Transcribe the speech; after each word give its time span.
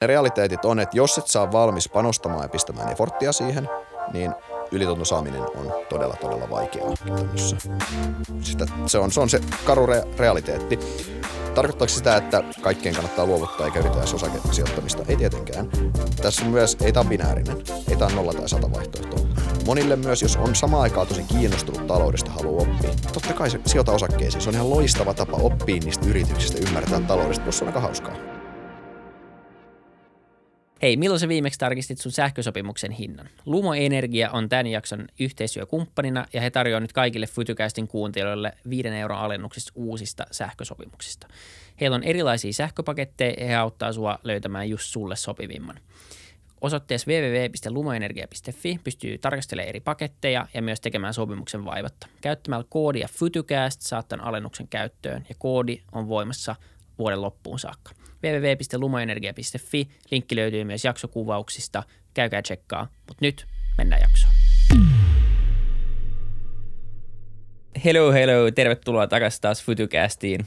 Ne 0.00 0.06
realiteetit 0.06 0.64
on, 0.64 0.80
että 0.80 0.96
jos 0.96 1.18
et 1.18 1.26
saa 1.26 1.52
valmis 1.52 1.88
panostamaan 1.88 2.42
ja 2.42 2.48
pistämään 2.48 2.92
eforttia 2.92 3.32
siihen, 3.32 3.68
niin 4.12 4.34
ylitunnon 4.72 5.06
saaminen 5.06 5.40
on 5.40 5.72
todella, 5.88 6.16
todella 6.20 6.50
vaikeaa 6.50 6.94
käytännössä. 7.06 7.56
Sitä, 8.40 8.66
se, 8.86 8.98
on, 8.98 9.10
se 9.10 9.20
on 9.20 9.30
se 9.30 9.40
karu 9.64 9.86
re- 9.86 10.18
realiteetti. 10.18 10.78
Tarkoittaako 11.54 11.88
sitä, 11.88 12.16
että 12.16 12.44
kaikkien 12.60 12.94
kannattaa 12.94 13.26
luovuttaa 13.26 13.66
eikä 13.66 13.78
yritä 13.78 13.98
edes 13.98 14.14
osakesijoittamista? 14.14 15.02
Ei 15.08 15.16
tietenkään. 15.16 15.68
Tässä 16.22 16.44
myös, 16.44 16.76
ei 16.82 16.92
tämä 16.92 17.08
binäärinen. 17.08 17.56
Ei 17.90 17.96
tämä 17.96 18.14
nolla 18.14 18.32
tai 18.32 18.48
sata 18.48 18.72
vaihtoehtoa. 18.72 19.20
Monille 19.66 19.96
myös, 19.96 20.22
jos 20.22 20.36
on 20.36 20.54
samaan 20.54 20.82
aikaan 20.82 21.06
tosi 21.06 21.22
kiinnostunut 21.22 21.86
taloudesta, 21.86 22.30
haluaa 22.30 22.62
oppia. 22.62 22.90
Totta 23.12 23.32
kai 23.34 23.50
se 23.50 23.60
sijoita 23.66 23.92
osakkeisiin. 23.92 24.42
Se 24.42 24.48
on 24.48 24.54
ihan 24.54 24.70
loistava 24.70 25.14
tapa 25.14 25.36
oppia 25.36 25.80
niistä 25.84 26.06
yrityksistä, 26.06 26.58
ymmärtää 26.68 27.00
taloudesta, 27.00 27.44
plus 27.44 27.62
on 27.62 27.68
aika 27.68 27.80
hauskaa. 27.80 28.39
Hei, 30.82 30.96
milloin 30.96 31.20
sä 31.20 31.28
viimeksi 31.28 31.58
tarkistit 31.58 31.98
sun 31.98 32.12
sähkösopimuksen 32.12 32.90
hinnan? 32.90 33.28
Lumo 33.46 33.74
Energia 33.74 34.30
on 34.30 34.48
tämän 34.48 34.66
jakson 34.66 35.06
yhteistyökumppanina 35.20 36.26
ja 36.32 36.40
he 36.40 36.50
tarjoavat 36.50 36.82
nyt 36.82 36.92
kaikille 36.92 37.26
Fytykästin 37.26 37.88
kuuntelijoille 37.88 38.52
5 38.70 38.88
euron 38.88 39.18
alennuksista 39.18 39.72
uusista 39.74 40.26
sähkösopimuksista. 40.30 41.28
Heillä 41.80 41.94
on 41.94 42.02
erilaisia 42.02 42.52
sähköpaketteja 42.52 43.34
ja 43.40 43.46
he 43.46 43.56
auttaa 43.56 43.92
sua 43.92 44.18
löytämään 44.24 44.68
just 44.68 44.84
sulle 44.84 45.16
sopivimman. 45.16 45.80
Osoitteessa 46.60 47.10
www.lumoenergia.fi 47.10 48.80
pystyy 48.84 49.18
tarkastelemaan 49.18 49.68
eri 49.68 49.80
paketteja 49.80 50.46
ja 50.54 50.62
myös 50.62 50.80
tekemään 50.80 51.14
sopimuksen 51.14 51.64
vaivatta. 51.64 52.06
Käyttämällä 52.20 52.64
koodia 52.68 53.08
FytyCast 53.08 53.80
saat 53.82 54.08
tämän 54.08 54.26
alennuksen 54.26 54.68
käyttöön 54.68 55.26
ja 55.28 55.34
koodi 55.38 55.78
on 55.92 56.08
voimassa 56.08 56.56
vuoden 56.98 57.22
loppuun 57.22 57.58
saakka 57.58 57.99
www.lumoenergia.fi. 58.22 59.88
Linkki 60.10 60.36
löytyy 60.36 60.64
myös 60.64 60.84
jaksokuvauksista. 60.84 61.82
Käykää 62.14 62.42
tsekkaa. 62.42 62.88
Mutta 63.08 63.24
nyt 63.24 63.46
mennään 63.78 64.02
jaksoon. 64.02 64.34
Hello, 67.84 68.12
hello. 68.12 68.50
Tervetuloa 68.50 69.06
takaisin 69.06 69.40
taas 69.40 69.64
Futucastiin. 69.64 70.46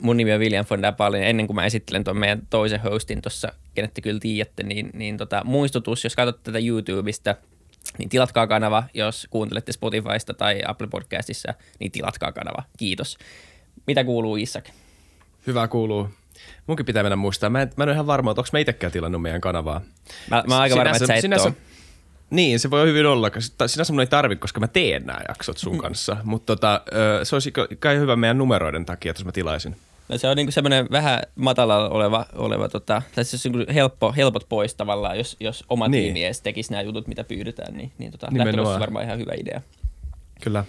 Mun 0.00 0.16
nimi 0.16 0.32
on 0.32 0.40
William 0.40 0.64
von 0.70 0.82
der 0.82 0.92
Palin. 0.92 1.22
Ennen 1.22 1.46
kuin 1.46 1.54
mä 1.54 1.66
esittelen 1.66 2.04
tuon 2.04 2.16
meidän 2.16 2.42
toisen 2.50 2.80
hostin 2.80 3.22
tuossa, 3.22 3.52
kenet 3.74 3.94
te 3.94 4.00
kyllä 4.00 4.20
tiedätte, 4.20 4.62
niin, 4.62 4.90
niin 4.94 5.16
tota, 5.16 5.42
muistutus, 5.44 6.04
jos 6.04 6.16
katsotte 6.16 6.42
tätä 6.42 6.58
YouTubesta, 6.66 7.34
niin 7.98 8.08
tilatkaa 8.08 8.46
kanava. 8.46 8.84
Jos 8.94 9.26
kuuntelette 9.30 9.72
Spotifysta 9.72 10.34
tai 10.34 10.62
Apple 10.66 10.86
Podcastissa, 10.86 11.54
niin 11.80 11.92
tilatkaa 11.92 12.32
kanava. 12.32 12.62
Kiitos. 12.78 13.18
Mitä 13.86 14.04
kuuluu 14.04 14.36
Isak? 14.36 14.68
Hyvä 15.46 15.68
kuuluu. 15.68 16.08
Munkin 16.66 16.86
pitää 16.86 17.02
mennä 17.02 17.16
muistaa. 17.16 17.50
Mä 17.50 17.62
en, 17.62 17.70
mä 17.76 17.84
en 17.84 17.88
ole 17.88 17.94
ihan 17.94 18.06
varma, 18.06 18.30
että 18.30 18.40
onko 18.40 18.48
mä 18.52 18.58
itsekään 18.58 18.92
tilannut 18.92 19.22
meidän 19.22 19.40
kanavaa. 19.40 19.80
Mä, 20.30 20.44
mä 20.46 20.54
oon 20.54 20.62
aika 20.62 20.76
varma, 20.76 20.96
että 20.96 21.06
sä 21.06 21.14
et 21.14 21.20
sinänsä, 21.20 21.52
Niin, 22.30 22.60
se 22.60 22.70
voi 22.70 22.86
hyvin 22.86 23.06
olla. 23.06 23.30
Sinänsä 23.66 23.92
mun 23.92 24.00
ei 24.00 24.06
tarvi, 24.06 24.36
koska 24.36 24.60
mä 24.60 24.68
teen 24.68 25.06
nämä 25.06 25.20
jaksot 25.28 25.58
sun 25.58 25.72
mm. 25.72 25.78
kanssa. 25.78 26.16
Mutta 26.24 26.56
tota, 26.56 26.82
se 27.22 27.36
olisi 27.36 27.52
kai 27.78 27.96
hyvä 27.96 28.16
meidän 28.16 28.38
numeroiden 28.38 28.86
takia, 28.86 29.12
jos 29.16 29.24
mä 29.24 29.32
tilaisin. 29.32 29.76
No 30.08 30.18
se 30.18 30.28
on 30.28 30.36
niinku 30.36 30.52
semmoinen 30.52 30.86
vähän 30.90 31.22
matala 31.36 31.88
oleva, 31.88 32.26
oleva 32.34 32.68
tota, 32.68 33.02
tai 33.14 33.24
se 33.24 33.48
on 33.48 33.52
niinku 33.52 33.72
helppo, 33.72 34.12
helpot 34.12 34.46
pois 34.48 34.74
tavallaan, 34.74 35.18
jos, 35.18 35.36
jos 35.40 35.64
oma 35.68 35.88
niin. 35.88 36.04
tiimi 36.04 36.24
edes 36.24 36.40
tekisi 36.40 36.70
nämä 36.70 36.82
jutut, 36.82 37.08
mitä 37.08 37.24
pyydetään, 37.24 37.74
niin, 37.74 37.92
niin 37.98 38.10
tota, 38.10 38.26
lähtökohtaisesti 38.32 38.80
varmaan 38.80 39.04
ihan 39.04 39.18
hyvä 39.18 39.32
idea. 39.36 39.60
Kyllä. 40.40 40.64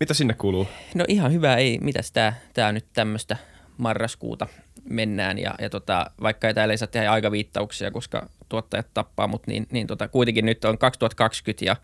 Mitä 0.00 0.14
sinne 0.14 0.34
kuuluu? 0.34 0.68
No 0.94 1.04
ihan 1.08 1.32
hyvä, 1.32 1.56
ei 1.56 1.78
mitäs 1.80 2.12
tää, 2.12 2.40
tää 2.54 2.72
nyt 2.72 2.86
tämmöistä 2.92 3.36
marraskuuta 3.78 4.46
mennään 4.88 5.38
ja, 5.38 5.54
ja 5.58 5.70
tota, 5.70 6.10
vaikka 6.22 6.48
ei 6.48 6.54
täällä 6.54 6.72
ei 6.72 6.78
saa 6.78 6.88
tehdä 6.88 7.10
aikaviittauksia, 7.10 7.90
koska 7.90 8.28
tuottajat 8.48 8.86
tappaa, 8.94 9.26
mutta 9.26 9.50
niin, 9.50 9.66
niin 9.70 9.86
tota, 9.86 10.08
kuitenkin 10.08 10.46
nyt 10.46 10.64
on 10.64 10.78
2020 10.78 11.64
ja 11.64 11.76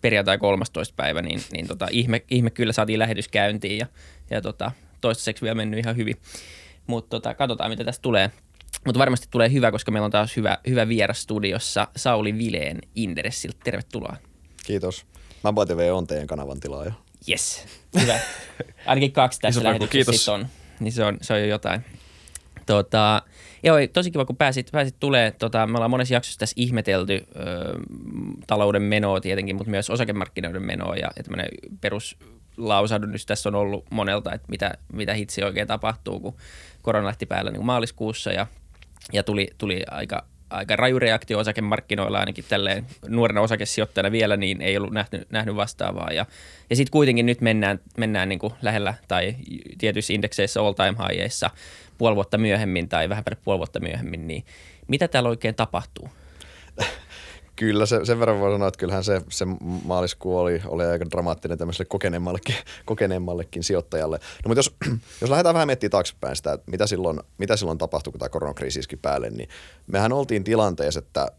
perjantai 0.00 0.38
13. 0.38 0.94
päivä, 0.96 1.22
niin, 1.22 1.40
niin 1.52 1.66
tota, 1.66 1.88
ihme, 1.90 2.22
ihme, 2.30 2.50
kyllä 2.50 2.72
saatiin 2.72 2.98
lähetys 2.98 3.28
käyntiin 3.28 3.78
ja, 3.78 3.86
ja 4.30 4.40
tota, 4.40 4.72
toistaiseksi 5.00 5.42
vielä 5.42 5.54
mennyt 5.54 5.80
ihan 5.80 5.96
hyvin. 5.96 6.16
Mutta 6.86 7.08
tota, 7.08 7.34
katsotaan, 7.34 7.70
mitä 7.70 7.84
tästä 7.84 8.02
tulee. 8.02 8.30
Mutta 8.86 8.98
varmasti 8.98 9.28
tulee 9.30 9.52
hyvä, 9.52 9.70
koska 9.70 9.90
meillä 9.90 10.04
on 10.04 10.10
taas 10.10 10.36
hyvä, 10.36 10.58
hyvä 10.68 10.88
vieras 10.88 11.22
studiossa 11.22 11.88
Sauli 11.96 12.38
Vileen 12.38 12.78
Inderessiltä. 12.94 13.58
Tervetuloa. 13.64 14.16
Kiitos. 14.66 15.06
Mä 15.42 15.66
TV 15.66 15.90
on 15.92 16.06
teidän 16.06 16.26
kanavan 16.26 16.60
tilaaja. 16.60 16.92
Yes, 17.28 17.64
hyvä. 18.00 18.18
Ainakin 18.86 19.12
kaksi 19.12 19.40
tässä 19.40 19.64
lähetyksessä 19.64 20.32
on 20.32 20.46
niin 20.80 20.92
se 20.92 21.04
on, 21.04 21.18
se 21.20 21.34
on 21.34 21.40
jo 21.40 21.46
jotain. 21.46 21.84
Tota, 22.66 23.22
joo, 23.62 23.76
tosi 23.92 24.10
kiva, 24.10 24.24
kun 24.24 24.36
pääsit, 24.36 24.68
pääsit 24.72 24.96
tulee. 25.00 25.30
Tota, 25.30 25.66
me 25.66 25.74
ollaan 25.74 25.90
monessa 25.90 26.14
jaksossa 26.14 26.38
tässä 26.38 26.54
ihmetelty 26.56 27.14
ö, 27.14 27.24
talouden 28.46 28.82
menoa 28.82 29.20
tietenkin, 29.20 29.56
mutta 29.56 29.70
myös 29.70 29.90
osakemarkkinoiden 29.90 30.66
menoa 30.66 30.96
ja, 30.96 31.10
ja 31.16 31.22
tämmöinen 31.22 31.48
peruslausahdus 31.80 33.26
tässä 33.26 33.48
on 33.48 33.54
ollut 33.54 33.84
monelta, 33.90 34.32
että 34.32 34.48
mitä, 34.48 34.74
mitä 34.92 35.14
hitsi 35.14 35.44
oikein 35.44 35.68
tapahtuu, 35.68 36.20
kun 36.20 36.36
korona 36.82 37.06
lähti 37.06 37.26
päällä 37.26 37.50
niin 37.50 37.66
maaliskuussa 37.66 38.32
ja, 38.32 38.46
ja 39.12 39.22
tuli, 39.22 39.48
tuli 39.58 39.82
aika 39.90 40.26
aika 40.50 40.76
raju 40.76 40.98
reaktio 40.98 41.38
osakemarkkinoilla 41.38 42.18
ainakin 42.18 42.44
tälleen 42.48 42.86
nuorena 43.08 43.40
osakesijoittajana 43.40 44.12
vielä, 44.12 44.36
niin 44.36 44.60
ei 44.60 44.76
ollut 44.76 44.92
nähnyt, 44.92 45.30
nähnyt 45.30 45.56
vastaavaa. 45.56 46.12
Ja, 46.12 46.26
ja 46.70 46.76
sitten 46.76 46.90
kuitenkin 46.90 47.26
nyt 47.26 47.40
mennään, 47.40 47.80
mennään 47.96 48.28
niin 48.28 48.38
kuin 48.38 48.52
lähellä 48.62 48.94
tai 49.08 49.36
tietyissä 49.78 50.12
indekseissä 50.12 50.60
all 50.60 50.72
time 50.72 50.96
highissa 51.08 51.50
puoli 51.98 52.14
vuotta 52.16 52.38
myöhemmin 52.38 52.88
tai 52.88 53.08
vähän 53.08 53.24
päälle 53.24 53.40
puoli 53.44 53.58
vuotta 53.58 53.80
myöhemmin, 53.80 54.26
niin 54.26 54.44
mitä 54.88 55.08
täällä 55.08 55.28
oikein 55.28 55.54
tapahtuu? 55.54 56.08
Kyllä, 57.56 57.86
se, 57.86 58.04
sen 58.04 58.20
verran 58.20 58.40
voi 58.40 58.52
sanoa, 58.52 58.68
että 58.68 58.78
kyllähän 58.78 59.04
se, 59.04 59.22
se 59.28 59.44
maaliskuu 59.84 60.38
oli, 60.38 60.62
oli 60.66 60.84
aika 60.84 61.10
dramaattinen 61.10 61.58
tämmöiselle 61.58 61.88
kokeneemmallekin, 61.88 62.54
kokeneemmallekin 62.84 63.64
sijoittajalle. 63.64 64.18
No 64.44 64.48
mutta 64.48 64.58
jos, 64.58 64.76
jos 65.20 65.30
lähdetään 65.30 65.54
vähän 65.54 65.68
miettimään 65.68 65.90
taaksepäin 65.90 66.36
sitä, 66.36 66.52
että 66.52 66.70
mitä 66.70 66.86
silloin, 66.86 67.20
mitä 67.38 67.56
silloin 67.56 67.78
tapahtui, 67.78 68.10
kun 68.10 68.18
tämä 68.18 68.28
koronakriisi 68.28 68.78
iski 68.78 68.96
päälle, 68.96 69.30
niin 69.30 69.48
mehän 69.86 70.12
oltiin 70.12 70.44
tilanteessa, 70.44 70.98
että 70.98 71.32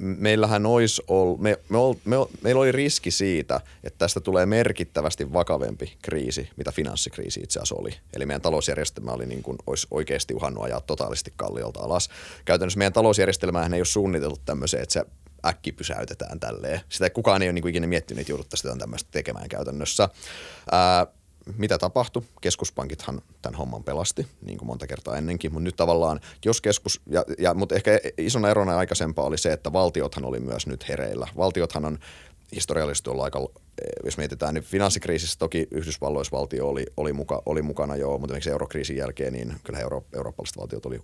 meillähän 0.00 0.66
olisi 0.66 1.02
ollut, 1.08 1.40
me, 1.40 1.58
me, 1.68 1.78
ol, 1.78 1.94
me, 2.04 2.16
meillä 2.42 2.60
oli 2.60 2.72
riski 2.72 3.10
siitä, 3.10 3.60
että 3.84 3.98
tästä 3.98 4.20
tulee 4.20 4.46
merkittävästi 4.46 5.32
vakavempi 5.32 5.96
kriisi, 6.02 6.48
mitä 6.56 6.72
finanssikriisi 6.72 7.40
itse 7.40 7.58
asiassa 7.58 7.74
oli. 7.74 7.90
Eli 8.14 8.26
meidän 8.26 8.42
talousjärjestelmä 8.42 9.12
oli 9.12 9.26
niin 9.26 9.42
kuin, 9.42 9.58
olisi 9.66 9.86
oikeasti 9.90 10.34
uhannut 10.34 10.64
ajaa 10.64 10.80
totaalisesti 10.80 11.32
kalliolta 11.36 11.80
alas. 11.80 12.10
Käytännössä 12.44 12.78
meidän 12.78 12.92
talousjärjestelmähän 12.92 13.74
ei 13.74 13.80
ole 13.80 13.84
suunniteltu 13.86 14.38
tämmöiseen, 14.44 14.82
että 14.82 14.92
se 14.92 15.04
äkki 15.46 15.72
pysäytetään 15.72 16.40
tälleen. 16.40 16.80
Sitä 16.88 17.10
kukaan 17.10 17.42
ei 17.42 17.48
ole 17.48 17.52
niin 17.52 17.62
kuin 17.62 17.70
ikinä 17.70 17.86
miettinyt, 17.86 18.20
että 18.20 18.32
jouduttaisiin 18.32 18.78
tämmöistä 18.78 19.08
tekemään 19.12 19.48
käytännössä. 19.48 20.08
Ää, 20.72 21.06
mitä 21.56 21.78
tapahtui? 21.78 22.22
Keskuspankithan 22.40 23.22
tämän 23.42 23.58
homman 23.58 23.84
pelasti, 23.84 24.26
niin 24.46 24.58
kuin 24.58 24.66
monta 24.66 24.86
kertaa 24.86 25.16
ennenkin, 25.16 25.52
mutta 25.52 25.64
nyt 25.64 25.76
tavallaan, 25.76 26.20
jos 26.44 26.60
keskus, 26.60 27.00
ja, 27.06 27.24
ja, 27.38 27.54
mutta 27.54 27.74
ehkä 27.74 28.00
isona 28.18 28.48
erona 28.48 28.78
aikaisempaa 28.78 29.24
oli 29.24 29.38
se, 29.38 29.52
että 29.52 29.72
valtiothan 29.72 30.24
oli 30.24 30.40
myös 30.40 30.66
nyt 30.66 30.88
hereillä. 30.88 31.28
Valtiothan 31.36 31.84
on 31.84 31.98
historiallisesti 32.54 33.10
ollut 33.10 33.24
aika, 33.24 33.46
jos 34.04 34.16
mietitään, 34.16 34.54
niin 34.54 34.64
finanssikriisissä 34.64 35.38
toki 35.38 35.68
Yhdysvalloissa 35.70 36.36
valtio 36.36 36.68
oli, 36.68 36.86
oli, 36.96 37.12
muka, 37.12 37.42
oli 37.46 37.62
mukana 37.62 37.96
jo, 37.96 38.08
mutta 38.18 38.26
esimerkiksi 38.26 38.50
eurokriisin 38.50 38.96
jälkeen, 38.96 39.32
niin 39.32 39.54
kyllä 39.64 39.78
euro, 39.78 40.04
eurooppalaiset 40.14 40.58
valtiot 40.58 40.86
oli 40.86 41.00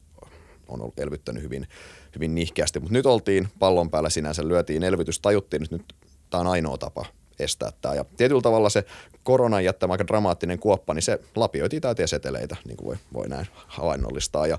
on 0.68 0.80
ollut 0.80 0.98
elvyttänyt 0.98 1.42
hyvin, 1.42 1.66
hyvin 2.14 2.34
nihkeästi. 2.34 2.80
Mutta 2.80 2.92
nyt 2.92 3.06
oltiin 3.06 3.48
pallon 3.58 3.90
päällä 3.90 4.10
sinänsä, 4.10 4.48
lyötiin 4.48 4.82
elvytys, 4.82 5.20
tajuttiin, 5.20 5.62
että 5.62 5.76
nyt 5.76 5.94
tämä 6.30 6.40
on 6.40 6.46
ainoa 6.46 6.78
tapa 6.78 7.06
estää 7.38 7.72
tämä. 7.80 7.94
Ja 7.94 8.04
tietyllä 8.16 8.42
tavalla 8.42 8.70
se 8.70 8.84
koronan 9.22 9.64
jättämä 9.64 9.94
aika 9.94 10.06
dramaattinen 10.06 10.58
kuoppa, 10.58 10.94
niin 10.94 11.02
se 11.02 11.20
lapioitiin 11.36 11.82
täyteen 11.82 12.08
seteleitä, 12.08 12.56
niin 12.64 12.76
kuin 12.76 12.86
voi, 12.86 12.96
voi 13.12 13.28
näin 13.28 13.46
havainnollistaa. 13.66 14.46
Ja, 14.46 14.58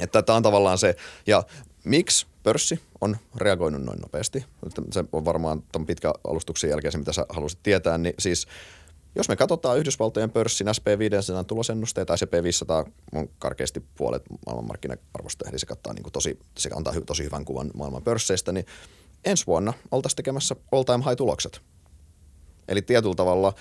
että 0.00 0.22
tämä 0.22 0.36
on 0.36 0.42
tavallaan 0.42 0.78
se, 0.78 0.96
ja 1.26 1.42
miksi 1.84 2.26
pörssi 2.42 2.80
on 3.00 3.16
reagoinut 3.36 3.82
noin 3.82 4.00
nopeasti? 4.00 4.44
Se 4.92 5.04
on 5.12 5.24
varmaan 5.24 5.62
tuon 5.72 5.86
pitkän 5.86 6.12
alustuksen 6.24 6.70
jälkeen 6.70 6.92
se, 6.92 6.98
mitä 6.98 7.12
sä 7.12 7.26
halusit 7.28 7.58
tietää, 7.62 7.98
niin 7.98 8.14
siis– 8.18 8.46
jos 9.16 9.28
me 9.28 9.36
katsotaan 9.36 9.78
Yhdysvaltojen 9.78 10.30
pörssin 10.30 10.66
SP500 10.68 11.44
tulosennusteita 11.46 12.16
tai 12.16 12.16
SP500 12.26 12.90
on 13.12 13.28
karkeasti 13.38 13.82
puolet 13.98 14.22
maailmanmarkkina-arvosta, 14.46 15.48
eli 15.48 15.58
se, 15.58 15.66
kattaa 15.66 15.92
niin 15.92 16.02
kuin 16.02 16.12
tosi, 16.12 16.38
se 16.58 16.70
antaa 16.74 16.94
tosi 17.06 17.24
hyvän 17.24 17.44
kuvan 17.44 17.70
maailman 17.74 18.02
pörsseistä, 18.02 18.52
niin 18.52 18.66
ensi 19.24 19.46
vuonna 19.46 19.72
oltaisiin 19.90 20.16
tekemässä 20.16 20.56
all-time 20.72 21.04
high-tulokset. 21.04 21.60
Eli 22.68 22.82
tietyllä 22.82 23.14
tavalla 23.14 23.52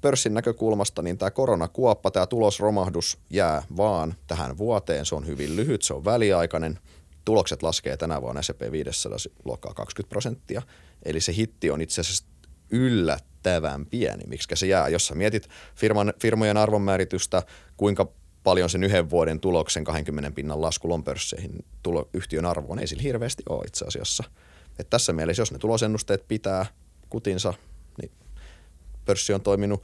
pörssin 0.00 0.34
näkökulmasta 0.34 1.02
niin 1.02 1.18
tämä 1.18 1.30
koronakuoppa, 1.30 2.10
tämä 2.10 2.26
tulosromahdus 2.26 3.18
jää 3.30 3.62
vaan 3.76 4.14
tähän 4.26 4.58
vuoteen. 4.58 5.06
Se 5.06 5.14
on 5.14 5.26
hyvin 5.26 5.56
lyhyt, 5.56 5.82
se 5.82 5.94
on 5.94 6.04
väliaikainen. 6.04 6.78
Tulokset 7.24 7.62
laskee 7.62 7.96
tänä 7.96 8.22
vuonna 8.22 8.42
S&P 8.42 8.72
500 8.72 9.18
luokkaa 9.44 9.74
20 9.74 10.10
prosenttia. 10.10 10.62
Eli 11.02 11.20
se 11.20 11.34
hitti 11.36 11.70
on 11.70 11.80
itse 11.80 12.00
asiassa 12.00 12.24
yllättävän 12.70 13.35
pieni. 13.90 14.24
Miksi 14.26 14.48
se 14.54 14.66
jää? 14.66 14.88
Jos 14.88 15.06
sä 15.06 15.14
mietit 15.14 15.48
firman, 15.74 16.12
firmojen 16.20 16.56
arvonmääritystä, 16.56 17.42
kuinka 17.76 18.08
paljon 18.42 18.70
sen 18.70 18.84
yhden 18.84 19.10
vuoden 19.10 19.40
tuloksen 19.40 19.84
20 19.84 20.30
pinnan 20.30 20.62
lasku 20.62 20.92
on 20.92 21.04
pörsseihin 21.04 21.64
tulo, 21.82 22.08
yhtiön 22.14 22.46
arvoon. 22.46 22.78
Ei 22.78 22.86
sillä 22.86 23.02
hirveästi 23.02 23.42
ole 23.48 23.64
itse 23.66 23.84
asiassa. 23.84 24.24
Et 24.78 24.90
tässä 24.90 25.12
mielessä, 25.12 25.40
jos 25.40 25.52
ne 25.52 25.58
tulosennusteet 25.58 26.28
pitää 26.28 26.66
kutinsa, 27.08 27.54
niin 28.00 28.10
pörssi 29.04 29.32
on 29.32 29.40
toiminut, 29.40 29.82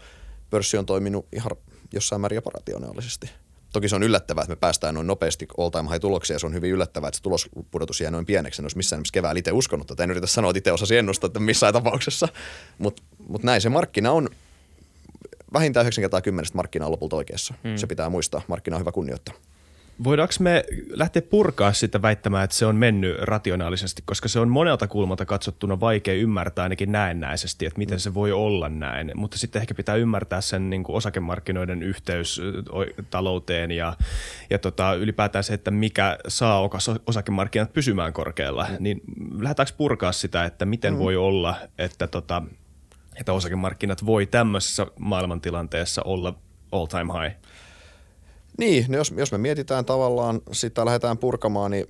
pörssi 0.51 0.77
on 0.77 0.87
toiminut 0.87 1.27
ihan 1.33 1.51
jossain 1.93 2.21
määrin 2.21 2.35
jopa 2.35 2.51
rationaalisesti. 2.51 3.31
Toki 3.73 3.89
se 3.89 3.97
on 3.97 4.03
yllättävää, 4.03 4.43
että 4.43 4.53
me 4.53 4.57
päästään 4.57 4.95
noin 4.95 5.07
nopeasti 5.07 5.49
all 5.59 5.71
time 5.71 5.89
high 5.91 6.01
tuloksia. 6.01 6.39
Se 6.39 6.47
on 6.47 6.55
hyvin 6.55 6.71
yllättävää, 6.71 7.09
että 7.09 7.17
se 7.17 7.23
tulospudotus 7.23 8.01
jää 8.01 8.11
noin 8.11 8.27
pieneksi. 8.27 8.63
En 8.63 8.65
olisi 8.65 8.77
missään 8.77 8.99
nimessä 8.99 9.13
keväällä 9.13 9.39
itse 9.39 9.53
uskonut 9.53 9.91
että 9.91 10.05
En 10.05 10.11
yritä 10.11 10.27
sanoa, 10.27 10.51
että 10.51 10.59
itse 10.59 10.73
osasi 10.73 10.97
ennustaa, 10.97 11.27
että 11.27 11.41
missään 11.41 11.73
tapauksessa. 11.73 12.29
Mutta 12.79 13.03
mut 13.29 13.43
näin 13.43 13.61
se 13.61 13.69
markkina 13.69 14.13
on 14.13 14.29
vähintään 15.53 15.85
9 15.85 16.03
kertaa 16.03 16.21
10 16.21 16.51
markkina 16.55 16.87
on 16.87 16.93
lopulta 16.93 17.17
oikeassa. 17.17 17.55
Hmm. 17.65 17.77
Se 17.77 17.87
pitää 17.87 18.09
muistaa. 18.09 18.43
Markkina 18.49 18.77
on 18.77 18.81
hyvä 18.81 18.93
kunnioittaa. 18.93 19.35
Voidaanko 20.05 20.35
me 20.41 20.65
lähteä 20.91 21.23
purkaa 21.23 21.73
sitä 21.73 22.03
väittämään, 22.03 22.45
että 22.45 22.57
se 22.57 22.67
on 22.67 22.77
mennyt 22.77 23.17
rationaalisesti, 23.21 24.03
koska 24.05 24.29
se 24.29 24.41
on 24.41 24.49
monelta 24.49 24.89
kulmalta 24.89 25.25
katsottuna 25.25 25.81
vaikea 25.81 26.15
ymmärtää 26.15 26.63
ainakin 26.63 26.93
näennäisesti, 26.93 27.67
että 27.67 27.79
miten 27.79 28.01
se 28.01 28.15
voi 28.15 28.33
olla 28.33 28.69
näin. 28.69 29.13
Mutta 29.15 29.39
sitten 29.39 29.61
ehkä 29.63 29.75
pitää 29.75 29.95
ymmärtää 29.95 30.41
sen 30.41 30.71
niin 30.71 30.85
kuin 30.85 30.97
osakemarkkinoiden 30.97 31.83
yhteys 31.83 32.41
talouteen 33.11 33.71
ja, 33.71 33.97
ja 34.51 34.59
tota, 34.59 34.95
ylipäätään 34.95 35.45
se, 35.45 35.55
että 35.55 35.71
mikä 35.71 36.19
saa 36.29 36.69
osakemarkkinat 37.07 37.73
pysymään 37.73 38.13
korkealla. 38.13 38.67
Mm. 38.71 38.77
Niin 38.81 39.01
lähdetäänkö 39.41 39.73
purkaa 39.77 40.13
sitä, 40.13 40.45
että 40.45 40.65
miten 40.67 40.93
mm. 40.95 40.99
voi 40.99 41.17
olla, 41.17 41.55
että, 41.79 42.07
tota, 42.07 42.43
että 43.21 43.33
osakemarkkinat 43.33 44.07
voi 44.07 44.27
tämmöisessä 44.27 44.87
maailmantilanteessa 44.99 46.03
olla 46.03 46.35
all 46.73 46.87
time 46.87 47.13
high? 47.13 47.37
Niin, 48.59 48.85
no 48.89 48.97
jos, 48.97 49.15
jos 49.17 49.33
me 49.33 49.39
mietitään 49.39 49.85
tavallaan, 49.85 50.41
sitä 50.53 50.85
lähdetään 50.85 51.19
purkamaan, 51.19 51.71
niin 51.71 51.87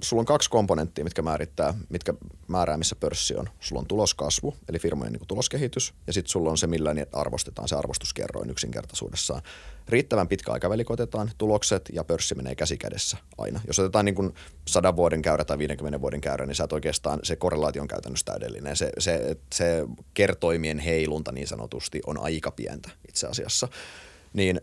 sulla 0.00 0.20
on 0.20 0.26
kaksi 0.26 0.50
komponenttia, 0.50 1.04
mitkä 1.04 1.22
määrittää, 1.22 1.74
mitkä 1.88 2.14
määrää, 2.48 2.76
missä 2.76 2.96
pörssi 2.96 3.36
on. 3.36 3.48
Sulla 3.60 3.80
on 3.80 3.86
tuloskasvu, 3.86 4.54
eli 4.68 4.78
firmojen 4.78 5.12
niin 5.12 5.26
tuloskehitys, 5.28 5.94
ja 6.06 6.12
sitten 6.12 6.30
sulla 6.30 6.50
on 6.50 6.58
se, 6.58 6.66
millä 6.66 6.94
ne 6.94 7.06
arvostetaan, 7.12 7.68
se 7.68 7.76
arvostuskerroin 7.76 8.50
yksinkertaisuudessaan. 8.50 9.42
Riittävän 9.88 10.28
pitkä 10.28 10.52
aikaväli 10.52 10.84
otetaan, 10.88 11.30
tulokset 11.38 11.90
ja 11.92 12.04
pörssi 12.04 12.34
menee 12.34 12.54
käsi 12.54 12.76
kädessä 12.76 13.16
aina. 13.38 13.60
Jos 13.66 13.78
otetaan 13.78 14.04
niin 14.04 14.14
kuin 14.14 14.34
100 14.68 14.96
vuoden 14.96 15.22
käyrä 15.22 15.44
tai 15.44 15.58
50 15.58 16.00
vuoden 16.00 16.20
käyrä, 16.20 16.46
niin 16.46 16.54
sä 16.54 16.68
oikeastaan, 16.72 17.20
se 17.22 17.36
korrelaatio 17.36 17.82
on 17.82 17.88
käytännössä 17.88 18.24
täydellinen. 18.24 18.76
Se, 18.76 18.90
se, 18.98 19.36
se 19.52 19.84
kertoimien 20.14 20.78
heilunta 20.78 21.32
niin 21.32 21.46
sanotusti 21.46 22.00
on 22.06 22.18
aika 22.18 22.50
pientä 22.50 22.90
itse 23.08 23.26
asiassa. 23.26 23.68
Niin 24.32 24.60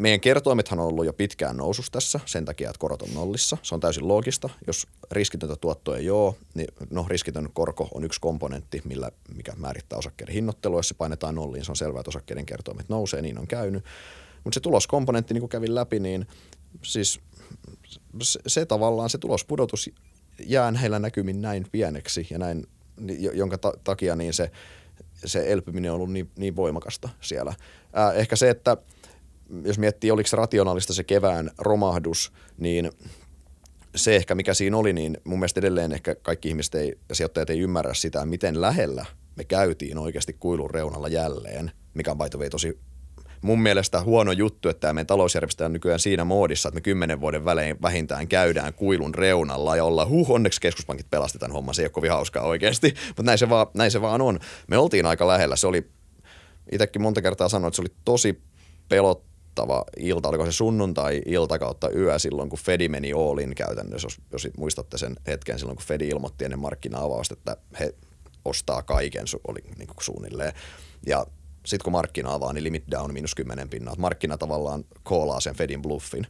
meidän 0.00 0.20
kertoimethan 0.20 0.78
on 0.78 0.86
ollut 0.86 1.06
jo 1.06 1.12
pitkään 1.12 1.56
nousus 1.56 1.90
tässä 1.90 2.20
sen 2.26 2.44
takia, 2.44 2.70
että 2.70 2.78
korot 2.78 3.02
on 3.02 3.14
nollissa. 3.14 3.56
Se 3.62 3.74
on 3.74 3.80
täysin 3.80 4.08
loogista. 4.08 4.50
Jos 4.66 4.86
riskitöntä 5.10 5.56
tuottoa 5.56 5.96
ei 5.96 6.10
ole, 6.10 6.34
niin 6.54 6.68
no, 6.90 7.06
riskitön 7.08 7.48
korko 7.52 7.88
on 7.94 8.04
yksi 8.04 8.20
komponentti, 8.20 8.82
millä, 8.84 9.10
mikä 9.34 9.52
määrittää 9.56 9.98
osakkeiden 9.98 10.34
hinnoittelua. 10.34 10.78
Jos 10.78 10.88
se 10.88 10.94
painetaan 10.94 11.34
nolliin, 11.34 11.64
se 11.64 11.72
on 11.72 11.76
selvää, 11.76 12.00
että 12.00 12.10
osakkeiden 12.10 12.46
kertoimet 12.46 12.88
nousee, 12.88 13.22
niin 13.22 13.38
on 13.38 13.46
käynyt. 13.46 13.84
Mutta 14.44 14.54
se 14.54 14.60
tuloskomponentti, 14.60 15.34
niin 15.34 15.42
kuin 15.42 15.50
kävin 15.50 15.74
läpi, 15.74 16.00
niin 16.00 16.26
siis 16.82 17.20
se, 18.22 18.40
se 18.46 18.66
tavallaan 18.66 19.10
se 19.10 19.18
tulospudotus 19.18 19.90
jää 20.46 20.72
heillä 20.72 20.98
näkymin 20.98 21.42
näin 21.42 21.66
pieneksi 21.72 22.26
ja 22.30 22.38
näin, 22.38 22.66
jonka 23.32 23.58
ta- 23.58 23.74
takia 23.84 24.16
niin 24.16 24.34
se, 24.34 24.50
se 25.24 25.52
elpyminen 25.52 25.90
on 25.90 25.94
ollut 25.94 26.12
niin, 26.12 26.30
niin 26.36 26.56
voimakasta 26.56 27.08
siellä. 27.20 27.54
Ää, 27.92 28.12
ehkä 28.12 28.36
se, 28.36 28.50
että– 28.50 28.76
jos 29.64 29.78
miettii, 29.78 30.10
oliko 30.10 30.28
rationaalista 30.32 30.94
se 30.94 31.04
kevään 31.04 31.50
romahdus, 31.58 32.32
niin 32.58 32.90
se 33.96 34.16
ehkä 34.16 34.34
mikä 34.34 34.54
siinä 34.54 34.76
oli, 34.76 34.92
niin 34.92 35.16
mun 35.24 35.38
mielestä 35.38 35.60
edelleen 35.60 35.92
ehkä 35.92 36.14
kaikki 36.14 36.48
ihmiset 36.48 36.74
ei, 36.74 36.98
ja 37.08 37.14
sijoittajat 37.14 37.50
ei 37.50 37.60
ymmärrä 37.60 37.94
sitä, 37.94 38.26
miten 38.26 38.60
lähellä 38.60 39.06
me 39.36 39.44
käytiin 39.44 39.98
oikeasti 39.98 40.32
kuilun 40.32 40.70
reunalla 40.70 41.08
jälleen, 41.08 41.72
mikä 41.94 42.10
on 42.10 42.18
by 42.18 42.50
tosi 42.50 42.78
mun 43.42 43.62
mielestä 43.62 44.02
huono 44.02 44.32
juttu, 44.32 44.68
että 44.68 44.80
tämä 44.80 44.92
meidän 44.92 45.06
talousjärjestelmä 45.06 45.66
on 45.66 45.72
nykyään 45.72 46.00
siinä 46.00 46.24
moodissa, 46.24 46.68
että 46.68 46.76
me 46.76 46.80
kymmenen 46.80 47.20
vuoden 47.20 47.44
välein 47.44 47.82
vähintään 47.82 48.28
käydään 48.28 48.74
kuilun 48.74 49.14
reunalla 49.14 49.76
ja 49.76 49.84
ollaan, 49.84 50.08
huh, 50.08 50.30
onneksi 50.30 50.60
keskuspankit 50.60 51.10
pelastetaan 51.10 51.52
homma, 51.52 51.72
se 51.72 51.82
ei 51.82 51.86
ole 51.86 51.90
kovin 51.90 52.10
hauskaa 52.10 52.42
oikeasti, 52.42 52.94
mutta 53.06 53.22
näin 53.22 53.38
vaan, 53.48 53.66
näin 53.74 53.90
se 53.90 54.00
vaan 54.00 54.20
on. 54.20 54.38
Me 54.66 54.78
oltiin 54.78 55.06
aika 55.06 55.26
lähellä, 55.26 55.56
se 55.56 55.66
oli, 55.66 55.90
itsekin 56.72 57.02
monta 57.02 57.22
kertaa 57.22 57.48
sanoin, 57.48 57.68
että 57.68 57.76
se 57.76 57.82
oli 57.82 57.92
tosi 58.04 58.42
pelot, 58.88 59.24
pelottava 59.54 59.84
ilta, 59.96 60.28
oliko 60.28 60.46
se 60.46 60.52
sunnuntai-ilta 60.52 61.58
kautta 61.58 61.90
yö 61.90 62.18
silloin, 62.18 62.48
kun 62.48 62.58
Fedi 62.58 62.88
meni 62.88 63.12
Allin 63.12 63.54
käytännössä, 63.54 64.06
jos, 64.06 64.20
jos 64.32 64.48
muistatte 64.56 64.98
sen 64.98 65.16
hetken 65.26 65.58
silloin, 65.58 65.76
kun 65.76 65.86
Fedi 65.86 66.08
ilmoitti 66.08 66.44
ennen 66.44 66.58
markkina-avausta, 66.58 67.34
että 67.34 67.56
he 67.80 67.94
ostaa 68.44 68.82
kaiken, 68.82 69.24
oli 69.48 69.60
niin 69.78 69.86
kuin 69.86 70.04
suunnilleen. 70.04 70.52
Ja 71.06 71.26
sitten 71.66 71.84
kun 71.84 71.92
markkina 71.92 72.34
avaa, 72.34 72.52
niin 72.52 72.64
limit 72.64 72.84
down 72.90 73.12
miinus 73.12 73.34
10 73.34 73.68
pinnaa. 73.68 73.94
Markkina 73.98 74.38
tavallaan 74.38 74.84
koolaa 75.02 75.40
sen 75.40 75.54
Fedin 75.54 75.82
bluffin. 75.82 76.26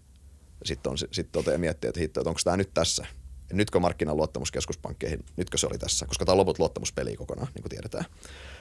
Sitten 0.65 0.91
on, 0.91 0.99
sit 0.99 1.33
toteaa 1.33 1.59
miettiä, 1.59 1.89
että, 1.89 2.01
että 2.05 2.21
onko 2.21 2.41
tämä 2.45 2.57
nyt 2.57 2.71
tässä. 2.75 3.07
Ja 3.51 3.57
nytkö 3.57 3.81
markkinan 3.81 4.17
luottamus 4.17 4.53
keskuspankkeihin, 4.53 5.25
nytkö 5.37 5.59
se 5.59 5.67
oli 5.67 5.79
tässä, 5.79 6.07
koska 6.07 6.25
tämä 6.25 6.33
on 6.33 6.39
loput 6.39 6.59
luottamuspeli 6.59 7.17
kokonaan, 7.17 7.49
niin 7.55 7.63
kuin 7.63 7.71
tiedetään. 7.71 8.05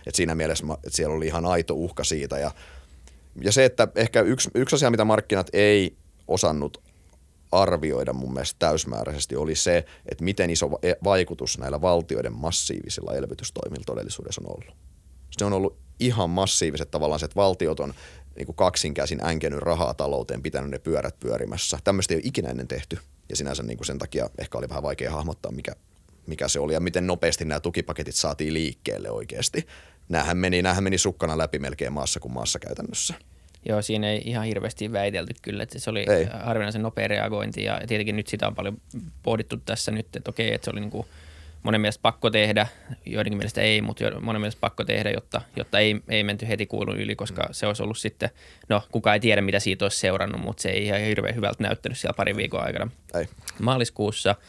Et 0.07 0.15
siinä 0.15 0.35
mielessä 0.35 0.65
että 0.73 0.89
siellä 0.89 1.15
oli 1.15 1.27
ihan 1.27 1.45
aito 1.45 1.73
uhka 1.73 2.03
siitä 2.03 2.39
ja 2.39 2.51
ja 3.41 3.51
se, 3.51 3.65
että 3.65 3.87
ehkä 3.95 4.21
yksi, 4.21 4.49
yksi 4.55 4.75
asia, 4.75 4.91
mitä 4.91 5.05
markkinat 5.05 5.49
ei 5.53 5.97
osannut 6.27 6.81
arvioida 7.51 8.13
mun 8.13 8.33
mielestä 8.33 8.55
täysmääräisesti 8.59 9.35
oli 9.35 9.55
se, 9.55 9.85
että 10.05 10.23
miten 10.23 10.49
iso 10.49 10.69
e-, 10.83 10.93
vaikutus 11.03 11.57
näillä 11.57 11.81
valtioiden 11.81 12.33
massiivisilla 12.33 13.13
elvytystoimilla 13.13 13.83
todellisuudessa 13.85 14.41
on 14.45 14.51
ollut. 14.51 14.77
Se 15.31 15.45
on 15.45 15.53
ollut 15.53 15.77
ihan 15.99 16.29
massiiviset 16.29 16.91
tavallaan 16.91 17.19
se, 17.19 17.25
että 17.25 17.35
valtiot 17.35 17.79
on 17.79 17.93
niin 18.35 18.45
kuin 18.45 18.55
kaksinkäsin 18.55 19.25
änkenyt 19.25 19.59
rahaa 19.59 19.93
talouteen, 19.93 20.41
pitänyt 20.41 20.69
ne 20.69 20.79
pyörät 20.79 21.19
pyörimässä. 21.19 21.79
Tämmöistä 21.83 22.13
ei 22.13 22.15
ole 22.15 22.23
ikinä 22.25 22.49
ennen 22.49 22.67
tehty 22.67 22.97
ja 23.29 23.35
sinänsä 23.35 23.63
niin 23.63 23.77
kuin 23.77 23.85
sen 23.85 23.99
takia 23.99 24.29
ehkä 24.37 24.57
oli 24.57 24.69
vähän 24.69 24.83
vaikea 24.83 25.11
hahmottaa, 25.11 25.51
mikä, 25.51 25.75
mikä 26.27 26.47
se 26.47 26.59
oli 26.59 26.73
ja 26.73 26.79
miten 26.79 27.07
nopeasti 27.07 27.45
nämä 27.45 27.59
tukipaketit 27.59 28.15
saatiin 28.15 28.53
liikkeelle 28.53 29.11
oikeasti 29.11 29.67
näähän 30.09 30.38
meni, 30.38 30.61
näähän 30.61 30.83
meni 30.83 30.97
sukkana 30.97 31.38
läpi 31.38 31.59
melkein 31.59 31.94
maassa 31.94 32.19
kuin 32.19 32.33
maassa 32.33 32.59
käytännössä. 32.59 33.13
Joo, 33.69 33.81
siinä 33.81 34.09
ei 34.09 34.21
ihan 34.25 34.45
hirveästi 34.45 34.91
väitelty 34.91 35.33
kyllä, 35.41 35.63
että 35.63 35.79
se 35.79 35.89
oli 35.89 36.06
ei. 36.09 36.27
harvinaisen 36.44 36.81
nopea 36.81 37.07
reagointi 37.07 37.63
ja 37.63 37.81
tietenkin 37.88 38.15
nyt 38.15 38.27
sitä 38.27 38.47
on 38.47 38.56
paljon 38.56 38.81
pohdittu 39.23 39.57
tässä 39.57 39.91
nyt, 39.91 40.15
että 40.15 40.29
okei, 40.29 40.53
että 40.53 40.65
se 40.65 40.71
oli 40.71 40.79
niin 40.79 40.91
kuin 40.91 41.07
monen 41.63 41.81
mielestä 41.81 42.01
pakko 42.01 42.29
tehdä, 42.29 42.67
joidenkin 43.05 43.38
mielestä 43.38 43.62
ei, 43.62 43.81
mutta 43.81 44.03
monen 44.22 44.41
mielestä 44.41 44.60
pakko 44.60 44.84
tehdä, 44.84 45.10
jotta, 45.10 45.41
jotta 45.55 45.79
ei, 45.79 46.01
ei 46.10 46.24
menty 46.24 46.48
heti 46.48 46.65
kuulun 46.65 47.00
yli, 47.00 47.15
koska 47.15 47.41
mm. 47.41 47.48
se 47.51 47.67
olisi 47.67 47.84
ollut 47.84 47.98
sitten, 47.98 48.29
no 48.69 48.84
kukaan 48.91 49.13
ei 49.13 49.19
tiedä 49.19 49.41
mitä 49.41 49.60
siitä 49.60 49.86
olisi 49.86 50.00
seurannut, 50.00 50.41
mutta 50.41 50.62
se 50.62 50.69
ei 50.69 50.86
ihan 50.86 51.01
hirveän 51.01 51.36
hyvältä 51.36 51.63
näyttänyt 51.63 51.98
siellä 51.98 52.17
parin 52.17 52.38
viikon 52.38 52.63
aikana. 52.63 52.91
Ei. 53.13 53.27
Maaliskuussa– 53.60 54.36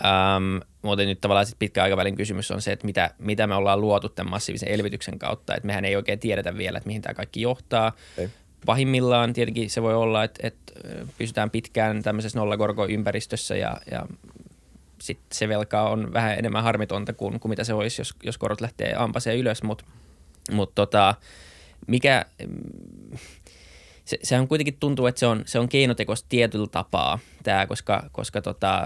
Ähm, 0.00 0.58
mutta 0.84 1.04
nyt 1.04 1.20
tavallaan 1.20 1.46
sit 1.46 1.58
pitkän 1.58 1.84
aikavälin 1.84 2.16
kysymys 2.16 2.50
on 2.50 2.62
se, 2.62 2.72
että 2.72 2.86
mitä, 2.86 3.10
mitä 3.18 3.46
me 3.46 3.54
ollaan 3.54 3.80
luotu 3.80 4.08
tämän 4.08 4.30
massiivisen 4.30 4.68
elvytyksen 4.68 5.18
kautta. 5.18 5.54
Että 5.54 5.66
mehän 5.66 5.84
ei 5.84 5.96
oikein 5.96 6.18
tiedetä 6.18 6.56
vielä, 6.56 6.78
että 6.78 6.86
mihin 6.86 7.02
tämä 7.02 7.14
kaikki 7.14 7.40
johtaa. 7.40 7.92
Ei. 8.18 8.30
Pahimmillaan 8.66 9.32
tietenkin 9.32 9.70
se 9.70 9.82
voi 9.82 9.94
olla, 9.94 10.24
että, 10.24 10.46
että 10.46 10.72
pysytään 11.18 11.50
pitkään 11.50 12.02
tämmöisessä 12.02 12.38
nollakorkoympäristössä 12.38 13.56
ja, 13.56 13.76
ja 13.90 14.06
sitten 15.00 15.38
se 15.38 15.48
velka 15.48 15.82
on 15.82 16.12
vähän 16.12 16.38
enemmän 16.38 16.62
harmitonta 16.62 17.12
kuin, 17.12 17.40
kuin 17.40 17.50
mitä 17.50 17.64
se 17.64 17.74
olisi, 17.74 18.00
jos, 18.00 18.14
jos 18.22 18.38
korot 18.38 18.60
lähtee 18.60 18.94
ampaseen 18.96 19.38
ylös. 19.38 19.62
Mutta 19.62 19.84
mut 20.52 20.74
tota, 20.74 21.14
mikä 21.86 22.24
se, 24.04 24.18
sehän 24.22 24.48
kuitenkin 24.48 24.76
tuntuu, 24.80 25.06
että 25.06 25.18
se 25.18 25.26
on, 25.26 25.42
se 25.46 25.58
on 25.58 25.68
keinotekoista 25.68 26.26
tietyllä 26.28 26.66
tapaa 26.66 27.18
tämä, 27.42 27.66
koska, 27.66 28.08
koska 28.12 28.42
tota, 28.42 28.84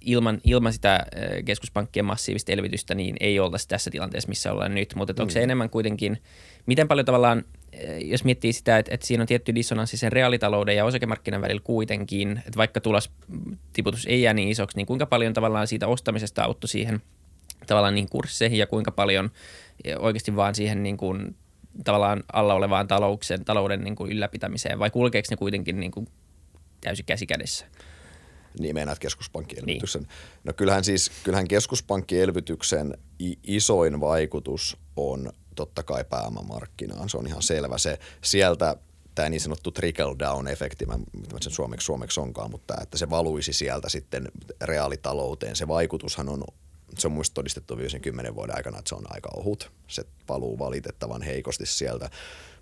ilman, 0.00 0.40
ilman 0.44 0.72
sitä 0.72 1.06
keskuspankkien 1.44 2.04
massiivista 2.04 2.52
elvytystä 2.52 2.94
niin 2.94 3.16
ei 3.20 3.40
oltaisi 3.40 3.68
tässä 3.68 3.90
tilanteessa, 3.90 4.28
missä 4.28 4.52
ollaan 4.52 4.74
nyt. 4.74 4.94
Mutta 4.94 5.12
mm. 5.12 5.20
onko 5.20 5.30
se 5.30 5.38
mm. 5.38 5.44
enemmän 5.44 5.70
kuitenkin, 5.70 6.22
miten 6.66 6.88
paljon 6.88 7.06
tavallaan, 7.06 7.44
jos 8.04 8.24
miettii 8.24 8.52
sitä, 8.52 8.78
että, 8.78 8.94
että 8.94 9.06
siinä 9.06 9.22
on 9.22 9.26
tietty 9.26 9.54
dissonanssi 9.54 9.96
sen 9.96 10.12
reaalitalouden 10.12 10.76
ja 10.76 10.84
osakemarkkinan 10.84 11.42
välillä 11.42 11.62
kuitenkin, 11.64 12.38
että 12.38 12.56
vaikka 12.56 12.80
tulostiputus 12.80 14.06
ei 14.06 14.22
jää 14.22 14.34
niin 14.34 14.48
isoksi, 14.48 14.76
niin 14.76 14.86
kuinka 14.86 15.06
paljon 15.06 15.32
tavallaan 15.32 15.66
siitä 15.66 15.86
ostamisesta 15.86 16.44
auttoi 16.44 16.68
siihen 16.68 17.02
tavallaan 17.66 17.94
niin 17.94 18.08
kursseihin 18.08 18.58
ja 18.58 18.66
kuinka 18.66 18.90
paljon 18.90 19.30
oikeasti 19.98 20.36
vaan 20.36 20.54
siihen 20.54 20.82
niin 20.82 20.96
kuin 20.96 21.36
tavallaan 21.84 22.24
alla 22.32 22.54
olevaan 22.54 22.88
talouksen, 22.88 23.44
talouden 23.44 23.84
niin 23.84 23.96
kuin 23.96 24.12
ylläpitämiseen 24.12 24.78
vai 24.78 24.90
kulkeeko 24.90 25.26
ne 25.30 25.36
kuitenkin 25.36 25.80
niin 25.80 25.92
kuin 25.92 26.08
täysin 26.80 27.04
käsi 27.04 27.26
kädessä? 27.26 27.66
Niin 28.58 28.74
meinaat 28.74 28.98
keskuspankkielvytyksen. 28.98 30.02
Niin. 30.02 30.10
No 30.44 30.52
kyllähän 30.52 30.84
siis, 30.84 31.10
kyllähän 31.24 31.48
keskuspankkielvytyksen 31.48 32.98
isoin 33.42 34.00
vaikutus 34.00 34.76
on 34.96 35.32
totta 35.54 35.82
kai 35.82 36.04
pääomamarkkinaan. 36.04 37.08
Se 37.08 37.16
on 37.16 37.26
ihan 37.26 37.42
selvä. 37.42 37.78
Se 37.78 37.98
sieltä 38.22 38.76
tämä 39.14 39.28
niin 39.28 39.40
sanottu 39.40 39.70
trickle 39.70 40.16
down 40.18 40.48
efekti, 40.48 40.86
mä, 40.86 40.98
mitä 41.12 41.36
sen 41.40 41.52
suomeksi, 41.52 41.84
suomeksi 41.84 42.20
onkaan, 42.20 42.50
mutta 42.50 42.74
että 42.82 42.98
se 42.98 43.10
valuisi 43.10 43.52
sieltä 43.52 43.88
sitten 43.88 44.28
reaalitalouteen. 44.62 45.56
Se 45.56 45.68
vaikutushan 45.68 46.28
on, 46.28 46.44
se 47.00 47.08
on 47.08 47.12
muista 47.12 47.34
todistettu 47.34 47.76
viimeisen 47.76 48.00
kymmenen 48.00 48.34
vuoden 48.34 48.56
aikana, 48.56 48.78
että 48.78 48.88
se 48.88 48.94
on 48.94 49.04
aika 49.08 49.28
ohut. 49.36 49.70
Se 49.88 50.04
valuu 50.28 50.58
valitettavan 50.58 51.22
heikosti 51.22 51.66
sieltä. 51.66 52.10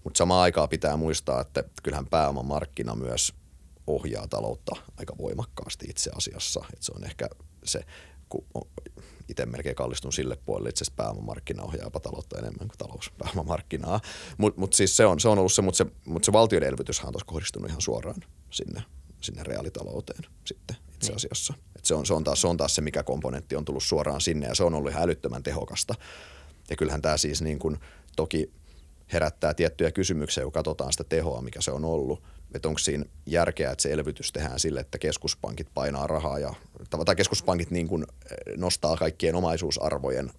Mutta 0.04 0.18
samaan 0.18 0.42
aikaan 0.42 0.68
pitää 0.68 0.96
muistaa, 0.96 1.40
että 1.40 1.64
kyllähän 1.82 2.06
pääomamarkkina 2.06 2.94
myös 2.94 3.34
ohjaa 3.86 4.28
taloutta 4.28 4.76
aika 4.96 5.18
voimakkaasti 5.18 5.86
itse 5.88 6.10
asiassa. 6.16 6.64
Että 6.72 6.84
se 6.84 6.92
on 6.96 7.04
ehkä 7.04 7.28
se, 7.64 7.80
kun 8.28 8.44
itse 9.28 9.46
melkein 9.46 9.76
kallistun 9.76 10.12
sille 10.12 10.36
puolelle, 10.36 10.68
itse 10.68 10.84
asiassa 10.84 10.96
pääomamarkkina 10.96 11.62
ohjaa 11.62 11.90
taloutta 11.90 12.38
enemmän 12.38 12.68
kuin 12.68 12.78
talous 12.78 13.10
pääomamarkkinaa. 13.18 14.00
Mutta 14.38 14.60
mut 14.60 14.72
siis 14.72 14.96
se 14.96 15.06
on, 15.06 15.20
se 15.20 15.28
on 15.28 15.38
ollut 15.38 15.52
se, 15.52 15.62
mutta 15.62 15.78
se, 15.78 15.86
mut 16.04 16.24
se 16.24 16.32
valtioiden 16.32 16.68
elvytyshän 16.68 17.06
on 17.06 17.12
tuossa 17.12 17.26
kohdistunut 17.26 17.68
ihan 17.68 17.82
suoraan 17.82 18.24
sinne, 18.50 18.82
sinne 19.20 19.42
reaalitalouteen 19.42 20.24
sitten 20.44 20.76
itse 21.02 21.12
niin. 21.12 21.16
asiassa. 21.16 21.54
Et 21.76 21.84
se, 21.84 21.94
on, 21.94 22.06
se, 22.06 22.14
on 22.14 22.24
taas, 22.24 22.40
se 22.40 22.46
on 22.46 22.56
taas 22.56 22.74
se, 22.74 22.82
mikä 22.82 23.02
komponentti 23.02 23.56
on 23.56 23.64
tullut 23.64 23.82
suoraan 23.82 24.20
sinne 24.20 24.46
ja 24.46 24.54
se 24.54 24.64
on 24.64 24.74
ollut 24.74 24.90
ihan 24.90 25.02
älyttömän 25.02 25.42
tehokasta. 25.42 25.94
Ja 26.70 26.76
kyllähän 26.76 27.02
tämä 27.02 27.16
siis 27.16 27.42
niin 27.42 27.58
kuin, 27.58 27.78
toki 28.16 28.52
herättää 29.12 29.54
tiettyjä 29.54 29.92
kysymyksiä, 29.92 30.42
kun 30.42 30.52
katsotaan 30.52 30.92
sitä 30.92 31.04
tehoa, 31.04 31.42
mikä 31.42 31.60
se 31.60 31.70
on 31.70 31.84
ollut. 31.84 32.22
Että 32.54 32.68
onko 32.68 32.78
siinä 32.78 33.04
järkeä, 33.26 33.70
että 33.70 33.82
se 33.82 33.92
elvytys 33.92 34.32
tehdään 34.32 34.60
sille, 34.60 34.80
että 34.80 34.98
keskuspankit 34.98 35.68
painaa 35.74 36.06
rahaa 36.06 36.38
ja 36.38 36.54
tai 37.06 37.16
keskuspankit 37.16 37.70
niin 37.70 37.88
kuin 37.88 38.02
eh, 38.02 38.56
nostaa 38.56 38.96
kaikkien 38.96 39.34
omaisuusarvojen 39.34 40.30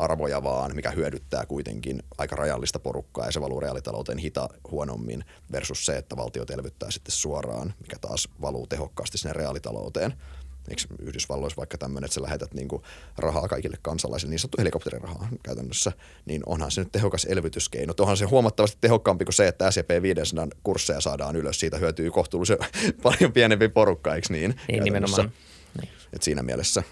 arvoja 0.00 0.42
vaan, 0.42 0.76
mikä 0.76 0.90
hyödyttää 0.90 1.46
kuitenkin 1.46 2.02
aika 2.18 2.36
rajallista 2.36 2.78
porukkaa 2.78 3.26
ja 3.26 3.32
se 3.32 3.40
valuu 3.40 3.60
reaalitalouteen 3.60 4.18
hita 4.18 4.48
huonommin 4.70 5.24
versus 5.52 5.86
se, 5.86 5.96
että 5.96 6.16
valtiot 6.16 6.50
elvyttää 6.50 6.90
sitten 6.90 7.12
suoraan, 7.12 7.74
mikä 7.80 7.96
taas 8.00 8.28
valuu 8.40 8.66
tehokkaasti 8.66 9.18
sinne 9.18 9.32
reaalitalouteen– 9.32 10.14
eikö 10.68 10.82
Yhdysvalloissa 10.98 11.56
vaikka 11.56 11.78
tämmöinen, 11.78 12.04
että 12.04 12.14
sä 12.14 12.22
lähetät 12.22 12.54
niinku 12.54 12.82
rahaa 13.18 13.48
kaikille 13.48 13.76
kansalaisille, 13.82 14.30
niin 14.30 14.38
sanottu 14.38 14.56
helikopterirahaa 14.58 15.28
käytännössä, 15.42 15.92
niin 16.24 16.42
onhan 16.46 16.70
se 16.70 16.80
nyt 16.80 16.92
tehokas 16.92 17.24
elvytyskeino. 17.24 17.92
Onhan 18.00 18.16
se 18.16 18.24
huomattavasti 18.24 18.78
tehokkaampi 18.80 19.24
kuin 19.24 19.34
se, 19.34 19.48
että 19.48 19.70
S&P 19.70 20.02
500 20.02 20.48
kursseja 20.62 21.00
saadaan 21.00 21.36
ylös, 21.36 21.60
siitä 21.60 21.78
hyötyy 21.78 22.10
kohtuullisen 22.10 22.58
paljon 23.02 23.32
pienempi 23.32 23.68
porukka, 23.68 24.14
eikö 24.14 24.26
niin? 24.30 24.54
Niin, 24.68 24.84
nimenomaan. 24.84 25.32
Niin. 25.80 25.90
Et 26.12 26.22
siinä 26.22 26.42
mielessä. 26.42 26.82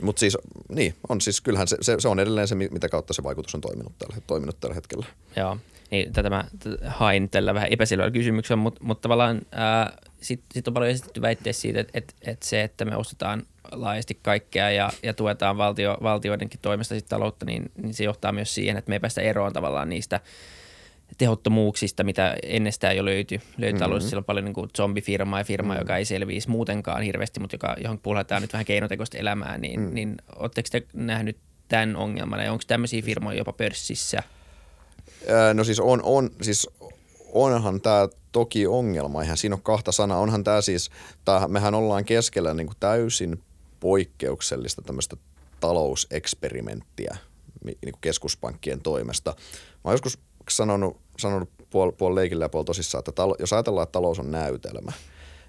Mutta 0.00 0.20
siis, 0.20 0.38
niin, 0.68 0.94
on 1.08 1.20
siis, 1.20 1.40
kyllähän 1.40 1.68
se, 1.68 1.76
se, 1.80 1.96
se, 1.98 2.08
on 2.08 2.20
edelleen 2.20 2.48
se, 2.48 2.54
mitä 2.54 2.88
kautta 2.88 3.12
se 3.12 3.22
vaikutus 3.22 3.54
on 3.54 3.60
toiminut 3.60 3.92
tällä, 3.98 4.16
toiminut 4.26 4.60
tällä 4.60 4.74
hetkellä. 4.74 5.06
Joo, 5.36 5.58
niin 5.90 6.12
tätä 6.12 6.30
mä 6.30 6.44
hain 6.86 7.30
tällä 7.30 7.54
vähän 7.54 7.72
epäselvällä 7.72 8.10
kysymyksellä, 8.10 8.62
mutta, 8.62 8.84
mutta 8.84 9.02
tavallaan 9.02 9.42
sitten 10.20 10.46
sit 10.54 10.68
on 10.68 10.74
paljon 10.74 10.90
esitetty 10.90 11.22
väitteessä 11.22 11.60
siitä, 11.62 11.80
että, 11.80 11.98
että, 11.98 12.14
että 12.26 12.46
se, 12.46 12.62
että 12.62 12.84
me 12.84 12.96
ostetaan 12.96 13.42
laajasti 13.72 14.18
kaikkea 14.22 14.70
ja, 14.70 14.90
ja 15.02 15.14
tuetaan 15.14 15.56
valtio, 15.56 15.98
valtioidenkin 16.02 16.60
toimesta 16.62 16.94
sit 16.94 17.08
taloutta, 17.08 17.46
niin, 17.46 17.70
niin 17.76 17.94
se 17.94 18.04
johtaa 18.04 18.32
myös 18.32 18.54
siihen, 18.54 18.76
että 18.76 18.88
me 18.88 18.94
ei 18.94 19.00
päästä 19.00 19.20
eroon 19.20 19.52
tavallaan 19.52 19.88
niistä 19.88 20.20
tehottomuuksista, 21.18 22.04
mitä 22.04 22.36
ennestään 22.42 22.96
jo 22.96 23.04
löytyi. 23.04 23.40
Löytyi 23.58 23.86
mm-hmm. 23.86 24.00
Siellä 24.00 24.18
on 24.18 24.24
paljon 24.24 24.44
niin 24.44 24.54
kuin 24.54 24.70
zombifirmaa 24.76 25.40
ja 25.40 25.44
firmaa, 25.44 25.74
mm-hmm. 25.74 25.82
joka 25.82 25.96
ei 25.96 26.04
selviisi 26.04 26.50
muutenkaan 26.50 27.02
hirveästi, 27.02 27.40
mutta 27.40 27.54
joka, 27.54 27.76
johon 27.82 27.98
puhutaan 27.98 28.42
nyt 28.42 28.52
vähän 28.52 28.64
keinotekoista 28.64 29.18
elämää, 29.18 29.58
niin, 29.58 29.80
mm. 29.80 29.94
niin 29.94 30.16
oletteko 30.36 30.68
te 30.72 30.82
nähnyt 30.92 31.36
tämän 31.68 31.96
ongelman 31.96 32.44
ja 32.44 32.52
onko 32.52 32.64
tämmöisiä 32.66 33.02
firmoja 33.02 33.38
jopa 33.38 33.52
pörssissä? 33.52 34.22
No 35.54 35.64
siis 35.64 35.80
on, 35.80 36.00
on 36.02 36.30
siis 36.42 36.68
onhan 37.32 37.80
tämä 37.80 38.08
toki 38.32 38.66
ongelma, 38.66 39.22
eihän 39.22 39.36
siinä 39.36 39.54
ole 39.54 39.60
kahta 39.62 39.92
sanaa. 39.92 40.18
Onhan 40.18 40.44
tämä 40.44 40.60
siis, 40.60 40.90
tää, 41.24 41.48
mehän 41.48 41.74
ollaan 41.74 42.04
keskellä 42.04 42.54
niin 42.54 42.66
kuin 42.66 42.76
täysin 42.80 43.42
poikkeuksellista 43.80 44.82
tämmöistä 44.82 45.16
talouseksperimenttiä 45.60 47.16
niin 47.64 47.78
kuin 47.82 48.00
keskuspankkien 48.00 48.80
toimesta. 48.80 49.30
Mä 49.30 49.80
oon 49.84 49.94
joskus 49.94 50.18
sanonut, 50.50 51.00
sanonut 51.18 51.50
puol, 51.70 51.92
puol 51.92 52.14
leikillä 52.14 52.44
ja 52.44 52.48
puol 52.48 52.62
tosissaan, 52.62 53.00
että 53.00 53.12
talo, 53.12 53.36
jos 53.38 53.52
ajatellaan, 53.52 53.82
että 53.82 53.92
talous 53.92 54.18
on 54.18 54.30
näytelmä, 54.30 54.92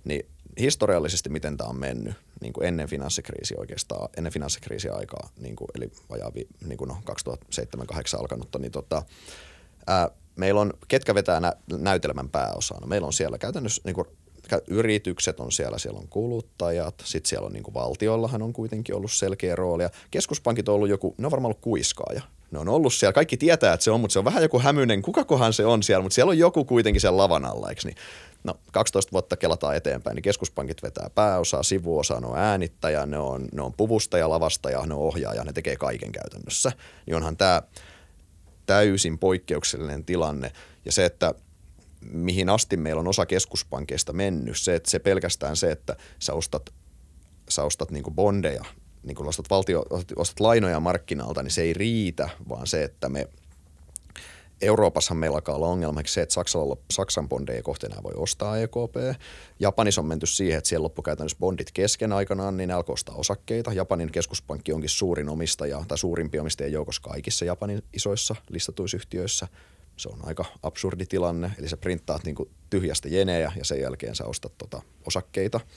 niin 0.03 0.25
historiallisesti 0.59 1.29
miten 1.29 1.57
tämä 1.57 1.69
on 1.69 1.79
mennyt 1.79 2.13
niin 2.41 2.53
kuin 2.53 2.67
ennen 2.67 2.89
finanssikriisiä 2.89 3.57
oikeastaan, 3.59 4.09
ennen 4.17 4.33
finanssikriisiä 4.33 4.93
aikaa, 4.93 5.29
niin 5.39 5.55
kuin, 5.55 5.67
eli 5.75 5.91
vajaa 6.09 6.31
niin 6.67 6.77
kuin 6.77 6.87
no, 6.87 6.97
2007-2008 7.11 8.19
alkanutta, 8.19 8.59
niin 8.59 8.71
tota, 8.71 9.03
ää, 9.87 10.09
meillä 10.35 10.61
on, 10.61 10.73
ketkä 10.87 11.15
vetää 11.15 11.39
nä, 11.39 11.53
näytelmän 11.77 12.29
pääosaan? 12.29 12.81
No, 12.81 12.87
meillä 12.87 13.07
on 13.07 13.13
siellä 13.13 13.37
käytännössä 13.37 13.81
niin 13.85 13.95
kuin, 13.95 14.07
yritykset 14.67 15.39
on 15.39 15.51
siellä, 15.51 15.77
siellä 15.77 15.99
on 15.99 16.07
kuluttajat, 16.07 16.95
sitten 17.03 17.29
siellä 17.29 17.45
on 17.45 17.53
niin 17.53 17.63
kuin 17.63 17.73
valtiollahan 17.73 18.41
on 18.41 18.53
kuitenkin 18.53 18.95
ollut 18.95 19.11
selkeä 19.11 19.55
rooli. 19.55 19.83
Ja 19.83 19.89
keskuspankit 20.11 20.69
on 20.69 20.75
ollut 20.75 20.89
joku, 20.89 21.15
ne 21.17 21.27
on 21.27 21.31
varmaan 21.31 21.49
ollut 21.49 21.61
kuiskaaja. 21.61 22.21
Ne 22.53 22.59
on 22.59 22.69
ollut 22.69 22.93
siellä, 22.93 23.13
kaikki 23.13 23.37
tietää, 23.37 23.73
että 23.73 23.83
se 23.83 23.91
on, 23.91 23.99
mutta 23.99 24.13
se 24.13 24.19
on 24.19 24.25
vähän 24.25 24.43
joku 24.43 24.59
hämyinen, 24.59 25.01
kukakohan 25.01 25.53
se 25.53 25.65
on 25.65 25.83
siellä, 25.83 26.01
mutta 26.03 26.15
siellä 26.15 26.29
on 26.29 26.37
joku 26.37 26.65
kuitenkin 26.65 27.01
siellä 27.01 27.17
lavan 27.17 27.45
alla, 27.45 27.69
eikö 27.69 27.81
niin? 27.83 27.95
No 28.43 28.59
12 28.71 29.11
vuotta 29.11 29.37
kelataan 29.37 29.75
eteenpäin, 29.75 30.15
niin 30.15 30.23
keskuspankit 30.23 30.83
vetää 30.83 31.09
pääosaa, 31.15 31.63
sivuosaa, 31.63 32.19
ne 32.19 32.27
on 32.27 32.37
äänittäjä, 32.37 33.05
ne 33.05 33.17
on, 33.17 33.47
ne 33.53 33.61
on 33.61 33.73
puvustaja, 33.73 34.29
lavastaja, 34.29 34.85
ne 34.85 34.93
on 34.93 35.01
ohjaaja, 35.01 35.43
ne 35.43 35.53
tekee 35.53 35.75
kaiken 35.75 36.11
käytännössä. 36.11 36.71
Niin 37.05 37.15
onhan 37.15 37.37
tämä 37.37 37.61
täysin 38.65 39.19
poikkeuksellinen 39.19 40.05
tilanne. 40.05 40.51
Ja 40.85 40.91
se, 40.91 41.05
että 41.05 41.33
mihin 42.11 42.49
asti 42.49 42.77
meillä 42.77 42.99
on 42.99 43.07
osa 43.07 43.25
keskuspankeista 43.25 44.13
mennyt, 44.13 44.57
se, 44.57 44.75
että 44.75 44.89
se 44.89 44.99
pelkästään 44.99 45.55
se, 45.55 45.71
että 45.71 45.95
sä 46.19 46.33
ostat, 46.33 46.69
sä 47.49 47.63
ostat 47.63 47.91
niin 47.91 48.03
bondeja, 48.15 48.65
niin 49.03 49.15
kuin 49.15 49.29
ostat, 49.29 49.49
valtio, 49.49 49.85
ostat 50.15 50.39
lainoja 50.39 50.79
markkinalta, 50.79 51.43
niin 51.43 51.51
se 51.51 51.61
ei 51.61 51.73
riitä, 51.73 52.29
vaan 52.49 52.67
se, 52.67 52.83
että 52.83 53.09
me– 53.09 53.27
Euroopassa 54.63 55.13
meillä 55.13 55.35
alkaa 55.35 55.55
olla 55.55 55.67
ongelmaksi 55.67 56.13
se, 56.13 56.21
että 56.21 56.33
Saksalla, 56.33 56.77
Saksan 56.91 57.29
bondeja 57.29 57.63
kohti 57.63 57.85
enää 57.85 58.03
voi 58.03 58.13
ostaa 58.15 58.57
EKP. 58.57 59.21
Japanissa 59.59 60.01
on 60.01 60.07
menty 60.07 60.25
siihen, 60.25 60.57
että 60.57 60.67
siellä 60.67 60.83
loppukäytännössä 60.83 61.37
bondit 61.39 61.71
kesken 61.71 62.13
aikanaan, 62.13 62.57
niin 62.57 62.67
ne 62.67 62.73
alkoi 62.73 62.93
ostaa 62.93 63.15
osakkeita. 63.15 63.73
Japanin 63.73 64.11
keskuspankki 64.11 64.73
onkin 64.73 64.89
suurin 64.89 65.29
omistaja 65.29 65.83
tai 65.87 65.97
suurimpi 65.97 66.39
omistajien 66.39 66.73
joukossa 66.73 67.01
kaikissa 67.01 67.45
Japanin 67.45 67.83
isoissa 67.93 68.35
listatuissa 68.49 68.97
yhtiöissä. 68.97 69.47
Se 69.97 70.09
on 70.09 70.19
aika 70.23 70.45
absurdi 70.63 71.05
tilanne, 71.05 71.51
eli 71.59 71.69
sä 71.69 71.77
printtaat 71.77 72.23
niin 72.23 72.35
tyhjästä 72.69 73.07
jenejä 73.09 73.51
ja 73.55 73.65
sen 73.65 73.81
jälkeen 73.81 74.15
sä 74.15 74.25
ostat 74.25 74.57
tota 74.57 74.81
osakkeita– 75.05 75.59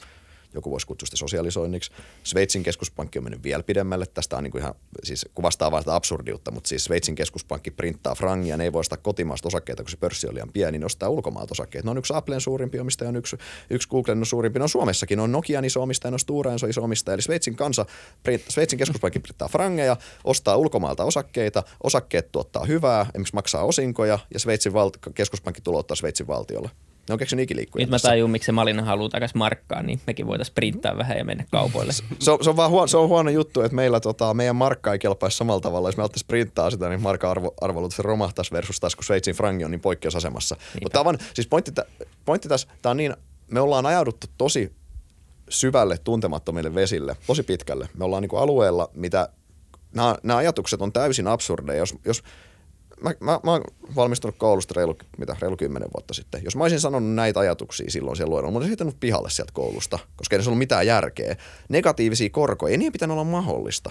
joku 0.57 0.71
voisi 0.71 0.87
kutsua 0.87 1.07
sitä 1.07 1.17
sosialisoinniksi. 1.17 1.93
Sveitsin 2.23 2.63
keskuspankki 2.63 3.19
on 3.19 3.25
mennyt 3.25 3.43
vielä 3.43 3.63
pidemmälle. 3.63 4.07
Tästä 4.07 4.37
on 4.37 4.43
niin 4.43 4.53
kuin 4.53 4.63
ihan, 4.63 4.75
siis 5.05 5.27
kuvastaa 5.35 5.71
vain 5.71 5.83
sitä 5.83 5.95
absurdiutta, 5.95 6.51
mutta 6.51 6.69
siis 6.69 6.85
Sveitsin 6.85 7.15
keskuspankki 7.15 7.71
printtaa 7.71 8.15
frangia, 8.15 8.57
ne 8.57 8.65
ei 8.65 8.73
voi 8.73 8.81
ostaa 8.81 8.99
kotimaasta 8.99 9.49
osakkeita, 9.49 9.83
kun 9.83 9.91
se 9.91 9.97
pörssi 9.97 10.29
on 10.29 10.35
liian 10.35 10.53
pieni, 10.53 10.79
niin 10.79 10.87
ostaa 10.87 11.09
ulkomaalta 11.09 11.53
osakkeita. 11.53 11.87
Ne 11.87 11.91
on 11.91 11.99
yksi 11.99 12.13
Applen 12.17 12.41
suurimpi 12.41 12.79
omistaja, 12.79 13.09
on 13.09 13.17
yksi, 13.17 13.37
yksi 13.71 13.89
Googlen 13.89 14.19
on 14.19 14.27
suurimpi, 14.27 14.59
no 14.59 14.69
Suomessakin 14.69 15.21
on 15.21 15.33
Nokian 15.33 15.65
iso 15.65 15.83
omistaja, 15.83 16.13
on 16.13 16.19
Stora 16.19 16.53
Enso 16.53 16.67
iso 16.67 16.83
omistaja, 16.83 17.15
eli 17.15 17.23
Sveitsin 17.23 17.57
kansa, 17.57 17.87
print, 18.23 18.43
Sveitsin 18.49 18.79
keskuspankki 18.79 19.19
printtaa 19.19 19.49
frangeja, 19.49 19.97
ostaa 20.25 20.57
ulkomaalta 20.57 21.05
osakkeita, 21.05 21.63
osakkeet 21.83 22.33
tuottaa 22.33 22.65
hyvää, 22.65 23.03
esimerkiksi 23.03 23.35
maksaa 23.35 23.65
osinkoja, 23.65 24.19
ja 24.35 24.41
Sveitsin 24.41 24.73
val- 24.73 24.91
keskuspankki 25.15 25.63
tulouttaa 25.63 25.95
Sveitsin 25.95 26.27
valtiolle. 26.27 26.71
Ne 27.09 27.13
on 27.13 27.19
keksinyt 27.19 27.43
ikiliikkuja. 27.43 27.83
Nyt 27.83 27.91
mä 27.91 27.99
tajun, 27.99 28.31
miksi 28.31 28.47
se 28.47 28.53
Malina 28.53 28.83
haluaa 28.83 29.09
takaisin 29.09 29.39
markkaan, 29.39 29.87
niin 29.87 30.01
mekin 30.07 30.27
voitaisiin 30.27 30.55
printtaa 30.55 30.99
vähän 30.99 31.19
ja 31.19 31.25
mennä 31.25 31.45
kaupoille. 31.51 31.93
se, 31.93 32.03
se, 32.19 32.51
on 32.51 32.57
vaan 32.57 32.71
huono, 32.71 32.87
se 32.87 32.97
on 32.97 33.09
huono 33.09 33.31
juttu, 33.31 33.61
että 33.61 33.77
meillä 33.77 34.01
tota, 34.01 34.35
meidän 34.35 34.57
markka 34.57 34.93
ei 34.93 34.99
kelpaisi 34.99 35.37
samalla 35.37 35.61
tavalla. 35.61 35.89
Jos 35.89 35.97
me 35.97 36.03
alettaisiin 36.03 36.29
printtaa 36.29 36.71
sitä, 36.71 36.89
niin 36.89 37.01
markka 37.01 37.31
arvo, 37.31 37.55
arvolutus 37.61 37.99
romahtaisi 37.99 38.53
versus 38.53 38.81
taas, 38.81 38.97
kun 38.97 39.05
Sveitsin 39.05 39.35
frangi 39.35 39.65
on 39.65 39.71
niin 39.71 39.81
poikkeusasemassa. 39.81 40.57
Mutta 40.83 41.05
vaan, 41.05 41.19
siis 41.35 41.47
pointti, 41.47 41.73
pointti 42.25 42.49
tässä, 42.49 42.69
tämä 42.83 42.91
on 42.91 42.97
niin, 42.97 43.15
me 43.51 43.61
ollaan 43.61 43.87
ajauduttu 43.87 44.27
tosi 44.39 44.73
syvälle 45.49 45.99
tuntemattomille 45.99 46.75
vesille, 46.75 47.17
tosi 47.27 47.43
pitkälle. 47.43 47.89
Me 47.99 48.05
ollaan 48.05 48.23
niin 48.23 48.31
kuin 48.31 48.43
alueella, 48.43 48.91
mitä 48.95 49.29
nämä, 49.95 50.17
nämä 50.23 50.39
ajatukset 50.39 50.83
on 50.83 50.93
täysin 50.93 51.27
absurdeja. 51.27 51.79
Jos, 51.79 51.95
jos 52.05 52.23
mä, 53.03 53.15
mä, 53.21 53.41
mä 53.45 53.51
oon 53.51 53.61
valmistunut 53.97 54.37
koulusta 54.39 54.75
reilu, 54.77 54.97
mitä, 55.19 55.37
reilu 55.41 55.57
kymmenen 55.57 55.89
vuotta 55.95 56.15
sitten. 56.15 56.45
Jos 56.45 56.57
mä 56.57 56.65
olisin 56.65 56.81
sanonut 56.81 57.15
näitä 57.15 57.41
ajatuksia 57.41 57.91
silloin 57.91 58.17
siellä 58.17 58.31
luennolla, 58.31 58.53
mä 58.53 58.57
olisin 58.57 58.71
heittänyt 58.71 59.01
pihalle 59.01 59.31
sieltä 59.31 59.53
koulusta, 59.53 59.99
koska 60.17 60.37
ei 60.37 60.43
se 60.43 60.49
ollut 60.49 60.59
mitään 60.59 60.87
järkeä. 60.87 61.37
Negatiivisia 61.69 62.31
korkoja, 62.31 62.71
ei 62.71 62.79
niin 62.79 62.93
pitänyt 62.93 63.13
olla 63.13 63.25
mahdollista. 63.25 63.91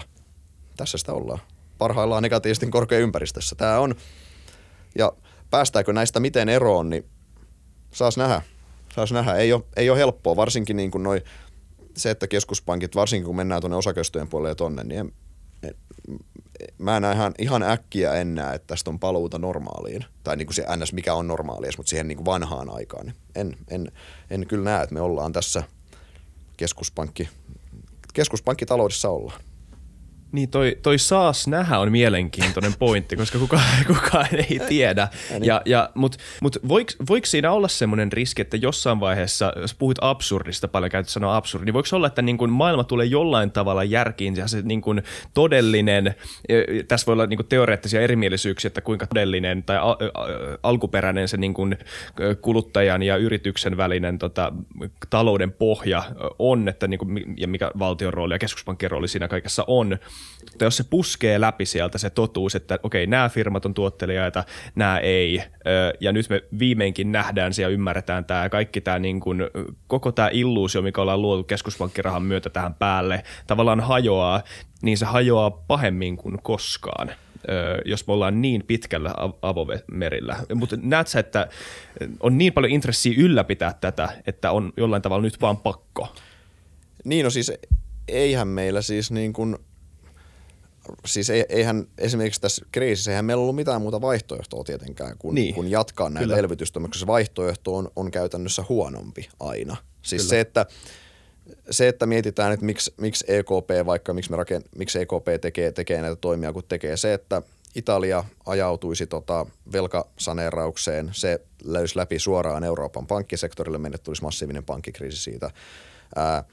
Tässä 0.76 0.98
sitä 0.98 1.12
ollaan. 1.12 1.38
Parhaillaan 1.78 2.22
negatiivisten 2.22 2.70
korkojen 2.70 3.02
ympäristössä. 3.02 3.56
Tämä 3.56 3.78
on, 3.78 3.94
ja 4.98 5.12
päästääkö 5.50 5.92
näistä 5.92 6.20
miten 6.20 6.48
eroon, 6.48 6.90
niin 6.90 7.04
saas 7.90 8.16
nähdä. 8.16 8.42
Saas 8.94 9.12
nähdä. 9.12 9.34
Ei 9.34 9.52
ole, 9.52 9.62
ei 9.76 9.90
ole 9.90 9.98
helppoa, 9.98 10.36
varsinkin 10.36 10.76
niin 10.76 10.90
kuin 10.90 11.02
noi, 11.02 11.22
se, 11.96 12.10
että 12.10 12.26
keskuspankit, 12.26 12.94
varsinkin 12.94 13.26
kun 13.26 13.36
mennään 13.36 13.60
tuonne 13.60 13.76
osakeyhtiöjen 13.76 14.28
puolelle 14.28 14.50
ja 14.50 14.54
tonne, 14.54 14.84
niin 14.84 15.00
en, 15.00 15.12
mä 16.78 16.96
en 16.96 17.04
ihan, 17.14 17.34
ihan 17.38 17.62
äkkiä 17.62 18.14
enää, 18.14 18.54
että 18.54 18.66
tästä 18.66 18.90
on 18.90 18.98
paluuta 18.98 19.38
normaaliin. 19.38 20.04
Tai 20.24 20.36
niin 20.36 20.46
kuin 20.46 20.54
se 20.54 20.64
ns. 20.76 20.92
mikä 20.92 21.14
on 21.14 21.28
normaali, 21.28 21.68
mutta 21.76 21.90
siihen 21.90 22.08
niin 22.08 22.16
kuin 22.16 22.26
vanhaan 22.26 22.70
aikaan. 22.70 23.12
En, 23.34 23.56
en, 23.68 23.92
en 24.30 24.46
kyllä 24.46 24.64
näe, 24.64 24.82
että 24.82 24.94
me 24.94 25.00
ollaan 25.00 25.32
tässä 25.32 25.62
keskuspankki, 26.56 27.28
keskuspankkitaloudessa 28.14 29.10
ollaan. 29.10 29.40
Niin 30.32 30.50
toi, 30.50 30.76
toi 30.82 30.98
saas 30.98 31.48
nähdä 31.48 31.78
on 31.78 31.92
mielenkiintoinen 31.92 32.74
pointti, 32.78 33.16
koska 33.16 33.38
kukaan, 33.38 33.64
kukaan 33.86 34.28
ei 34.32 34.60
tiedä. 34.68 35.08
Ja, 35.42 35.62
ja, 35.64 35.90
Mutta 35.94 36.18
mut 36.40 36.56
voiko, 36.68 36.92
voiko 37.08 37.26
siinä 37.26 37.52
olla 37.52 37.68
semmoinen 37.68 38.12
riski, 38.12 38.42
että 38.42 38.56
jossain 38.56 39.00
vaiheessa, 39.00 39.52
jos 39.56 39.74
puhut 39.74 39.98
absurdista, 40.00 40.68
paljon 40.68 40.90
käytetty 40.90 41.12
sanoa 41.12 41.36
absurdi, 41.36 41.64
niin 41.64 41.74
voiko 41.74 41.88
olla, 41.92 42.06
että 42.06 42.22
niin 42.22 42.38
kun 42.38 42.50
maailma 42.50 42.84
tulee 42.84 43.06
jollain 43.06 43.50
tavalla 43.50 43.84
järkiin 43.84 44.36
ja 44.36 44.48
se 44.48 44.62
niin 44.62 44.80
kun 44.80 45.02
todellinen, 45.34 46.14
tässä 46.88 47.06
voi 47.06 47.12
olla 47.12 47.26
niin 47.26 47.38
kun 47.38 47.46
teoreettisia 47.46 48.00
erimielisyyksiä, 48.00 48.68
että 48.68 48.80
kuinka 48.80 49.06
todellinen 49.06 49.62
tai 49.62 49.76
a, 49.76 49.90
a, 49.90 49.96
alkuperäinen 50.62 51.28
se 51.28 51.36
niin 51.36 51.54
kun 51.54 51.76
kuluttajan 52.40 53.02
ja 53.02 53.16
yrityksen 53.16 53.76
välinen 53.76 54.18
tota, 54.18 54.52
talouden 55.10 55.52
pohja 55.52 56.04
on, 56.38 56.68
että 56.68 56.88
niin 56.88 56.98
kun, 56.98 57.20
ja 57.36 57.48
mikä 57.48 57.70
valtion 57.78 58.14
rooli 58.14 58.34
ja 58.34 58.38
keskuspankin 58.38 58.90
rooli 58.90 59.08
siinä 59.08 59.28
kaikessa 59.28 59.64
on, 59.66 59.98
mutta 60.56 60.64
jos 60.64 60.76
se 60.76 60.84
puskee 60.90 61.40
läpi 61.40 61.66
sieltä 61.66 61.98
se 61.98 62.10
totuus, 62.10 62.54
että 62.54 62.78
okei, 62.82 63.06
nämä 63.06 63.28
firmat 63.28 63.66
on 63.66 63.74
tuottelijaita, 63.74 64.44
nämä 64.74 64.98
ei, 64.98 65.42
ja 66.00 66.12
nyt 66.12 66.28
me 66.28 66.42
viimeinkin 66.58 67.12
nähdään 67.12 67.54
se 67.54 67.62
ja 67.62 67.68
ymmärretään 67.68 68.24
tämä 68.24 68.48
kaikki 68.48 68.80
tämä 68.80 68.98
niin 68.98 69.20
kuin, 69.20 69.42
koko 69.86 70.12
tämä 70.12 70.28
illuusio, 70.32 70.82
mikä 70.82 71.00
ollaan 71.00 71.22
luotu 71.22 71.44
keskuspankkirahan 71.44 72.22
myötä 72.22 72.50
tähän 72.50 72.74
päälle, 72.74 73.22
tavallaan 73.46 73.80
hajoaa, 73.80 74.42
niin 74.82 74.98
se 74.98 75.04
hajoaa 75.06 75.50
pahemmin 75.50 76.16
kuin 76.16 76.38
koskaan 76.42 77.10
jos 77.84 78.06
me 78.06 78.12
ollaan 78.12 78.42
niin 78.42 78.64
pitkällä 78.66 79.14
avomerillä. 79.42 80.36
Mutta 80.54 80.76
näet 80.82 81.08
sä, 81.08 81.20
että 81.20 81.48
on 82.20 82.38
niin 82.38 82.52
paljon 82.52 82.72
intressiä 82.72 83.14
ylläpitää 83.18 83.74
tätä, 83.80 84.08
että 84.26 84.50
on 84.50 84.72
jollain 84.76 85.02
tavalla 85.02 85.22
nyt 85.22 85.40
vaan 85.40 85.56
pakko? 85.56 86.08
Niin, 87.04 87.24
no 87.24 87.30
siis 87.30 87.52
eihän 88.08 88.48
meillä 88.48 88.82
siis 88.82 89.10
niin 89.10 89.32
kuin– 89.32 89.56
siis 91.06 91.30
eihän 91.48 91.86
esimerkiksi 91.98 92.40
tässä 92.40 92.66
kriisissä 92.72 93.10
eihän 93.10 93.24
meillä 93.24 93.40
ollut 93.40 93.56
mitään 93.56 93.82
muuta 93.82 94.00
vaihtoehtoa 94.00 94.64
tietenkään 94.64 95.18
kuin, 95.18 95.34
niin. 95.34 95.54
kuin 95.54 95.70
jatkaa 95.70 96.10
näitä 96.10 96.36
elvytystoimia, 96.36 96.88
koska 96.88 97.00
se 97.00 97.06
vaihtoehto 97.06 97.76
on, 97.76 97.90
on 97.96 98.10
käytännössä 98.10 98.64
huonompi 98.68 99.28
aina. 99.40 99.76
Siis 100.02 100.22
Kyllä. 100.22 100.30
se, 100.30 100.40
että 100.40 100.66
se, 101.70 101.88
että 101.88 102.06
mietitään, 102.06 102.52
että 102.52 102.66
miksi, 102.66 102.94
miksi 102.96 103.24
EKP, 103.28 103.86
vaikka 103.86 104.14
miksi, 104.14 104.30
me 104.30 104.36
raken, 104.36 104.62
miksi 104.76 104.98
EKP 104.98 105.40
tekee, 105.40 105.72
tekee 105.72 106.02
näitä 106.02 106.16
toimia, 106.16 106.52
kun 106.52 106.62
tekee 106.68 106.96
se, 106.96 107.14
että 107.14 107.42
Italia 107.74 108.24
ajautuisi 108.46 109.06
tota 109.06 109.46
velkasaneeraukseen, 109.72 111.10
se 111.12 111.40
löysi 111.64 111.96
läpi 111.96 112.18
suoraan 112.18 112.64
Euroopan 112.64 113.06
pankkisektorille, 113.06 113.78
meille 113.78 113.98
tulisi 113.98 114.22
massiivinen 114.22 114.64
pankkikriisi 114.64 115.22
siitä. 115.22 115.50
Ää, 116.16 116.44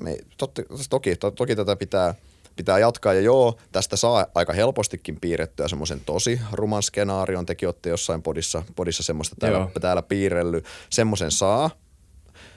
me, 0.00 0.16
totti, 0.36 0.62
toki, 0.90 1.16
to, 1.16 1.30
toki 1.30 1.56
tätä 1.56 1.76
pitää– 1.76 2.14
pitää 2.60 2.78
jatkaa. 2.78 3.14
Ja 3.14 3.20
joo, 3.20 3.58
tästä 3.72 3.96
saa 3.96 4.26
aika 4.34 4.52
helpostikin 4.52 5.20
piirrettyä 5.20 5.68
semmoisen 5.68 6.00
tosi 6.06 6.40
ruman 6.52 6.82
skenaarion. 6.82 7.46
Tekin 7.46 7.68
olette 7.68 7.90
jossain 7.90 8.22
podissa, 8.22 8.62
podissa 8.76 9.02
semmoista 9.02 9.36
täällä, 9.38 9.68
täällä 9.80 10.02
piirrellyt. 10.02 10.64
Semmoisen 10.90 11.30
saa, 11.30 11.70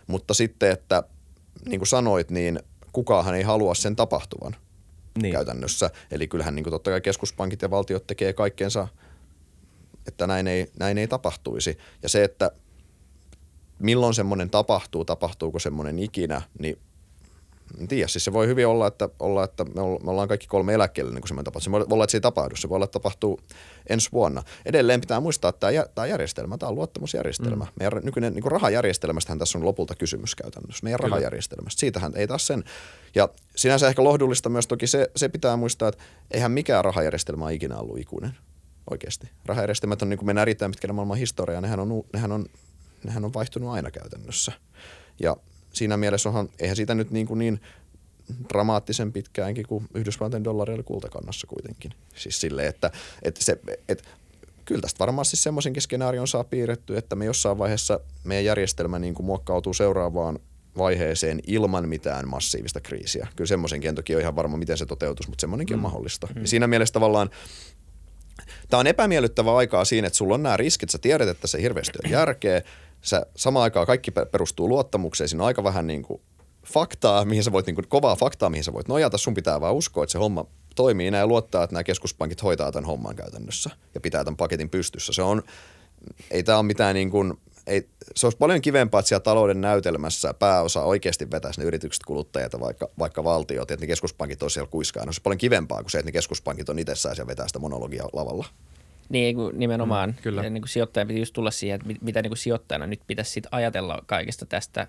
mutta 0.07 0.33
sitten, 0.33 0.71
että 0.71 1.03
niin 1.65 1.79
kuin 1.79 1.87
sanoit, 1.87 2.31
niin 2.31 2.59
kukaan 2.91 3.35
ei 3.35 3.43
halua 3.43 3.75
sen 3.75 3.95
tapahtuvan 3.95 4.55
niin. 5.21 5.33
käytännössä. 5.33 5.89
Eli 6.11 6.27
kyllähän 6.27 6.55
niin 6.55 6.63
kuin 6.63 6.71
totta 6.71 6.91
kai 6.91 7.01
keskuspankit 7.01 7.61
ja 7.61 7.71
valtiot 7.71 8.07
tekee 8.07 8.33
kaikkeensa, 8.33 8.87
että 10.07 10.27
näin 10.27 10.47
ei, 10.47 10.71
näin 10.79 10.97
ei 10.97 11.07
tapahtuisi. 11.07 11.77
Ja 12.03 12.09
se, 12.09 12.23
että 12.23 12.51
milloin 13.79 14.13
semmoinen 14.13 14.49
tapahtuu, 14.49 15.05
tapahtuuko 15.05 15.59
semmoinen 15.59 15.99
ikinä, 15.99 16.41
niin 16.59 16.77
en 17.79 17.87
tiedä, 17.87 18.07
siis 18.07 18.23
se 18.23 18.33
voi 18.33 18.47
hyvin 18.47 18.67
olla, 18.67 18.87
että, 18.87 19.09
olla, 19.19 19.43
että 19.43 19.63
me, 19.63 19.81
ollaan 19.81 20.27
kaikki 20.27 20.47
kolme 20.47 20.73
eläkkeellä 20.73 21.11
niin 21.11 21.21
kuin 21.21 21.27
semmoinen 21.27 21.45
tapahtuma. 21.45 21.63
Se 21.63 21.71
voi 21.71 21.93
olla, 21.93 22.03
että 22.03 22.11
se 22.11 22.17
ei 22.17 22.21
tapahdu, 22.21 22.55
se 22.55 22.69
voi 22.69 22.75
olla, 22.75 22.85
että 22.85 22.99
tapahtuu 22.99 23.39
ensi 23.89 24.09
vuonna. 24.11 24.43
Edelleen 24.65 25.01
pitää 25.01 25.19
muistaa, 25.19 25.49
että 25.49 25.71
tämä, 25.71 25.85
tämä 25.95 26.05
järjestelmä, 26.05 26.57
tämä 26.57 26.69
on 26.69 26.75
luottamusjärjestelmä. 26.75 27.65
Mm. 27.65 27.71
Meidän 27.79 28.03
nykyinen 28.03 28.33
niin 28.33 28.51
rahajärjestelmästähän 28.51 29.39
tässä 29.39 29.57
on 29.57 29.65
lopulta 29.65 29.95
kysymys 29.95 30.35
käytännössä, 30.35 30.83
meidän 30.83 30.99
Kyllä. 30.99 31.09
rahajärjestelmästä. 31.09 31.79
Siitähän 31.79 32.11
ei 32.15 32.27
taas 32.27 32.47
sen. 32.47 32.63
Ja 33.15 33.29
sinänsä 33.55 33.87
ehkä 33.87 34.03
lohdullista 34.03 34.49
myös 34.49 34.67
toki 34.67 34.87
se, 34.87 35.11
se 35.15 35.29
pitää 35.29 35.57
muistaa, 35.57 35.89
että 35.89 36.03
eihän 36.31 36.51
mikään 36.51 36.85
rahajärjestelmä 36.85 37.45
ole 37.45 37.53
ikinä 37.53 37.77
ollut 37.77 37.99
ikuinen 37.99 38.35
oikeasti. 38.89 39.29
Rahajärjestelmät 39.45 40.01
on, 40.01 40.09
niin 40.09 40.17
kuin 40.17 40.25
mennään 40.25 40.43
erittäin 40.43 40.71
pitkälle 40.71 40.93
maailman 40.93 41.17
historiaa, 41.17 41.61
nehän 41.61 41.79
on, 41.79 42.03
nehän 42.13 42.31
on, 42.31 42.45
nehän 43.03 43.25
on 43.25 43.33
vaihtunut 43.33 43.69
aina 43.69 43.91
käytännössä. 43.91 44.51
Ja 45.19 45.37
siinä 45.73 45.97
mielessä 45.97 46.29
onhan, 46.29 46.49
eihän 46.59 46.75
siitä 46.75 46.95
nyt 46.95 47.11
niin, 47.11 47.27
kuin 47.27 47.39
niin 47.39 47.61
dramaattisen 48.49 49.13
pitkäänkin 49.13 49.67
kuin 49.67 49.87
Yhdysvaltain 49.93 50.43
dollari 50.43 50.73
oli 50.73 50.83
kultakannassa 50.83 51.47
kuitenkin. 51.47 51.91
Siis 52.15 52.41
silleen, 52.41 52.67
että, 52.67 52.91
että 53.21 53.43
se, 53.43 53.59
että 53.89 54.03
kyllä 54.65 54.81
tästä 54.81 54.99
varmaan 54.99 55.25
siis 55.25 55.43
semmoisenkin 55.43 55.81
skenaarion 55.81 56.27
saa 56.27 56.43
piirretty, 56.43 56.97
että 56.97 57.15
me 57.15 57.25
jossain 57.25 57.57
vaiheessa 57.57 57.99
meidän 58.23 58.45
järjestelmä 58.45 58.99
niin 58.99 59.13
kuin 59.13 59.25
muokkautuu 59.25 59.73
seuraavaan 59.73 60.39
vaiheeseen 60.77 61.39
ilman 61.47 61.89
mitään 61.89 62.27
massiivista 62.27 62.81
kriisiä. 62.81 63.27
Kyllä 63.35 63.47
semmoisenkin 63.47 63.89
en 63.89 63.95
toki 63.95 64.15
ole 64.15 64.21
ihan 64.21 64.35
varma, 64.35 64.57
miten 64.57 64.77
se 64.77 64.85
toteutus, 64.85 65.27
mutta 65.27 65.41
semmoinenkin 65.41 65.77
mm. 65.77 65.79
on 65.85 65.91
mahdollista. 65.91 66.27
Mm. 66.35 66.41
Ja 66.41 66.47
siinä 66.47 66.67
mielessä 66.67 66.93
tavallaan 66.93 67.29
Tämä 68.69 68.79
on 68.79 68.87
epämiellyttävä 68.87 69.55
aikaa 69.55 69.85
siinä, 69.85 70.07
että 70.07 70.17
sulla 70.17 70.35
on 70.35 70.43
nämä 70.43 70.57
riskit, 70.57 70.89
sä 70.89 70.97
tiedät, 70.97 71.29
että 71.29 71.47
se 71.47 71.61
hirveästi 71.61 71.99
on 72.05 72.11
järkeä, 72.11 72.61
sä 73.03 73.25
samaan 73.35 73.63
aikaan 73.63 73.87
kaikki 73.87 74.11
perustuu 74.11 74.69
luottamukseen, 74.69 75.29
siinä 75.29 75.43
on 75.43 75.47
aika 75.47 75.63
vähän 75.63 75.87
niin 75.87 76.03
kuin 76.03 76.21
faktaa, 76.65 77.25
mihin 77.25 77.43
sä 77.43 77.51
voit, 77.51 77.65
niin 77.65 77.75
kuin, 77.75 77.87
kovaa 77.87 78.15
faktaa, 78.15 78.49
mihin 78.49 78.63
sä 78.63 78.73
voit 78.73 78.87
nojata, 78.87 79.17
sun 79.17 79.33
pitää 79.33 79.61
vaan 79.61 79.73
uskoa, 79.73 80.03
että 80.03 80.11
se 80.11 80.17
homma 80.17 80.45
toimii 80.75 81.11
näin 81.11 81.21
ja 81.21 81.27
luottaa, 81.27 81.63
että 81.63 81.73
nämä 81.73 81.83
keskuspankit 81.83 82.43
hoitaa 82.43 82.71
tämän 82.71 82.85
homman 82.85 83.15
käytännössä 83.15 83.69
ja 83.93 84.01
pitää 84.01 84.23
tämän 84.23 84.37
paketin 84.37 84.69
pystyssä. 84.69 85.13
Se 85.13 85.21
on, 85.21 85.43
ei 86.31 86.43
tämä 86.43 86.57
ole 86.57 86.65
mitään 86.65 86.95
niin 86.95 87.11
kuin, 87.11 87.33
ei, 87.67 87.89
se 88.15 88.25
olisi 88.25 88.37
paljon 88.37 88.61
kivempaa, 88.61 88.99
että 88.99 89.07
siellä 89.07 89.23
talouden 89.23 89.61
näytelmässä 89.61 90.33
pääosa 90.33 90.83
oikeasti 90.83 91.31
vetäisi 91.31 91.61
ne 91.61 91.65
yritykset 91.65 92.03
kuluttajat 92.03 92.59
vaikka, 92.59 92.89
vaikka 92.99 93.23
valtiot, 93.23 93.71
että 93.71 93.83
ne 93.83 93.87
keskuspankit 93.87 94.41
olisi 94.43 94.53
siellä 94.53 94.69
kuiskaan. 94.71 95.03
Se 95.03 95.07
olisi 95.07 95.21
paljon 95.21 95.37
kivempaa 95.37 95.81
kuin 95.81 95.91
se, 95.91 95.97
että 95.97 96.07
ne 96.07 96.11
keskuspankit 96.11 96.69
on 96.69 96.79
itsessään 96.79 97.15
siellä 97.15 97.27
vetää 97.27 97.47
sitä 97.47 97.59
monologia 97.59 98.03
lavalla. 98.13 98.45
Niin 99.13 99.37
nimenomaan. 99.53 100.09
Mm, 100.09 100.15
kyllä. 100.21 100.49
Niin 100.49 100.61
kuin 100.61 100.69
sijoittajan 100.69 101.07
piti 101.07 101.19
just 101.19 101.33
tulla 101.33 101.51
siihen, 101.51 101.75
että 101.75 102.05
mitä 102.05 102.21
niin 102.21 102.29
kuin 102.29 102.37
sijoittajana 102.37 102.87
nyt 102.87 103.01
pitäisi 103.07 103.31
sit 103.31 103.47
ajatella 103.51 104.03
kaikesta 104.05 104.45
tästä. 104.45 104.87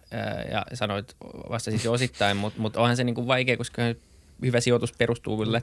Ja 0.52 0.66
sanoit 0.74 1.16
vastasit 1.50 1.84
jo 1.84 1.92
osittain, 1.92 2.37
mutta, 2.42 2.60
mutta 2.60 2.80
onhan 2.80 2.96
se 2.96 3.04
niin 3.04 3.14
kuin 3.14 3.26
vaikea, 3.26 3.56
koska 3.56 3.82
hyvä 4.42 4.60
sijoitus 4.60 4.92
perustuu 4.98 5.38
kyllä 5.38 5.60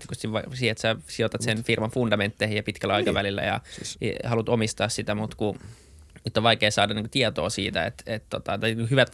siihen, 0.54 0.72
että 0.72 0.82
sä 0.82 0.96
sijoitat 1.08 1.42
sen 1.42 1.64
firman 1.64 1.92
fundamentteihin 1.92 2.58
ja 2.58 2.64
pitkällä 2.64 2.94
niin. 2.94 2.98
aikavälillä 2.98 3.42
ja 3.42 3.60
siis. 3.72 3.98
haluat 4.24 4.50
omistaa 4.50 4.90
sitä, 4.90 5.16
mutta 5.16 5.38
kun 5.38 5.60
nyt 6.26 6.38
on 6.38 6.44
vaikea 6.44 6.72
saada 6.72 6.94
niin 6.94 7.10
tietoa 7.10 7.50
siitä, 7.50 7.86
että, 7.86 8.04
että, 8.08 8.28
tota, 8.30 8.54
että 8.54 8.68
hyvät, 8.90 9.12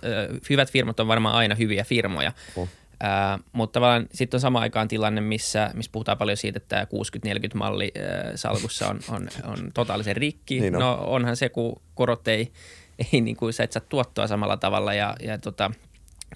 hyvät 0.50 0.72
firmat 0.72 1.00
on 1.00 1.08
varmaan 1.08 1.36
aina 1.36 1.56
hyviä 1.56 1.84
firmoja, 1.84 2.32
oh. 2.56 2.70
Ää, 3.00 3.40
mutta 3.52 3.74
tavallaan 3.74 4.08
sitten 4.14 4.38
on 4.38 4.42
sama 4.42 4.60
aikaan 4.60 4.88
tilanne, 4.88 5.22
missä, 5.22 5.72
missä 5.74 5.92
puhutaan 5.92 6.18
paljon 6.18 6.38
siitä, 6.38 6.58
että 6.58 6.68
tämä 6.68 6.84
60-40-malli 6.84 7.92
ää, 8.00 8.38
salkussa 8.38 8.88
on, 8.88 9.00
on, 9.10 9.28
on 9.44 9.72
totaalisen 9.74 10.16
rikki. 10.16 10.60
Niin 10.60 10.76
on. 10.76 10.82
No 10.82 10.98
onhan 11.02 11.36
se, 11.38 11.50
kun 11.50 11.82
korot 11.96 12.28
ei, 12.28 12.52
ei 13.14 13.22
niin 13.22 13.38
kuin, 13.38 13.54
sä 13.54 13.64
et 13.64 13.72
saa 13.72 13.84
tuottoa 13.90 14.28
samalla 14.28 14.58
tavalla 14.58 14.94
ja, 14.94 15.16
ja 15.22 15.38
tota, 15.38 15.72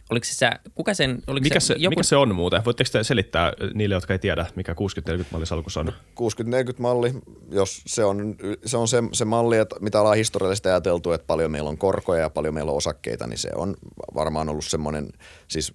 Oliko 0.10 0.26
se, 0.30 0.50
kuka 0.76 0.94
sen, 0.94 1.24
oliko 1.28 1.44
mikä, 1.44 1.60
se, 1.60 1.76
joku... 1.78 1.92
mikä 1.92 2.04
se 2.04 2.16
on 2.16 2.36
muuten? 2.36 2.66
Voitteko 2.66 2.90
te 2.92 3.04
selittää 3.04 3.54
niille, 3.74 3.96
jotka 3.96 4.14
ei 4.14 4.20
tiedä, 4.20 4.46
mikä 4.56 4.74
60-40-malli 4.74 5.46
salkussa 5.46 5.80
on? 5.80 5.88
60-40-malli, 5.88 7.14
jos 7.52 7.82
se 7.86 8.04
on 8.04 8.36
se, 8.66 8.78
on 8.78 8.88
se, 8.88 9.04
se 9.12 9.26
malli, 9.26 9.58
että 9.58 9.76
mitä 9.80 10.00
ollaan 10.00 10.18
historiallisesti 10.18 10.70
ajateltu, 10.70 11.12
että 11.12 11.28
paljon 11.28 11.52
meillä 11.52 11.70
on 11.70 11.78
korkoja 11.78 12.22
ja 12.22 12.30
paljon 12.30 12.54
meillä 12.54 12.72
on 12.72 12.78
osakkeita, 12.78 13.28
niin 13.28 13.38
se 13.38 13.50
on 13.56 13.76
varmaan 14.16 14.50
ollut 14.50 14.66
semmoinen, 14.66 15.10
siis 15.48 15.74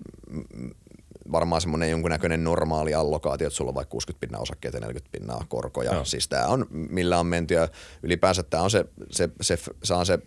varmaan 1.32 1.60
semmoinen 1.60 1.90
jonkunnäköinen 1.90 2.44
normaali 2.44 2.94
allokaatio, 2.94 3.46
että 3.46 3.56
sulla 3.56 3.68
on 3.68 3.74
vaikka 3.74 3.90
60 3.90 4.20
pinnaa 4.20 4.40
osakkeita 4.40 4.76
ja 4.76 4.80
40 4.80 5.18
pinnaa 5.18 5.44
korkoja. 5.48 5.92
No. 5.92 6.04
Siis 6.04 6.28
tämä 6.28 6.46
on, 6.46 6.66
millä 6.70 7.18
on 7.18 7.26
menty 7.26 7.54
ja 7.54 7.68
ylipäänsä 8.02 8.42
tämä 8.42 8.62
on 8.62 8.70
se, 8.70 8.84
se, 9.10 9.28
se, 9.40 9.58
se, 9.82 9.94
on 9.94 10.06
se 10.06 10.18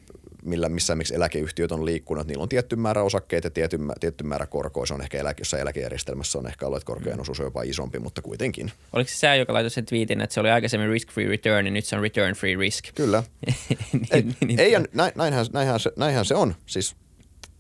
millä, 0.46 0.70
missä 0.70 0.96
miksi 0.96 1.16
eläkeyhtiöt 1.16 1.72
on 1.72 1.86
liikkunut. 1.86 2.28
Niillä 2.28 2.44
on 2.44 2.50
tietty 2.50 2.76
määrä 2.76 3.04
osakkeita 3.04 3.48
ja 3.48 3.52
tietty, 3.52 3.80
tietty 4.00 4.24
määrä 4.24 4.46
korkoa. 4.46 4.86
Se 4.86 4.94
on 4.94 5.02
ehkä 5.02 5.18
eläke, 5.18 5.42
jossain 5.42 5.62
eläkejärjestelmässä 5.62 6.40
on 6.40 6.48
ehkä 6.48 6.66
ollut, 6.66 6.78
että 6.78 6.86
korkojen 6.88 7.18
mm. 7.18 7.22
osuus 7.22 7.40
on 7.40 7.46
jopa 7.46 7.62
isompi, 7.62 8.00
mutta 8.00 8.22
kuitenkin. 8.22 8.72
Oliko 8.94 9.10
se 9.10 9.16
sä, 9.16 9.36
joka 9.36 9.54
laitoi 9.54 9.70
sen 9.70 9.86
tweetin, 9.86 10.22
että 10.22 10.34
se 10.34 10.40
oli 10.40 10.50
aikaisemmin 10.50 10.90
risk-free 10.90 11.28
return 11.28 11.66
ja 11.66 11.72
nyt 11.72 11.86
se 11.86 11.96
on 11.96 12.02
return-free 12.02 12.60
risk? 12.60 12.86
Kyllä. 12.96 13.24
niin, 13.94 14.08
ei, 14.12 14.24
niin, 14.46 14.60
ei, 14.60 14.72
näin, 14.94 15.12
näinhän, 15.16 15.46
näinhän, 15.54 15.80
se, 15.80 15.92
näinhän 15.96 16.26
se 16.26 16.36
on. 16.36 16.56
Siis, 16.66 16.96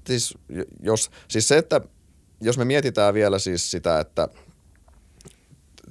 siis, 0.07 0.37
jos, 0.81 1.11
siis 1.27 1.47
se, 1.47 1.57
että 1.57 1.81
jos 2.41 2.57
me 2.57 2.65
mietitään 2.65 3.13
vielä 3.13 3.39
siis 3.39 3.71
sitä, 3.71 3.99
että 3.99 4.27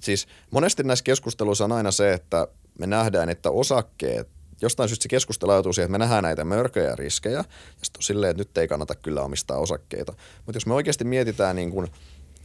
siis 0.01 0.29
monesti 0.51 0.83
näissä 0.83 1.03
keskusteluissa 1.03 1.64
on 1.64 1.72
aina 1.72 1.90
se, 1.90 2.12
että 2.12 2.48
me 2.79 2.87
nähdään, 2.87 3.29
että 3.29 3.51
osakkeet, 3.51 4.29
jostain 4.62 4.88
syystä 4.88 5.02
se 5.02 5.08
keskustelu 5.08 5.50
ajatuu 5.50 5.72
siihen, 5.72 5.86
että 5.86 5.92
me 5.92 6.04
nähdään 6.04 6.24
näitä 6.24 6.44
mörköjä 6.44 6.88
ja 6.88 6.96
riskejä, 6.96 7.38
ja 7.38 7.44
sitten 7.82 7.98
on 7.98 8.02
silleen, 8.02 8.30
että 8.30 8.40
nyt 8.40 8.58
ei 8.58 8.68
kannata 8.68 8.94
kyllä 8.94 9.22
omistaa 9.22 9.58
osakkeita. 9.58 10.12
Mutta 10.46 10.56
jos 10.56 10.66
me 10.66 10.74
oikeasti 10.74 11.04
mietitään, 11.04 11.56
niin 11.56 11.70
kuin, 11.70 11.88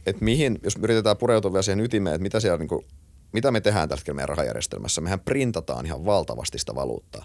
että 0.06 0.24
mihin, 0.24 0.58
jos 0.62 0.78
me 0.78 0.84
yritetään 0.84 1.16
pureutua 1.16 1.52
vielä 1.52 1.62
siihen 1.62 1.80
ytimeen, 1.80 2.14
että 2.14 2.22
mitä, 2.22 2.40
siellä, 2.40 2.58
niin 2.58 2.68
kuin, 2.68 2.86
mitä 3.32 3.50
me 3.50 3.60
tehdään 3.60 3.88
tällä 3.88 3.98
hetkellä 3.98 4.16
meidän 4.16 4.28
rahajärjestelmässä, 4.28 5.00
mehän 5.00 5.20
printataan 5.20 5.86
ihan 5.86 6.04
valtavasti 6.04 6.58
sitä 6.58 6.74
valuuttaa. 6.74 7.24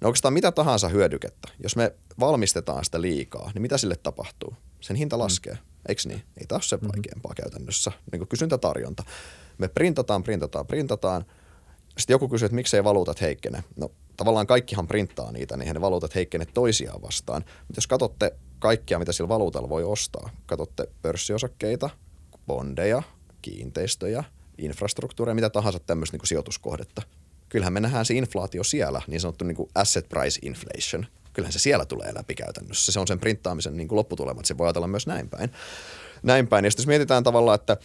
No 0.00 0.08
oikeastaan 0.08 0.34
mitä 0.34 0.52
tahansa 0.52 0.88
hyödykettä, 0.88 1.48
jos 1.62 1.76
me 1.76 1.94
valmistetaan 2.20 2.84
sitä 2.84 3.00
liikaa, 3.00 3.50
niin 3.54 3.62
mitä 3.62 3.78
sille 3.78 3.96
tapahtuu? 3.96 4.54
Sen 4.80 4.96
hinta 4.96 5.18
laskee, 5.18 5.52
mm. 5.52 5.58
eikö 5.88 6.02
niin? 6.04 6.22
Ei 6.40 6.46
taas 6.46 6.68
se 6.68 6.76
mm-hmm. 6.76 6.88
vaikeampaa 6.88 7.32
mm-hmm. 7.32 7.42
käytännössä, 7.42 7.92
niin 8.12 8.20
kuin 8.20 8.28
kysyntä-tarjonta. 8.28 9.04
Me 9.58 9.68
printataan, 9.68 10.22
printataan, 10.22 10.66
printataan. 10.66 11.24
Sitten 11.98 12.14
joku 12.14 12.28
kysyy, 12.28 12.46
että 12.46 12.54
miksei 12.54 12.84
valuutat 12.84 13.20
heikkene. 13.20 13.64
No 13.76 13.90
tavallaan 14.16 14.46
kaikkihan 14.46 14.88
printtaa 14.88 15.32
niitä, 15.32 15.56
niin 15.56 15.74
ne 15.74 15.80
valuutat 15.80 16.14
heikkene 16.14 16.46
toisiaan 16.46 17.02
vastaan. 17.02 17.44
Mutta 17.46 17.78
jos 17.78 17.86
katsotte 17.86 18.34
kaikkia, 18.58 18.98
mitä 18.98 19.12
sillä 19.12 19.28
valuutalla 19.28 19.68
voi 19.68 19.84
ostaa, 19.84 20.30
katsotte 20.46 20.88
pörssiosakkeita, 21.02 21.90
bondeja, 22.46 23.02
kiinteistöjä, 23.42 24.24
infrastruktuuria, 24.58 25.34
mitä 25.34 25.50
tahansa 25.50 25.78
tämmöistä 25.78 26.16
niin 26.16 26.26
sijoituskohdetta. 26.26 27.02
Kyllähän 27.48 27.72
me 27.72 27.80
nähdään 27.80 28.06
se 28.06 28.14
inflaatio 28.14 28.64
siellä, 28.64 29.02
niin 29.06 29.20
sanottu 29.20 29.44
niin 29.44 29.56
asset 29.74 30.08
price 30.08 30.40
inflation. 30.42 31.06
Kyllähän 31.32 31.52
se 31.52 31.58
siellä 31.58 31.84
tulee 31.84 32.14
läpi 32.14 32.34
käytännössä. 32.34 32.92
Se 32.92 33.00
on 33.00 33.06
sen 33.06 33.20
printtaamisen 33.20 33.76
niin 33.76 33.88
lopputulema, 33.90 34.40
että 34.40 34.48
se 34.48 34.58
voi 34.58 34.66
ajatella 34.66 34.86
myös 34.86 35.06
näin 35.06 35.28
päin. 35.28 35.50
Näin 36.22 36.46
päin. 36.46 36.64
Ja 36.64 36.70
sitten 36.70 36.82
jos 36.82 36.86
mietitään 36.86 37.24
tavallaan, 37.24 37.54
että 37.54 37.76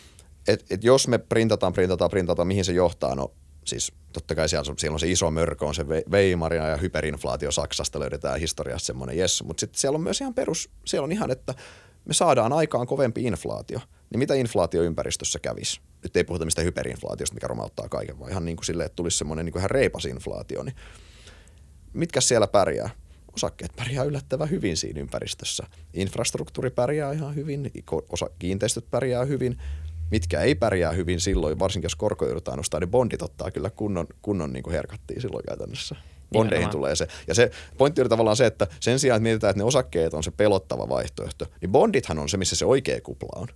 et, 0.47 0.65
et 0.69 0.83
jos 0.83 1.07
me 1.07 1.17
printataan, 1.17 1.73
printataan, 1.73 2.09
printataan, 2.09 2.47
mihin 2.47 2.65
se 2.65 2.73
johtaa, 2.73 3.15
no 3.15 3.31
siis 3.69 3.91
totta 4.13 4.36
kai 4.36 4.49
siellä 4.49 4.73
siellä 4.77 4.93
on 4.93 4.99
se 4.99 5.12
iso 5.12 5.32
mörkö, 5.32 5.65
on 5.65 5.75
se 5.75 5.86
Weimaria 6.12 6.67
ja 6.67 6.77
hyperinflaatio 6.77 7.51
Saksasta 7.51 7.99
löydetään 7.99 8.39
historiassa 8.39 8.86
semmoinen 8.86 9.17
yes, 9.17 9.43
mutta 9.43 9.60
sitten 9.60 9.79
siellä 9.79 9.95
on 9.95 10.01
myös 10.01 10.21
ihan 10.21 10.34
perus, 10.34 10.69
siellä 10.86 11.03
on 11.03 11.12
ihan, 11.12 11.32
että 11.32 11.53
me 12.05 12.13
saadaan 12.13 12.53
aikaan 12.53 12.88
kovempi 12.88 13.23
inflaatio. 13.23 13.79
Niin 14.10 14.19
mitä 14.19 14.34
inflaatioympäristössä 14.34 15.39
kävisi? 15.39 15.82
Nyt 16.03 16.17
ei 16.17 16.23
puhuta 16.23 16.45
mistä 16.45 16.62
hyperinflaatiosta, 16.62 17.34
mikä 17.34 17.47
romauttaa 17.47 17.89
kaiken, 17.89 18.19
vaan 18.19 18.32
ihan 18.32 18.45
niin 18.45 18.58
kuin 18.58 18.65
sille, 18.65 18.86
että 18.86 18.95
tulisi 18.95 19.17
semmoinen 19.17 19.45
niin 19.45 19.53
kuin 19.53 19.60
ihan 19.60 19.71
reipas 19.71 20.05
inflaatio. 20.05 20.63
Niin 20.63 20.75
mitkä 21.93 22.21
siellä 22.21 22.47
pärjää? 22.47 22.89
Osakkeet 23.36 23.75
pärjää 23.75 24.03
yllättävän 24.03 24.49
hyvin 24.49 24.77
siinä 24.77 25.01
ympäristössä. 25.01 25.63
Infrastruktuuri 25.93 26.69
pärjää 26.69 27.12
ihan 27.12 27.36
hyvin, 27.36 27.71
osa 28.10 28.29
kiinteistöt 28.39 28.91
pärjää 28.91 29.25
hyvin, 29.25 29.58
mitkä 30.12 30.41
ei 30.41 30.56
pärjää 30.56 30.91
hyvin 30.91 31.19
silloin, 31.19 31.60
varsinkin 31.60 31.86
jos 31.86 31.95
korko 31.95 32.26
joudutaan 32.26 32.58
nostaa, 32.58 32.80
niin 32.80 32.91
bondit 32.91 33.22
ottaa 33.22 33.52
kyllä 33.52 33.69
kunnon, 33.69 34.08
kunnon 34.22 34.54
niin 34.54 34.63
kuin 34.63 34.74
herkattiin 34.74 35.22
silloin 35.22 35.45
käytännössä. 35.48 35.95
Bondeihin 36.34 36.69
tulee 36.69 36.95
se. 36.95 37.08
Ja 37.28 37.36
se 37.36 37.52
pointti 37.78 38.02
on 38.02 38.10
tavallaan 38.10 38.38
se, 38.38 38.45
että 38.45 38.67
sen 38.80 39.00
sijaan, 39.00 39.17
että 39.17 39.24
mietitään, 39.24 39.50
että 39.50 39.60
ne 39.60 39.63
osakkeet 39.63 40.13
on 40.13 40.24
se 40.24 40.32
pelottava 40.32 40.89
vaihtoehto, 40.89 41.45
niin 41.62 41.72
bondithan 41.72 42.19
on 42.19 42.30
se, 42.30 42.38
missä 42.38 42.56
se 42.56 42.65
oikea 42.65 43.02
kupla 43.02 43.41
on. 43.41 43.48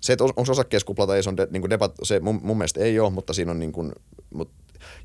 Se, 0.00 0.12
että 0.12 0.24
onko 0.24 0.42
osakkeessa 0.52 0.86
kupla 0.86 1.06
tai 1.06 1.16
ei, 1.16 1.22
se, 1.22 1.28
on 1.28 1.36
de, 1.36 1.48
niin 1.50 1.62
kuin 1.62 1.70
debat, 1.70 1.94
se 2.02 2.20
mun, 2.20 2.40
mun 2.42 2.58
mielestä 2.58 2.80
ei 2.80 3.00
ole, 3.00 3.10
mutta 3.10 3.32
siinä 3.32 3.50
on 3.50 3.58
niin 3.58 3.72
kuin, 3.72 3.92
mut, 4.34 4.50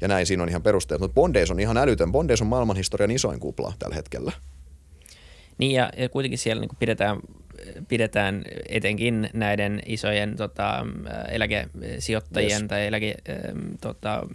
ja 0.01 0.07
näin 0.07 0.25
siinä 0.25 0.43
on 0.43 0.49
ihan 0.49 0.63
perusteet. 0.63 1.01
Mutta 1.01 1.15
bondeissa 1.15 1.53
on 1.53 1.59
ihan 1.59 1.77
älytön. 1.77 2.11
Bondeissa 2.11 2.45
on 2.45 2.49
maailmanhistorian 2.49 3.11
isoin 3.11 3.39
kupla 3.39 3.73
tällä 3.79 3.95
hetkellä. 3.95 4.31
Niin 5.57 5.71
ja, 5.71 5.91
ja 5.97 6.09
kuitenkin 6.09 6.39
siellä 6.39 6.61
niin 6.61 6.77
pidetään 6.79 7.19
pidetään 7.87 8.43
etenkin 8.69 9.29
näiden 9.33 9.81
isojen 9.85 10.35
tota, 10.35 10.85
eläkesijoittajien 11.29 12.61
yes. 12.61 12.69
tai 12.69 12.87
eläke, 12.87 13.15
tota, 13.81 14.27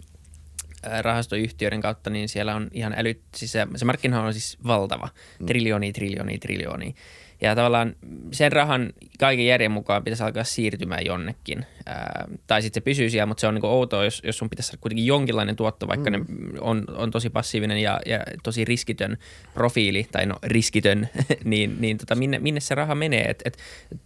rahastoyhtiöiden 1.01 1.81
kautta, 1.81 2.09
niin 2.09 2.29
siellä 2.29 2.55
on 2.55 2.67
ihan 2.73 2.93
älyt, 2.97 3.21
siis 3.35 3.51
se, 3.51 3.67
se 3.75 3.85
markkina 3.85 4.23
on 4.23 4.33
siis 4.33 4.57
valtava, 4.67 5.09
mm. 5.39 5.45
triljoonia, 5.45 5.93
triljoonia, 5.93 6.37
triljoonia. 6.37 6.93
Ja 7.41 7.55
tavallaan 7.55 7.95
sen 8.31 8.51
rahan 8.51 8.93
kaiken 9.19 9.45
järjen 9.45 9.71
mukaan 9.71 10.03
pitäisi 10.03 10.23
alkaa 10.23 10.43
siirtymään 10.43 11.05
jonnekin. 11.05 11.65
Ää, 11.85 12.27
tai 12.47 12.61
sitten 12.61 12.81
se 12.81 12.85
pysyy 12.85 13.09
siellä, 13.09 13.25
mutta 13.25 13.41
se 13.41 13.47
on 13.47 13.53
niinku 13.53 13.67
outoa, 13.67 14.03
jos, 14.03 14.21
jos 14.25 14.37
sun 14.37 14.49
pitäisi 14.49 14.67
saada 14.67 14.81
kuitenkin 14.81 15.05
jonkinlainen 15.05 15.55
tuotto, 15.55 15.87
vaikka 15.87 16.09
mm. 16.09 16.17
ne 16.17 16.25
on, 16.59 16.85
on 16.95 17.11
tosi 17.11 17.29
passiivinen 17.29 17.77
ja, 17.77 17.99
ja 18.05 18.19
tosi 18.43 18.65
riskitön 18.65 19.17
profiili, 19.53 20.07
tai 20.11 20.25
no 20.25 20.35
riskitön, 20.43 21.09
niin, 21.43 21.77
niin 21.79 21.97
tota, 21.97 22.15
minne, 22.15 22.39
minne 22.39 22.59
se 22.59 22.75
raha 22.75 22.95
menee? 22.95 23.25
Et, 23.29 23.41
et, 23.45 23.57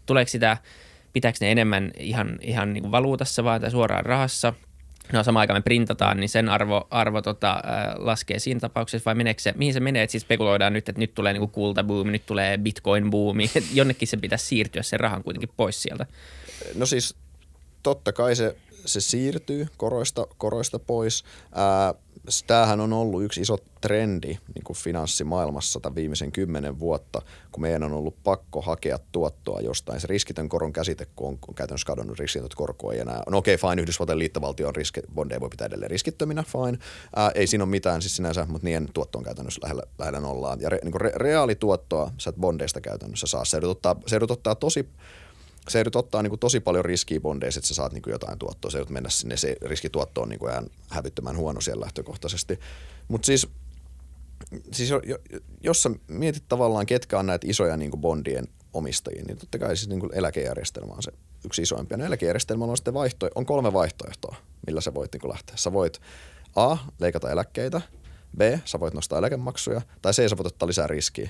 tuleeko 0.05 0.29
sitä, 0.29 0.57
pitääkö 1.13 1.37
ne 1.41 1.51
enemmän 1.51 1.91
ihan, 1.99 2.37
ihan 2.41 2.73
niin 2.73 2.91
valuutassa 2.91 3.43
vaan 3.43 3.61
tai 3.61 3.71
suoraan 3.71 4.05
rahassa– 4.05 4.53
no 5.11 5.23
samaan 5.23 5.41
aikaan 5.41 5.57
me 5.57 5.61
printataan, 5.61 6.19
niin 6.19 6.29
sen 6.29 6.49
arvo, 6.49 6.87
arvo 6.89 7.21
tota, 7.21 7.51
äh, 7.51 7.95
laskee 7.97 8.39
siinä 8.39 8.59
tapauksessa 8.59 9.05
vai 9.05 9.15
meneekö 9.15 9.41
se, 9.41 9.53
mihin 9.57 9.73
se 9.73 9.79
menee, 9.79 10.03
että 10.03 10.11
siis 10.11 10.23
spekuloidaan 10.23 10.73
nyt, 10.73 10.89
että 10.89 10.99
nyt 10.99 11.13
tulee 11.13 11.33
niinku 11.33 11.47
kultabuumi, 11.47 12.11
nyt 12.11 12.25
tulee 12.25 12.57
bitcoin-buumi, 12.57 13.49
jonnekin 13.73 14.07
se 14.07 14.17
pitäisi 14.17 14.45
siirtyä 14.45 14.83
sen 14.83 14.99
rahan 14.99 15.23
kuitenkin 15.23 15.49
pois 15.57 15.81
sieltä. 15.81 16.05
No 16.75 16.85
siis 16.85 17.15
totta 17.83 18.13
kai 18.13 18.35
se, 18.35 18.55
se 18.85 19.01
siirtyy 19.01 19.67
koroista, 19.77 20.27
koroista 20.37 20.79
pois. 20.79 21.23
Ää, 21.55 21.93
tämähän 22.47 22.79
on 22.79 22.93
ollut 22.93 23.23
yksi 23.23 23.41
iso 23.41 23.57
trendi 23.81 24.27
niin 24.27 24.63
kuin 24.63 24.77
finanssimaailmassa 24.77 25.79
tämän 25.79 25.95
viimeisen 25.95 26.31
kymmenen 26.31 26.79
vuotta, 26.79 27.21
kun 27.51 27.61
meidän 27.61 27.83
on 27.83 27.93
ollut 27.93 28.15
pakko 28.23 28.61
hakea 28.61 28.99
tuottoa 29.11 29.59
jostain. 29.59 29.99
Se 30.01 30.07
riskitön 30.07 30.49
koron 30.49 30.73
käsite, 30.73 31.07
kun 31.15 31.27
on, 31.27 31.39
on 31.47 31.55
käytännössä 31.55 31.85
kadonnut 31.85 32.19
riskitön 32.19 32.49
korko 32.55 32.91
ei 32.91 32.99
enää. 32.99 33.23
No 33.29 33.37
okei, 33.37 33.55
okay, 33.55 33.69
fine, 33.69 33.81
Yhdysvaltain 33.81 34.19
liittovaltion 34.19 34.75
riski, 34.75 35.01
bondeja 35.15 35.39
voi 35.39 35.49
pitää 35.49 35.65
edelleen 35.65 35.91
riskittöminä, 35.91 36.43
fine. 36.43 36.77
Ää, 37.15 37.31
ei 37.35 37.47
siinä 37.47 37.63
ole 37.63 37.69
mitään 37.69 38.01
siis 38.01 38.15
sinänsä, 38.15 38.45
mutta 38.49 38.65
niiden 38.65 38.89
tuotto 38.93 39.17
on 39.17 39.23
käytännössä 39.23 39.59
lähellä, 39.63 39.83
lähellä 39.97 40.19
nollaan. 40.19 40.61
Ja 40.61 40.69
re, 40.69 40.79
niin 40.83 40.91
kuin 40.91 41.01
re, 41.01 41.11
reaalituottoa 41.15 42.11
sä 42.17 42.29
et 42.29 42.35
bondeista 42.35 42.81
käytännössä 42.81 43.27
saa. 43.27 43.45
Se 43.45 43.57
ottaa, 43.57 43.95
se 44.05 44.19
ottaa 44.29 44.55
tosi 44.55 44.89
se 45.69 45.79
joudut 45.79 45.95
ottaa 45.95 46.21
niin 46.21 46.29
kuin 46.29 46.39
tosi 46.39 46.59
paljon 46.59 46.85
riskiä 46.85 47.19
bondeissa, 47.19 47.59
että 47.59 47.67
sä 47.67 47.73
saat 47.73 47.93
niin 47.93 48.01
kuin 48.01 48.11
jotain 48.11 48.39
tuottoa. 48.39 48.71
Se 48.71 48.77
joudut 48.77 48.93
mennä 48.93 49.09
sinne, 49.09 49.37
se 49.37 49.55
riskituotto 49.61 50.21
on 50.21 50.29
niin 50.29 50.39
kuin 50.39 50.51
ihan 50.51 50.67
hävyttömän 50.89 51.37
huono 51.37 51.61
siellä 51.61 51.83
lähtökohtaisesti. 51.83 52.59
Mutta 53.07 53.25
siis, 53.25 53.47
siis 54.71 54.89
jo, 54.89 55.01
jo, 55.05 55.17
jos 55.61 55.83
sä 55.83 55.91
mietit 56.07 56.43
tavallaan, 56.47 56.85
ketkä 56.85 57.19
on 57.19 57.25
näitä 57.25 57.47
isoja 57.49 57.77
niin 57.77 57.91
kuin 57.91 58.01
bondien 58.01 58.47
omistajia, 58.73 59.23
niin 59.27 59.37
totta 59.37 59.59
kai 59.59 59.77
siis 59.77 59.89
niin 59.89 59.99
kuin 59.99 60.15
eläkejärjestelmä 60.15 60.93
on 60.93 61.03
se 61.03 61.11
yksi 61.45 61.61
isoimpia. 61.61 61.97
No 61.97 62.05
eläkejärjestelmällä 62.05 62.71
on 62.71 62.77
sitten 62.77 62.93
vaihto, 62.93 63.29
on 63.35 63.45
kolme 63.45 63.73
vaihtoehtoa, 63.73 64.35
millä 64.67 64.81
sä 64.81 64.93
voit 64.93 65.13
niin 65.13 65.21
kuin 65.21 65.31
lähteä. 65.31 65.57
Sä 65.57 65.73
voit 65.73 66.01
A, 66.55 66.77
leikata 66.99 67.31
eläkkeitä, 67.31 67.81
B, 68.37 68.41
sä 68.65 68.79
voit 68.79 68.93
nostaa 68.93 69.19
eläkemaksuja, 69.19 69.81
tai 70.01 70.13
C, 70.13 70.29
sä 70.29 70.37
voit 70.37 70.47
ottaa 70.47 70.67
lisää 70.67 70.87
riskiä. 70.87 71.29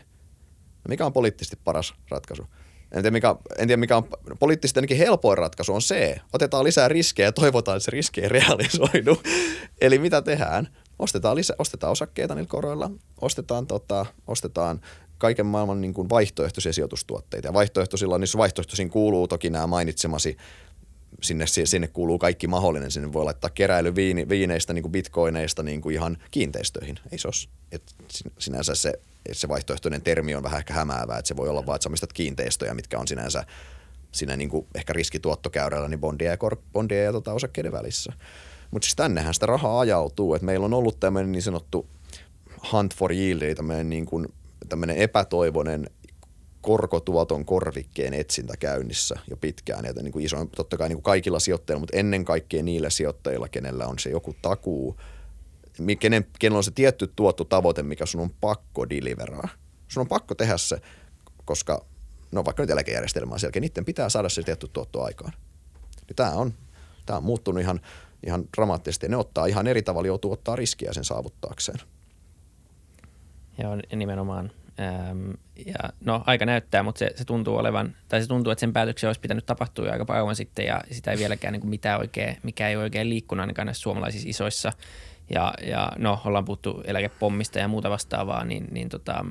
No 0.76 0.90
mikä 0.90 1.06
on 1.06 1.14
poliittisesti 1.14 1.60
paras 1.64 1.94
ratkaisu? 2.10 2.48
En 2.94 3.02
tiedä, 3.02 3.12
mikä, 3.12 3.36
en 3.58 3.68
tiedä, 3.68 3.80
mikä 3.80 3.98
on 3.98 4.08
poliittisesti 4.40 4.80
ainakin 4.80 4.98
helpoin 4.98 5.38
ratkaisu 5.38 5.74
on 5.74 5.82
se, 5.82 6.16
otetaan 6.34 6.64
lisää 6.64 6.88
riskejä 6.88 7.28
ja 7.28 7.32
toivotaan, 7.32 7.78
että 7.78 7.86
se 7.86 7.92
riski 7.92 8.22
ei 8.22 8.30
realisoidu. 8.30 9.22
Eli 9.82 10.00
mitä 10.00 10.22
tehdään? 10.22 10.68
Ostetaan, 11.00 11.36
lisä, 11.36 11.56
ostetaan 11.60 11.92
osakkeita 11.92 12.36
niillä 12.36 12.50
koroilla, 12.50 12.92
ostetaan, 13.22 13.68
tota, 13.68 14.06
ostetaan 14.28 14.82
kaiken 15.18 15.46
maailman 15.46 15.82
niin 15.82 15.94
kuin 15.94 16.10
vaihtoehtoisia 16.10 16.74
sijoitustuotteita. 16.74 17.48
Ja 17.48 17.54
vaihtoehtoisilla, 17.54 18.18
niissä 18.18 18.38
vaihtoehtoisiin 18.38 18.90
kuuluu 18.90 19.28
toki 19.28 19.50
nämä 19.50 19.68
mainitsemasi 19.68 20.38
sinne, 21.22 21.46
sinne 21.48 21.88
kuuluu 21.88 22.20
kaikki 22.20 22.48
mahdollinen. 22.48 22.92
Sinne 22.92 23.14
voi 23.14 23.24
laittaa 23.24 23.50
keräily 23.50 23.96
viini, 23.96 24.30
viineistä, 24.30 24.74
niin 24.74 24.84
kuin 24.84 24.92
bitcoineista 24.92 25.64
niin 25.64 25.82
kuin 25.82 25.96
ihan 25.96 26.18
kiinteistöihin. 26.32 27.00
Ei 27.12 27.18
se 27.18 27.28
ole, 27.28 27.80
sinänsä 28.40 28.76
se 28.76 28.94
se 29.32 29.48
vaihtoehtoinen 29.48 30.02
termi 30.02 30.36
on 30.36 30.44
vähän 30.44 30.60
ehkä 30.60 30.74
hämäävää, 30.74 31.18
että 31.18 31.28
se 31.28 31.38
voi 31.38 31.50
olla 31.50 31.66
vaan, 31.66 31.80
että 32.04 32.14
kiinteistöjä, 32.14 32.74
mitkä 32.74 33.00
on 33.00 33.08
sinänsä 33.08 33.44
siinä 34.12 34.38
niin 34.38 34.50
kuin 34.50 34.68
ehkä 34.76 34.94
riskituottokäyrällä 34.94 35.88
niin 35.88 36.00
bondia 36.00 36.32
ja, 36.32 36.38
kor- 36.38 36.62
bondia 36.74 37.04
ja 37.04 37.12
tota 37.12 37.34
osakkeiden 37.34 37.72
välissä. 37.72 38.14
Mutta 38.72 38.86
siis 38.86 38.96
tännehän 38.96 39.34
sitä 39.34 39.46
rahaa 39.46 39.80
ajautuu, 39.80 40.36
että 40.36 40.46
meillä 40.46 40.66
on 40.66 40.74
ollut 40.74 41.00
tämmöinen 41.00 41.32
niin 41.32 41.42
sanottu 41.42 41.88
hunt 42.72 42.96
for 42.96 43.14
yield, 43.14 43.56
tämmöinen, 43.56 43.90
niin 43.90 44.08
epätoivoinen 44.98 45.90
korkotuoton 46.64 47.46
korvikkeen 47.46 48.14
etsintä 48.14 48.58
käynnissä 48.58 49.16
jo 49.30 49.38
pitkään. 49.38 49.86
Ja 49.86 49.94
niin 49.94 50.12
kuin 50.12 50.26
iso, 50.26 50.46
totta 50.56 50.78
kai 50.78 50.90
niin 50.90 50.96
kuin 50.96 51.04
kaikilla 51.04 51.40
sijoittajilla, 51.40 51.80
mutta 51.80 51.98
ennen 51.98 52.26
kaikkea 52.26 52.64
niillä 52.64 52.90
sijoittajilla, 52.90 53.48
kenellä 53.48 53.88
on 53.88 54.00
se 54.00 54.10
joku 54.10 54.36
takuu– 54.42 54.96
kenen, 56.00 56.26
kenellä 56.40 56.58
on 56.58 56.64
se 56.64 56.72
tietty 56.72 57.14
tuottu 57.16 57.46
tavoite, 57.46 57.84
mikä 57.84 58.06
sun 58.06 58.22
on 58.22 58.32
pakko 58.42 58.90
deliveraa. 58.90 59.50
Sun 59.88 60.02
on 60.02 60.08
pakko 60.08 60.36
tehdä 60.36 60.58
se, 60.58 60.82
koska 61.46 61.86
no 62.32 62.46
vaikka 62.46 62.64
nyt 62.64 62.70
eläkejärjestelmä 62.70 63.34
on 63.34 63.40
selkeä, 63.40 63.60
niiden 63.60 63.86
pitää 63.86 64.10
saada 64.10 64.30
se 64.30 64.44
tietty 64.44 64.68
tuotto 64.68 65.04
aikaan. 65.04 65.34
Niin 66.08 66.16
tämä 66.16 66.32
on, 66.32 66.54
tämä 67.06 67.18
on 67.18 67.24
muuttunut 67.24 67.62
ihan, 67.62 67.82
ihan 68.26 68.46
dramaattisesti 68.58 69.10
ne 69.10 69.18
ottaa 69.18 69.46
ihan 69.46 69.68
eri 69.68 69.82
tavalla, 69.82 70.08
joutuu 70.08 70.32
ottaa 70.32 70.56
riskiä 70.56 70.94
sen 70.94 71.04
saavuttaakseen. 71.04 71.80
Joo, 73.58 73.78
nimenomaan. 73.96 74.52
Ähm, 74.80 75.32
ja 75.66 75.90
no 76.06 76.24
aika 76.26 76.46
näyttää, 76.46 76.84
mutta 76.84 77.00
se, 77.00 77.12
se, 77.16 77.26
tuntuu 77.26 77.58
olevan, 77.58 77.96
tai 78.08 78.22
se 78.22 78.28
tuntuu, 78.28 78.52
että 78.52 78.60
sen 78.60 78.74
päätöksen 78.74 79.08
olisi 79.08 79.22
pitänyt 79.22 79.46
tapahtua 79.46 79.86
jo 79.86 79.92
aika 79.92 80.06
kauan 80.06 80.36
sitten 80.36 80.66
ja 80.66 80.82
sitä 80.92 81.12
ei 81.12 81.18
vieläkään 81.18 81.52
niin 81.52 81.62
kuin 81.62 81.70
mitään 81.70 82.00
oikein, 82.00 82.38
mikä 82.44 82.70
ei 82.70 82.76
oikein 82.76 83.10
liikkunut 83.10 83.42
ainakaan 83.42 83.66
näissä 83.66 83.82
suomalaisissa 83.82 84.30
isoissa 84.30 84.74
ja, 85.30 85.54
ja 85.68 85.92
no, 85.98 86.20
ollaan 86.26 86.46
puhuttu 86.46 86.82
eläkepommista 86.86 87.60
ja 87.60 87.68
muuta 87.68 87.90
vastaavaa, 87.90 88.44
niin, 88.44 88.68
niin 88.72 88.90
tota, 88.90 89.26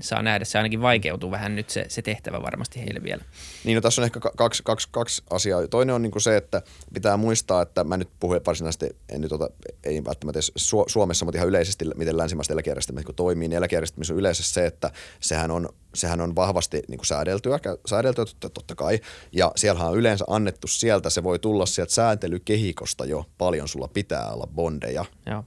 saa 0.00 0.22
nähdä, 0.22 0.44
se 0.44 0.58
ainakin 0.58 0.82
vaikeutuu 0.82 1.30
vähän 1.30 1.56
nyt 1.56 1.70
se, 1.70 1.84
se 1.88 2.02
tehtävä 2.02 2.42
varmasti 2.42 2.80
heille 2.80 3.02
vielä. 3.02 3.22
Niin, 3.64 3.74
no 3.74 3.80
tässä 3.80 4.02
on 4.02 4.04
ehkä 4.04 4.20
kaksi, 4.36 4.62
kaksi, 4.62 4.88
kaksi 4.90 5.22
asiaa. 5.30 5.68
Toinen 5.68 5.94
on 5.94 6.02
niin 6.02 6.20
se, 6.20 6.36
että 6.36 6.62
pitää 6.94 7.16
muistaa, 7.16 7.62
että 7.62 7.84
mä 7.84 7.96
nyt 7.96 8.08
puhun 8.20 8.40
varsinaisesti, 8.46 8.96
en 9.08 9.20
nyt 9.20 9.32
ota, 9.32 9.50
ei 9.84 10.04
välttämättä 10.04 10.40
Su- 10.40 10.84
Suomessa, 10.86 11.24
mutta 11.24 11.38
ihan 11.38 11.48
yleisesti, 11.48 11.84
miten 11.96 12.18
länsimaista 12.18 12.52
eläkejärjestelmät 12.52 13.04
kun 13.04 13.14
toimii, 13.14 13.48
niin 13.48 13.56
eläkejärjestelmissä 13.56 14.14
on 14.14 14.20
yleensä 14.20 14.42
se, 14.42 14.66
että 14.66 14.90
sehän 15.20 15.50
on, 15.50 15.68
sehän 15.94 16.20
on 16.20 16.36
vahvasti 16.36 16.82
niin 16.88 16.98
kuin 16.98 17.06
säädeltyä, 17.06 17.58
säädeltyä 17.86 18.24
totta 18.40 18.74
kai, 18.74 19.00
ja 19.32 19.52
siellä 19.56 19.84
on 19.84 19.98
yleensä 19.98 20.24
annettu 20.28 20.66
sieltä, 20.66 21.10
se 21.10 21.22
voi 21.22 21.38
tulla 21.38 21.66
sieltä 21.66 21.92
sääntelykehikosta 21.92 23.04
jo, 23.04 23.24
paljon 23.38 23.68
sulla 23.68 23.88
pitää 23.88 24.30
olla 24.32 24.48
bondeja, 24.54 25.04
Joo. 25.26 25.44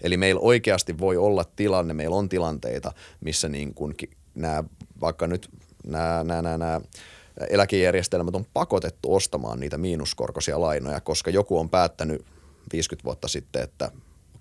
Eli 0.00 0.16
meillä 0.16 0.40
oikeasti 0.40 0.98
voi 0.98 1.16
olla 1.16 1.44
tilanne, 1.56 1.94
meillä 1.94 2.16
on 2.16 2.28
tilanteita, 2.28 2.92
missä 3.20 3.48
niin 3.48 3.74
kuin 3.74 3.94
nämä, 4.34 4.64
vaikka 5.00 5.26
nyt 5.26 5.48
nämä, 5.86 6.24
nämä, 6.24 6.42
nämä, 6.42 6.58
nämä 6.58 6.80
eläkejärjestelmät 7.50 8.34
on 8.34 8.46
pakotettu 8.52 9.14
ostamaan 9.14 9.60
niitä 9.60 9.78
miinuskorkoisia 9.78 10.60
lainoja, 10.60 11.00
koska 11.00 11.30
joku 11.30 11.58
on 11.58 11.70
päättänyt 11.70 12.24
50 12.72 13.04
vuotta 13.04 13.28
sitten, 13.28 13.62
että 13.62 13.90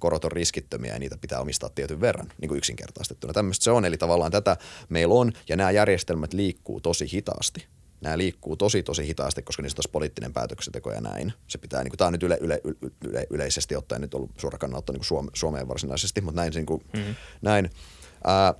korot 0.04 0.26
on 0.26 0.32
riskittömiä 0.32 0.94
ja 0.94 1.00
niitä 1.00 1.18
pitää 1.18 1.40
omistaa 1.40 1.70
tietyn 1.70 2.02
verran, 2.02 2.28
niin 2.42 2.50
kuin 2.50 2.58
yksinkertaistettuna. 2.58 3.34
Tämmöistä 3.34 3.64
se 3.64 3.72
on, 3.72 3.86
eli 3.86 3.98
tavallaan 3.98 4.32
tätä 4.32 4.58
meillä 4.90 5.14
on, 5.14 5.32
ja 5.50 5.56
nämä 5.56 5.72
järjestelmät 5.72 6.34
liikkuu 6.34 6.82
tosi 6.82 7.12
hitaasti 7.14 7.66
nämä 8.02 8.18
liikkuu 8.18 8.56
tosi 8.56 8.84
tosi 8.84 9.08
hitaasti, 9.08 9.42
koska 9.42 9.64
niistä 9.64 9.82
on 9.86 9.92
poliittinen 9.92 10.34
päätöksenteko 10.34 10.92
ja 10.92 11.02
näin. 11.02 11.34
Se 11.48 11.58
pitää, 11.58 11.84
niin 11.84 11.92
kuin, 11.92 11.98
tämä 11.98 12.08
on 12.08 12.14
nyt 12.14 12.24
yle, 12.24 12.38
yle, 12.42 12.62
yle, 13.02 13.28
yleisesti 13.30 13.76
ottaen 13.76 14.02
nyt 14.02 14.14
ollut 14.14 14.32
suora 14.38 14.58
kannanotto 14.58 14.94
niin 14.94 15.04
Suome, 15.04 15.32
Suomeen 15.34 15.68
varsinaisesti, 15.68 16.22
mutta 16.22 16.42
näin. 16.42 16.54
Niin 16.54 16.66
kuin, 16.66 16.84
mm. 16.94 17.16
näin. 17.42 17.70
Ää, 18.24 18.54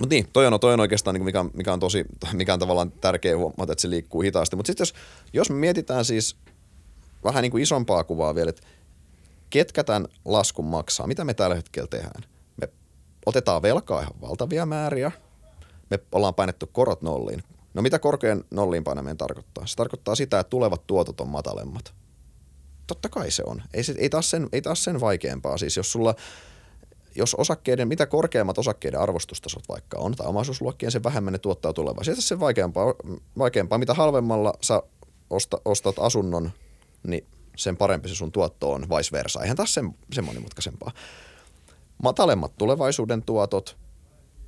mutta 0.00 0.14
niin, 0.14 0.26
toi 0.32 0.46
on, 0.46 0.60
toi 0.60 0.72
on 0.72 0.80
oikeastaan, 0.80 1.14
niin 1.14 1.24
mikä, 1.24 1.44
mikä, 1.54 1.72
on 1.72 1.80
tosi, 1.80 2.04
mikä 2.32 2.52
on 2.54 2.60
tavallaan 2.60 2.92
tärkeä 2.92 3.36
huomata, 3.36 3.72
että 3.72 3.82
se 3.82 3.90
liikkuu 3.90 4.20
hitaasti. 4.20 4.56
Mutta 4.56 4.66
sitten 4.66 4.82
jos, 4.82 4.94
jos 5.32 5.50
me 5.50 5.56
mietitään 5.56 6.04
siis 6.04 6.36
vähän 7.24 7.42
niin 7.42 7.52
kuin 7.52 7.62
isompaa 7.62 8.04
kuvaa 8.04 8.34
vielä, 8.34 8.50
että 8.50 8.62
ketkä 9.54 9.84
tämän 9.84 10.08
laskun 10.24 10.64
maksaa, 10.64 11.06
mitä 11.06 11.24
me 11.24 11.34
tällä 11.34 11.56
hetkellä 11.56 11.88
tehdään? 11.88 12.24
Me 12.56 12.68
otetaan 13.26 13.62
velkaa 13.62 14.00
ihan 14.00 14.20
valtavia 14.20 14.66
määriä, 14.66 15.12
me 15.90 15.98
ollaan 16.12 16.34
painettu 16.34 16.66
korot 16.66 17.02
nolliin. 17.02 17.42
No 17.74 17.82
mitä 17.82 17.98
korkean 17.98 18.44
nolliin 18.50 18.84
painaminen 18.84 19.16
tarkoittaa? 19.16 19.66
Se 19.66 19.76
tarkoittaa 19.76 20.14
sitä, 20.14 20.40
että 20.40 20.50
tulevat 20.50 20.86
tuotot 20.86 21.20
on 21.20 21.28
matalemmat. 21.28 21.94
Totta 22.86 23.08
kai 23.08 23.30
se 23.30 23.42
on. 23.46 23.62
Ei, 23.74 23.84
se, 23.84 23.94
ei, 23.98 24.10
taas, 24.10 24.30
sen, 24.30 24.48
ei 24.52 24.62
taas 24.62 24.84
sen 24.84 25.00
vaikeampaa. 25.00 25.58
Siis 25.58 25.76
jos 25.76 25.92
sulla 25.92 26.14
jos 27.16 27.34
osakkeiden, 27.34 27.88
mitä 27.88 28.06
korkeammat 28.06 28.58
osakkeiden 28.58 29.00
arvostustasot 29.00 29.68
vaikka 29.68 29.98
on, 29.98 30.14
tai 30.14 30.26
omaisuusluokkien, 30.26 30.92
sen 30.92 31.04
vähemmän 31.04 31.32
ne 31.32 31.38
tuottaa 31.38 31.72
tulevaisuudessa. 31.72 32.28
Se 32.28 32.40
vaikeampaa, 32.40 32.94
vaikeampaa. 33.38 33.78
Mitä 33.78 33.94
halvemmalla 33.94 34.54
sä 34.60 34.82
osta, 35.30 35.60
ostat 35.64 35.98
asunnon, 35.98 36.50
niin 37.06 37.26
sen 37.56 37.76
parempi 37.76 38.08
se 38.08 38.14
sun 38.14 38.32
tuotto 38.32 38.72
on 38.72 38.82
vice 38.82 39.12
versa. 39.12 39.42
Eihän 39.42 39.56
taas 39.56 39.74
sen, 39.74 39.94
sen 40.12 40.24
monimutkaisempaa. 40.24 40.92
Matalemmat 42.02 42.52
tulevaisuuden 42.58 43.22
tuotot, 43.22 43.76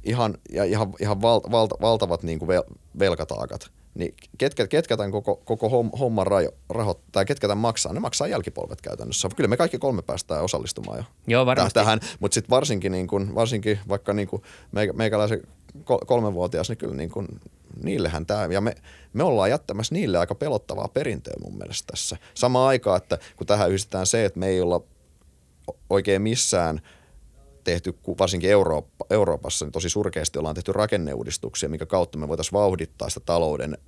ihan, 0.02 0.34
ja 0.52 0.64
ihan, 0.64 0.92
ihan 1.00 1.22
val, 1.22 1.40
val, 1.50 1.68
valtavat 1.80 2.22
niin 2.22 2.38
kuin 2.38 2.48
vel, 2.48 2.62
velkataakat, 2.98 3.70
niin 3.94 4.14
ketkä, 4.38 4.66
ketkä 4.66 4.96
tämän 4.96 5.10
koko, 5.10 5.36
koko 5.36 5.88
homman 5.98 6.26
rajo, 6.26 6.50
rahot, 6.68 7.00
tai 7.12 7.24
ketkä 7.24 7.48
tämän 7.48 7.62
maksaa, 7.62 7.92
ne 7.92 8.00
maksaa 8.00 8.28
jälkipolvet 8.28 8.80
käytännössä. 8.80 9.28
Kyllä 9.36 9.48
me 9.48 9.56
kaikki 9.56 9.78
kolme 9.78 10.02
päästään 10.02 10.44
osallistumaan 10.44 10.98
jo 10.98 11.04
Joo, 11.26 11.46
varmasti. 11.46 11.74
tähän, 11.74 12.00
mutta 12.20 12.34
sitten 12.34 12.50
varsinkin, 12.50 12.92
niin 12.92 13.06
kuin, 13.06 13.34
varsinkin 13.34 13.78
vaikka 13.88 14.12
niin 14.12 14.28
kuin 14.28 14.42
meikäläisen 14.94 15.42
kolmenvuotias, 16.06 16.68
niin 16.68 16.78
kyllä 16.78 16.94
niin 16.94 17.10
kuin, 17.10 17.28
niillehän 17.82 18.26
tämä, 18.26 18.48
ja 18.50 18.60
me, 18.60 18.74
me 19.12 19.22
ollaan 19.22 19.50
jättämässä 19.50 19.94
niille 19.94 20.18
aika 20.18 20.34
pelottavaa 20.34 20.88
perintöä 20.88 21.34
mun 21.42 21.58
mielestä 21.58 21.86
tässä. 21.92 22.16
Samaan 22.34 22.68
aikaan, 22.68 22.96
että 22.96 23.18
kun 23.36 23.46
tähän 23.46 23.68
yhdistetään 23.68 24.06
se, 24.06 24.24
että 24.24 24.38
me 24.38 24.46
ei 24.46 24.60
olla 24.60 24.80
oikein 25.90 26.22
missään– 26.22 26.80
tehty, 27.66 27.98
varsinkin 28.18 28.50
Eurooppa, 28.50 29.06
Euroopassa, 29.10 29.64
niin 29.64 29.72
tosi 29.72 29.90
surkeasti 29.90 30.38
ollaan 30.38 30.54
tehty 30.54 30.72
rakenneuudistuksia, 30.72 31.68
mikä 31.68 31.86
kautta 31.86 32.18
me 32.18 32.28
voitaisiin 32.28 32.52
vauhdittaa 32.52 33.08
sitä 33.08 33.20
talouden 33.26 33.78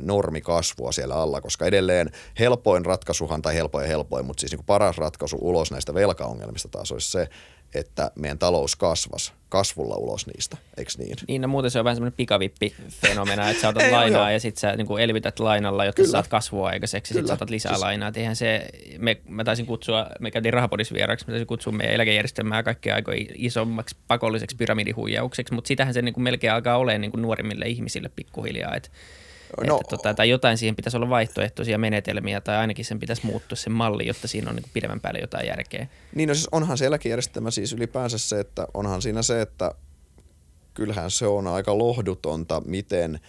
normikasvua 0.00 0.92
siellä 0.92 1.14
alla, 1.14 1.40
koska 1.40 1.66
edelleen 1.66 2.10
helpoin 2.38 2.86
ratkaisuhan, 2.86 3.42
tai 3.42 3.54
helpoin 3.54 3.82
ja 3.82 3.88
helpoin, 3.88 4.26
mutta 4.26 4.40
siis 4.40 4.52
niin 4.52 4.64
paras 4.66 4.98
ratkaisu 4.98 5.38
ulos 5.40 5.70
näistä 5.70 5.94
velkaongelmista 5.94 6.68
taas 6.68 6.92
olisi 6.92 7.10
se, 7.10 7.28
että 7.74 8.10
meidän 8.14 8.38
talous 8.38 8.76
kasvas 8.76 9.32
kasvulla 9.48 9.96
ulos 9.96 10.26
niistä, 10.26 10.56
eikö 10.76 10.90
niin? 10.98 11.16
Niin, 11.28 11.42
no 11.42 11.48
muuten 11.48 11.70
se 11.70 11.78
on 11.78 11.84
vähän 11.84 11.96
semmoinen 11.96 12.16
pikavippifenomena, 12.16 13.50
että 13.50 13.62
sä 13.62 13.68
otat 13.68 13.82
Ei, 13.88 13.92
lainaa 13.92 14.22
joo. 14.22 14.30
ja 14.30 14.40
sitten 14.40 14.60
sä 14.60 14.76
niin 14.76 14.86
kuin 14.86 15.02
elvytät 15.02 15.38
lainalla, 15.38 15.84
jotta 15.84 16.02
Kyllä. 16.02 16.12
saat 16.12 16.28
kasvua 16.28 16.68
aikaiseksi, 16.68 17.14
sitten 17.14 17.28
sä 17.28 17.34
otat 17.34 17.50
lisää 17.50 17.72
siis... 17.72 17.82
lainaa. 17.82 18.12
eihän 18.14 18.36
se, 18.36 18.68
me, 18.98 19.16
mä 19.28 19.44
taisin 19.44 19.66
kutsua, 19.66 20.06
me 20.20 20.30
käytiin 20.30 20.52
rahapodissa 20.52 20.94
vieraksi, 20.94 21.26
mä 21.26 21.32
taisin 21.32 21.46
kutsua 21.46 21.72
meidän 21.72 21.94
eläkejärjestelmää 21.94 22.62
kaikkea 22.62 22.94
aikoja 22.94 23.26
isommaksi 23.34 23.96
pakolliseksi 24.08 24.56
pyramidihuijaukseksi, 24.56 25.54
mutta 25.54 25.68
sitähän 25.68 25.94
se 25.94 26.02
niin 26.02 26.14
kuin 26.14 26.24
melkein 26.24 26.52
alkaa 26.52 26.78
olemaan 26.78 27.00
niin 27.00 27.10
kuin 27.10 27.22
nuorimmille 27.22 27.66
ihmisille 27.66 28.10
pikkuhiljaa, 28.16 28.74
että 28.74 28.88
No, 29.66 29.76
että 29.76 29.96
tota, 29.96 30.14
tai 30.14 30.28
jotain 30.28 30.58
siihen 30.58 30.76
pitäisi 30.76 30.96
olla 30.96 31.08
vaihtoehtoisia 31.08 31.78
menetelmiä 31.78 32.40
tai 32.40 32.56
ainakin 32.56 32.84
sen 32.84 32.98
pitäisi 32.98 33.26
muuttua 33.26 33.56
sen 33.56 33.72
malli, 33.72 34.06
jotta 34.06 34.28
siinä 34.28 34.50
on 34.50 34.56
niin 34.56 34.70
pidemmän 34.72 35.00
päälle 35.00 35.20
jotain 35.20 35.46
järkeä. 35.46 35.86
Niin 36.14 36.28
no 36.28 36.34
siis 36.34 36.48
onhan 36.52 36.78
se 36.78 36.86
eläkejärjestelmä 36.86 37.50
siis 37.50 37.72
ylipäänsä 37.72 38.18
se, 38.18 38.40
että 38.40 38.66
onhan 38.74 39.02
siinä 39.02 39.22
se, 39.22 39.40
että 39.40 39.74
kyllähän 40.74 41.10
se 41.10 41.26
on 41.26 41.46
aika 41.46 41.78
lohdutonta, 41.78 42.62
miten 42.66 43.20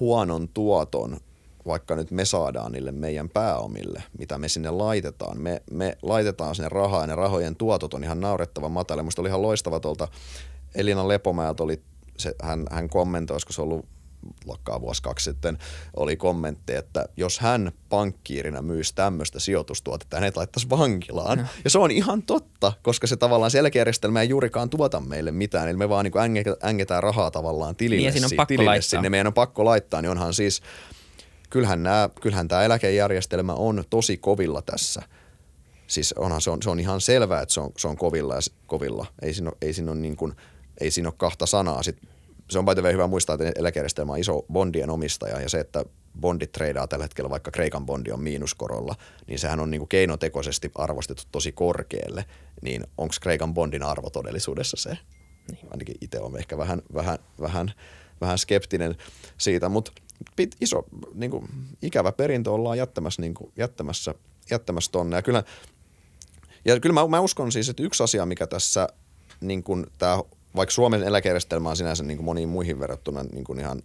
huonon 0.00 0.48
tuoton 0.48 1.20
vaikka 1.66 1.96
nyt 1.96 2.10
me 2.10 2.24
saadaan 2.24 2.72
niille 2.72 2.92
meidän 2.92 3.28
pääomille, 3.28 4.02
mitä 4.18 4.38
me 4.38 4.48
sinne 4.48 4.70
laitetaan. 4.70 5.40
Me, 5.40 5.62
me 5.70 5.98
laitetaan 6.02 6.54
sinne 6.54 6.68
rahaa 6.68 7.00
ja 7.00 7.06
ne 7.06 7.14
rahojen 7.14 7.56
tuotot 7.56 7.94
on 7.94 8.04
ihan 8.04 8.20
naurettavan 8.20 8.72
matala. 8.72 9.02
Musta 9.02 9.22
oli 9.22 9.28
ihan 9.28 9.42
loistava 9.42 9.80
tuolta 9.80 10.08
Elina 10.74 11.08
Lepomäeltä 11.08 11.62
oli 11.62 11.82
se, 12.18 12.34
hän, 12.42 12.66
hän 12.70 12.88
kommentoi, 12.88 13.34
olisiko 13.34 13.52
se 13.52 13.62
ollut 13.62 13.86
lakkaa 14.46 14.80
vuosi 14.80 15.02
kaksi 15.02 15.24
sitten, 15.24 15.58
oli 15.96 16.16
kommentti, 16.16 16.74
että 16.74 17.06
jos 17.16 17.38
hän 17.38 17.72
pankkiirina 17.88 18.62
myisi 18.62 18.94
tämmöistä 18.94 19.40
sijoitustuotetta, 19.40 20.16
hänet 20.16 20.36
laittaisi 20.36 20.70
vankilaan. 20.70 21.38
No. 21.38 21.44
Ja 21.64 21.70
se 21.70 21.78
on 21.78 21.90
ihan 21.90 22.22
totta, 22.22 22.72
koska 22.82 23.06
se 23.06 23.16
tavallaan 23.16 23.50
selkeäjärjestelmä 23.50 24.20
ei 24.20 24.28
juurikaan 24.28 24.70
tuota 24.70 25.00
meille 25.00 25.30
mitään. 25.30 25.68
Eli 25.68 25.76
me 25.76 25.88
vaan 25.88 26.04
niin 26.04 26.44
ängetään 26.64 27.02
rahaa 27.02 27.30
tavallaan 27.30 27.76
tilille, 27.76 28.10
niin, 28.10 28.24
on 28.24 28.46
tilille 28.46 28.70
laittaa. 28.70 28.88
sinne. 28.88 29.10
Meidän 29.10 29.26
on 29.26 29.34
pakko 29.34 29.64
laittaa, 29.64 30.02
niin 30.02 30.10
onhan 30.10 30.34
siis, 30.34 30.62
kyllähän, 31.50 31.82
nämä, 31.82 32.10
kyllähän 32.20 32.48
tämä 32.48 32.62
eläkejärjestelmä 32.62 33.52
on 33.52 33.84
tosi 33.90 34.16
kovilla 34.16 34.62
tässä. 34.62 35.02
Siis 35.86 36.12
onhan 36.12 36.40
se 36.40 36.50
on, 36.50 36.62
se 36.62 36.70
on 36.70 36.80
ihan 36.80 37.00
selvää, 37.00 37.42
että 37.42 37.52
se 37.52 37.60
on, 37.60 37.72
se 37.76 37.88
on 37.88 37.96
kovilla 37.96 38.34
ja 38.34 38.40
kovilla. 38.66 39.06
Ei 39.22 39.34
siinä 39.34 39.50
ole, 39.50 39.56
ei 39.62 39.72
siinä 39.72 39.92
ole, 39.92 40.00
niin 40.00 40.16
kuin, 40.16 40.32
ei 40.80 40.90
siinä 40.90 41.08
ole 41.08 41.14
kahta 41.16 41.46
sanaa. 41.46 41.82
Sitten 41.82 42.08
se 42.50 42.58
on 42.58 42.64
paitsi 42.64 42.82
hyvä 42.92 43.06
muistaa, 43.06 43.34
että 43.34 43.60
eläkejärjestelmä 43.60 44.12
on 44.12 44.18
iso 44.18 44.44
bondien 44.52 44.90
omistaja 44.90 45.40
ja 45.40 45.48
se, 45.48 45.60
että 45.60 45.84
bondit 46.20 46.52
treidaa 46.52 46.86
tällä 46.86 47.04
hetkellä, 47.04 47.30
vaikka 47.30 47.50
Kreikan 47.50 47.86
bondi 47.86 48.12
on 48.12 48.20
miinuskorolla, 48.20 48.94
niin 49.26 49.38
sehän 49.38 49.60
on 49.60 49.70
niin 49.70 49.80
kuin 49.80 49.88
keinotekoisesti 49.88 50.70
arvostettu 50.74 51.22
tosi 51.32 51.52
korkealle, 51.52 52.24
niin 52.62 52.84
onko 52.98 53.14
Kreikan 53.20 53.54
bondin 53.54 53.82
arvo 53.82 54.10
todellisuudessa 54.10 54.76
se? 54.76 54.98
Niin. 55.52 55.68
Ainakin 55.70 55.94
itse 56.00 56.20
on 56.20 56.38
ehkä 56.38 56.58
vähän, 56.58 56.82
vähän, 56.94 57.18
vähän, 57.40 57.72
vähän 58.20 58.38
skeptinen 58.38 58.96
siitä, 59.38 59.68
mutta 59.68 59.92
iso 60.60 60.84
niin 61.14 61.30
kuin, 61.30 61.48
ikävä 61.82 62.12
perintö 62.12 62.50
ollaan 62.50 62.78
jättämässä, 62.78 63.22
niin 63.22 63.34
kuin, 63.34 63.52
jättämässä, 63.58 64.14
jättämässä 64.50 64.92
tonne. 64.92 65.16
Ja 65.16 65.22
kyllä, 65.22 65.44
ja 66.64 66.80
kyllä 66.80 66.92
mä, 66.92 67.08
mä 67.08 67.20
uskon 67.20 67.52
siis, 67.52 67.68
että 67.68 67.82
yksi 67.82 68.02
asia, 68.02 68.26
mikä 68.26 68.46
tässä 68.46 68.88
niin 69.40 69.62
kuin 69.62 69.86
tämä 69.98 70.18
vaikka 70.56 70.72
Suomen 70.72 71.02
eläkejärjestelmä 71.02 71.70
on 71.70 71.76
sinänsä 71.76 72.04
niin 72.04 72.16
kuin 72.16 72.24
moniin 72.24 72.48
muihin 72.48 72.78
verrattuna 72.78 73.22
niin 73.22 73.44
kuin 73.44 73.58
ihan 73.58 73.82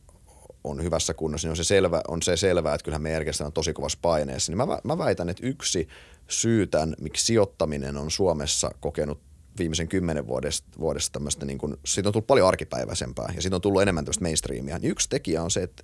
on 0.64 0.84
hyvässä 0.84 1.14
kunnossa, 1.14 1.48
niin 1.48 1.52
on 1.52 1.58
se, 1.58 1.64
selvä, 1.64 2.02
on 2.08 2.22
se 2.22 2.38
selvää, 2.38 2.76
että 2.76 2.86
kyllähän 2.86 3.02
meidän 3.02 3.16
järjestelmä 3.16 3.48
on 3.48 3.54
tosi 3.54 3.74
kovassa 3.74 4.00
paineessa. 4.02 4.52
Niin 4.52 4.58
mä, 4.58 4.80
mä 4.84 4.98
väitän, 4.98 5.30
että 5.30 5.48
yksi 5.48 5.88
syy 6.28 6.68
tämän, 6.68 6.96
miksi 7.02 7.26
sijoittaminen 7.26 7.98
on 7.98 8.12
Suomessa 8.12 8.72
kokenut 8.80 9.20
viimeisen 9.60 9.88
kymmenen 9.88 10.28
vuodesta, 10.28 10.68
vuodesta 10.80 11.14
tämmöistä, 11.14 11.46
niin 11.46 11.58
kuin, 11.58 11.78
siitä 11.86 12.10
on 12.10 12.14
tullut 12.14 12.28
paljon 12.28 12.48
arkipäiväisempää 12.48 13.34
ja 13.36 13.42
siitä 13.42 13.56
on 13.56 13.62
tullut 13.62 13.82
enemmän 13.82 14.06
tämmöistä 14.06 14.24
mainstreamia. 14.24 14.80
Niin 14.80 14.92
yksi 14.92 15.10
tekijä 15.10 15.44
on 15.44 15.52
se, 15.52 15.64
että 15.64 15.84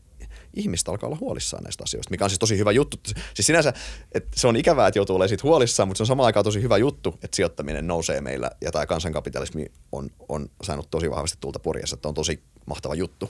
ihmistä 0.53 0.91
alkaa 0.91 1.07
olla 1.07 1.17
huolissaan 1.19 1.63
näistä 1.63 1.83
asioista, 1.83 2.11
mikä 2.11 2.23
on 2.23 2.29
siis 2.29 2.39
tosi 2.39 2.57
hyvä 2.57 2.71
juttu. 2.71 2.97
Siis 3.33 3.47
sinänsä, 3.47 3.73
että 4.11 4.29
se 4.35 4.47
on 4.47 4.55
ikävää, 4.55 4.87
että 4.87 4.99
joutuu 4.99 5.15
olemaan 5.15 5.29
siitä 5.29 5.43
huolissaan, 5.43 5.87
mutta 5.87 5.97
se 5.97 6.03
on 6.03 6.07
samaan 6.07 6.25
aikaan 6.25 6.43
tosi 6.43 6.61
hyvä 6.61 6.77
juttu, 6.77 7.19
että 7.23 7.35
sijoittaminen 7.35 7.87
nousee 7.87 8.21
meillä 8.21 8.51
ja 8.61 8.71
tämä 8.71 8.85
kansankapitalismi 8.85 9.65
on, 9.91 10.09
on 10.29 10.49
saanut 10.63 10.87
tosi 10.91 11.09
vahvasti 11.09 11.37
tulta 11.41 11.59
purjassa, 11.59 11.93
että 11.93 12.07
on 12.07 12.13
tosi 12.13 12.43
mahtava 12.65 12.95
juttu. 12.95 13.29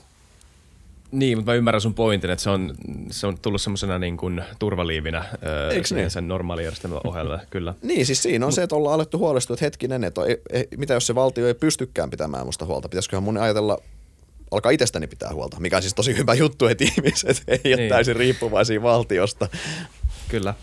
Niin, 1.10 1.38
mutta 1.38 1.50
mä 1.50 1.56
ymmärrän 1.56 1.80
sun 1.80 1.94
pointin, 1.94 2.30
että 2.30 2.42
se 2.42 2.50
on, 2.50 2.74
se 3.10 3.26
on 3.26 3.38
tullut 3.38 3.62
semmoisena 3.62 3.98
niin 3.98 4.16
kuin 4.16 4.44
turvaliivinä 4.58 5.24
Eikö 5.72 5.94
niin? 5.94 6.10
sen 6.10 6.28
normaalijärjestelmän 6.28 7.00
ohella, 7.04 7.40
kyllä. 7.50 7.74
Niin, 7.82 8.06
siis 8.06 8.22
siinä 8.22 8.46
on 8.46 8.48
Mut, 8.48 8.54
se, 8.54 8.62
että 8.62 8.76
ollaan 8.76 8.94
alettu 8.94 9.18
huolestua, 9.18 9.54
että 9.54 9.64
hetkinen, 9.64 10.04
että 10.04 10.20
ei, 10.24 10.42
ei, 10.52 10.68
mitä 10.76 10.94
jos 10.94 11.06
se 11.06 11.14
valtio 11.14 11.46
ei 11.46 11.54
pystykään 11.54 12.10
pitämään 12.10 12.46
musta 12.46 12.64
huolta, 12.64 12.88
pitäisiköhän 12.88 13.22
mun 13.22 13.38
ajatella 13.38 13.78
alkaa 14.50 14.70
itsestäni 14.70 15.06
pitää 15.06 15.32
huolta, 15.32 15.60
mikä 15.60 15.76
on 15.76 15.82
siis 15.82 15.94
tosi 15.94 16.16
hyvä 16.16 16.34
juttu, 16.34 16.66
että 16.66 16.84
ihmiset 16.84 17.42
ei 17.48 17.60
niin. 17.64 17.80
ole 17.80 17.88
täysin 17.88 18.16
riippuvaisia 18.16 18.82
valtiosta. 18.82 19.48
Kyllä. 20.28 20.54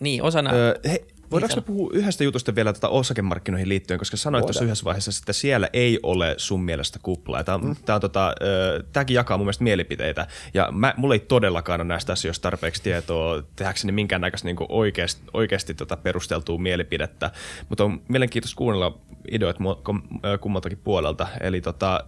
Niin, 0.00 0.22
osana... 0.22 0.50
Öö, 0.52 0.74
he, 0.88 1.04
Voidaanko 1.30 1.56
me 1.56 1.62
puhua 1.62 1.90
yhdestä 1.92 2.24
jutusta 2.24 2.54
vielä 2.54 2.72
tuota 2.72 2.88
osakemarkkinoihin 2.88 3.68
liittyen, 3.68 3.98
koska 3.98 4.16
sanoit 4.16 4.42
Voidaan. 4.42 4.46
tuossa 4.46 4.64
yhdessä 4.64 4.84
vaiheessa, 4.84 5.10
että 5.22 5.32
siellä 5.32 5.68
ei 5.72 5.98
ole 6.02 6.34
sun 6.36 6.64
mielestä 6.64 6.98
kuplaa. 7.02 7.44
Tämä, 7.44 7.58
mm. 7.58 7.76
tämä 7.84 7.94
on, 7.94 8.00
tota, 8.00 8.34
tämäkin 8.92 9.14
jakaa 9.14 9.38
mun 9.38 9.44
mielestä 9.44 9.64
mielipiteitä, 9.64 10.26
ja 10.54 10.68
mä, 10.72 10.94
mulla 10.96 11.14
ei 11.14 11.20
todellakaan 11.20 11.80
ole 11.80 11.88
näistä 11.88 12.12
asioista 12.12 12.42
tarpeeksi 12.42 12.82
tietoa 12.82 13.42
tehdäkseni 13.56 13.92
minkäännäköistä 13.92 14.48
niin 14.48 14.56
oikeasti, 14.68 15.22
oikeasti 15.34 15.74
tota 15.74 15.96
perusteltua 15.96 16.58
mielipidettä, 16.58 17.30
mutta 17.68 17.84
on 17.84 18.02
mielenkiintoista 18.08 18.56
kuunnella 18.56 18.98
ideoita 19.30 19.60
kummaltakin 20.40 20.78
puolelta. 20.78 21.28
Eli 21.40 21.60
tota, 21.60 22.04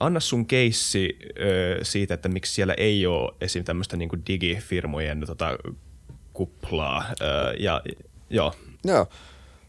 anna 0.00 0.20
sun 0.20 0.46
keissi 0.46 1.18
siitä, 1.82 2.14
että 2.14 2.28
miksi 2.28 2.52
siellä 2.52 2.74
ei 2.76 3.06
ole 3.06 3.34
esim. 3.40 3.64
tämmöistä 3.64 3.96
niin 3.96 4.10
digifirmojen 4.28 5.20
tota, 5.26 5.58
kuplaa. 6.34 7.04
ja, 7.58 7.82
joo. 8.30 8.52
Joo. 8.84 9.06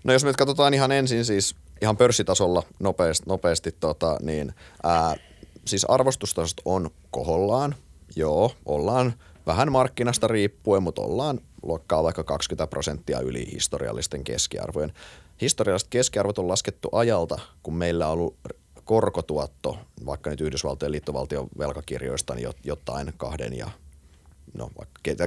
No 0.04 0.13
jos 0.13 0.23
me 0.23 0.30
nyt 0.30 0.38
katsotaan 0.38 0.73
ihan 0.73 0.91
ensin 0.91 1.25
siis 1.25 1.56
ihan 1.82 1.97
pörssitasolla 1.97 2.63
nopeasti, 2.80 3.23
nopeasti 3.28 3.71
tota, 3.71 4.17
niin 4.21 4.54
ää, 4.84 5.15
siis 5.65 5.86
arvostustasot 5.86 6.62
on 6.65 6.89
kohollaan. 7.12 7.75
Joo, 8.15 8.51
ollaan 8.65 9.13
vähän 9.45 9.71
markkinasta 9.71 10.28
riippuen, 10.28 10.84
mutta 10.84 11.01
ollaan 11.01 11.39
luokkaa 11.63 12.04
vaikka 12.04 12.23
20 12.23 12.67
prosenttia 12.67 13.19
yli 13.19 13.51
historiallisten 13.51 14.23
keskiarvojen. 14.23 14.93
Historialliset 15.41 15.89
keskiarvot 15.89 16.38
on 16.38 16.47
laskettu 16.47 16.89
ajalta, 16.91 17.39
kun 17.63 17.75
meillä 17.75 18.08
on 18.08 18.13
ollut 18.13 18.38
korkotuotto, 18.84 19.78
vaikka 20.06 20.30
nyt 20.30 20.41
Yhdysvaltojen 20.41 20.91
liittovaltion 20.91 21.47
velkakirjoista, 21.58 22.36
niin 22.36 22.49
jotain 22.63 23.13
kahden 23.17 23.58
ja 23.58 23.69
no, 24.57 24.71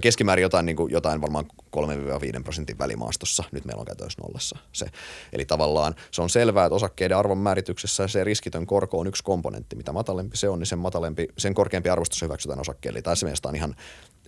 keskimäärin 0.03 0.43
jotain, 0.43 0.67
niin 0.67 0.77
kuin, 0.77 0.93
jotain 0.93 1.21
varmaan 1.21 1.45
3-5 1.77 2.43
prosentin 2.43 2.79
välimaastossa. 2.79 3.45
Nyt 3.53 3.65
meillä 3.65 3.81
on 3.81 3.87
käytännössä 3.87 4.23
nollassa 4.23 4.59
se. 4.73 4.87
Eli 5.33 5.45
tavallaan 5.45 5.95
se 6.11 6.23
on 6.23 6.31
selvää, 6.31 6.67
että 6.67 6.75
osakkeiden 6.75 7.17
arvon 7.17 7.39
määrityksessä 7.39 8.09
se 8.09 8.25
riskitön 8.25 8.67
korko 8.67 8.99
on 8.99 9.07
yksi 9.07 9.25
komponentti. 9.25 9.77
Mitä 9.77 9.93
matalempi 9.93 10.37
se 10.37 10.49
on, 10.49 10.59
niin 10.59 10.67
sen, 10.67 10.79
matalempi, 10.79 11.29
sen 11.39 11.55
korkeampi 11.55 11.89
arvostus 11.89 12.23
hyväksytään 12.23 12.61
osakkeelle. 12.61 13.03
Tässä 13.03 13.27
mielessä 13.27 13.49
on 13.49 13.57
ihan, 13.57 13.75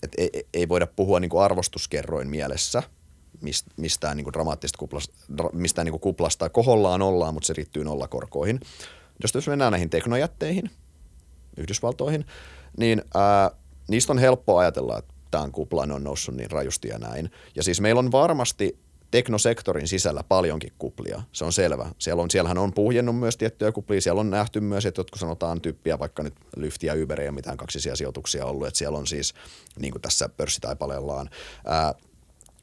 että 0.02 0.22
ei, 0.22 0.46
ei 0.54 0.68
voida 0.68 0.86
puhua 0.86 1.20
niin 1.20 1.30
kuin 1.30 1.42
arvostuskerroin 1.42 2.28
mielessä, 2.28 2.82
mistään 3.76 4.16
niin 4.16 4.32
dramaattista 4.32 4.78
kuplasta, 4.78 5.14
mistään 5.52 5.84
niin 5.84 6.00
kuplasta 6.00 6.48
kohollaan 6.48 7.02
ollaan, 7.02 7.34
mutta 7.34 7.46
se 7.46 7.52
riittyy 7.52 7.84
nollakorkoihin. 7.84 8.60
Jos 9.22 9.46
mennään 9.46 9.72
näihin 9.72 9.90
teknojätteihin, 9.90 10.70
Yhdysvaltoihin, 11.56 12.26
niin 12.76 13.02
ää, 13.14 13.50
niistä 13.90 14.12
on 14.12 14.18
helppo 14.18 14.58
ajatella, 14.58 14.98
että 14.98 15.14
tämän 15.30 15.52
kuplan 15.52 15.92
on 15.92 16.04
noussut 16.04 16.34
niin 16.34 16.50
rajusti 16.50 16.88
ja 16.88 16.98
näin. 16.98 17.30
Ja 17.54 17.62
siis 17.62 17.80
meillä 17.80 17.98
on 17.98 18.12
varmasti 18.12 18.78
teknosektorin 19.10 19.88
sisällä 19.88 20.24
paljonkin 20.28 20.72
kuplia, 20.78 21.22
se 21.32 21.44
on 21.44 21.52
selvä. 21.52 21.90
Siellä 21.98 22.22
on, 22.22 22.30
siellähän 22.30 22.58
on 22.58 22.72
puhjennut 22.72 23.18
myös 23.18 23.36
tiettyjä 23.36 23.72
kuplia, 23.72 24.00
siellä 24.00 24.20
on 24.20 24.30
nähty 24.30 24.60
myös, 24.60 24.86
että 24.86 25.00
jotkut 25.00 25.20
sanotaan 25.20 25.60
tyyppiä, 25.60 25.98
vaikka 25.98 26.22
nyt 26.22 26.34
Lyft 26.56 26.82
ja 26.82 26.94
Uber 27.02 27.20
ei 27.20 27.30
mitään 27.30 27.56
kaksisia 27.56 27.96
sijoituksia 27.96 28.46
ollut, 28.46 28.66
että 28.66 28.78
siellä 28.78 28.98
on 28.98 29.06
siis, 29.06 29.34
niin 29.78 29.92
kuin 29.92 30.02
tässä 30.02 30.28
pörssitaipaleellaan, 30.28 31.30
ää, 31.66 31.94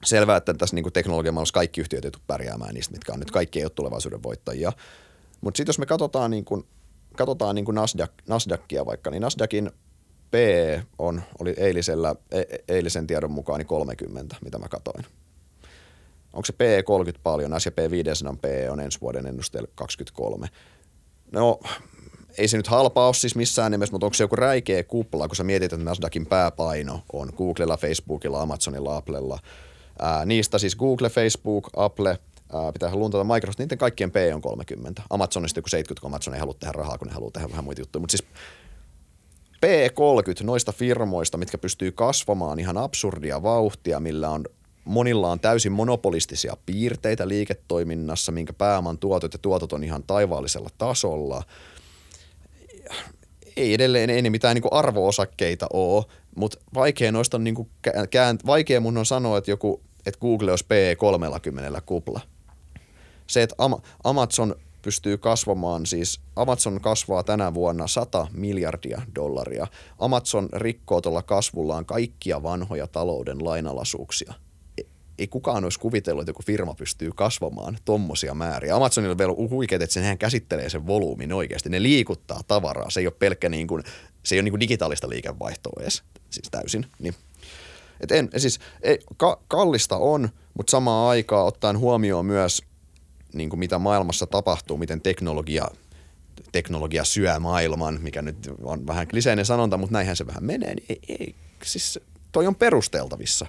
selvää, 0.04 0.38
että 0.38 0.54
tässä 0.54 0.76
niin 0.76 0.94
teknologiamaailmassa 0.94 1.54
kaikki 1.54 1.82
yhtiöt 1.82 2.02
tule 2.02 2.24
pärjäämään 2.28 2.74
niistä, 2.74 2.94
mitkä 2.94 3.13
on 3.13 3.20
nyt 3.20 3.32
kaikki 3.32 3.60
ei 3.60 3.66
ole 3.66 3.72
tulevaisuuden 3.76 4.24
voittajia. 4.24 4.72
Mutta 5.42 5.58
sitten 5.58 5.70
jos 5.70 5.80
me 5.80 5.86
katsotaan, 5.86 6.32
niin 6.32 6.46
kuin, 6.46 6.63
katsotaan 7.18 7.56
niin 7.56 7.66
kuin 7.66 7.76
Nasdaq, 7.76 8.12
Nasdaqia 8.28 8.86
vaikka, 8.86 9.12
niin 9.12 9.22
Nasdaqin 9.22 9.72
P 10.32 10.36
on, 11.00 11.22
oli 11.40 11.54
eilisellä, 11.58 12.16
e, 12.32 12.42
eilisen 12.68 13.08
tiedon 13.08 13.32
mukaan 13.32 13.60
niin 13.60 13.68
30, 13.68 14.36
mitä 14.44 14.60
mä 14.60 14.68
katoin. 14.68 15.06
Onko 16.34 16.46
se 16.46 16.54
P 16.54 16.86
30 16.86 17.24
paljon? 17.24 17.62
S&P 17.62 17.92
500 17.92 18.36
P 18.42 18.46
on 18.72 18.80
ensi 18.80 19.02
vuoden 19.02 19.28
ennusteella 19.28 19.70
23. 19.76 20.48
No, 21.32 21.60
ei 22.38 22.48
se 22.48 22.58
nyt 22.58 22.68
halpa 22.68 23.06
ole 23.06 23.13
siis 23.13 23.36
missään 23.36 23.72
nimessä, 23.72 23.92
mutta 23.92 24.06
onko 24.06 24.13
se 24.13 24.24
joku 24.24 24.36
räikeä 24.36 24.84
kupla, 24.84 25.28
kun 25.28 25.36
sä 25.36 25.44
mietit, 25.44 25.74
että 25.74 25.86
Nasdaqin 25.86 26.26
pääpaino 26.26 27.02
on 27.13 27.30
Googlella, 27.38 27.78
Facebookilla, 27.78 28.42
Amazonilla, 28.42 28.98
Applella. 28.98 29.40
Ää, 30.00 30.26
niistä 30.26 30.58
siis 30.58 30.76
Google, 30.76 31.10
Facebook, 31.10 31.70
Apple, 31.76 32.10
ää, 32.54 32.72
pitää 32.74 32.96
luntata 32.96 33.24
Microsoft, 33.24 33.60
niiden 33.60 33.78
kaikkien 33.78 34.12
P 34.12 34.16
on 34.34 34.42
30. 34.42 35.02
Amazonista 35.10 35.58
joku 35.58 35.70
70, 35.70 36.02
kun 36.02 36.12
Amazon 36.12 36.34
ei 36.34 36.40
halua 36.40 36.56
tehdä 36.60 36.72
rahaa, 36.72 36.98
kun 36.98 37.08
ne 37.08 37.13
haluaa 37.13 37.32
tehdä 37.32 37.50
vähän 37.50 37.63
muita 37.63 37.82
juttuja. 37.82 38.00
Mutta 38.00 38.18
siis 38.18 38.30
P30 39.65 40.43
noista 40.43 40.72
firmoista, 40.72 41.38
mitkä 41.38 41.58
pystyy 41.58 41.91
kasvamaan 41.91 42.60
ihan 42.60 42.78
absurdia 42.78 43.43
vauhtia, 43.43 44.00
millä 44.00 44.30
on 44.30 44.46
monilla 44.86 45.32
on 45.32 45.39
täysin 45.39 45.72
monopolistisia 45.72 46.58
piirteitä 46.65 47.28
liiketoiminnassa, 47.28 48.32
minkä 48.32 48.54
pääoman 48.54 48.98
tuotot 48.98 49.34
ja 49.34 49.39
tuotot 49.39 49.74
on 49.74 49.84
ihan 49.84 50.04
taivaallisella 50.04 50.70
tasolla. 50.78 51.43
Ei 53.58 53.74
edelleen 53.74 54.10
ei 54.10 54.22
ne 54.22 54.30
mitään 54.30 54.56
niin 54.56 54.63
arvoosakkeita 54.74 55.67
ole, 55.74 56.06
mutta 56.36 56.58
vaikea 56.74 57.12
noista 57.12 57.38
on 57.38 57.43
niin 57.43 57.56
kuin 57.56 57.70
kään, 58.10 58.39
vaikea 58.46 58.82
mun 58.82 58.98
on 58.98 59.06
sanoa, 59.06 59.38
että 59.38 59.52
joku 59.52 59.82
että 60.08 60.20
Google 60.20 60.52
olisi 60.52 60.65
P30 60.65 61.82
kupla. 61.86 62.22
Se, 63.28 63.43
että 63.43 63.56
Amazon 64.04 64.56
pystyy 64.82 65.18
kasvamaan, 65.18 65.86
siis 65.86 66.20
Amazon 66.36 66.82
kasvaa 66.82 67.24
tänä 67.24 67.54
vuonna 67.54 67.88
100 67.88 68.28
miljardia 68.34 69.02
dollaria. 69.16 69.68
Amazon 70.00 70.50
rikkoo 70.54 71.02
tuolla 71.02 71.22
kasvullaan 71.22 71.86
kaikkia 71.86 72.44
vanhoja 72.44 72.88
talouden 72.88 73.46
lainalaisuuksia. 73.46 74.34
E, 74.78 74.82
ei 75.20 75.28
kukaan 75.28 75.63
olisi 75.63 75.80
kuvitellut, 75.80 76.22
että 76.22 76.30
joku 76.30 76.44
firma 76.46 76.74
pystyy 76.74 77.12
kasvamaan 77.16 77.78
tommosia 77.86 78.34
määriä. 78.34 78.76
Amazonilla 78.76 79.12
on 79.12 79.18
vielä 79.18 79.34
huikeet, 79.50 79.82
että 79.82 79.94
sehän 79.94 80.18
käsittelee 80.18 80.70
sen 80.70 80.88
volyymin 80.88 81.34
oikeasti. 81.34 81.70
Ne 81.70 81.82
liikuttaa 81.82 82.42
tavaraa. 82.48 82.90
Se 82.90 83.00
ei 83.00 83.08
ole 83.08 83.13
pelkkä 83.20 83.50
niin 83.50 83.68
kuin, 83.68 83.84
se 84.24 84.36
ei 84.36 84.40
ole 84.40 84.44
niin 84.44 84.52
kuin 84.52 84.60
digitaalista 84.60 85.10
liikevaihtoa 85.10 85.82
edes, 85.82 86.04
siis 86.30 86.48
täysin. 86.52 86.86
Niin. 87.00 87.16
Et 88.00 88.12
en, 88.12 88.30
siis, 88.38 88.60
ei, 88.82 89.00
ka, 89.18 89.42
kallista 89.48 89.98
on, 89.98 90.30
mutta 90.54 90.72
samaan 90.72 91.10
aikaan 91.10 91.46
ottaen 91.46 91.80
huomioon 91.80 92.26
myös 92.26 92.62
niin 93.38 93.50
kuin 93.50 93.60
mitä 93.60 93.80
maailmassa 93.80 94.28
tapahtuu, 94.28 94.78
miten 94.78 95.02
teknologia, 95.02 95.67
teknologia 96.52 97.04
syö 97.04 97.39
maailman, 97.39 98.00
mikä 98.02 98.21
nyt 98.21 98.52
on 98.63 98.88
vähän 98.88 99.08
kliseinen 99.08 99.45
sanonta, 99.45 99.78
mutta 99.78 99.93
näinhän 99.93 100.15
se 100.15 100.28
vähän 100.28 100.43
menee, 100.43 100.76
niin 100.76 100.86
ei, 100.89 101.00
ei 101.19 101.36
siis 101.63 102.00
toi 102.32 102.47
on 102.47 102.56
perusteltavissa. 102.56 103.45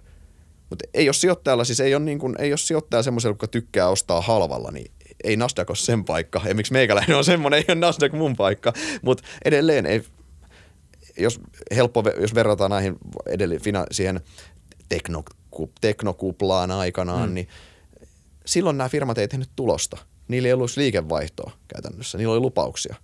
Mutta 0.70 0.84
ei 0.94 1.08
ole 1.08 1.14
sijoittajalla, 1.14 1.64
siis 1.64 1.80
ei 1.80 1.94
ole, 1.94 2.04
niin 2.04 2.18
kuin, 2.18 2.34
ei 2.38 2.52
ole 2.52 2.58
sijoittaja 2.58 3.02
semmoisella, 3.02 3.32
joka 3.32 3.46
tykkää 3.46 3.88
ostaa 3.88 4.20
halvalla, 4.20 4.70
niin 4.70 4.90
ei 5.24 5.36
Nasdaq 5.36 5.70
ole 5.70 5.76
sen 5.76 6.04
paikka. 6.04 6.40
Ja 6.44 6.54
miksi 6.54 6.72
meikäläinen 6.72 7.16
on 7.16 7.24
semmoinen, 7.24 7.58
ei 7.58 7.64
ole 7.68 7.74
Nasdaq 7.74 8.12
mun 8.12 8.36
paikka. 8.36 8.72
Mutta 9.02 9.24
edelleen, 9.44 9.86
ei, 9.86 10.04
jos, 11.18 11.40
helppo, 11.76 12.02
jos 12.20 12.34
verrataan 12.34 12.70
näihin 12.70 12.96
edelleen, 13.26 13.60
siihen 13.90 14.20
tekno, 14.88 15.24
teknokuplaan 15.80 16.70
aikanaan, 16.70 17.28
mm. 17.28 17.34
niin– 17.34 17.48
silloin 18.48 18.78
nämä 18.78 18.88
firmat 18.88 19.18
ei 19.18 19.28
tehnyt 19.28 19.50
tulosta. 19.56 19.96
Niillä 20.28 20.46
ei 20.46 20.52
ollut 20.52 20.76
liikevaihtoa 20.76 21.52
käytännössä. 21.68 22.18
Niillä 22.18 22.32
oli 22.32 22.40
lupauksia. 22.40 22.96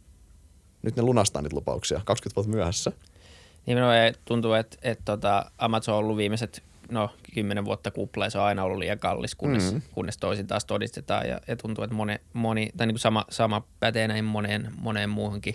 Nyt 0.82 0.96
ne 0.96 1.02
lunastaa 1.02 1.42
niitä 1.42 1.56
lupauksia 1.56 2.00
20 2.04 2.36
vuotta 2.36 2.56
myöhässä. 2.56 2.92
Niin 3.66 3.78
minua 3.78 3.92
tuntuu, 4.24 4.52
että, 4.52 4.76
että 4.82 5.04
tota 5.04 5.50
Amazon 5.58 5.94
on 5.94 5.98
ollut 5.98 6.16
viimeiset 6.16 6.62
no, 6.90 7.10
kymmenen 7.34 7.64
vuotta 7.64 7.90
kupla 7.90 8.24
ja 8.24 8.30
se 8.30 8.38
on 8.38 8.44
aina 8.44 8.64
ollut 8.64 8.78
liian 8.78 8.98
kallis, 8.98 9.34
kunnes, 9.34 9.72
mm. 9.72 9.82
kunnes 9.92 10.18
toisin 10.18 10.46
taas 10.46 10.64
todistetaan. 10.64 11.28
Ja, 11.28 11.40
ja 11.48 11.56
tuntuu, 11.56 11.84
että 11.84 11.96
moni, 11.96 12.18
moni 12.32 12.70
tai 12.76 12.86
niin 12.86 12.94
kuin 12.94 13.00
sama, 13.00 13.24
sama 13.30 13.62
pätee 13.80 14.08
näihin 14.08 14.24
moneen, 14.24 14.72
moneen 14.80 15.10
muuhunkin 15.10 15.54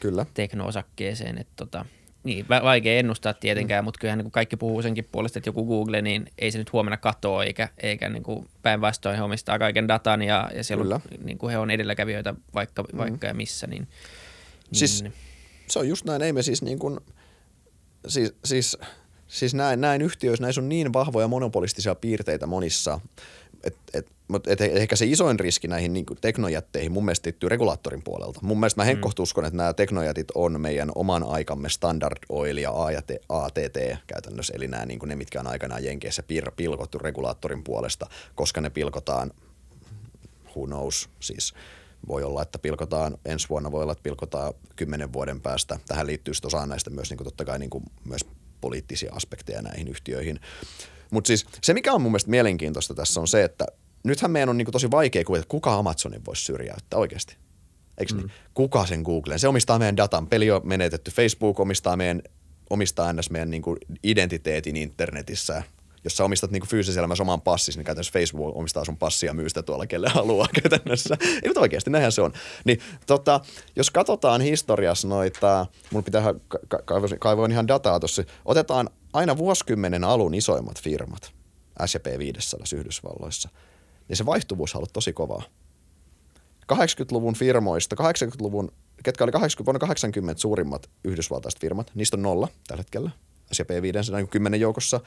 Kyllä. 0.00 0.26
teknoosakkeeseen. 0.34 1.38
Että 1.38 1.52
tota, 1.56 1.84
niin, 2.24 2.46
vaikea 2.48 2.98
ennustaa 2.98 3.34
tietenkään, 3.34 3.84
mm. 3.84 3.84
mutta 3.84 4.00
kyllähän 4.00 4.18
niin 4.18 4.30
kaikki 4.30 4.56
puhuu 4.56 4.82
senkin 4.82 5.08
puolesta, 5.12 5.38
että 5.38 5.48
joku 5.48 5.66
Google, 5.66 6.02
niin 6.02 6.26
ei 6.38 6.50
se 6.50 6.58
nyt 6.58 6.72
huomenna 6.72 6.96
katoa, 6.96 7.44
eikä, 7.44 7.68
eikä 7.82 8.08
niin 8.08 8.22
kuin 8.22 8.48
päinvastoin 8.62 9.16
he 9.16 9.22
omistaa 9.22 9.58
kaiken 9.58 9.88
datan 9.88 10.22
ja, 10.22 10.50
ja 10.54 10.64
siellä 10.64 10.94
on, 10.94 11.00
niin 11.24 11.38
kuin 11.38 11.50
he 11.50 11.58
on 11.58 11.70
edelläkävijöitä 11.70 12.34
vaikka, 12.54 12.82
mm. 12.82 12.98
vaikka 12.98 13.26
ja 13.26 13.34
missä. 13.34 13.66
Niin, 13.66 13.88
siis, 14.72 15.02
niin. 15.02 15.12
se 15.66 15.78
on 15.78 15.88
just 15.88 16.04
näin, 16.04 16.22
ei 16.22 16.32
me 16.32 16.42
siis 16.42 16.62
niin 16.62 16.78
kuin, 16.78 17.00
siis, 18.08 18.34
siis, 18.44 18.78
siis 19.28 19.54
näin, 19.54 19.80
näin 19.80 20.02
yhtiöissä, 20.02 20.42
näissä 20.42 20.60
on 20.60 20.68
niin 20.68 20.92
vahvoja 20.92 21.28
monopolistisia 21.28 21.94
piirteitä 21.94 22.46
monissa, 22.46 23.00
että 23.64 23.80
et, 23.94 24.06
mutta 24.28 24.50
et 24.50 24.60
ehkä 24.60 24.96
se 24.96 25.06
isoin 25.06 25.40
riski 25.40 25.68
näihin 25.68 25.92
niin 25.92 26.06
kuin 26.06 26.18
teknojätteihin 26.20 26.92
mun 26.92 27.04
mielestä 27.04 27.26
liittyy 27.26 27.48
regulaattorin 27.48 28.02
puolelta. 28.02 28.40
Mun 28.42 28.60
mielestä 28.60 28.80
mä 28.80 28.84
mm. 28.84 28.86
henkkohtu 28.86 29.22
uskon, 29.22 29.44
että 29.44 29.56
nämä 29.56 29.72
teknojätit 29.72 30.28
on 30.34 30.60
meidän 30.60 30.90
oman 30.94 31.22
aikamme 31.22 31.68
Standard 31.68 32.18
Oil 32.28 32.56
ja 32.56 32.72
ATT 33.28 33.76
käytännössä, 34.06 34.52
eli 34.56 34.68
nämä 34.68 34.86
niin 34.86 34.98
kuin 34.98 35.08
ne, 35.08 35.16
mitkä 35.16 35.40
on 35.40 35.46
aikanaan 35.46 35.84
Jenkeissä 35.84 36.22
pir- 36.22 36.52
pilkottu 36.56 36.98
regulaattorin 36.98 37.64
puolesta, 37.64 38.06
koska 38.34 38.60
ne 38.60 38.70
pilkotaan, 38.70 39.30
who 40.56 40.66
knows, 40.66 41.08
siis 41.20 41.54
voi 42.08 42.22
olla, 42.22 42.42
että 42.42 42.58
pilkotaan 42.58 43.18
ensi 43.24 43.48
vuonna, 43.48 43.72
voi 43.72 43.82
olla, 43.82 43.92
että 43.92 44.02
pilkotaan 44.02 44.54
kymmenen 44.76 45.12
vuoden 45.12 45.40
päästä. 45.40 45.78
Tähän 45.88 46.06
liittyy 46.06 46.34
sitten 46.34 46.46
osaan 46.46 46.68
näistä 46.68 46.90
myös 46.90 47.10
niin 47.10 47.18
kuin 47.18 47.24
totta 47.24 47.44
kai 47.44 47.58
niin 47.58 47.70
kuin 47.70 47.84
myös 48.04 48.24
poliittisia 48.60 49.12
aspekteja 49.14 49.62
näihin 49.62 49.88
yhtiöihin. 49.88 50.40
Mutta 51.10 51.28
siis 51.28 51.46
se, 51.62 51.74
mikä 51.74 51.92
on 51.92 52.02
mun 52.02 52.12
mielestä 52.12 52.30
mielenkiintoista 52.30 52.94
tässä 52.94 53.20
on 53.20 53.28
se, 53.28 53.44
että 53.44 53.66
nythän 54.04 54.30
meidän 54.30 54.48
on 54.48 54.56
niin 54.58 54.72
tosi 54.72 54.90
vaikea 54.90 55.24
kuvitella, 55.24 55.42
että 55.42 55.50
kuka 55.50 55.74
Amazonin 55.74 56.24
voisi 56.24 56.44
syrjäyttää 56.44 56.98
oikeasti. 56.98 57.36
Eikö 57.98 58.14
niin? 58.14 58.24
mm. 58.24 58.28
niin? 58.28 58.36
Kuka 58.54 58.86
sen 58.86 59.02
Googlen? 59.02 59.38
Se 59.38 59.48
omistaa 59.48 59.78
meidän 59.78 59.96
datan. 59.96 60.26
Peli 60.26 60.50
on 60.50 60.60
menetetty. 60.64 61.10
Facebook 61.10 61.60
omistaa 61.60 61.96
meidän, 61.96 62.22
omistaa 62.70 63.12
ns. 63.12 63.30
meidän 63.30 63.50
niin 63.50 63.62
identiteetin 64.02 64.76
internetissä. 64.76 65.62
Jos 66.04 66.16
sä 66.16 66.24
omistat 66.24 66.50
niin 66.50 66.66
fyysisellä 66.66 67.00
elämässä 67.00 67.22
oman 67.22 67.40
passis, 67.40 67.76
niin 67.76 67.84
käytännössä 67.84 68.12
Facebook 68.12 68.56
omistaa 68.56 68.84
sun 68.84 68.96
passia 68.96 69.34
myy 69.34 69.48
sitä 69.48 69.62
tuolla, 69.62 69.86
kelle 69.86 70.08
haluaa 70.08 70.48
käytännössä. 70.62 71.16
Ei 71.20 71.40
mutta 71.48 71.60
oikeasti, 71.60 71.90
näinhän 71.90 72.12
se 72.12 72.22
on. 72.22 72.32
Niin, 72.64 72.80
tota, 73.06 73.40
jos 73.76 73.90
katsotaan 73.90 74.40
historiassa 74.40 75.08
noita, 75.08 75.66
mun 75.90 76.04
pitää 76.04 76.34
ka- 76.48 76.58
ka- 76.84 77.00
kaivoin 77.18 77.52
ihan 77.52 77.68
dataa 77.68 78.00
tuossa, 78.00 78.24
otetaan 78.44 78.90
aina 79.12 79.36
vuosikymmenen 79.36 80.04
alun 80.04 80.34
isoimmat 80.34 80.82
firmat 80.82 81.32
S&P 81.86 82.18
500 82.18 82.64
Yhdysvalloissa– 82.78 83.48
niin 84.08 84.16
se 84.16 84.26
vaihtuvuus 84.26 84.74
on 84.74 84.78
ollut 84.78 84.92
tosi 84.92 85.12
kovaa. 85.12 85.42
80-luvun 86.72 87.34
firmoista, 87.34 87.96
80-luvun, 87.96 88.72
ketkä 89.02 89.24
oli 89.24 89.32
80, 89.32 89.66
vuonna 89.66 89.78
80 89.78 90.40
suurimmat 90.40 90.90
yhdysvaltaiset 91.04 91.60
firmat, 91.60 91.90
niistä 91.94 92.16
on 92.16 92.22
nolla 92.22 92.48
tällä 92.66 92.80
hetkellä, 92.80 93.10
S&P 93.52 93.82
500 93.82 94.26
10 94.26 94.60
joukossa. 94.60 95.00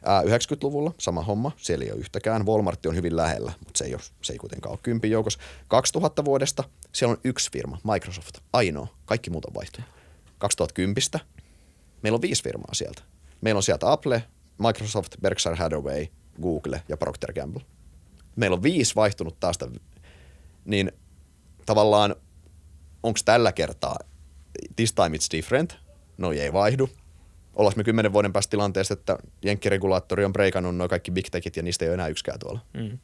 90-luvulla 0.00 0.92
sama 0.98 1.22
homma, 1.22 1.52
siellä 1.56 1.84
ei 1.84 1.92
ole 1.92 2.00
yhtäkään. 2.00 2.46
Walmart 2.46 2.86
on 2.86 2.96
hyvin 2.96 3.16
lähellä, 3.16 3.52
mutta 3.58 3.78
se 3.78 3.84
ei, 3.84 3.94
ole, 3.94 4.02
se 4.22 4.32
ei 4.32 4.38
kuitenkaan 4.38 4.72
ole 4.72 4.78
kympin 4.82 5.10
joukossa. 5.10 5.38
2000 5.68 6.24
vuodesta 6.24 6.64
siellä 6.92 7.12
on 7.12 7.20
yksi 7.24 7.52
firma, 7.52 7.78
Microsoft, 7.92 8.38
ainoa. 8.52 8.86
Kaikki 9.04 9.30
muut 9.30 9.44
on 9.44 9.54
vaihtunut. 9.54 9.90
2010 10.38 11.02
meillä 12.02 12.16
on 12.16 12.22
viisi 12.22 12.42
firmaa 12.42 12.74
sieltä. 12.74 13.02
Meillä 13.40 13.58
on 13.58 13.62
sieltä 13.62 13.92
Apple, 13.92 14.24
Microsoft, 14.58 15.16
Berkshire 15.20 15.56
Hathaway, 15.56 16.06
Google 16.42 16.82
ja 16.88 16.96
Procter 16.96 17.32
Gamble 17.32 17.62
meillä 18.36 18.54
on 18.54 18.62
viisi 18.62 18.94
vaihtunut 18.94 19.40
taas, 19.40 19.58
niin 20.64 20.92
tavallaan 21.66 22.16
onko 23.02 23.20
tällä 23.24 23.52
kertaa 23.52 23.96
this 24.76 24.92
time 24.92 25.16
it's 25.16 25.36
different? 25.36 25.76
No 26.18 26.32
ei 26.32 26.52
vaihdu 26.52 26.90
ollaanko 27.56 27.76
me 27.78 27.84
kymmenen 27.84 28.12
vuoden 28.12 28.32
päästä 28.32 28.50
tilanteessa, 28.50 28.94
että 28.94 29.18
jenkkiregulaattori 29.44 30.24
on 30.24 30.32
breikannut 30.32 30.76
noin 30.76 30.90
kaikki 30.90 31.10
big 31.10 31.26
techit 31.30 31.56
ja 31.56 31.62
niistä 31.62 31.84
ei 31.84 31.88
ole 31.88 31.94
enää 31.94 32.08
yksikään 32.08 32.38
tuolla. 32.38 32.60
Mm. 32.74 32.98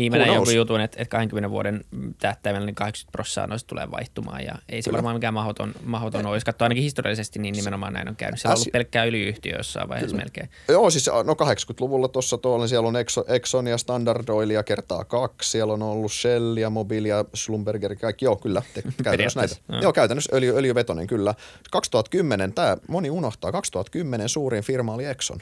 Niin, 0.00 0.12
mä 0.12 0.18
näin 0.18 0.34
jonkun 0.34 0.54
jutun, 0.54 0.80
että, 0.80 1.02
että 1.02 1.10
20 1.10 1.50
vuoden 1.50 1.84
tähtäimellä 2.18 2.66
niin 2.66 2.74
80 2.74 3.12
prosenttia 3.12 3.46
noista 3.46 3.68
tulee 3.68 3.90
vaihtumaan 3.90 4.44
ja 4.44 4.54
ei 4.68 4.82
se 4.82 4.90
Kyllä. 4.90 4.96
varmaan 4.96 5.16
mikään 5.16 5.34
mahdoton, 5.34 5.72
mahdoton 5.84 6.26
ole. 6.26 6.36
Jos 6.36 6.44
katsoo 6.44 6.64
ainakin 6.64 6.82
historiallisesti, 6.82 7.38
niin 7.38 7.54
nimenomaan 7.54 7.92
näin 7.92 8.08
on 8.08 8.16
käynyt. 8.16 8.40
Siellä 8.40 8.52
on 8.52 8.58
ollut 8.58 8.72
pelkkää 8.72 9.04
yliyhtiö 9.04 9.56
jossain 9.56 9.88
vaiheessa 9.88 10.14
Kyllä. 10.14 10.24
melkein. 10.24 10.50
Joo, 10.68 10.90
siis 10.90 11.10
no 11.24 11.32
80-luvulla 11.32 12.08
tuossa 12.08 12.38
tuolla, 12.38 12.66
siellä 12.66 12.88
on 12.88 12.94
Exxon 13.28 13.66
ja 13.66 13.78
Standard 13.78 14.28
Oilia 14.28 14.62
kertaa 14.62 15.04
kaksi, 15.04 15.50
siellä 15.50 15.72
on 15.72 15.82
ollut 15.82 16.12
Shell 16.12 16.56
ja 16.56 16.70
Mobil 16.70 17.04
ja 17.04 17.24
Schlumberger, 17.36 17.96
kaikki, 17.96 18.24
joo 18.24 18.36
kyllä, 18.36 18.62
te, 18.74 18.82
käytännössä 19.04 19.40
näitä. 19.40 19.56
No. 19.68 19.80
Joo, 19.80 19.92
käytännössä 19.92 20.36
öljy, 20.36 20.56
öljyvetonen 20.56 21.06
kyllä. 21.06 21.34
2010, 21.70 22.52
tämä 22.52 22.76
moni 22.88 23.10
unohtaa, 23.10 23.52
2010 23.52 24.28
suurin 24.28 24.62
firma 24.62 24.94
oli 24.94 25.04
Exxon 25.04 25.40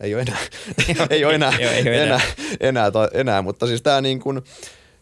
ei 0.00 0.14
ole 0.14 0.22
enää, 0.22 0.38
ei 1.10 1.24
ole 1.24 1.34
enää, 1.34 1.52
ei 1.58 1.66
ole 1.66 2.02
enää, 2.02 2.20
enää, 2.60 2.86
enää, 2.86 3.08
enää, 3.14 3.42
mutta 3.42 3.66
siis 3.66 3.82
tämä 3.82 4.00
niin 4.00 4.20
kuin, 4.20 4.42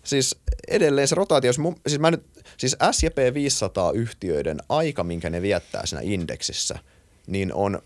siis 0.03 0.37
edelleen 0.69 1.09
se 1.09 1.15
rotaatio, 1.15 1.53
siis 1.87 1.99
mä 1.99 2.11
nyt, 2.11 2.23
siis 2.57 2.77
S&P 2.93 3.35
500 3.35 3.93
yhtiöiden 3.93 4.59
aika, 4.69 5.05
minkä 5.05 5.31
ne 5.31 5.43
viettää 5.43 5.87
siinä 5.87 6.03
indeksissä, 6.05 6.79
niin 7.27 7.55
on 7.55 7.83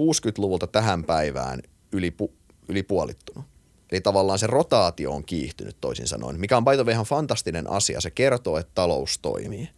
60-luvulta 0.00 0.66
tähän 0.66 1.04
päivään 1.04 1.60
yli, 1.92 2.10
pu, 2.10 2.32
yli 2.68 2.82
puolittunut. 2.82 3.44
Eli 3.92 4.00
tavallaan 4.00 4.38
se 4.38 4.46
rotaatio 4.46 5.12
on 5.12 5.24
kiihtynyt 5.24 5.76
toisin 5.80 6.06
sanoen, 6.06 6.40
mikä 6.40 6.56
on 6.56 6.64
by 6.64 6.90
ihan 6.90 7.04
fantastinen 7.04 7.70
asia. 7.70 8.00
Se 8.00 8.10
kertoo, 8.10 8.58
että 8.58 8.72
talous 8.74 9.18
toimii. 9.18 9.68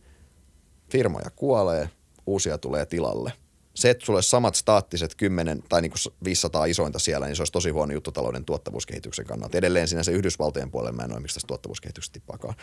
Firmoja 0.90 1.30
kuolee, 1.36 1.90
uusia 2.26 2.58
tulee 2.58 2.86
tilalle 2.86 3.32
se, 3.74 3.90
että 3.90 4.06
sulle 4.06 4.22
samat 4.22 4.54
staattiset 4.54 5.14
10 5.14 5.62
tai 5.68 5.82
niin 5.82 5.92
kuin 5.92 6.14
500 6.24 6.64
isointa 6.64 6.98
siellä, 6.98 7.26
niin 7.26 7.36
se 7.36 7.42
olisi 7.42 7.52
tosi 7.52 7.70
huono 7.70 7.92
juttu 7.92 8.12
talouden 8.12 8.44
tuottavuuskehityksen 8.44 9.26
kannalta. 9.26 9.58
Edelleen 9.58 9.88
siinä 9.88 10.02
se 10.02 10.12
Yhdysvaltojen 10.12 10.70
puolella 10.70 10.96
mä 10.96 11.02
en 11.02 11.12
ole 11.12 11.20
miksi 11.20 11.34
tästä 11.34 11.46
tuottavuuskehityksestä 11.46 12.12
tippaakaan, 12.12 12.54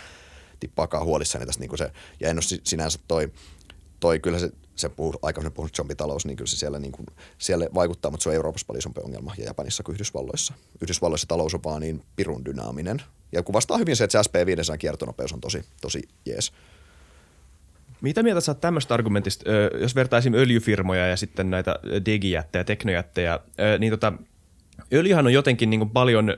tippaakaan 0.60 1.06
huolissani 1.06 1.46
tästä 1.46 1.60
niin 1.60 1.70
kuin 1.70 1.78
se, 1.78 1.92
ja 2.20 2.30
en 2.30 2.38
ole 2.38 2.60
sinänsä 2.64 3.00
toi, 3.08 3.32
toi 4.00 4.20
kyllä 4.20 4.40
se, 4.40 4.52
se 4.76 4.90
puhuu, 4.90 5.14
aikaisemmin 5.22 5.56
puhunut 5.56 5.76
zombitalous, 5.76 6.26
niin 6.26 6.38
kyllä 6.38 6.50
se 6.50 6.58
siellä, 6.58 6.80
niin 6.80 6.92
kuin, 6.92 7.06
siellä 7.38 7.68
vaikuttaa, 7.74 8.12
mutta 8.12 8.24
se 8.24 8.30
on 8.30 8.36
Euroopassa 8.36 8.68
paljon 8.68 8.80
isompi 8.80 9.02
ongelma 9.04 9.34
ja 9.38 9.46
Japanissa 9.46 9.84
kuin 9.84 9.94
Yhdysvalloissa. 9.94 10.54
Yhdysvalloissa 10.82 11.28
talous 11.28 11.54
on 11.54 11.64
vaan 11.64 11.82
niin 11.82 12.04
pirun 12.16 12.46
dynaaminen. 12.46 13.02
Ja 13.32 13.44
kuvastaa 13.44 13.78
hyvin 13.78 13.96
se, 13.96 14.04
että 14.04 14.24
se 14.24 14.30
SP500 14.30 14.78
kiertonopeus 14.78 15.34
on 15.34 15.42
tosi, 15.42 15.64
tosi 15.82 16.02
jees. 16.26 16.52
Mitä 18.02 18.24
mieltä 18.24 18.42
sä 18.42 18.52
oot 18.52 18.62
tämmöistä 18.62 18.94
argumentista, 18.94 19.50
jos 19.82 19.96
vertaisin 19.96 20.36
öljyfirmoja 20.36 21.08
ja 21.08 21.18
sitten 21.18 21.50
näitä 21.50 21.80
digijättejä, 22.06 22.64
teknojättejä, 22.64 23.40
niin 23.80 23.92
tota, 23.92 24.14
öljyhän 24.94 25.26
on 25.26 25.34
jotenkin 25.34 25.70
niin 25.70 25.90
paljon, 25.90 26.34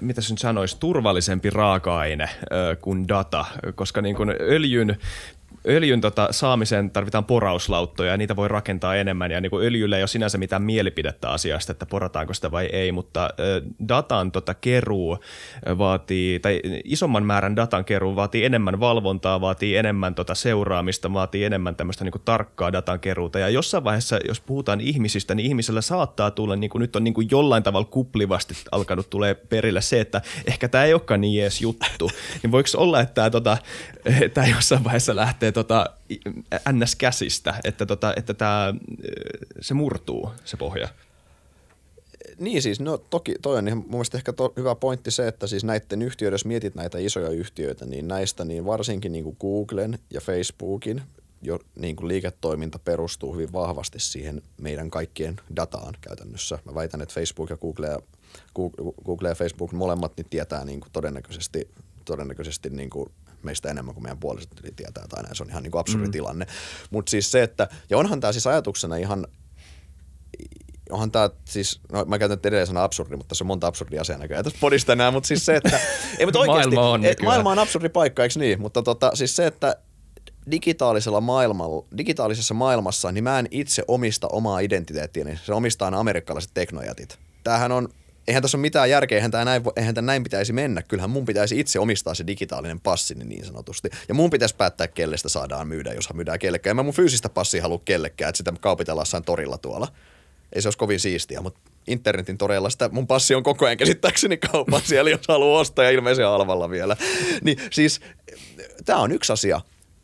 mitä 0.00 0.20
se 0.20 0.32
nyt 0.32 0.38
sanoisi, 0.38 0.76
turvallisempi 0.80 1.50
raaka-aine 1.50 2.28
kuin 2.80 3.08
data, 3.08 3.44
koska 3.74 4.02
niin 4.02 4.16
kuin 4.16 4.30
öljyn 4.40 4.96
öljyn 5.68 6.00
tota, 6.00 6.28
saamiseen 6.30 6.90
tarvitaan 6.90 7.24
porauslauttoja 7.24 8.10
ja 8.10 8.16
niitä 8.16 8.36
voi 8.36 8.48
rakentaa 8.48 8.96
enemmän. 8.96 9.30
Ja 9.30 9.40
niin 9.40 9.50
kuin 9.50 9.66
öljyllä 9.66 9.96
ei 9.96 10.02
ole 10.02 10.08
sinänsä 10.08 10.38
mitään 10.38 10.62
mielipidettä 10.62 11.30
asiasta, 11.30 11.72
että 11.72 11.86
porataanko 11.86 12.34
sitä 12.34 12.50
vai 12.50 12.66
ei, 12.66 12.92
mutta 12.92 13.30
datan 13.88 14.32
tota, 14.32 14.54
keruu 14.54 15.18
vaatii, 15.78 16.40
tai 16.40 16.60
isomman 16.84 17.26
määrän 17.26 17.56
datan 17.56 17.84
keruu 17.84 18.16
vaatii 18.16 18.44
enemmän 18.44 18.80
valvontaa, 18.80 19.40
vaatii 19.40 19.76
enemmän 19.76 20.14
tota, 20.14 20.34
seuraamista, 20.34 21.12
vaatii 21.12 21.44
enemmän 21.44 21.76
tämmöistä 21.76 22.04
niin 22.04 22.12
kuin, 22.12 22.22
tarkkaa 22.24 22.72
datan 22.72 23.00
keruuta. 23.00 23.38
Ja 23.38 23.48
jossain 23.48 23.84
vaiheessa, 23.84 24.18
jos 24.28 24.40
puhutaan 24.40 24.80
ihmisistä, 24.80 25.34
niin 25.34 25.46
ihmisellä 25.46 25.80
saattaa 25.80 26.30
tulla, 26.30 26.56
niin 26.56 26.70
kuin 26.70 26.80
nyt 26.80 26.96
on 26.96 27.04
niin 27.04 27.14
kuin 27.14 27.28
jollain 27.30 27.62
tavalla 27.62 27.88
kuplivasti 27.90 28.54
alkanut 28.72 29.10
tulee 29.10 29.34
perille 29.34 29.80
se, 29.80 30.00
että 30.00 30.22
ehkä 30.46 30.68
tämä 30.68 30.84
ei 30.84 30.92
olekaan 30.92 31.20
niin 31.20 31.42
edes 31.42 31.60
juttu, 31.60 32.10
niin 32.42 32.50
voiko 32.52 32.68
olla, 32.76 33.00
että 33.00 33.14
tämä, 33.14 33.30
tota, 33.30 33.56
jossain 34.54 34.84
vaiheessa 34.84 35.16
lähtee 35.16 35.52
tota, 35.56 35.86
NS-käsistä, 36.72 37.54
että, 37.64 37.86
tota, 37.86 38.12
että 38.16 38.34
tää, 38.34 38.74
se 39.60 39.74
murtuu, 39.74 40.30
se 40.44 40.56
pohja. 40.56 40.88
Niin 42.38 42.62
siis, 42.62 42.80
no 42.80 42.98
toki 42.98 43.34
toi 43.42 43.58
on 43.58 43.68
ihan 43.68 43.78
mun 43.78 43.90
mielestä 43.90 44.18
ehkä 44.18 44.32
to, 44.32 44.52
hyvä 44.56 44.74
pointti 44.74 45.10
se, 45.10 45.28
että 45.28 45.46
siis 45.46 45.64
näiden 45.64 46.02
yhtiöiden, 46.02 46.34
jos 46.34 46.44
mietit 46.44 46.74
näitä 46.74 46.98
isoja 46.98 47.28
yhtiöitä, 47.28 47.86
niin 47.86 48.08
näistä 48.08 48.44
niin 48.44 48.64
varsinkin 48.64 49.12
niin 49.12 49.24
kuin 49.24 49.36
Googlen 49.40 49.98
ja 50.10 50.20
Facebookin 50.20 51.02
jo 51.42 51.58
niin 51.76 51.96
kuin 51.96 52.08
liiketoiminta 52.08 52.78
perustuu 52.78 53.34
hyvin 53.34 53.52
vahvasti 53.52 54.00
siihen 54.00 54.42
meidän 54.60 54.90
kaikkien 54.90 55.36
dataan 55.56 55.94
käytännössä. 56.00 56.58
Mä 56.64 56.74
väitän, 56.74 57.02
että 57.02 57.14
Facebook 57.14 57.50
ja 57.50 57.56
Google 57.56 57.86
ja, 57.86 57.98
Google 59.04 59.28
ja 59.28 59.34
Facebook 59.34 59.72
molemmat 59.72 60.12
niin 60.16 60.26
tietää 60.30 60.64
niin 60.64 60.80
kuin 60.80 60.92
todennäköisesti, 60.92 61.68
todennäköisesti 62.04 62.70
niin 62.70 62.90
kuin 62.90 63.10
meistä 63.42 63.70
enemmän 63.70 63.94
kuin 63.94 64.04
meidän 64.04 64.18
puoliset 64.18 64.50
tietää 64.76 65.04
tai 65.08 65.22
näin. 65.22 65.36
Se 65.36 65.42
on 65.42 65.50
ihan 65.50 65.62
niin 65.62 65.70
kuin 65.70 65.80
absurdi 65.80 66.06
mm. 66.06 66.12
tilanne. 66.12 66.46
Mutta 66.90 67.10
siis 67.10 67.30
se, 67.30 67.42
että, 67.42 67.68
ja 67.90 67.98
onhan 67.98 68.20
tämä 68.20 68.32
siis 68.32 68.46
ajatuksena 68.46 68.96
ihan, 68.96 69.26
onhan 70.90 71.10
tämä 71.10 71.30
siis, 71.44 71.80
no 71.92 72.04
mä 72.04 72.18
käytän 72.18 72.38
edelleen 72.44 72.66
sanaa 72.66 72.84
absurdi, 72.84 73.16
mutta 73.16 73.28
tässä 73.28 73.44
on 73.44 73.46
monta 73.46 73.66
absurdia 73.66 74.00
asiaa 74.00 74.18
näköjään 74.18 74.44
tässä 74.44 74.58
podista 74.60 74.92
enää, 74.92 75.10
mutta 75.10 75.26
siis 75.26 75.46
se, 75.46 75.56
että, 75.56 75.80
ei 76.18 76.26
mutta 76.26 76.38
oikeasti, 76.38 76.74
maailma 76.74 76.90
on, 76.90 77.04
et, 77.04 77.22
maailma 77.22 77.50
on 77.50 77.58
absurdi 77.58 77.88
paikka, 77.88 78.22
eikö 78.22 78.38
niin? 78.38 78.60
Mutta 78.60 78.82
tota, 78.82 79.10
siis 79.14 79.36
se, 79.36 79.46
että 79.46 79.76
digitaalisella 80.50 81.20
maailmalla, 81.20 81.86
digitaalisessa 81.98 82.54
maailmassa, 82.54 83.12
niin 83.12 83.24
mä 83.24 83.38
en 83.38 83.48
itse 83.50 83.82
omista 83.88 84.28
omaa 84.28 84.60
identiteettiäni, 84.60 85.38
se 85.44 85.54
omistaa 85.54 85.88
amerikkalaiset 85.88 86.50
teknojätit. 86.54 87.18
Tämähän 87.44 87.72
on 87.72 87.88
eihän 88.28 88.42
tässä 88.42 88.56
ole 88.56 88.62
mitään 88.62 88.90
järkeä, 88.90 89.16
eihän 89.16 89.30
tämä 89.30 89.44
näin, 89.44 89.62
eihän 89.76 89.94
tämä 89.94 90.06
näin 90.06 90.22
pitäisi 90.22 90.52
mennä. 90.52 90.82
Kyllähän 90.82 91.10
mun 91.10 91.24
pitäisi 91.24 91.60
itse 91.60 91.78
omistaa 91.78 92.14
se 92.14 92.26
digitaalinen 92.26 92.80
passi 92.80 93.14
niin 93.14 93.44
sanotusti. 93.44 93.90
Ja 94.08 94.14
mun 94.14 94.30
pitäisi 94.30 94.56
päättää, 94.56 94.88
kelle 94.88 95.16
sitä 95.16 95.28
saadaan 95.28 95.68
myydä, 95.68 95.92
jos 95.92 96.14
myydään 96.14 96.38
kellekään. 96.38 96.70
En 96.70 96.76
mä 96.76 96.82
mun 96.82 96.94
fyysistä 96.94 97.28
passia 97.28 97.62
halua 97.62 97.80
kellekään, 97.84 98.28
että 98.28 98.36
sitä 98.36 98.52
kaupitellaan 98.60 99.24
torilla 99.26 99.58
tuolla. 99.58 99.88
Ei 100.52 100.62
se 100.62 100.68
olisi 100.68 100.78
kovin 100.78 101.00
siistiä, 101.00 101.40
mutta 101.40 101.60
internetin 101.86 102.38
toreilla 102.38 102.70
sitä 102.70 102.88
mun 102.88 103.06
passi 103.06 103.34
on 103.34 103.42
koko 103.42 103.66
ajan 103.66 103.76
käsittääkseni 103.76 104.36
kaupan 104.36 104.82
siellä, 104.86 105.10
jos 105.10 105.28
haluaa 105.28 105.60
ostaa 105.60 105.84
ja 105.84 105.90
ilmeisesti 105.90 106.22
halvalla 106.22 106.70
vielä. 106.70 106.96
Niin 107.44 107.58
siis 107.70 108.00
tämä 108.84 108.98
on 108.98 109.12
yksi 109.12 109.32
asia. 109.32 109.60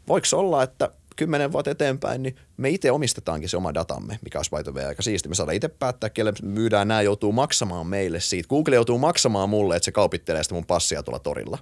Voiko 0.08 0.26
olla, 0.32 0.62
että 0.62 0.90
kymmenen 1.22 1.52
vuotta 1.52 1.70
eteenpäin, 1.70 2.22
niin 2.22 2.36
me 2.56 2.70
itse 2.70 2.90
omistetaankin 2.90 3.48
se 3.48 3.56
oma 3.56 3.74
datamme, 3.74 4.18
mikä 4.24 4.38
olisi 4.38 4.50
by 4.50 4.72
the 4.72 4.86
aika 4.86 5.02
siisti. 5.02 5.28
Me 5.28 5.34
saadaan 5.34 5.56
itse 5.56 5.68
päättää, 5.68 6.10
kelle 6.10 6.32
myydään, 6.42 6.88
nämä 6.88 7.02
joutuu 7.02 7.32
maksamaan 7.32 7.86
meille 7.86 8.20
siitä. 8.20 8.48
Google 8.48 8.74
joutuu 8.74 8.98
maksamaan 8.98 9.48
mulle, 9.48 9.76
että 9.76 9.84
se 9.84 9.92
kaupittelee 9.92 10.42
sitä 10.42 10.54
mun 10.54 10.66
passia 10.66 11.02
tuolla 11.02 11.18
torilla. 11.18 11.58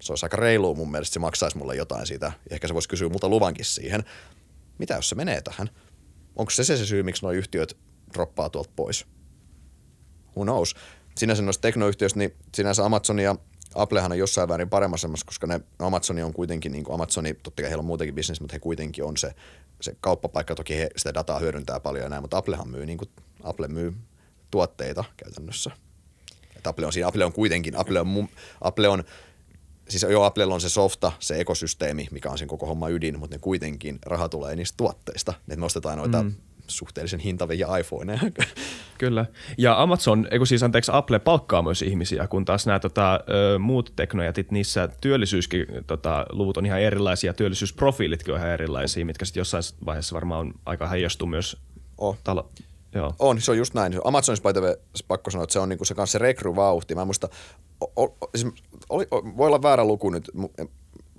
Se 0.00 0.12
olisi 0.12 0.26
aika 0.26 0.36
reilu 0.36 0.74
mun 0.74 0.90
mielestä, 0.90 1.14
se 1.14 1.20
maksaisi 1.20 1.58
mulle 1.58 1.76
jotain 1.76 2.06
siitä. 2.06 2.32
Ehkä 2.50 2.68
se 2.68 2.74
voisi 2.74 2.88
kysyä 2.88 3.08
multa 3.08 3.28
luvankin 3.28 3.64
siihen. 3.64 4.04
Mitä 4.78 4.94
jos 4.94 5.08
se 5.08 5.14
menee 5.14 5.40
tähän? 5.40 5.70
Onko 6.36 6.50
se 6.50 6.64
se, 6.64 6.76
se 6.76 6.86
syy, 6.86 7.02
miksi 7.02 7.22
nuo 7.22 7.32
yhtiöt 7.32 7.76
droppaa 8.14 8.50
tuolta 8.50 8.70
pois? 8.76 9.06
Who 10.36 10.44
knows? 10.44 10.74
Sinänsä 11.16 11.42
noista 11.42 11.62
teknoyhtiöistä, 11.62 12.18
niin 12.18 12.34
sinänsä 12.54 12.84
Amazon 12.84 13.18
ja 13.18 13.36
Applehan 13.74 14.12
on 14.12 14.18
jossain 14.18 14.48
väärin 14.48 14.70
paremmassa, 14.70 15.08
koska 15.26 15.46
ne 15.46 15.60
Amazoni 15.78 16.22
on 16.22 16.32
kuitenkin, 16.32 16.72
niin 16.72 16.84
kuin 16.84 16.94
Amazoni, 16.94 17.34
totta 17.34 17.62
kai 17.62 17.70
heillä 17.70 17.80
on 17.80 17.86
muutenkin 17.86 18.14
bisnes, 18.14 18.40
mutta 18.40 18.54
he 18.54 18.58
kuitenkin 18.58 19.04
on 19.04 19.16
se, 19.16 19.34
se 19.80 19.96
kauppapaikka, 20.00 20.54
toki 20.54 20.78
he 20.78 20.90
sitä 20.96 21.14
dataa 21.14 21.38
hyödyntää 21.38 21.80
paljon 21.80 22.02
ja 22.02 22.08
näin, 22.08 22.22
mutta 22.22 22.36
Applehan 22.36 22.68
myy, 22.68 22.86
niin 22.86 22.98
kuin, 22.98 23.10
Apple 23.42 23.68
myy 23.68 23.94
tuotteita 24.50 25.04
käytännössä. 25.16 25.70
Et 26.56 26.66
Apple 26.66 26.86
on 26.86 26.92
siinä, 26.92 27.08
Apple 27.08 27.24
on 27.24 27.32
kuitenkin, 27.32 27.76
Apple 27.76 28.00
on, 28.00 28.28
Apple 28.60 28.88
on 28.88 29.04
siis 29.88 30.02
joo, 30.02 30.24
Applella 30.24 30.54
on 30.54 30.60
se 30.60 30.68
softa, 30.68 31.12
se 31.18 31.40
ekosysteemi, 31.40 32.08
mikä 32.10 32.30
on 32.30 32.38
sen 32.38 32.48
koko 32.48 32.66
homma 32.66 32.88
ydin, 32.88 33.18
mutta 33.18 33.34
ne 33.36 33.38
kuitenkin 33.38 33.98
raha 34.06 34.28
tulee 34.28 34.56
niistä 34.56 34.76
tuotteista. 34.76 35.34
Ne 35.46 35.56
nostetaan 35.56 35.98
noita 35.98 36.22
mm 36.22 36.34
suhteellisen 36.72 37.20
hintavia 37.20 37.76
iPhoneja. 37.76 38.20
Kyllä. 38.98 39.26
Ja 39.58 39.82
Amazon, 39.82 40.28
eikö 40.30 40.46
siis 40.46 40.62
anteeksi, 40.62 40.92
Apple 40.94 41.18
palkkaa 41.18 41.62
myös 41.62 41.82
ihmisiä, 41.82 42.26
kun 42.26 42.44
taas 42.44 42.66
nämä 42.66 42.78
tota, 42.78 43.20
muut 43.58 43.92
teknojätit, 43.96 44.50
niissä 44.50 44.88
työllisyyskin 45.00 45.66
tota, 45.86 46.26
luvut 46.32 46.56
on 46.56 46.66
ihan 46.66 46.80
erilaisia, 46.80 47.34
työllisyysprofiilitkin 47.34 48.34
on 48.34 48.40
ihan 48.40 48.52
erilaisia, 48.52 49.06
mitkä 49.06 49.24
sitten 49.24 49.40
jossain 49.40 49.62
vaiheessa 49.86 50.14
varmaan 50.14 50.40
on 50.40 50.54
aika 50.66 50.86
heijastu 50.86 51.26
myös 51.26 51.56
oh. 51.98 52.18
talo, 52.24 52.50
Joo. 52.94 53.14
On, 53.18 53.40
se 53.40 53.50
on 53.50 53.58
just 53.58 53.74
näin. 53.74 54.00
Amazonissa 54.04 54.48
by 54.48 54.52
the 54.52 54.60
way, 54.60 54.74
pakko 55.08 55.30
sanoa, 55.30 55.44
että 55.44 55.52
se 55.52 55.58
on 55.58 55.68
niinku 55.68 55.84
se 55.84 55.94
kanssa 55.94 56.12
se 56.12 56.18
rekryvauhti. 56.18 56.94
Mä 56.94 57.04
muista, 57.04 57.28
o, 57.80 58.04
o, 58.04 58.16
siis 58.34 58.52
oli, 58.88 59.06
voi 59.36 59.46
olla 59.46 59.62
väärä 59.62 59.84
luku 59.84 60.10
nyt, 60.10 60.30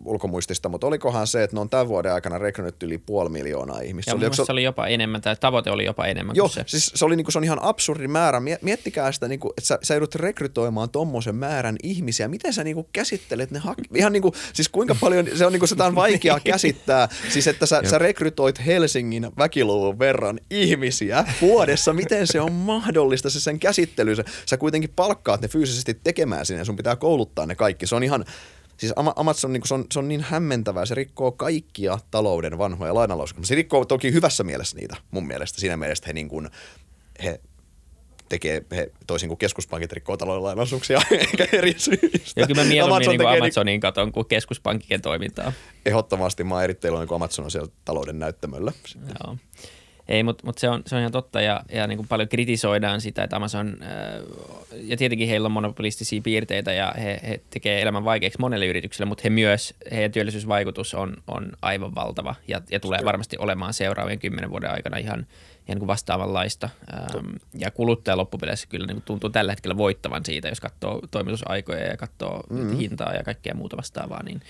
ulkomuistista, 0.06 0.70
mutta 0.70 0.88
olikohan 0.88 1.28
se, 1.28 1.44
että 1.44 1.56
ne 1.56 1.60
on 1.62 1.70
tämän 1.70 1.88
vuoden 1.88 2.14
aikana 2.14 2.38
rekrynyt 2.38 2.84
yli 2.84 2.98
puoli 2.98 3.30
miljoonaa 3.30 3.80
ihmistä. 3.80 4.12
Joo, 4.12 4.20
se, 4.20 4.26
oli, 4.26 4.46
se 4.46 4.52
oli 4.52 4.64
jopa 4.64 4.88
enemmän, 4.88 5.22
tai 5.22 5.36
tavoite 5.40 5.72
oli 5.72 5.86
jopa 5.86 6.06
enemmän 6.06 6.36
Joo, 6.36 6.48
kuin 6.48 6.54
se. 6.54 6.64
siis 6.68 6.92
se, 6.96 7.06
oli, 7.06 7.16
niin 7.16 7.26
kuin, 7.26 7.34
se 7.34 7.38
on 7.38 7.44
ihan 7.44 7.64
absurdi 7.64 8.08
määrä. 8.08 8.42
Miettikää 8.62 9.12
sitä, 9.12 9.28
niin 9.28 9.40
kuin, 9.40 9.52
että 9.58 9.68
sä, 9.68 9.80
sä 9.84 9.94
joudut 9.94 10.16
rekrytoimaan 10.16 10.90
tuommoisen 10.90 11.36
määrän 11.36 11.76
ihmisiä. 11.84 12.28
Miten 12.28 12.54
sä 12.54 12.64
niin 12.64 12.76
kuin, 12.76 12.88
käsittelet 12.94 13.52
ne 13.52 13.60
hak- 13.60 13.96
Ihan 13.96 14.14
niin 14.14 14.22
kuin, 14.22 14.34
siis 14.54 14.70
kuinka 14.70 14.96
paljon, 15.02 15.28
se 15.36 15.46
on, 15.46 15.52
niin 15.52 15.60
kuin, 15.60 15.70
sitä 15.70 15.86
on 15.86 15.96
vaikea 15.96 16.40
käsittää. 16.52 17.10
Siis 17.30 17.48
että 17.48 17.66
sä, 17.66 17.82
sä 17.90 17.98
rekrytoit 17.98 18.66
Helsingin 18.66 19.32
väkiluvun 19.38 20.00
verran 20.00 20.40
ihmisiä 20.50 21.26
vuodessa. 21.42 21.94
Miten 21.94 22.28
se 22.28 22.42
on 22.42 22.52
mahdollista 22.52 23.30
se 23.30 23.40
sen 23.40 23.60
käsittely? 23.60 24.16
Sä, 24.16 24.24
sä 24.46 24.58
kuitenkin 24.58 24.94
palkkaat 24.96 25.42
ne 25.42 25.48
fyysisesti 25.48 26.00
tekemään 26.04 26.46
sinne, 26.46 26.66
sun 26.66 26.76
pitää 26.76 26.96
kouluttaa 26.96 27.46
ne 27.46 27.56
kaikki. 27.56 27.88
Se 27.88 27.96
on 27.96 28.04
ihan, 28.04 28.26
Siis 28.78 28.94
Amazon 29.16 29.54
niin 29.54 29.68
se, 29.68 29.74
on, 29.74 29.86
se 29.92 30.00
on 30.00 30.08
niin 30.08 30.22
hämmentävää, 30.22 30.86
se 30.86 30.96
rikkoo 30.96 31.32
kaikkia 31.32 32.00
talouden 32.12 32.58
vanhoja 32.58 32.94
lainalausuksia. 32.94 33.46
Se 33.46 33.56
rikkoo 33.56 33.86
toki 33.86 34.14
hyvässä 34.14 34.44
mielessä 34.44 34.78
niitä, 34.78 34.96
mun 35.12 35.28
mielestä. 35.28 35.60
Siinä 35.60 35.78
mielessä 35.78 36.04
he, 36.08 36.14
niin 36.14 36.30
kuin, 36.30 36.50
he 37.24 37.40
tekee, 38.30 38.66
he, 38.72 38.92
toisin 39.08 39.30
kuin 39.30 39.38
keskuspankit 39.38 39.92
rikkoo 39.92 40.18
talouden 40.18 40.44
lainalaisuuksia, 40.44 41.02
eikä 41.12 41.48
eri 41.52 41.74
syistä. 41.78 42.42
Ja 42.42 42.48
kyllä 42.48 42.64
mä 42.64 42.70
mieluummin 42.70 43.08
Amazon 43.08 43.18
niin 43.18 43.42
Amazonin 43.44 43.80
katon 43.80 44.12
kuin 44.12 44.26
keskuspankkien 44.26 45.02
toimintaa. 45.02 45.54
Ehdottomasti 45.86 46.44
mä 46.44 46.56
oon 46.56 46.64
erittäin 46.64 47.08
kun 47.08 47.16
Amazon 47.16 47.46
on 47.46 47.52
siellä 47.52 47.72
talouden 47.86 48.20
näyttämöllä. 48.20 48.72
Joo. 48.96 49.38
Ei, 50.08 50.24
mutta 50.24 50.46
mut 50.46 50.58
se, 50.58 50.70
on, 50.70 50.82
se 50.88 50.96
on 50.96 51.00
ihan 51.00 51.12
totta 51.12 51.42
ja, 51.42 51.64
ja 51.74 51.88
niin 51.88 51.98
kuin 51.98 52.08
paljon 52.08 52.30
kritisoidaan 52.30 53.02
sitä, 53.02 53.24
että 53.24 53.36
Amazon, 53.36 53.78
ää, 53.82 54.20
ja 54.74 54.98
tietenkin 54.98 55.28
heillä 55.28 55.46
on 55.46 55.52
monopolistisia 55.52 56.22
piirteitä 56.22 56.74
ja 56.74 56.94
he, 56.98 57.20
he 57.28 57.42
tekee 57.50 57.82
elämän 57.82 58.06
vaikeaksi 58.06 58.40
monelle 58.40 58.66
yritykselle, 58.66 59.10
mutta 59.10 59.22
he 59.24 59.30
myös, 59.30 59.74
heidän 59.92 60.12
työllisyysvaikutus 60.12 60.94
on, 60.94 61.18
on 61.28 61.52
aivan 61.62 61.96
valtava 61.96 62.36
ja, 62.48 62.62
ja 62.72 62.80
tulee 62.80 63.00
varmasti 63.06 63.38
olemaan 63.40 63.74
seuraavien 63.74 64.20
kymmenen 64.20 64.50
vuoden 64.50 64.72
aikana 64.72 64.98
ihan, 64.98 65.20
ihan 65.20 65.28
niin 65.68 65.80
kuin 65.80 65.88
vastaavanlaista. 65.88 66.70
Ähm, 66.94 67.36
ja 67.58 67.72
kuluttaja 67.72 68.18
loppupeleissä 68.18 68.68
kyllä 68.68 68.88
niin 68.88 68.96
kuin 68.96 69.06
tuntuu 69.06 69.30
tällä 69.30 69.52
hetkellä 69.52 69.78
voittavan 69.78 70.26
siitä, 70.26 70.48
jos 70.48 70.60
katsoo 70.60 71.02
toimitusaikoja 71.12 71.88
ja 71.88 71.98
katsoo 71.98 72.44
mm-hmm. 72.50 72.78
hintaa 72.78 73.14
ja 73.14 73.24
kaikkea 73.24 73.56
muuta 73.56 73.78
vastaavaa, 73.78 74.24
niin 74.24 74.42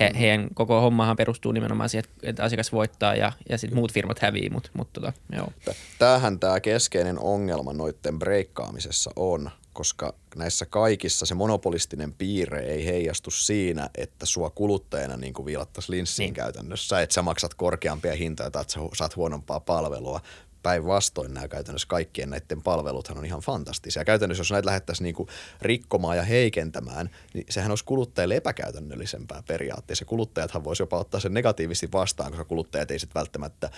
he, 0.00 0.10
heidän 0.18 0.48
koko 0.54 0.80
hommahan 0.80 1.16
perustuu 1.16 1.52
nimenomaan 1.52 1.88
siihen, 1.88 2.04
että 2.22 2.42
asiakas 2.42 2.72
voittaa 2.72 3.14
ja, 3.14 3.32
ja 3.48 3.58
sitten 3.58 3.78
muut 3.78 3.92
firmat 3.92 4.18
hävii, 4.18 4.50
mutta 4.50 4.70
mut 4.72 4.92
tota, 4.92 5.12
joo. 5.32 5.52
Tämähän 5.98 6.40
tämä 6.40 6.60
keskeinen 6.60 7.18
ongelma 7.18 7.72
noiden 7.72 8.18
breikkaamisessa 8.18 9.10
on, 9.16 9.50
koska 9.72 10.14
näissä 10.36 10.66
kaikissa 10.66 11.26
se 11.26 11.34
monopolistinen 11.34 12.12
piirre 12.12 12.60
ei 12.60 12.86
heijastu 12.86 13.30
siinä, 13.30 13.90
että 13.94 14.26
sua 14.26 14.50
kuluttajana 14.50 15.16
niin 15.16 15.34
kuin 15.34 15.46
viilattaisiin 15.46 15.96
linssiin 15.96 16.26
niin. 16.26 16.34
käytännössä, 16.34 17.00
että 17.00 17.14
sä 17.14 17.22
maksat 17.22 17.54
korkeampia 17.54 18.14
hintoja 18.14 18.50
tai 18.50 18.62
että 18.62 18.74
sä 18.74 18.80
saat 18.94 19.16
huonompaa 19.16 19.60
palvelua, 19.60 20.20
päinvastoin 20.62 21.34
nämä 21.34 21.48
käytännössä 21.48 21.88
kaikkien 21.88 22.30
näiden 22.30 22.62
palveluthan 22.62 23.18
on 23.18 23.24
ihan 23.24 23.40
fantastisia. 23.40 24.04
Käytännössä 24.04 24.40
jos 24.40 24.50
näitä 24.50 24.66
lähdettäisiin 24.66 25.04
niinku 25.04 25.28
rikkomaan 25.62 26.16
ja 26.16 26.22
heikentämään, 26.22 27.10
niin 27.34 27.46
sehän 27.50 27.70
olisi 27.70 27.84
kuluttajille 27.84 28.36
epäkäytännöllisempää 28.36 29.42
periaatteessa. 29.48 30.04
Kuluttajathan 30.04 30.64
voisi 30.64 30.82
jopa 30.82 30.98
ottaa 30.98 31.20
sen 31.20 31.34
negatiivisesti 31.34 31.92
vastaan, 31.92 32.30
koska 32.30 32.44
kuluttajat 32.44 32.90
ei 32.90 32.98
sitten 32.98 33.20
välttämättä 33.20 33.70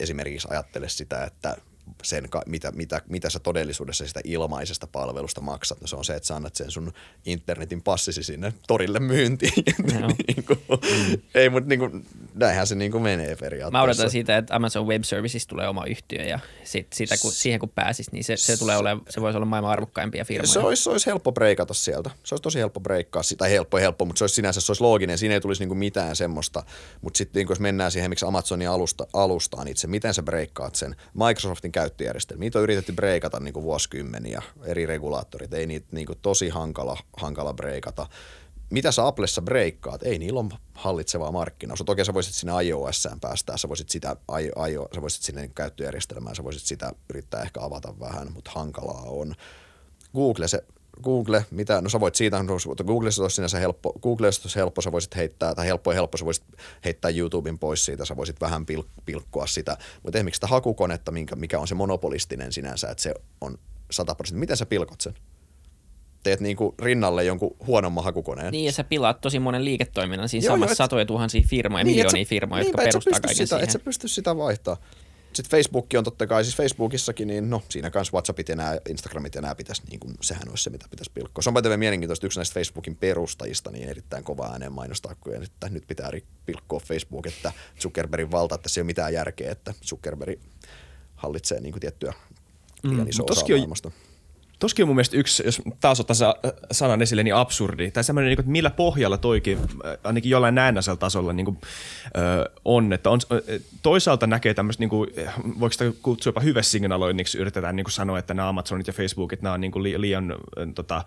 esimerkiksi 0.00 0.48
ajattele 0.50 0.88
sitä, 0.88 1.24
että 1.24 1.56
sen, 2.02 2.28
mitä, 2.46 2.72
mitä, 2.72 3.02
mitä 3.08 3.30
sä 3.30 3.38
todellisuudessa 3.38 4.06
sitä 4.06 4.20
ilmaisesta 4.24 4.86
palvelusta 4.86 5.40
maksat. 5.40 5.80
No 5.80 5.86
se 5.86 5.96
on 5.96 6.04
se, 6.04 6.14
että 6.14 6.26
sä 6.26 6.36
annat 6.36 6.54
sen 6.54 6.70
sun 6.70 6.92
internetin 7.24 7.82
passisi 7.82 8.22
sinne 8.22 8.52
torille 8.66 9.00
myyntiin. 9.00 9.52
niin 10.28 10.44
kuin, 10.46 10.58
mm. 10.68 11.22
Ei, 11.34 11.50
mutta 11.50 11.68
niin 11.68 11.78
kuin, 11.78 12.06
näinhän 12.34 12.66
se 12.66 12.74
niin 12.74 12.92
kuin 12.92 13.02
menee 13.02 13.36
periaatteessa. 13.36 13.78
Mä 13.78 13.82
odotan 13.82 14.10
siitä, 14.10 14.36
että 14.36 14.56
Amazon 14.56 14.86
Web 14.86 15.02
Services 15.02 15.46
tulee 15.46 15.68
oma 15.68 15.84
yhtiö 15.84 16.22
ja 16.22 16.38
sit, 16.64 16.92
sitä, 16.92 17.14
kun, 17.22 17.32
siihen 17.32 17.60
kun 17.60 17.68
pääsis, 17.68 18.12
niin 18.12 18.24
se, 18.24 18.36
se, 18.36 18.56
tulee 18.56 18.76
ole, 18.76 18.96
se 19.08 19.20
voisi 19.20 19.36
olla 19.36 19.46
maailman 19.46 19.72
arvokkaimpia 19.72 20.24
firmoja. 20.24 20.52
Se 20.52 20.58
olisi, 20.58 20.82
se 20.82 20.90
olisi 20.90 21.06
helppo 21.06 21.32
breikata 21.32 21.74
sieltä. 21.74 22.10
Se 22.24 22.34
olisi 22.34 22.42
tosi 22.42 22.58
helppo 22.58 22.80
breikkaa, 22.80 23.22
tai 23.38 23.50
helppo 23.50 23.78
helppo, 23.78 24.04
mutta 24.04 24.18
se 24.18 24.24
olisi 24.24 24.34
sinänsä 24.34 24.60
se 24.60 24.72
olisi 24.72 24.82
looginen. 24.82 25.18
Siinä 25.18 25.34
ei 25.34 25.40
tulisi 25.40 25.62
niin 25.62 25.68
kuin 25.68 25.78
mitään 25.78 26.16
semmoista. 26.16 26.62
Mutta 27.00 27.18
sitten 27.18 27.40
niin 27.40 27.48
jos 27.50 27.60
mennään 27.60 27.90
siihen, 27.90 28.10
miksi 28.10 28.26
Amazonin 28.26 28.68
alusta, 28.68 29.06
alustaan 29.12 29.68
itse, 29.68 29.86
miten 29.86 30.14
sä 30.14 30.22
breikkaat 30.22 30.74
sen 30.74 30.96
Microsoftin 31.14 31.72
käyttöjärjestelmiä. 31.82 32.40
Niitä 32.40 32.58
on 32.58 32.62
yritetty 32.62 32.92
breikata 32.92 33.40
niin 33.40 33.54
kuin 33.54 33.64
vuosikymmeniä, 33.64 34.42
eri 34.64 34.86
regulaattorit. 34.86 35.52
Ei 35.52 35.66
niitä 35.66 35.86
niin 35.90 36.06
kuin 36.06 36.18
tosi 36.22 36.48
hankala, 36.48 36.98
hankala 37.16 37.54
breikata. 37.54 38.06
Mitä 38.70 38.92
sä 38.92 39.06
Applessa 39.06 39.42
breikkaat? 39.42 40.02
Ei 40.02 40.18
niillä 40.18 40.40
on 40.40 40.50
hallitsevaa 40.74 41.32
markkinoissa. 41.32 41.84
Toki 41.84 42.04
sä 42.04 42.14
voisit 42.14 42.34
sinne 42.34 42.64
iOSään 42.64 43.20
päästää, 43.20 43.56
sä 43.56 43.68
voisit, 43.68 43.88
sitä, 43.88 44.16
IO, 44.70 44.88
sä 44.94 45.02
voisit 45.02 45.22
sinne 45.22 45.50
käyttöjärjestelmään, 45.54 46.36
sä 46.36 46.44
voisit 46.44 46.62
sitä 46.62 46.92
yrittää 47.10 47.42
ehkä 47.42 47.60
avata 47.60 47.94
vähän, 48.00 48.32
mutta 48.32 48.50
hankalaa 48.54 49.02
on. 49.02 49.34
Google, 50.14 50.48
se 50.48 50.64
Google, 51.02 51.44
mitä, 51.50 51.80
no 51.80 51.88
sä 51.88 52.00
voit 52.00 52.14
siitä, 52.14 52.44
mutta 52.66 52.84
Googlessa 52.84 53.22
olisi 53.22 53.34
sinänsä 53.34 53.58
helppo, 53.58 53.92
Googlessa 54.02 54.42
olisi 54.44 54.56
helppo, 54.56 54.82
sä 54.82 54.92
voisit 54.92 55.16
heittää, 55.16 55.54
tai 55.54 55.66
helppo 55.66 55.92
ja 55.92 55.94
helppo, 55.94 56.16
sä 56.16 56.24
voisit 56.24 56.44
heittää 56.84 57.10
YouTuben 57.10 57.58
pois 57.58 57.84
siitä, 57.84 58.04
sä 58.04 58.16
voisit 58.16 58.40
vähän 58.40 58.66
pil, 58.66 58.82
pilkkoa 59.04 59.46
sitä, 59.46 59.76
mutta 60.02 60.18
esimerkiksi 60.18 60.36
sitä 60.36 60.46
hakukonetta, 60.46 61.12
minkä, 61.12 61.36
mikä 61.36 61.58
on 61.58 61.68
se 61.68 61.74
monopolistinen 61.74 62.52
sinänsä, 62.52 62.88
että 62.88 63.02
se 63.02 63.14
on 63.40 63.58
100 63.90 64.14
prosenttia, 64.14 64.40
miten 64.40 64.56
sä 64.56 64.66
pilkot 64.66 65.00
sen? 65.00 65.14
teet 66.22 66.40
niin 66.40 66.56
kuin 66.56 66.74
rinnalle 66.78 67.24
jonkun 67.24 67.56
huonomman 67.66 68.04
hakukoneen. 68.04 68.52
Niin, 68.52 68.64
ja 68.64 68.72
sä 68.72 68.84
pilaat 68.84 69.20
tosi 69.20 69.38
monen 69.38 69.64
liiketoiminnan 69.64 70.28
siinä 70.28 70.44
joo, 70.44 70.54
samassa 70.54 70.72
et, 70.72 70.76
satoja 70.76 71.06
tuhansia 71.06 71.42
firmoja, 71.46 71.84
niin, 71.84 71.96
miljoonia 71.96 72.24
firmoja, 72.24 72.62
jotka 72.62 72.82
perustaa 72.82 73.20
kaiken 73.20 73.36
sitä, 73.36 73.46
siihen. 73.46 73.64
Et 73.64 73.70
sä 73.70 73.78
pysty 73.78 74.08
sitä 74.08 74.36
vaihtaa. 74.36 74.76
Sitten 75.32 75.50
Facebook 75.50 75.86
on 75.98 76.04
totta 76.04 76.26
kai, 76.26 76.44
siis 76.44 76.56
Facebookissakin, 76.56 77.28
niin 77.28 77.50
no 77.50 77.62
siinä 77.68 77.90
kanssa 77.90 78.12
WhatsAppit 78.12 78.48
ja 78.48 78.56
nämä 78.56 78.78
Instagramit 78.88 79.34
ja 79.34 79.40
nämä 79.40 79.54
pitäisi, 79.54 79.82
niin 79.90 80.00
kuin, 80.00 80.14
sehän 80.20 80.48
olisi 80.48 80.64
se, 80.64 80.70
mitä 80.70 80.86
pitäisi 80.90 81.10
pilkkoa. 81.14 81.42
Se 81.42 81.50
on 81.50 81.54
pätevä 81.54 81.76
mielenkiintoista, 81.76 82.26
yksi 82.26 82.38
näistä 82.38 82.54
Facebookin 82.54 82.96
perustajista 82.96 83.70
niin 83.70 83.88
erittäin 83.88 84.24
kova 84.24 84.46
ääneen 84.46 84.72
mainostaa, 84.72 85.14
kun 85.14 85.42
että 85.42 85.68
nyt 85.68 85.84
pitää 85.86 86.10
pilkkoa 86.46 86.80
Facebook, 86.80 87.26
että 87.26 87.52
Zuckerbergin 87.80 88.30
valta, 88.30 88.54
että 88.54 88.68
se 88.68 88.80
ei 88.80 88.82
ole 88.82 88.86
mitään 88.86 89.12
järkeä, 89.12 89.52
että 89.52 89.74
Zuckerberg 89.84 90.40
hallitsee 91.16 91.60
niin 91.60 91.72
kuin 91.72 91.80
tiettyä 91.80 92.12
liian 92.82 93.00
mm, 93.00 93.08
isoa 93.08 93.26
osaa 93.30 93.48
maailmasta. 93.48 93.90
Toskin 94.62 94.82
on 94.82 94.88
mun 94.88 94.96
mielestä 94.96 95.16
yksi, 95.16 95.42
jos 95.46 95.62
taas 95.80 96.00
ottaa 96.00 96.34
sanan 96.72 97.02
esille, 97.02 97.22
niin 97.22 97.34
absurdi. 97.34 97.90
Tai 97.90 98.04
semmoinen, 98.04 98.28
niin 98.28 98.36
kuin, 98.36 98.42
että 98.42 98.52
millä 98.52 98.70
pohjalla 98.70 99.18
toikin, 99.18 99.58
ainakin 100.04 100.30
jollain 100.30 100.54
näennäisellä 100.54 100.96
tasolla 100.96 101.32
niin 101.32 101.44
kuin, 101.44 101.58
ö, 102.16 102.50
on. 102.64 102.92
Että 102.92 103.10
on, 103.10 103.20
toisaalta 103.82 104.26
näkee 104.26 104.54
tämmöistä, 104.54 104.80
niin 104.82 104.90
kuin, 104.90 105.10
voiko 105.60 105.72
sitä 105.72 105.84
kutsua 106.02 106.30
jopa 106.30 106.40
hyvesignaloinniksi, 106.40 107.38
yritetään 107.38 107.76
niin 107.76 107.84
kuin 107.84 107.92
sanoa, 107.92 108.18
että 108.18 108.34
nämä 108.34 108.48
Amazonit 108.48 108.86
ja 108.86 108.92
Facebookit, 108.92 109.42
nämä 109.42 109.54
on 109.54 109.60
niin 109.60 109.72
kuin 109.72 110.00
liian, 110.00 110.34
tota, 110.74 111.04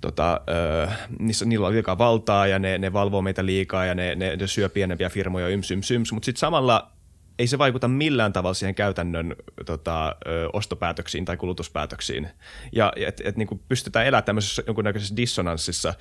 tota, 0.00 0.40
ö, 0.48 0.88
niissä, 1.18 1.44
niillä 1.44 1.66
on 1.66 1.72
liikaa 1.72 1.98
valtaa 1.98 2.46
ja 2.46 2.58
ne, 2.58 2.78
ne 2.78 2.92
valvoo 2.92 3.22
meitä 3.22 3.46
liikaa 3.46 3.86
ja 3.86 3.94
ne, 3.94 4.14
ne, 4.14 4.36
ne 4.36 4.46
syö 4.46 4.68
pienempiä 4.68 5.08
firmoja 5.08 5.48
yms, 5.48 5.70
yms, 5.70 5.90
yms. 5.90 6.12
Mutta 6.12 6.24
sitten 6.24 6.40
samalla 6.40 6.90
ei 7.38 7.46
se 7.46 7.58
vaikuta 7.58 7.88
millään 7.88 8.32
tavalla 8.32 8.54
siihen 8.54 8.74
käytännön 8.74 9.36
tota, 9.66 10.16
ö, 10.26 10.48
ostopäätöksiin 10.52 11.24
tai 11.24 11.36
kulutuspäätöksiin. 11.36 12.28
Ja 12.72 12.92
et, 12.96 13.22
et, 13.24 13.36
niin 13.36 13.60
pystytään 13.68 14.06
elämään 14.06 14.24
tämmöisessä 14.24 14.62
jonkunnäköisessä 14.66 15.16
dissonanssissa, 15.16 15.94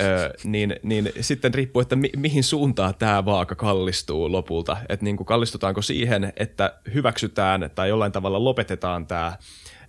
ö, 0.00 0.32
niin, 0.44 0.76
niin 0.82 1.12
sitten 1.20 1.54
riippuu, 1.54 1.82
että 1.82 1.96
mi, 1.96 2.10
mihin 2.16 2.44
suuntaan 2.44 2.94
tämä 2.94 3.24
vaaka 3.24 3.54
kallistuu 3.54 4.32
lopulta. 4.32 4.76
Että 4.88 5.04
niin 5.04 5.16
kallistutaanko 5.16 5.82
siihen, 5.82 6.32
että 6.36 6.74
hyväksytään 6.94 7.70
tai 7.74 7.88
jollain 7.88 8.12
tavalla 8.12 8.44
lopetetaan 8.44 9.06
tämä 9.06 9.32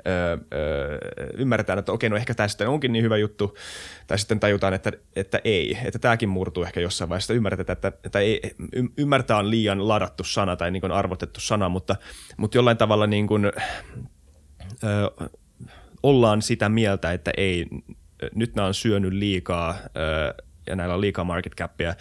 öö, 0.07 0.37
ymmärretään, 1.37 1.79
että 1.79 1.91
okei, 1.91 2.09
no 2.09 2.15
ehkä 2.15 2.33
tämä 2.33 2.47
sitten 2.47 2.67
onkin 2.67 2.91
niin 2.91 3.03
hyvä 3.03 3.17
juttu, 3.17 3.57
tai 4.07 4.19
sitten 4.19 4.39
tajutaan, 4.39 4.73
että, 4.73 4.91
että 5.15 5.41
ei, 5.43 5.77
että 5.85 5.99
tämäkin 5.99 6.29
murtuu 6.29 6.63
ehkä 6.63 6.79
jossain 6.79 7.09
vaiheessa, 7.09 7.33
ymmärretään, 7.33 7.73
että, 7.77 7.91
että 8.03 8.19
ei, 8.19 8.41
ymmärtää 8.97 9.37
on 9.37 9.49
liian 9.49 9.87
ladattu 9.87 10.23
sana 10.23 10.55
tai 10.55 10.71
niin 10.71 10.81
kuin 10.81 10.91
arvotettu 10.91 11.39
sana, 11.39 11.69
mutta, 11.69 11.95
mutta 12.37 12.57
jollain 12.57 12.77
tavalla 12.77 13.07
niin 13.07 13.27
kuin, 13.27 13.45
ö, 13.45 13.51
ollaan 16.03 16.41
sitä 16.41 16.69
mieltä, 16.69 17.13
että 17.13 17.31
ei, 17.37 17.65
nyt 18.35 18.55
nämä 18.55 18.67
on 18.67 18.73
syönyt 18.73 19.13
liikaa 19.13 19.75
ö, 19.97 20.43
ja 20.67 20.75
näillä 20.75 20.95
on 20.95 21.01
liikaa 21.01 21.25
market 21.25 21.55
capia, 21.55 21.95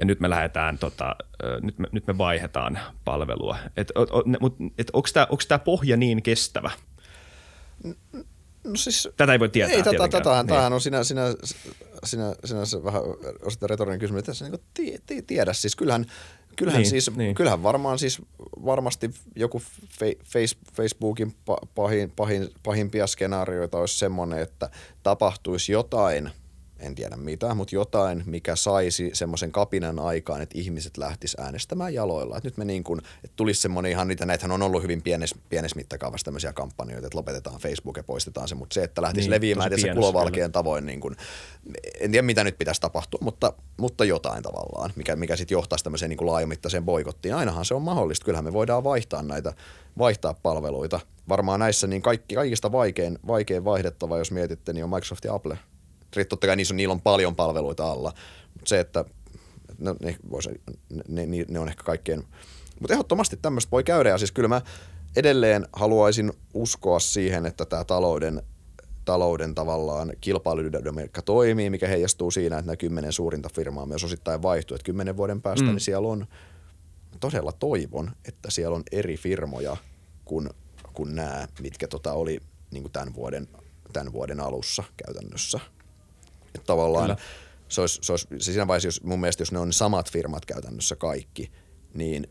ja 0.00 0.06
nyt 0.06 0.20
me 0.20 0.30
lähdetään, 0.30 0.78
tota, 0.78 1.16
nyt, 1.62 1.78
me, 1.78 1.88
nyt 1.92 2.06
me 2.06 2.18
vaihdetaan 2.18 2.78
palvelua. 3.04 3.56
Et, 3.76 3.90
et, 3.90 4.70
et, 4.78 4.90
onko 4.92 5.08
tämä 5.48 5.58
pohja 5.58 5.96
niin 5.96 6.22
kestävä? 6.22 6.70
No 8.64 8.76
siis, 8.76 9.08
tätä 9.16 9.32
ei 9.32 9.40
voi 9.40 9.48
tietää 9.48 9.76
Ei, 9.76 9.82
tätä, 9.82 10.08
tätä, 10.08 10.30
niin. 10.30 10.46
tämähän 10.46 10.72
on 10.72 10.80
sinä, 10.80 11.04
sinä, 11.04 11.22
sinä, 12.04 12.34
sinä 12.44 12.64
se 12.64 12.84
vähän 12.84 13.02
osittain 13.42 13.70
retorinen 13.70 14.00
kysymys, 14.00 14.18
että 14.18 14.32
tässä 14.32 14.48
niin 14.48 14.60
tie, 15.06 15.22
tiedä. 15.22 15.52
Siis 15.52 15.76
kyllähän, 15.76 16.06
kyllähän, 16.56 16.82
niin, 16.82 16.90
siis, 16.90 17.16
niin. 17.16 17.34
kyllähän 17.34 17.62
varmaan 17.62 17.98
siis 17.98 18.22
varmasti 18.64 19.10
joku 19.36 19.62
face, 20.24 20.56
Facebookin 20.72 21.34
pahin, 21.74 22.10
pahin, 22.10 22.48
pahimpia 22.62 23.06
skenaarioita 23.06 23.78
olisi 23.78 23.98
semmoinen, 23.98 24.38
että 24.38 24.70
tapahtuisi 25.02 25.72
jotain– 25.72 26.30
en 26.86 26.94
tiedä 26.94 27.16
mitä, 27.16 27.54
mutta 27.54 27.74
jotain, 27.74 28.22
mikä 28.26 28.56
saisi 28.56 29.10
semmoisen 29.12 29.52
kapinan 29.52 29.98
aikaan, 29.98 30.42
että 30.42 30.58
ihmiset 30.58 30.96
lähtis 30.96 31.36
äänestämään 31.38 31.94
jaloilla. 31.94 32.38
Et 32.38 32.44
nyt 32.44 32.56
me 32.56 32.64
niin 32.64 32.84
kuin, 32.84 33.00
että 33.24 33.36
tulisi 33.36 33.60
semmoinen 33.60 33.92
ihan 33.92 34.08
niitä, 34.08 34.26
näitähän 34.26 34.52
on 34.52 34.62
ollut 34.62 34.82
hyvin 34.82 35.02
pienessä, 35.02 35.36
pienessä 35.48 35.76
mittakaavassa 35.76 36.24
tämmöisiä 36.24 36.52
kampanjoita, 36.52 37.06
että 37.06 37.18
lopetetaan 37.18 37.60
Facebook 37.60 37.96
ja 37.96 38.04
poistetaan 38.04 38.48
se, 38.48 38.54
mutta 38.54 38.74
se, 38.74 38.84
että 38.84 39.02
lähtisi 39.02 39.24
niin, 39.24 39.30
leviämään 39.30 39.80
se 39.80 39.94
kulovalkeen 39.94 40.52
tavoin, 40.52 40.86
niin 40.86 41.00
kuin, 41.00 41.16
en 42.00 42.10
tiedä 42.10 42.22
mitä 42.22 42.44
nyt 42.44 42.58
pitäisi 42.58 42.80
tapahtua, 42.80 43.18
mutta, 43.22 43.52
mutta 43.76 44.04
jotain 44.04 44.42
tavallaan, 44.42 44.92
mikä, 44.96 45.16
mikä 45.16 45.36
sitten 45.36 45.56
johtaisi 45.56 45.84
tämmöiseen 45.84 46.08
niin 46.08 46.18
kuin 46.18 46.28
laajamittaiseen 46.28 46.84
boikottiin. 46.84 47.34
Ainahan 47.34 47.64
se 47.64 47.74
on 47.74 47.82
mahdollista, 47.82 48.24
kyllähän 48.24 48.44
me 48.44 48.52
voidaan 48.52 48.84
vaihtaa 48.84 49.22
näitä, 49.22 49.52
vaihtaa 49.98 50.34
palveluita. 50.34 51.00
Varmaan 51.28 51.60
näissä 51.60 51.86
niin 51.86 52.02
kaikki, 52.02 52.34
kaikista 52.34 52.72
vaikein, 52.72 53.18
vaikein 53.26 53.64
vaihdettava, 53.64 54.18
jos 54.18 54.30
mietitte, 54.30 54.72
niin 54.72 54.84
on 54.84 54.90
Microsoft 54.90 55.24
ja 55.24 55.34
Apple– 55.34 55.58
totta 56.28 56.46
kai 56.46 56.56
niissä 56.56 56.74
on, 56.74 56.76
niillä 56.76 56.92
on 56.92 57.00
paljon 57.00 57.36
palveluita 57.36 57.90
alla, 57.90 58.12
mutta 58.54 58.68
se, 58.68 58.80
että 58.80 59.04
no, 59.78 59.96
ne, 60.02 60.16
voisi, 60.30 60.48
ne, 61.08 61.26
ne, 61.26 61.44
ne 61.48 61.58
on 61.58 61.68
ehkä 61.68 61.82
kaikkein, 61.82 62.24
mutta 62.80 62.92
ehdottomasti 62.94 63.36
tämmöistä 63.42 63.70
voi 63.70 63.84
käydä 63.84 64.08
ja 64.08 64.18
siis 64.18 64.32
kyllä 64.32 64.48
mä 64.48 64.60
edelleen 65.16 65.66
haluaisin 65.72 66.32
uskoa 66.54 66.98
siihen, 66.98 67.46
että 67.46 67.64
tämä 67.64 67.84
talouden 67.84 68.42
talouden 69.04 69.54
tavallaan 69.54 70.12
kilpailudynamiikka 70.20 71.22
toimii, 71.22 71.70
mikä 71.70 71.88
heijastuu 71.88 72.30
siinä, 72.30 72.58
että 72.58 72.66
nämä 72.66 72.76
kymmenen 72.76 73.12
suurinta 73.12 73.48
firmaa 73.54 73.86
myös 73.86 74.04
osittain 74.04 74.42
vaihtuu. 74.42 74.74
Että 74.74 74.84
kymmenen 74.84 75.16
vuoden 75.16 75.42
päästä 75.42 75.64
mm. 75.64 75.70
niin 75.70 75.80
siellä 75.80 76.08
on, 76.08 76.26
todella 77.20 77.52
toivon, 77.52 78.10
että 78.28 78.50
siellä 78.50 78.76
on 78.76 78.82
eri 78.92 79.16
firmoja 79.16 79.76
kuin, 80.24 80.50
kuin 80.92 81.14
nämä, 81.14 81.48
mitkä 81.60 81.88
tota 81.88 82.12
oli 82.12 82.40
niin 82.70 82.82
kuin 82.82 82.92
tämän, 82.92 83.14
vuoden, 83.14 83.48
tämän 83.92 84.12
vuoden 84.12 84.40
alussa 84.40 84.84
käytännössä. 84.96 85.60
Että 86.54 86.66
tavallaan 86.66 87.16
se 87.68 87.80
olisi, 87.80 87.98
se 88.02 88.12
olisi, 88.12 88.28
se 88.38 88.52
siinä 88.52 88.66
vaiheessa, 88.66 88.86
jos, 88.86 89.02
mun 89.02 89.20
mielestä 89.20 89.40
jos 89.42 89.52
ne 89.52 89.58
on 89.58 89.72
samat 89.72 90.10
firmat 90.10 90.46
käytännössä 90.46 90.96
kaikki, 90.96 91.52
niin 91.94 92.26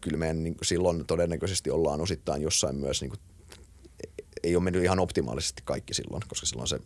kyllä 0.00 0.18
me 0.18 0.34
niin 0.34 0.56
silloin 0.62 1.06
todennäköisesti 1.06 1.70
ollaan 1.70 2.00
osittain 2.00 2.42
jossain 2.42 2.76
myös, 2.76 3.00
niin 3.00 3.10
kuin, 3.10 3.20
ei 4.42 4.56
ole 4.56 4.64
mennyt 4.64 4.84
ihan 4.84 4.98
optimaalisesti 4.98 5.62
kaikki 5.64 5.94
silloin, 5.94 6.22
koska 6.28 6.46
silloin 6.46 6.68
se, 6.68 6.78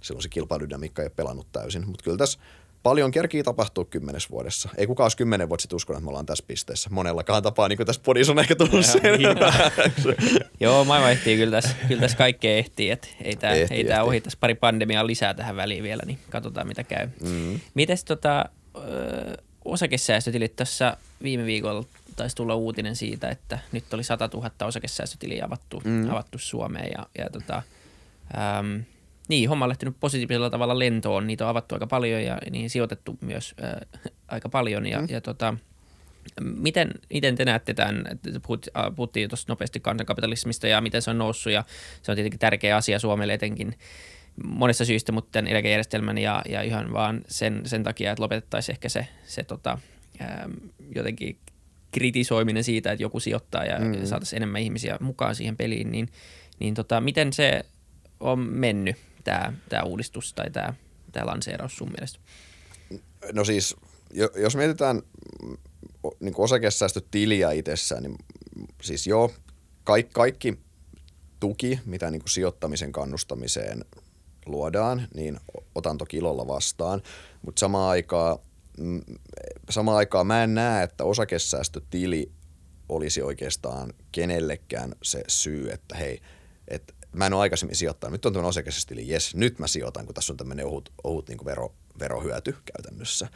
silloin 0.00 0.22
se 0.22 0.28
kilpailudynamiikka 0.28 1.02
ei 1.02 1.06
ole 1.06 1.12
pelannut 1.16 1.52
täysin. 1.52 1.88
Mutta 1.88 2.04
kyllä 2.04 2.16
tässä 2.16 2.38
paljon 2.82 3.10
kerkii 3.10 3.42
tapahtuu 3.42 3.84
kymmenes 3.84 4.30
vuodessa. 4.30 4.68
Ei 4.76 4.86
kukaan 4.86 5.04
olisi 5.04 5.16
kymmenen 5.16 5.48
vuotta 5.48 5.62
sitten 5.62 5.76
uskonut, 5.76 5.98
että 5.98 6.04
me 6.04 6.08
ollaan 6.08 6.26
tässä 6.26 6.44
pisteessä. 6.48 6.90
Monellakaan 6.90 7.42
tapaa, 7.42 7.68
niin 7.68 7.76
kuin 7.76 7.86
tässä 7.86 8.02
podissa 8.04 8.32
on 8.32 8.38
ehkä 8.38 8.56
tullut 8.56 8.86
sen. 8.86 9.02
Joo, 10.60 10.84
maailma 10.84 11.10
ehtii 11.10 11.36
kyllä 11.36 11.60
tässä, 11.62 11.76
kyllä 11.88 12.00
tässä 12.00 12.16
kaikkea 12.16 12.56
ehtii. 12.56 12.90
Että 12.90 13.08
ei 13.22 13.36
tämä 13.36 13.52
ehtii, 13.52 13.90
ei 13.92 14.00
ohi 14.00 14.20
tässä 14.20 14.38
pari 14.40 14.54
pandemiaa 14.54 15.06
lisää 15.06 15.34
tähän 15.34 15.56
väliin 15.56 15.82
vielä, 15.82 16.02
niin 16.06 16.18
katsotaan 16.30 16.66
mitä 16.66 16.84
käy. 16.84 17.08
Mm. 17.22 17.60
Mites 17.74 18.04
tota, 18.04 18.44
ö, 18.76 19.42
osakesäästötilit 19.64 20.56
tässä 20.56 20.96
viime 21.22 21.44
viikolla 21.46 21.84
taisi 22.16 22.36
tulla 22.36 22.54
uutinen 22.54 22.96
siitä, 22.96 23.28
että 23.28 23.58
nyt 23.72 23.94
oli 23.94 24.04
100 24.04 24.28
000 24.34 24.50
osakesäästötiliä 24.66 25.44
avattu, 25.44 25.82
mm. 25.84 26.10
avattu 26.10 26.38
Suomeen 26.38 26.90
ja, 26.98 27.06
ja 27.18 27.30
tota, 27.30 27.62
äm, 28.58 28.84
niin, 29.28 29.48
homma 29.48 29.64
on 29.64 29.68
lähtenyt 29.68 29.96
positiivisella 30.00 30.50
tavalla 30.50 30.78
lentoon. 30.78 31.26
Niitä 31.26 31.44
on 31.44 31.50
avattu 31.50 31.74
aika 31.74 31.86
paljon 31.86 32.22
ja 32.22 32.38
niihin 32.50 32.70
sijoitettu 32.70 33.18
myös 33.20 33.54
äh, 33.64 34.04
aika 34.28 34.48
paljon. 34.48 34.86
Ja, 34.86 35.00
mm. 35.00 35.06
ja 35.10 35.20
tota, 35.20 35.54
miten, 36.40 36.90
miten 37.12 37.36
te 37.36 37.44
näette 37.44 37.74
tämän, 37.74 38.04
Puhut, 38.46 38.66
puhuttiin 38.96 39.28
tuossa 39.28 39.46
nopeasti 39.48 39.80
kansankapitalismista 39.80 40.66
ja 40.66 40.80
miten 40.80 41.02
se 41.02 41.10
on 41.10 41.18
noussut 41.18 41.52
ja 41.52 41.64
se 42.02 42.12
on 42.12 42.16
tietenkin 42.16 42.40
tärkeä 42.40 42.76
asia 42.76 42.98
Suomelle 42.98 43.34
etenkin 43.34 43.74
monesta 44.44 44.84
syystä, 44.84 45.12
mutta 45.12 45.32
tämän 45.32 45.50
eläkejärjestelmän 45.50 46.18
ja, 46.18 46.42
ja 46.48 46.62
ihan 46.62 46.92
vaan 46.92 47.20
sen, 47.28 47.60
sen 47.64 47.82
takia, 47.82 48.12
että 48.12 48.22
lopetettaisiin 48.22 48.74
ehkä 48.74 48.88
se, 48.88 49.06
se 49.26 49.44
tota, 49.44 49.78
ähm, 50.20 50.52
jotenkin 50.94 51.38
kritisoiminen 51.90 52.64
siitä, 52.64 52.92
että 52.92 53.02
joku 53.02 53.20
sijoittaa 53.20 53.64
ja 53.64 53.78
mm. 53.78 54.06
saataisiin 54.06 54.36
enemmän 54.36 54.60
ihmisiä 54.60 54.96
mukaan 55.00 55.34
siihen 55.34 55.56
peliin, 55.56 55.92
niin, 55.92 56.08
niin 56.58 56.74
tota, 56.74 57.00
miten 57.00 57.32
se 57.32 57.64
on 58.20 58.38
mennyt 58.38 58.96
tämä, 59.26 59.52
tämä 59.68 59.82
uudistus 59.82 60.34
tai 60.34 60.50
tämä, 60.50 60.74
tämä 61.12 61.26
lanseeraus 61.26 61.76
sun 61.76 61.90
mielestä? 61.90 62.18
No 63.32 63.44
siis, 63.44 63.76
jos 64.36 64.56
mietitään 64.56 65.02
niin 66.20 66.34
osakesäästötiliä 66.36 67.50
itsessään, 67.50 68.02
niin 68.02 68.16
siis 68.82 69.06
joo, 69.06 69.32
kaikki, 69.84 70.12
kaikki 70.12 70.58
tuki, 71.40 71.80
mitä 71.86 72.10
niin 72.10 72.22
sijoittamisen 72.28 72.92
kannustamiseen 72.92 73.84
luodaan, 74.46 75.08
niin 75.14 75.40
otan 75.74 75.98
toki 75.98 76.16
ilolla 76.16 76.46
vastaan, 76.46 77.02
mutta 77.42 77.60
samaan 77.60 77.90
aikaan, 77.90 78.38
mm, 78.78 79.02
samaan 79.70 79.96
aikaan 79.96 80.26
mä 80.26 80.44
en 80.44 80.54
näe, 80.54 80.84
että 80.84 81.04
osakesäästötili 81.04 82.32
olisi 82.88 83.22
oikeastaan 83.22 83.92
kenellekään 84.12 84.94
se 85.02 85.24
syy, 85.28 85.70
että 85.70 85.96
hei, 85.96 86.20
että 86.68 86.94
mä 87.16 87.26
en 87.26 87.32
ole 87.32 87.40
aikaisemmin 87.40 87.76
sijoittanut. 87.76 88.12
Nyt 88.12 88.26
on 88.26 88.32
tämmöinen 88.32 88.48
osakesestili, 88.48 89.08
jes, 89.08 89.34
nyt 89.34 89.58
mä 89.58 89.66
sijoitan, 89.66 90.06
kun 90.06 90.14
tässä 90.14 90.32
on 90.32 90.36
tämmöinen 90.36 90.66
ohut, 90.66 90.92
ohut 91.04 91.28
niin 91.28 91.44
vero, 91.44 91.74
verohyöty 91.98 92.56
käytännössä. 92.74 93.28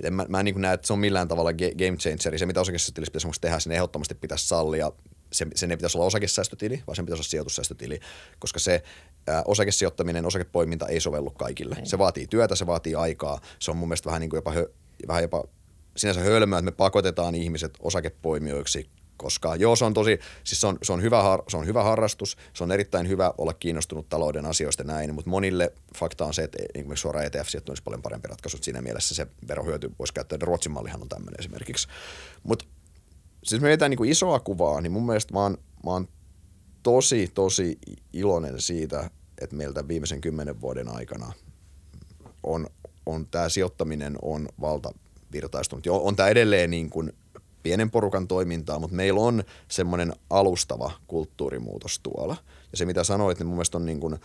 Et 0.00 0.06
en, 0.06 0.14
mä, 0.14 0.26
mä 0.28 0.38
en 0.38 0.44
niin 0.44 0.60
näe, 0.60 0.74
että 0.74 0.86
se 0.86 0.92
on 0.92 0.98
millään 0.98 1.28
tavalla 1.28 1.52
game 1.52 1.96
changeri. 1.96 2.38
Se, 2.38 2.46
mitä 2.46 2.60
osakesäästötilissä 2.60 3.12
pitäisi 3.12 3.40
tehdä, 3.40 3.58
sen 3.58 3.72
ehdottomasti 3.72 4.14
pitäisi 4.14 4.48
sallia. 4.48 4.92
Se, 5.32 5.46
sen 5.54 5.70
ei 5.70 5.76
pitäisi 5.76 5.98
olla 5.98 6.06
osakesäästötili, 6.06 6.82
vaan 6.86 6.96
sen 6.96 7.04
pitäisi 7.04 7.20
olla 7.20 7.28
sijoitussäästötili, 7.28 8.00
koska 8.38 8.58
se 8.58 8.82
ää, 9.26 9.42
osakesijoittaminen, 9.44 10.26
osakepoiminta 10.26 10.88
ei 10.88 11.00
sovellu 11.00 11.30
kaikille. 11.30 11.76
Ei. 11.78 11.86
Se 11.86 11.98
vaatii 11.98 12.26
työtä, 12.26 12.54
se 12.54 12.66
vaatii 12.66 12.94
aikaa. 12.94 13.40
Se 13.58 13.70
on 13.70 13.76
mun 13.76 13.88
mielestä 13.88 14.06
vähän, 14.06 14.20
niin 14.20 14.30
kuin 14.30 14.38
jopa, 14.38 14.52
hö, 14.52 14.66
vähän 15.08 15.22
jopa 15.22 15.44
sinänsä 15.96 16.20
hölmöä, 16.20 16.58
että 16.58 16.70
me 16.70 16.76
pakotetaan 16.76 17.34
ihmiset 17.34 17.74
osakepoimijoiksi, 17.80 18.90
koska 19.18 19.56
joo, 19.56 19.76
se 19.76 19.84
on 19.84 19.94
tosi, 19.94 20.18
siis 20.44 20.60
se 20.60 20.66
on, 20.66 20.78
se 20.82 20.92
on, 20.92 21.02
hyvä, 21.02 21.22
har, 21.22 21.42
se 21.48 21.56
on 21.56 21.66
hyvä 21.66 21.82
harrastus, 21.82 22.36
se 22.54 22.64
on 22.64 22.72
erittäin 22.72 23.08
hyvä 23.08 23.34
olla 23.38 23.52
kiinnostunut 23.52 24.08
talouden 24.08 24.46
asioista 24.46 24.84
näin, 24.84 25.14
mutta 25.14 25.30
monille 25.30 25.72
fakta 25.98 26.24
on 26.24 26.34
se, 26.34 26.42
että 26.42 26.58
esimerkiksi 26.74 27.02
suoraan 27.02 27.26
etf 27.26 27.48
olisi 27.68 27.82
paljon 27.82 28.02
parempi 28.02 28.28
ratkaisu, 28.28 28.58
siinä 28.60 28.82
mielessä 28.82 29.14
se 29.14 29.26
verohyöty 29.48 29.90
voisi 29.98 30.14
käyttää, 30.14 30.38
Ruotsin 30.42 30.72
mallihan 30.72 31.02
on 31.02 31.08
tämmöinen 31.08 31.40
esimerkiksi. 31.40 31.88
Mutta 32.42 32.64
siis 33.44 33.60
me 33.60 33.66
mietitään 33.66 33.90
niin 33.90 34.04
isoa 34.04 34.40
kuvaa, 34.40 34.80
niin 34.80 34.92
mun 34.92 35.06
mielestä 35.06 35.34
mä 35.34 35.40
oon, 35.40 35.58
mä 35.84 35.90
oon 35.90 36.08
tosi, 36.82 37.30
tosi 37.34 37.78
iloinen 38.12 38.60
siitä, 38.60 39.10
että 39.40 39.56
meiltä 39.56 39.88
viimeisen 39.88 40.20
kymmenen 40.20 40.60
vuoden 40.60 40.88
aikana 40.88 41.32
on, 42.42 42.66
on 43.06 43.26
tämä 43.26 43.48
sijoittaminen 43.48 44.18
on 44.22 44.48
valtavirtaistunut. 44.60 45.86
Jo, 45.86 45.96
on 45.96 46.16
tämä 46.16 46.28
edelleen 46.28 46.70
niin 46.70 46.90
kuin 46.90 47.12
pienen 47.62 47.90
porukan 47.90 48.28
toimintaa, 48.28 48.78
mutta 48.78 48.96
meillä 48.96 49.20
on 49.20 49.44
semmoinen 49.68 50.12
alustava 50.30 50.92
kulttuurimuutos 51.06 51.98
tuolla. 52.02 52.36
Ja 52.72 52.78
se, 52.78 52.84
mitä 52.84 53.04
sanoit, 53.04 53.38
niin 53.38 53.46
mun 53.46 53.56
mielestä 53.56 53.78
on 53.78 53.86
niin 53.86 54.00
kuin, 54.00 54.18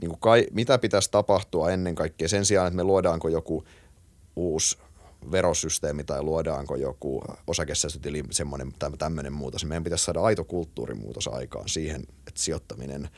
niin 0.00 0.08
kuin 0.08 0.20
kai, 0.20 0.46
mitä 0.52 0.78
pitäisi 0.78 1.10
tapahtua 1.10 1.70
ennen 1.70 1.94
kaikkea 1.94 2.28
sen 2.28 2.44
sijaan, 2.44 2.66
että 2.66 2.76
me 2.76 2.84
luodaanko 2.84 3.28
joku 3.28 3.64
uusi 4.36 4.78
verosysteemi 5.32 6.04
tai 6.04 6.22
luodaanko 6.22 6.76
joku 6.76 7.22
osakesäästötili, 7.46 8.24
semmoinen 8.30 8.72
tai 8.78 8.90
tämmöinen 8.98 9.32
muutos. 9.32 9.64
Meidän 9.64 9.84
pitäisi 9.84 10.04
saada 10.04 10.20
aito 10.20 10.44
kulttuurimuutos 10.44 11.28
aikaan 11.28 11.68
siihen, 11.68 12.00
että 12.00 12.40
sijoittaminen 12.40 13.08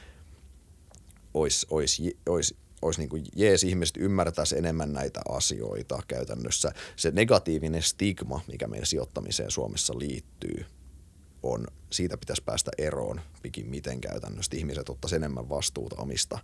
olisi, 1.35 1.67
olisi, 1.71 2.19
olisi 2.29 2.57
olisi 2.83 3.01
niin 3.01 3.09
kuin 3.09 3.25
jees, 3.37 3.65
ihmiset 3.65 3.97
ymmärtäisi 3.97 4.59
enemmän 4.59 4.93
näitä 4.93 5.21
asioita 5.29 6.03
käytännössä. 6.09 6.73
Se 6.97 7.11
negatiivinen 7.11 7.83
stigma, 7.83 8.41
mikä 8.47 8.67
meidän 8.67 8.87
sijoittamiseen 8.87 9.51
Suomessa 9.51 9.99
liittyy, 9.99 10.67
on, 11.43 11.67
siitä 11.91 12.19
pitäisi 12.19 12.43
päästä 12.43 12.71
eroon 12.79 13.21
miten 13.65 14.01
käytännössä. 14.01 14.57
Ihmiset 14.57 14.89
ottaisi 14.89 15.17
enemmän 15.17 15.49
vastuuta 15.49 15.97
omista 15.99 16.39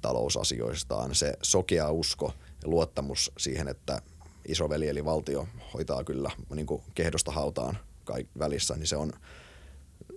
talousasioistaan. 0.00 1.14
Se 1.14 1.34
sokea 1.42 1.90
usko 1.90 2.32
ja 2.62 2.68
luottamus 2.68 3.32
siihen, 3.38 3.68
että 3.68 4.02
isoveli 4.48 4.88
eli 4.88 5.04
valtio 5.04 5.48
hoitaa 5.74 6.04
kyllä 6.04 6.30
niin 6.54 6.66
kuin 6.66 6.82
kehdosta 6.94 7.32
hautaan 7.32 7.78
kaik- 8.04 8.38
välissä, 8.38 8.76
niin 8.76 8.86
se 8.86 8.96
on, 8.96 9.12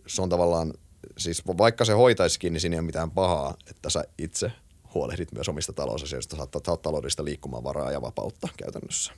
se 0.08 0.22
on 0.22 0.30
tavallaan, 0.30 0.74
siis 1.18 1.48
vaikka 1.48 1.86
se 1.86 1.94
hoitaisikin, 1.94 2.54
niin 2.54 2.62
siinä 2.62 2.76
ei 2.76 2.80
ole 2.80 2.86
mitään 2.86 3.12
pahaa, 3.12 3.56
että 3.70 3.90
sä 3.90 4.04
itse 4.18 4.52
huolehdit 4.94 5.32
myös 5.32 5.50
omista 5.50 5.74
talousasioista, 5.74 6.36
saat, 6.36 6.50
saat 6.66 6.82
taloudellista 6.82 7.26
liikkumavaraa 7.26 7.92
ja 7.92 8.02
vapautta 8.02 8.48
käytännössä. 8.58 9.14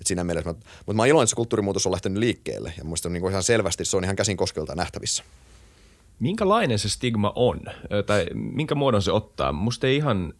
Et 0.00 0.06
siinä 0.06 0.24
mielessä, 0.24 0.50
mutta, 0.50 0.66
mutta 0.78 0.92
mä 0.92 1.02
oon 1.02 1.08
iloinen, 1.08 1.24
että 1.24 1.30
se 1.30 1.36
kulttuurimuutos 1.36 1.86
on 1.86 1.92
lähtenyt 1.92 2.18
liikkeelle 2.18 2.72
ja 2.78 2.84
muista 2.84 3.08
on 3.08 3.12
niin 3.12 3.30
ihan 3.30 3.42
selvästi, 3.42 3.84
se 3.84 3.96
on 3.96 4.04
ihan 4.04 4.16
käsin 4.16 4.36
koskelta 4.36 4.74
nähtävissä. 4.74 5.24
Minkälainen 6.20 6.78
se 6.78 6.88
stigma 6.88 7.32
on, 7.34 7.60
tai 8.06 8.26
minkä 8.34 8.74
muodon 8.74 9.02
se 9.02 9.12
ottaa? 9.12 9.52
Musta 9.52 9.86
ei 9.86 9.96
ihan, 9.96 10.34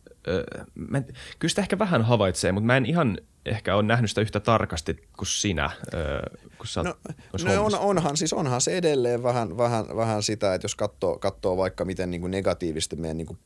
mä 0.75 0.99
en, 0.99 1.07
kyllä 1.39 1.51
sitä 1.51 1.63
ehkä 1.63 1.79
vähän 1.79 2.03
havaitsee, 2.03 2.53
mutta 2.53 2.67
mä 2.67 2.77
en 2.77 2.87
ihan 2.87 3.19
ehkä 3.47 3.77
ole 3.77 3.83
nähnyt 3.83 4.11
sitä 4.11 4.21
yhtä 4.21 4.41
tarkasti 4.41 5.09
kuin 5.17 5.27
sinä, 5.27 5.71
kun 6.59 6.67
sä 6.67 6.83
no, 6.83 6.95
no 7.45 7.65
on, 7.65 7.79
onhan, 7.79 8.17
siis 8.17 8.33
onhan 8.33 8.61
se 8.61 8.77
edelleen 8.77 9.23
vähän, 9.23 9.57
vähän, 9.57 9.85
vähän 9.97 10.23
sitä, 10.23 10.55
että 10.55 10.65
jos 10.65 10.75
katsoo, 10.75 11.19
katsoo 11.19 11.57
vaikka 11.57 11.85
miten 11.85 12.11
niin 12.11 12.21
kuin 12.21 12.31
negatiivisesti 12.31 12.97
meidän 12.97 13.17
niin 13.17 13.27
kuin 13.27 13.39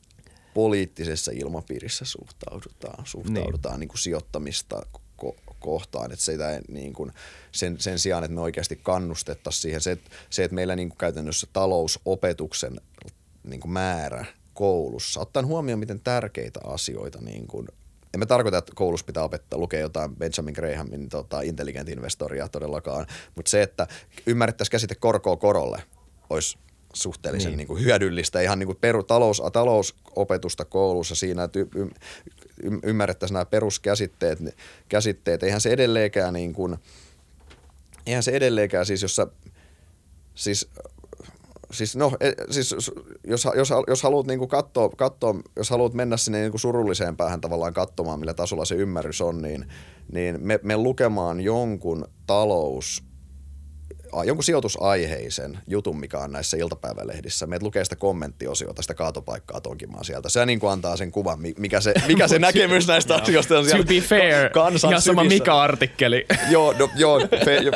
poliittisessa 0.53 1.31
ilmapiirissä 1.35 2.05
suhtaudutaan, 2.05 3.05
suhtaudutaan 3.05 3.73
niin. 3.73 3.79
Niin 3.79 3.87
kuin 3.87 3.99
sijoittamista 3.99 4.81
ko- 5.25 5.55
kohtaan, 5.59 6.11
että 6.11 6.25
sitä 6.25 6.61
niin 6.67 6.93
kuin 6.93 7.11
sen, 7.51 7.79
sen 7.79 7.99
sijaan, 7.99 8.23
että 8.23 8.35
me 8.35 8.41
oikeasti 8.41 8.79
kannustettaisiin 8.83 9.61
siihen, 9.61 9.81
se, 9.81 9.91
että, 9.91 10.09
se, 10.29 10.43
että 10.43 10.55
meillä 10.55 10.75
niin 10.75 10.89
kuin 10.89 10.97
käytännössä 10.97 11.47
talousopetuksen 11.53 12.81
niin 13.43 13.59
kuin 13.59 13.71
määrä 13.71 14.25
koulussa, 14.53 15.19
ottaen 15.19 15.45
huomioon, 15.45 15.79
miten 15.79 15.99
tärkeitä 15.99 16.59
asioita 16.63 17.21
niin 17.21 17.47
kuin 17.47 17.67
en 18.13 18.19
mä 18.19 18.25
tarkoita, 18.25 18.57
että 18.57 18.71
koulussa 18.75 19.05
pitää 19.05 19.23
opettaa 19.23 19.59
lukea 19.59 19.79
jotain 19.79 20.15
Benjamin 20.15 20.53
Grahamin 20.53 21.09
tota, 21.09 21.41
intelligent 21.41 21.89
investoria 21.89 22.47
todellakaan, 22.47 23.05
mutta 23.35 23.49
se, 23.49 23.61
että 23.61 23.87
ymmärrettäisiin 24.25 24.71
käsite 24.71 24.95
korkoa 24.95 25.37
korolle, 25.37 25.83
olisi 26.29 26.57
suhteellisen 26.93 27.51
niin. 27.51 27.57
Niin 27.57 27.67
kuin 27.67 27.83
hyödyllistä, 27.83 28.41
ihan 28.41 28.59
niin 28.59 28.67
kuin 28.67 28.77
peru, 28.81 29.03
talous, 29.03 29.41
talousopetusta 29.53 30.65
koulussa 30.65 31.15
siinä, 31.15 31.43
että 31.43 31.59
y, 31.59 31.67
y, 31.75 31.87
ymmärrettäisiin 32.83 33.33
nämä 33.33 33.45
peruskäsitteet. 33.45 34.39
Käsitteet. 34.89 35.43
Eihän 35.43 35.61
se 35.61 35.69
edelleenkään 35.69 36.33
niin 36.33 36.53
kuin, 36.53 36.77
eihän 38.05 38.23
se 38.23 38.31
edelleenkään 38.31 38.85
siis, 38.85 39.01
jos 39.01 39.15
sä, 39.15 39.27
siis 40.35 40.69
siis 41.71 41.95
no, 41.95 42.11
e, 42.19 42.31
siis 42.49 42.71
jos, 43.23 43.47
jos, 43.55 43.69
jos 43.87 44.03
haluat 44.03 44.27
niin 44.27 44.39
kuin 44.39 44.49
katsoa, 44.49 44.89
katsoa, 44.89 45.35
jos 45.55 45.69
haluat 45.69 45.93
mennä 45.93 46.17
sinne 46.17 46.39
niin 46.39 46.51
kuin 46.51 46.61
surulliseen 46.61 47.17
päähän 47.17 47.41
tavallaan 47.41 47.73
katsomaan, 47.73 48.19
millä 48.19 48.33
tasolla 48.33 48.65
se 48.65 48.75
ymmärrys 48.75 49.21
on, 49.21 49.41
niin, 49.41 49.65
niin 50.11 50.37
me, 50.41 50.59
me 50.63 50.77
lukemaan 50.77 51.41
jonkun 51.41 52.07
talous 52.27 53.03
jonkun 54.25 54.43
sijoitusaiheisen 54.43 55.59
jutun, 55.67 55.99
mikä 55.99 56.19
on 56.19 56.31
näissä 56.31 56.57
iltapäivälehdissä. 56.57 57.47
Meet 57.47 57.63
lukee 57.63 57.83
sitä 57.83 57.95
kommenttiosiota, 57.95 58.81
sitä 58.81 58.93
kaatopaikkaa 58.93 59.61
tonkimaan 59.61 60.05
sieltä. 60.05 60.29
Se 60.29 60.45
niin 60.45 60.59
kuin 60.59 60.71
antaa 60.71 60.97
sen 60.97 61.11
kuvan, 61.11 61.39
mikä 61.57 61.81
se, 61.81 61.93
mikä 62.07 62.27
se 62.27 62.39
näkemys 62.49 62.87
näistä 62.87 63.15
asioista 63.15 63.57
on 63.59 63.65
siellä 63.65 63.83
To 63.83 63.87
be 63.87 64.01
fair, 64.01 64.49
kansan 64.49 64.89
ihan 64.91 65.01
sama 65.01 65.23
Mika-artikkeli. 65.23 66.25
joo, 66.51 66.75
no, 66.79 66.89
joo 66.95 67.19
fe, 67.45 67.55
jo, 67.57 67.71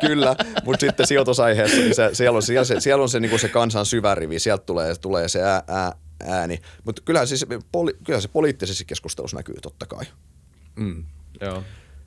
kyllä, 0.00 0.36
mutta 0.64 0.80
sitten 0.80 1.06
sijoitusaiheessa, 1.06 1.76
niin 1.76 1.94
se, 1.94 2.10
siellä 2.12 2.36
on, 2.36 2.42
siellä, 2.42 2.64
se, 2.64 2.80
siellä 2.80 3.02
on 3.02 3.08
se, 3.08 3.20
niin 3.20 3.30
kuin 3.30 3.40
se 3.40 3.48
kansan 3.48 3.86
syvärivi, 3.86 4.38
sieltä 4.38 4.64
tulee, 4.64 4.94
tulee 4.94 5.28
se 5.28 5.42
ää, 5.42 5.62
ää, 5.68 5.92
ääni. 6.26 6.58
Mutta 6.84 7.02
kyllähän, 7.04 7.28
siis, 7.28 7.46
poli, 7.72 7.92
kyllähän 8.04 8.22
se 8.22 8.28
poliittisessa 8.28 8.84
keskustelussa 8.84 9.36
näkyy 9.36 9.54
totta 9.62 9.86
kai. 9.86 10.04
Mm, 10.76 11.04
joo. 11.40 11.62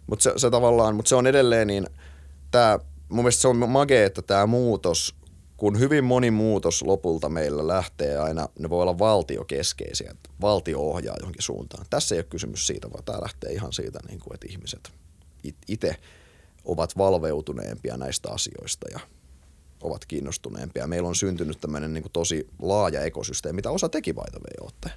Mutta 0.07 0.23
se, 0.23 0.33
se 0.37 0.49
tavallaan, 0.49 0.95
mutta 0.95 1.09
se 1.09 1.15
on 1.15 1.27
edelleen 1.27 1.67
niin, 1.67 1.87
tämä 2.51 2.79
mun 3.11 3.23
mielestä 3.23 3.41
se 3.41 3.47
on 3.47 3.69
magea, 3.69 4.05
että 4.05 4.21
tämä 4.21 4.45
muutos, 4.45 5.15
kun 5.57 5.79
hyvin 5.79 6.03
moni 6.03 6.31
muutos 6.31 6.81
lopulta 6.81 7.29
meillä 7.29 7.67
lähtee 7.67 8.17
aina, 8.17 8.47
ne 8.59 8.69
voi 8.69 8.81
olla 8.81 8.99
valtiokeskeisiä, 8.99 10.11
että 10.11 10.29
valtio 10.41 10.79
ohjaa 10.79 11.15
johonkin 11.19 11.41
suuntaan. 11.41 11.85
Tässä 11.89 12.15
ei 12.15 12.19
ole 12.19 12.25
kysymys 12.29 12.67
siitä, 12.67 12.91
vaan 12.91 13.03
tämä 13.03 13.21
lähtee 13.21 13.51
ihan 13.51 13.73
siitä, 13.73 13.99
niin 14.07 14.19
kuin, 14.19 14.33
että 14.33 14.47
ihmiset 14.49 14.91
itse 15.67 15.95
ovat 16.65 16.97
valveutuneempia 16.97 17.97
näistä 17.97 18.29
asioista 18.29 18.87
ja 18.91 18.99
ovat 19.83 20.05
kiinnostuneempia. 20.05 20.87
Meillä 20.87 21.09
on 21.09 21.15
syntynyt 21.15 21.61
tämmöinen 21.61 21.93
niin 21.93 22.03
tosi 22.13 22.47
laaja 22.59 23.01
ekosysteemi, 23.01 23.55
mitä 23.55 23.71
osa 23.71 23.89
teki 23.89 24.13
the 24.13 24.39
way, 24.39 24.91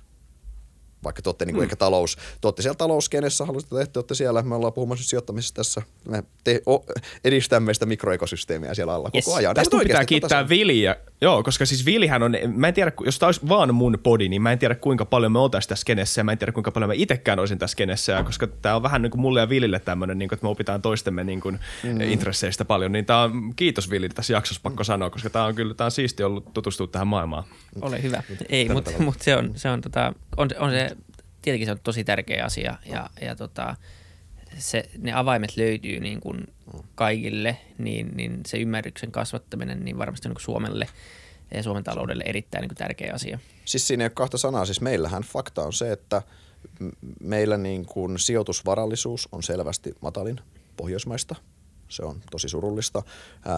vaikka 1.05 1.23
te 1.23 1.29
olette 1.29 1.45
niin 1.45 1.55
kuin 1.55 1.63
mm. 1.63 1.65
ehkä 1.65 1.77
talous, 1.77 2.17
te 2.17 2.47
olette 2.47 2.63
siellä 2.63 2.77
talouskenessä, 2.77 3.45
haluaisitte, 3.45 3.81
että 3.81 3.93
te 3.93 3.99
olette 3.99 4.15
siellä, 4.15 4.43
me 4.43 4.55
ollaan 4.55 4.73
puhumassa 4.73 5.05
sijoittamisesta 5.05 5.57
tässä, 5.57 5.83
me 6.09 6.25
te, 6.45 6.63
o, 6.69 6.85
edistämme 7.25 7.75
sitä 7.75 7.87
mikroekosysteemiä 7.87 8.75
siellä 8.75 8.95
alla 8.95 9.11
yes. 9.15 9.25
koko 9.25 9.37
ajan. 9.37 9.55
Tästä 9.55 9.77
pitää 9.79 10.05
kiittää 10.05 10.49
Viliä, 10.49 10.97
joo, 11.21 11.43
koska 11.43 11.67
siis 11.67 11.87
Vilihän 11.87 12.23
on, 12.23 12.37
mä 12.55 12.69
en 12.69 12.75
tiedä, 12.75 12.93
jos 13.05 13.19
tämä 13.19 13.29
olisi 13.29 13.41
vaan 13.49 13.75
mun 13.75 13.99
podi, 14.03 14.29
niin 14.29 14.43
mä 14.43 14.53
en 14.53 14.59
tiedä 14.59 14.75
kuinka 14.75 15.05
paljon 15.05 15.33
me 15.33 15.39
oltaisiin 15.39 15.69
tässä 15.69 15.85
kenessä 15.85 16.21
ja 16.21 16.25
mä 16.25 16.33
en 16.33 16.39
tiedä 16.39 16.53
kuinka 16.53 16.71
paljon 16.71 16.89
mä 16.89 16.95
itsekään 16.95 17.39
olisin 17.39 17.59
tässä 17.59 17.77
kenessä, 17.77 18.23
koska 18.23 18.47
tämä 18.47 18.77
on 18.77 18.83
vähän 18.83 19.03
niin 19.03 19.11
kuin 19.11 19.21
mulle 19.21 19.41
ja 19.41 19.49
Vilille 19.49 19.81
tämmöinen, 19.81 20.19
niin 20.19 20.29
kuin, 20.29 20.37
että 20.37 20.45
me 20.45 20.51
opitaan 20.51 20.83
toistemme 20.83 21.25
niin 21.25 21.41
kuin 21.41 21.59
mm. 21.83 22.01
intresseistä 22.01 22.65
paljon, 22.65 22.93
niin 22.93 23.05
tämä 23.05 23.23
on, 23.23 23.53
kiitos 23.57 23.91
Vili 23.91 24.09
tässä 24.09 24.33
jaksossa 24.33 24.61
pakko 24.63 24.83
mm. 24.83 24.85
sanoa, 24.85 25.11
koska 25.11 25.31
tämä 25.31 25.45
on 25.45 25.55
kyllä, 25.55 25.75
tämä 25.75 25.87
on 25.87 25.91
siisti 25.91 26.23
ollut 26.23 26.55
tutustua 26.55 26.87
tähän 26.87 27.07
maailmaan. 27.07 27.45
Ole 27.81 28.03
hyvä. 28.03 28.23
Ei, 28.49 28.69
mutta 28.69 28.91
mut 28.99 29.21
se 29.21 29.37
on, 29.37 29.53
se 29.55 29.71
on, 29.71 29.81
tota, 29.81 30.13
on, 30.37 30.49
on 30.59 30.71
se 30.71 30.94
tietenkin 31.45 31.67
se 31.67 31.73
on 31.73 31.81
tosi 31.83 32.05
tärkeä 32.05 32.45
asia 32.45 32.77
ja, 32.87 33.11
ja 33.21 33.37
tota, 33.37 33.77
se, 34.59 34.89
ne 34.99 35.13
avaimet 35.13 35.57
löytyy 35.57 36.01
niin 36.01 36.21
kuin 36.21 36.47
kaikille, 36.95 37.57
niin, 37.79 38.17
niin 38.17 38.41
se 38.47 38.57
ymmärryksen 38.57 39.13
kasvattaminen 39.13 39.85
niin 39.85 39.99
varmasti 39.99 40.29
on 40.29 40.35
niin 40.35 40.45
Suomelle 40.45 40.89
ja 41.55 41.63
Suomen 41.63 41.85
taloudelle 41.85 42.25
erittäin 42.27 42.63
niin 42.63 42.69
kuin 42.69 42.77
tärkeä 42.77 43.13
asia. 43.15 43.39
Siis 43.65 43.87
siinä 43.89 44.05
ei 44.05 44.07
ole 44.07 44.13
kahta 44.15 44.39
sanaa. 44.39 44.65
Siis 44.65 44.81
meillähän 44.81 45.23
fakta 45.23 45.63
on 45.63 45.73
se, 45.73 45.93
että 45.93 46.23
meillä 47.21 47.57
niin 47.57 47.87
kuin 47.87 48.19
sijoitusvarallisuus 48.19 49.29
on 49.33 49.43
selvästi 49.43 49.95
matalin 50.01 50.41
Pohjoismaista. 50.77 51.35
Se 51.89 52.05
on 52.05 52.21
tosi 52.31 52.49
surullista. 52.49 53.03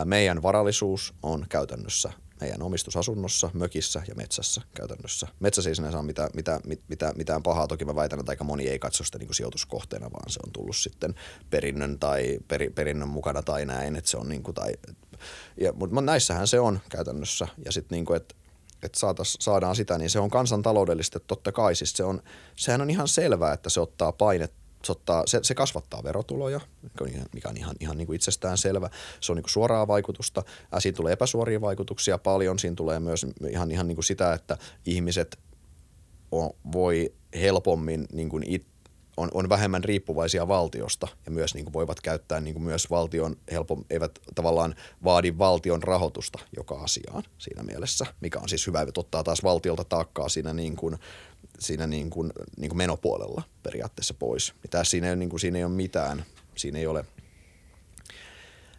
Meidän 0.05 0.43
varallisuus 0.43 1.15
on 1.23 1.47
käytännössä 1.49 2.13
meidän 2.41 2.63
omistusasunnossa, 2.63 3.51
mökissä 3.55 4.03
ja 4.09 4.15
metsässä 4.15 4.63
käytännössä. 4.75 5.27
Metsässä 5.41 5.71
ei 5.71 5.75
sinänsä 5.75 5.99
ole 5.99 6.07
mitään, 6.07 6.31
mitään, 6.35 6.61
mitään, 6.89 7.13
mitään 7.17 7.43
pahaa. 7.43 7.67
Toki 7.67 7.85
mä 7.85 7.95
väitän, 7.95 8.21
että 8.21 8.33
aika 8.33 8.45
moni 8.45 8.69
ei 8.69 8.79
katso 8.79 9.05
sitä 9.05 9.19
niin 9.19 9.27
kuin 9.27 9.35
sijoituskohteena, 9.35 10.13
vaan 10.13 10.31
se 10.31 10.41
on 10.47 10.53
tullut 10.53 10.77
sitten 10.77 11.15
perinnön 11.51 11.99
tai 11.99 12.39
peri, 12.49 12.71
perinnön 12.71 13.09
mukana 13.09 13.43
tai 13.43 13.65
näin. 13.65 13.97
Että 13.97 14.11
se 14.11 14.17
on 14.17 14.29
niin 14.29 14.43
kuin, 14.43 14.55
tai, 14.55 14.73
ja, 15.61 15.73
mutta 15.73 16.01
näissähän 16.01 16.47
se 16.47 16.61
on 16.61 16.81
käytännössä. 16.89 17.49
Ja 17.65 17.73
sitten 17.73 17.97
niin 17.97 18.05
kuin, 18.05 18.17
että 18.17 18.35
että 18.83 18.99
saadaan 19.25 19.77
sitä, 19.77 19.99
niin 19.99 20.11
se 20.11 20.19
on 20.19 20.31
kansantaloudellisesti 20.31 21.19
totta 21.27 21.53
kai. 21.53 21.75
Siis 21.75 21.93
se 21.93 22.05
on, 22.05 22.23
sehän 22.57 22.81
on 22.81 22.91
ihan 22.91 23.09
selvää, 23.09 23.53
että 23.53 23.71
se 23.71 23.81
ottaa 23.81 24.13
painetta 24.13 24.66
se, 24.87 24.93
ottaa, 24.93 25.23
se, 25.27 25.39
se 25.43 25.55
kasvattaa 25.55 26.05
verotuloja, 26.05 26.61
mikä 27.33 27.49
on 27.49 27.57
ihan, 27.57 27.77
ihan 27.81 27.99
niin 27.99 28.07
kuin 28.07 28.17
itsestään 28.17 28.59
selvä. 28.59 28.91
Se 29.21 29.33
on 29.33 29.37
niin 29.37 29.43
kuin 29.43 29.51
suoraa 29.51 29.87
vaikutusta. 29.87 30.43
Ää, 30.73 30.81
siinä 30.81 30.97
tulee 30.97 31.13
epäsuoria 31.13 31.61
vaikutuksia 31.61 32.19
paljon. 32.19 32.59
Siinä 32.59 32.77
tulee 32.77 33.01
myös 33.01 33.27
ihan, 33.51 33.71
ihan 33.71 33.89
niin 33.89 33.97
kuin 33.97 34.05
sitä, 34.05 34.33
että 34.33 34.59
ihmiset 34.87 35.39
on, 36.33 36.51
voi 36.73 37.15
helpommin 37.35 38.07
niin 38.13 38.29
kuin 38.29 38.43
it, 38.47 38.67
on, 39.17 39.29
on 39.35 39.49
vähemmän 39.49 39.85
riippuvaisia 39.85 40.49
valtiosta 40.49 41.09
ja 41.27 41.31
myös 41.33 41.55
niin 41.55 41.65
kuin 41.65 41.73
voivat 41.73 42.01
käyttää 42.01 42.41
niin 42.41 42.55
kuin 42.55 42.65
myös 42.65 42.91
valtion 42.91 43.37
helpom, 43.53 43.85
eivät 43.91 44.19
tavallaan 44.35 44.75
vaadi 45.05 45.39
valtion 45.39 45.83
rahoitusta 45.83 46.39
joka 46.57 46.75
asiaan 46.75 47.23
siinä 47.39 47.63
mielessä, 47.63 48.07
mikä 48.21 48.39
on 48.39 48.49
siis 48.49 48.67
hyvä, 48.67 48.81
että 48.81 49.01
ottaa 49.01 49.25
taas 49.25 49.43
valtiolta 49.43 49.85
taakkaa 49.85 50.29
siinä, 50.29 50.53
niin 50.53 50.77
kuin, 50.77 50.99
siinä 51.59 51.87
niin 51.87 52.11
kuin, 52.11 52.33
niin 52.57 52.69
kuin 52.69 52.79
menopuolella 52.79 53.43
periaatteessa 53.63 54.15
pois. 54.15 54.55
Niin 54.63 54.71
tässä 54.71 54.91
siinä 54.91 55.11
ei, 55.11 55.17
niin 55.17 55.31
kuin, 55.31 55.41
siinä 55.41 55.59
ei 55.59 55.65
ole 55.65 55.73
mitään, 55.73 56.25
siinä 56.57 56.79
ei 56.79 56.87
ole– 56.87 57.05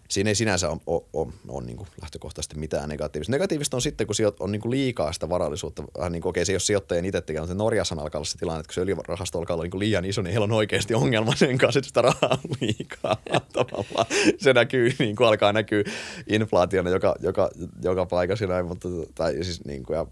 siinä 0.10 0.30
ei 0.30 0.36
sinänsä 0.36 0.70
ole, 0.70 0.80
ole, 0.88 1.02
ole, 1.14 1.34
ole 1.48 1.66
niin 1.66 1.78
kuin 1.78 1.88
lähtökohtaisesti 2.02 2.60
mitään 2.60 2.90
negatiivista. 2.90 3.32
Negatiivista 3.32 3.78
on 3.78 3.82
sitten, 3.82 4.08
kun 4.08 4.16
on 4.40 4.52
niin 4.52 4.62
kuin 4.62 4.72
liikaa 4.72 5.14
sitä 5.14 5.30
varallisuutta. 5.30 5.84
Vähän 5.98 6.12
niin 6.12 6.22
kuin, 6.22 6.30
okei, 6.30 6.46
se 6.46 6.52
ei 6.52 6.54
ole 6.54 6.60
sijoittajien 6.60 7.06
itse 7.06 7.22
tekemään, 7.22 7.50
mutta 7.50 7.64
Norjassa 7.64 7.96
alkaa 7.96 8.20
olla 8.20 8.26
se 8.26 8.38
tilanne, 8.38 8.60
että 8.60 8.68
kun 8.68 8.74
se 8.74 8.82
öljyrahasto 8.82 9.40
alkaa 9.40 9.54
olla 9.54 9.64
niin 9.64 9.72
kuin 9.72 9.80
liian 9.80 10.06
iso, 10.06 10.22
niin 10.22 10.32
heillä 10.32 10.44
on 10.44 10.52
oikeasti 10.52 10.94
ongelma 10.94 11.36
sen 11.36 11.58
kanssa, 11.58 11.80
että 11.80 11.88
sitä 11.88 12.02
rahaa 12.02 12.38
on 12.44 12.58
liikaa 12.62 13.18
tavallaan. 13.54 14.06
Se 14.38 14.54
näkyy, 14.54 14.92
niin 15.00 15.16
kuin 15.16 15.28
alkaa 15.28 15.54
näkyä 15.54 15.84
inflaationa 16.28 16.90
joka, 16.90 17.16
joka, 17.20 17.50
joka 17.84 18.06
paikassa 18.06 18.48
näin, 18.48 18.66
mutta, 18.66 18.90
tai 19.16 19.34
siis 19.34 19.66
niin 19.66 19.84
kuin, 19.84 19.98
ja, 19.98 20.06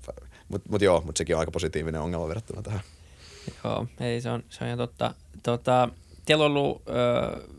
mutta, 0.50 0.70
mutta 0.70 0.86
joo, 0.86 1.02
mutta 1.02 1.18
sekin 1.18 1.36
on 1.36 1.40
aika 1.40 1.52
positiivinen 1.52 2.02
ongelma 2.02 2.28
verrattuna 2.28 2.62
tähän. 2.62 2.82
Joo, 3.64 3.88
ei 4.00 4.22
se 4.22 4.30
on, 4.30 4.44
se 4.50 4.64
on 4.64 4.68
ihan 4.68 4.78
totta. 4.78 5.14
Tota, 5.44 5.90
teillä 6.26 6.46
on 6.46 6.52
ollut... 6.52 6.82
Öö, 6.90 7.56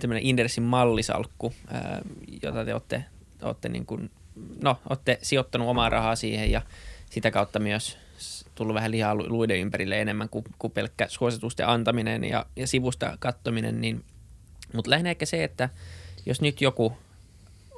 tämmöinen 0.00 0.26
Indersin 0.26 0.64
mallisalkku, 0.64 1.54
ää, 1.72 2.02
jota 2.42 2.64
te 2.64 2.72
olette, 2.72 3.04
olette, 3.42 3.68
niin 3.68 3.86
kuin, 3.86 4.10
no, 4.62 4.76
olette 4.90 5.18
sijoittanut 5.22 5.68
omaa 5.68 5.88
rahaa 5.88 6.16
siihen 6.16 6.50
ja 6.50 6.62
sitä 7.10 7.30
kautta 7.30 7.58
myös 7.58 7.98
tullut 8.54 8.74
vähän 8.74 8.90
lihaa 8.90 9.14
luiden 9.14 9.58
ympärille 9.58 10.00
enemmän 10.00 10.28
kuin, 10.28 10.44
kuin 10.58 10.70
pelkkä 10.70 11.08
suositusten 11.08 11.68
antaminen 11.68 12.24
ja, 12.24 12.46
ja 12.56 12.66
sivusta 12.66 13.16
kattominen. 13.18 13.80
Niin, 13.80 14.04
mutta 14.74 14.90
lähinnä 14.90 15.10
ehkä 15.10 15.26
se, 15.26 15.44
että 15.44 15.68
jos 16.26 16.40
nyt 16.40 16.60
joku 16.60 16.96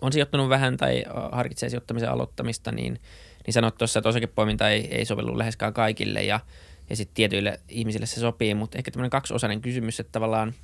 on 0.01 0.13
sijoittanut 0.13 0.49
vähän 0.49 0.77
tai 0.77 1.05
harkitsee 1.33 1.69
sijoittamisen 1.69 2.11
aloittamista, 2.11 2.73
niin, 2.73 3.01
niin 3.47 3.55
sanot 3.55 3.79
tuossa, 3.79 3.99
että 3.99 4.09
osakepoiminta 4.09 4.71
ei, 4.71 4.89
ei 4.95 5.05
sovellu 5.05 5.39
läheskään 5.39 5.73
kaikille 5.73 6.23
ja, 6.23 6.41
ja 6.91 6.97
sitten 6.97 7.15
tietyille 7.15 7.61
ihmisille 7.69 8.07
se 8.07 8.21
sopii, 8.21 8.55
mutta 8.55 8.79
ehkä 8.79 8.91
tämmöinen 8.91 9.11
kaksiosainen 9.11 9.61
kysymys, 9.61 10.01
että 10.01 10.13
tavallaan– 10.13 10.55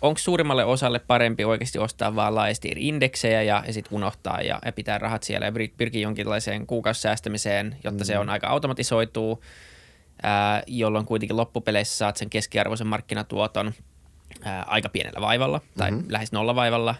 onko 0.00 0.18
suurimmalle 0.18 0.64
osalle 0.64 0.98
parempi 0.98 1.44
oikeasti 1.44 1.78
ostaa 1.78 2.16
vaan 2.16 2.34
laajasti 2.34 2.72
indeksejä 2.76 3.42
ja, 3.42 3.62
ja 3.66 3.72
sitten 3.72 3.94
unohtaa 3.94 4.40
ja, 4.40 4.58
ja 4.64 4.72
pitää 4.72 4.98
rahat 4.98 5.22
siellä 5.22 5.46
ja 5.46 5.52
pyrkii 5.76 6.02
jonkinlaiseen 6.02 6.66
kuukausisäästämiseen, 6.66 7.76
jotta 7.84 8.04
mm. 8.04 8.06
se 8.06 8.18
on 8.18 8.30
aika 8.30 8.46
automatisoituu, 8.46 9.42
ää, 10.22 10.62
jolloin 10.66 11.06
kuitenkin 11.06 11.36
loppupeleissä 11.36 11.96
saat 11.96 12.16
sen 12.16 12.30
keskiarvoisen 12.30 12.86
markkinatuoton 12.86 13.74
ää, 14.42 14.62
aika 14.62 14.88
pienellä 14.88 15.20
vaivalla 15.20 15.60
tai 15.78 15.90
mm-hmm. 15.90 16.06
lähes 16.10 16.32
nollavaivalla, 16.32 16.94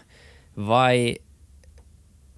vai 0.67 1.15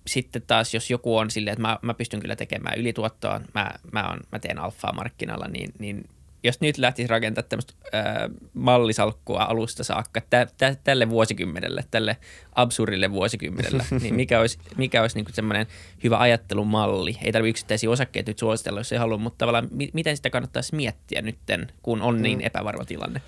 sitten 0.10 0.42
taas, 0.48 0.74
jos 0.74 0.90
joku 0.90 1.18
on 1.18 1.32
silleen, 1.32 1.54
että 1.54 1.62
mä, 1.62 1.80
mä 1.82 1.94
pystyn 1.94 2.20
kyllä 2.20 2.36
tekemään 2.36 2.80
ylituottoa, 2.80 3.42
mä, 3.54 3.72
mä, 3.92 4.08
on, 4.08 4.20
mä 4.32 4.40
teen 4.40 4.60
alfaa 4.60 4.94
markkinalla, 4.94 5.48
niin, 5.48 5.74
niin 5.80 6.10
jos 6.44 6.62
nyt 6.62 6.78
lähtisi 6.78 7.08
rakentamaan 7.08 7.50
tämmöistä 7.50 7.74
äh, 7.96 8.30
mallisalkkua 8.54 9.44
alusta 9.44 9.84
saakka 9.84 10.22
tä, 10.30 10.48
tä, 10.58 10.76
tälle 10.84 11.10
vuosikymmenelle, 11.10 11.84
tälle 11.92 12.18
absurdille 12.56 13.12
vuosikymmenelle, 13.12 13.84
niin 14.02 14.16
mikä 14.16 14.40
olisi, 14.40 14.60
mikä 14.78 15.02
olisi 15.02 15.16
niinku 15.16 15.32
semmoinen 15.34 15.68
hyvä 16.04 16.20
ajattelumalli? 16.20 17.18
Ei 17.24 17.32
tarvitse 17.32 17.50
yksittäisiä 17.50 17.90
osakkeita 17.90 18.30
nyt 18.30 18.40
suositella, 18.40 18.80
jos 18.80 18.92
ei 18.92 19.00
halua, 19.00 19.18
mutta 19.18 19.38
tavallaan 19.38 19.68
mi- 19.72 19.92
miten 19.94 20.18
sitä 20.18 20.30
kannattaisi 20.30 20.76
miettiä 20.76 21.22
nytten, 21.22 21.72
kun 21.84 22.02
on 22.02 22.22
niin 22.22 22.38
mm. 22.38 22.46
epävarma 22.46 22.86
tilanne? 22.86 23.22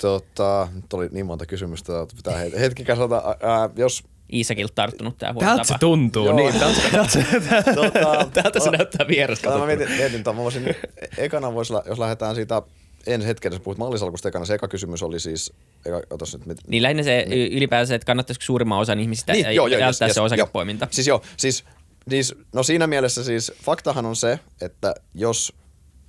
Tota, 0.00 0.68
nyt 0.74 0.92
oli 0.92 1.08
niin 1.12 1.26
monta 1.26 1.46
kysymystä, 1.46 1.92
pitää 2.16 2.38
hetki 2.58 2.84
kasata. 2.84 3.36
Ää, 3.42 3.70
jos 3.76 4.04
Iisakilta 4.32 4.74
tarttunut 4.74 5.18
tämä 5.18 5.32
huono 5.32 5.46
Täältä 5.46 5.64
se 5.64 5.74
tuntuu, 5.80 6.26
Joo. 6.26 6.36
niin. 6.36 6.54
Täältä, 6.54 6.80
täältä, 7.48 7.74
tota, 7.74 8.28
täältä 8.32 8.60
se 8.60 8.70
näyttää 8.70 9.08
vieressä. 9.08 9.50
Mä 9.50 9.66
mietin, 9.66 9.90
mietin 9.90 10.22
mä 10.26 10.36
voisin, 10.36 10.74
ekana 11.18 11.54
voisi, 11.54 11.72
jos 11.86 11.98
lähdetään 11.98 12.34
siitä 12.34 12.62
ensi 13.06 13.26
hetken, 13.26 13.52
jos 13.52 13.60
puhut 13.60 13.78
mallisalkusta 13.78 14.28
ekana, 14.28 14.44
se 14.44 14.54
eka 14.54 14.68
kysymys 14.68 15.02
oli 15.02 15.20
siis, 15.20 15.52
eka, 15.86 16.02
otas 16.10 16.32
nyt, 16.32 16.46
mit, 16.46 16.58
Niin 16.66 16.82
lähinnä 16.82 17.02
se 17.02 17.24
niin. 17.28 17.52
ylipäänsä, 17.52 17.94
että 17.94 18.06
kannattaisiko 18.06 18.44
suurimman 18.44 18.78
osan 18.78 19.00
ihmisistä 19.00 19.32
niin, 19.32 19.54
joo, 19.54 19.66
joo, 19.66 19.80
jättää 19.80 20.06
yes, 20.06 20.14
se 20.14 20.20
osakepoiminta. 20.20 20.84
Jo. 20.84 20.88
Siis 20.90 21.06
joo, 21.06 21.22
siis, 21.36 21.64
siis, 22.10 22.34
no 22.52 22.62
siinä 22.62 22.86
mielessä 22.86 23.24
siis 23.24 23.52
faktahan 23.64 24.06
on 24.06 24.16
se, 24.16 24.38
että 24.60 24.94
jos 25.14 25.52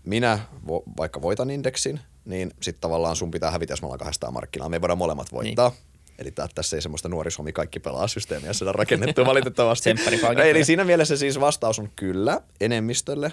minä 0.05 0.39
vo, 0.67 0.83
vaikka 0.97 1.21
voitan 1.21 1.49
indeksin, 1.49 1.99
niin 2.25 2.51
sitten 2.61 2.81
tavallaan 2.81 3.15
sun 3.15 3.31
pitää 3.31 3.51
hävitä, 3.51 3.73
jos 3.73 3.81
me 3.81 3.85
ollaan 3.85 3.99
kahdestaan 3.99 4.33
markkinaa. 4.33 4.69
Me 4.69 4.75
ei 4.75 4.81
voida 4.81 4.95
molemmat 4.95 5.31
voittaa. 5.31 5.69
Niin. 5.69 5.92
Eli 6.23 6.31
tää, 6.31 6.47
tässä 6.55 6.77
ei 6.77 6.81
semmoista 6.81 7.09
nuorisomi 7.09 7.53
kaikki 7.53 7.79
pelaa 7.79 8.07
systeemiä 8.07 8.53
sitä 8.53 8.71
rakennettu 8.71 9.25
valitettavasti. 9.25 9.89
Eli 10.49 10.65
siinä 10.65 10.83
mielessä 10.83 11.17
siis 11.17 11.39
vastaus 11.39 11.79
on 11.79 11.89
kyllä 11.95 12.41
enemmistölle. 12.61 13.31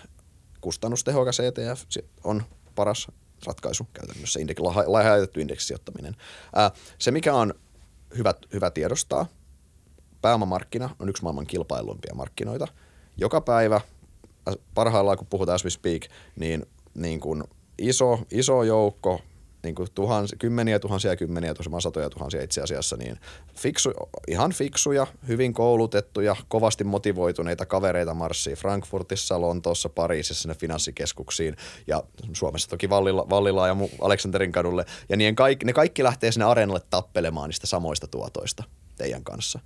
Kustannustehokas 0.61 1.41
ETF 1.41 1.83
on 2.25 2.43
paras 2.75 3.09
ratkaisu 3.47 3.89
käytännössä, 3.93 4.41
laajatettu 4.87 5.41
indeksisijoittaminen. 5.41 6.17
Ää, 6.55 6.71
se, 6.99 7.11
mikä 7.11 7.35
on 7.35 7.55
hyvä, 8.19 8.35
hyvä 8.53 8.71
tiedostaa, 8.71 9.27
pääomamarkkina 10.23 10.97
on 10.99 11.09
yksi 11.09 11.23
maailman 11.23 11.47
kilpailumpia 11.47 12.15
markkinoita. 12.15 12.69
Joka 13.17 13.41
päivä, 13.41 13.81
parhaillaan 14.75 15.19
kun 15.19 15.27
puhutaan 15.27 15.55
as 15.55 15.65
we 15.65 15.71
speak, 15.71 16.03
niin, 16.37 16.67
niin 16.95 17.21
kun 17.21 17.45
iso, 17.79 18.19
iso 18.31 18.63
joukko 18.63 19.21
niin 19.63 19.75
kuin 19.75 19.89
tuhans, 19.95 20.35
kymmeniä 20.39 20.79
tuhansia 20.79 21.11
ja 21.11 21.17
kymmeniä, 21.17 21.55
tosiaan 21.55 21.83
satoja 21.83 22.11
tuhansia 22.11 22.43
itse 22.43 22.61
asiassa, 22.61 22.97
niin 22.97 23.21
fiksu, 23.55 23.91
ihan 24.29 24.53
fiksuja, 24.53 25.07
hyvin 25.29 25.53
koulutettuja, 25.53 26.37
kovasti 26.49 26.85
motivoituneita 26.85 27.67
kavereita 27.67 28.15
marssii 28.15 28.55
Frankfurtissa, 28.55 29.41
Lontoossa, 29.41 29.89
Pariisissa 29.89 30.43
sinne 30.43 30.55
finanssikeskuksiin 30.55 31.57
ja 31.87 32.03
Suomessa 32.33 32.69
toki 32.69 32.91
Vallila, 32.91 33.27
Vallila 33.31 33.69
ja 33.69 33.77
Aleksanterin 34.01 34.53
kadulle. 34.53 34.85
Ja 35.09 35.17
niin 35.17 35.35
kaikki, 35.35 35.67
ne 35.67 35.73
kaikki 35.73 36.05
lähtee 36.05 36.33
sinne 36.33 36.45
areenalle 36.45 36.81
tappelemaan 36.91 37.49
niistä 37.49 37.67
samoista 37.67 38.07
tuotoista 38.07 38.65
teidän 38.97 39.25
kanssa. 39.25 39.61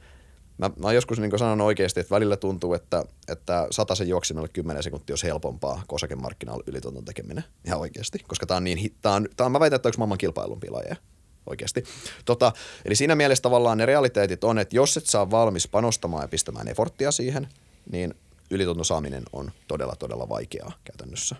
Mä, 0.58 0.68
mä 0.68 0.86
oon 0.86 0.94
joskus 0.94 1.18
niin 1.20 1.38
sanonut 1.38 1.66
oikeasti, 1.66 2.00
että 2.00 2.14
välillä 2.14 2.36
tuntuu, 2.36 2.74
että, 2.74 3.04
että 3.28 3.68
sen 3.94 4.08
juoksimelle 4.08 4.48
10 4.48 4.82
sekuntia 4.82 5.12
olisi 5.12 5.26
helpompaa 5.26 5.82
kuin 5.88 5.96
osakemarkkinoilla 5.96 6.64
ylitunton 6.66 7.04
tekeminen. 7.04 7.44
Ihan 7.64 7.80
oikeasti. 7.80 8.18
Koska 8.18 8.46
tämä 8.46 8.56
on 8.56 8.64
niin, 8.64 8.94
tää 9.02 9.12
on, 9.12 9.28
tää 9.36 9.46
on, 9.46 9.52
mä 9.52 9.60
väitän, 9.60 9.76
että 9.76 9.88
yksi 9.88 9.98
maailman 9.98 10.18
kilpailumpi 10.18 10.70
lajeja. 10.70 10.96
Oikeasti. 11.46 11.84
Tota, 12.24 12.52
eli 12.84 12.96
siinä 12.96 13.14
mielessä 13.14 13.42
tavallaan 13.42 13.78
ne 13.78 13.86
realiteetit 13.86 14.44
on, 14.44 14.58
että 14.58 14.76
jos 14.76 14.96
et 14.96 15.06
saa 15.06 15.30
valmis 15.30 15.68
panostamaan 15.68 16.24
ja 16.24 16.28
pistämään 16.28 16.68
eforttia 16.68 17.10
siihen, 17.10 17.48
niin 17.92 18.14
ylitunton 18.50 18.84
saaminen 18.84 19.22
on 19.32 19.52
todella, 19.68 19.96
todella 19.98 20.28
vaikeaa 20.28 20.72
käytännössä. 20.84 21.36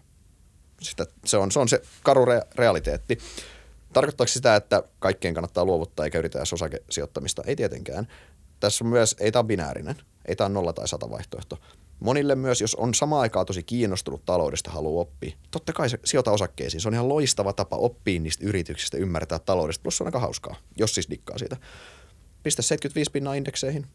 Sitä, 0.81 1.07
se, 1.25 1.37
on, 1.37 1.51
se 1.51 1.59
on 1.59 1.69
se 1.69 1.83
karu 2.03 2.25
re, 2.25 2.43
realiteetti. 2.55 3.19
Tarkoittaako 3.93 4.29
sitä, 4.29 4.57
että 4.57 4.83
kaikkien 4.99 5.35
kannattaa 5.35 5.65
luovuttaa 5.65 6.05
eikä 6.05 6.19
yritä 6.19 6.43
osakesijoittamista? 6.53 7.43
Ei 7.47 7.57
tietenkään 7.57 8.09
tässä 8.61 8.85
on 8.85 8.89
myös, 8.91 9.17
ei 9.21 9.33
tämä 9.33 9.41
ole 9.41 9.47
binäärinen, 9.47 9.97
ei 10.29 10.37
tämä 10.37 10.47
ole 10.47 10.55
nolla 10.55 10.73
tai 10.73 10.89
sata 10.89 11.11
vaihtoehto. 11.11 11.59
Monille 12.01 12.35
myös, 12.35 12.61
jos 12.61 12.75
on 12.75 12.95
samaan 12.95 13.23
aikaan 13.23 13.47
tosi 13.47 13.63
kiinnostunut 13.63 14.25
taloudesta 14.25 14.71
haluaa 14.71 15.01
oppia, 15.01 15.37
totta 15.51 15.73
kai 15.73 15.91
se 15.91 15.99
sijoita 16.05 16.31
osakkeisiin. 16.31 16.81
Se 16.81 16.89
on 16.89 16.95
ihan 16.95 17.09
loistava 17.09 17.53
tapa 17.53 17.77
oppia 17.77 18.21
niistä 18.21 18.47
yrityksistä, 18.47 18.97
ymmärtää 18.97 19.39
taloudesta, 19.39 19.83
plus 19.83 19.97
se 19.97 20.03
on 20.03 20.09
aika 20.09 20.19
hauskaa, 20.19 20.57
jos 20.77 20.95
siis 20.95 21.11
dikkaa 21.11 21.39
siitä. 21.39 21.57
Pistä 22.43 22.63
75 22.63 23.11
pinnaa 23.11 23.35
indekseihin 23.35 23.87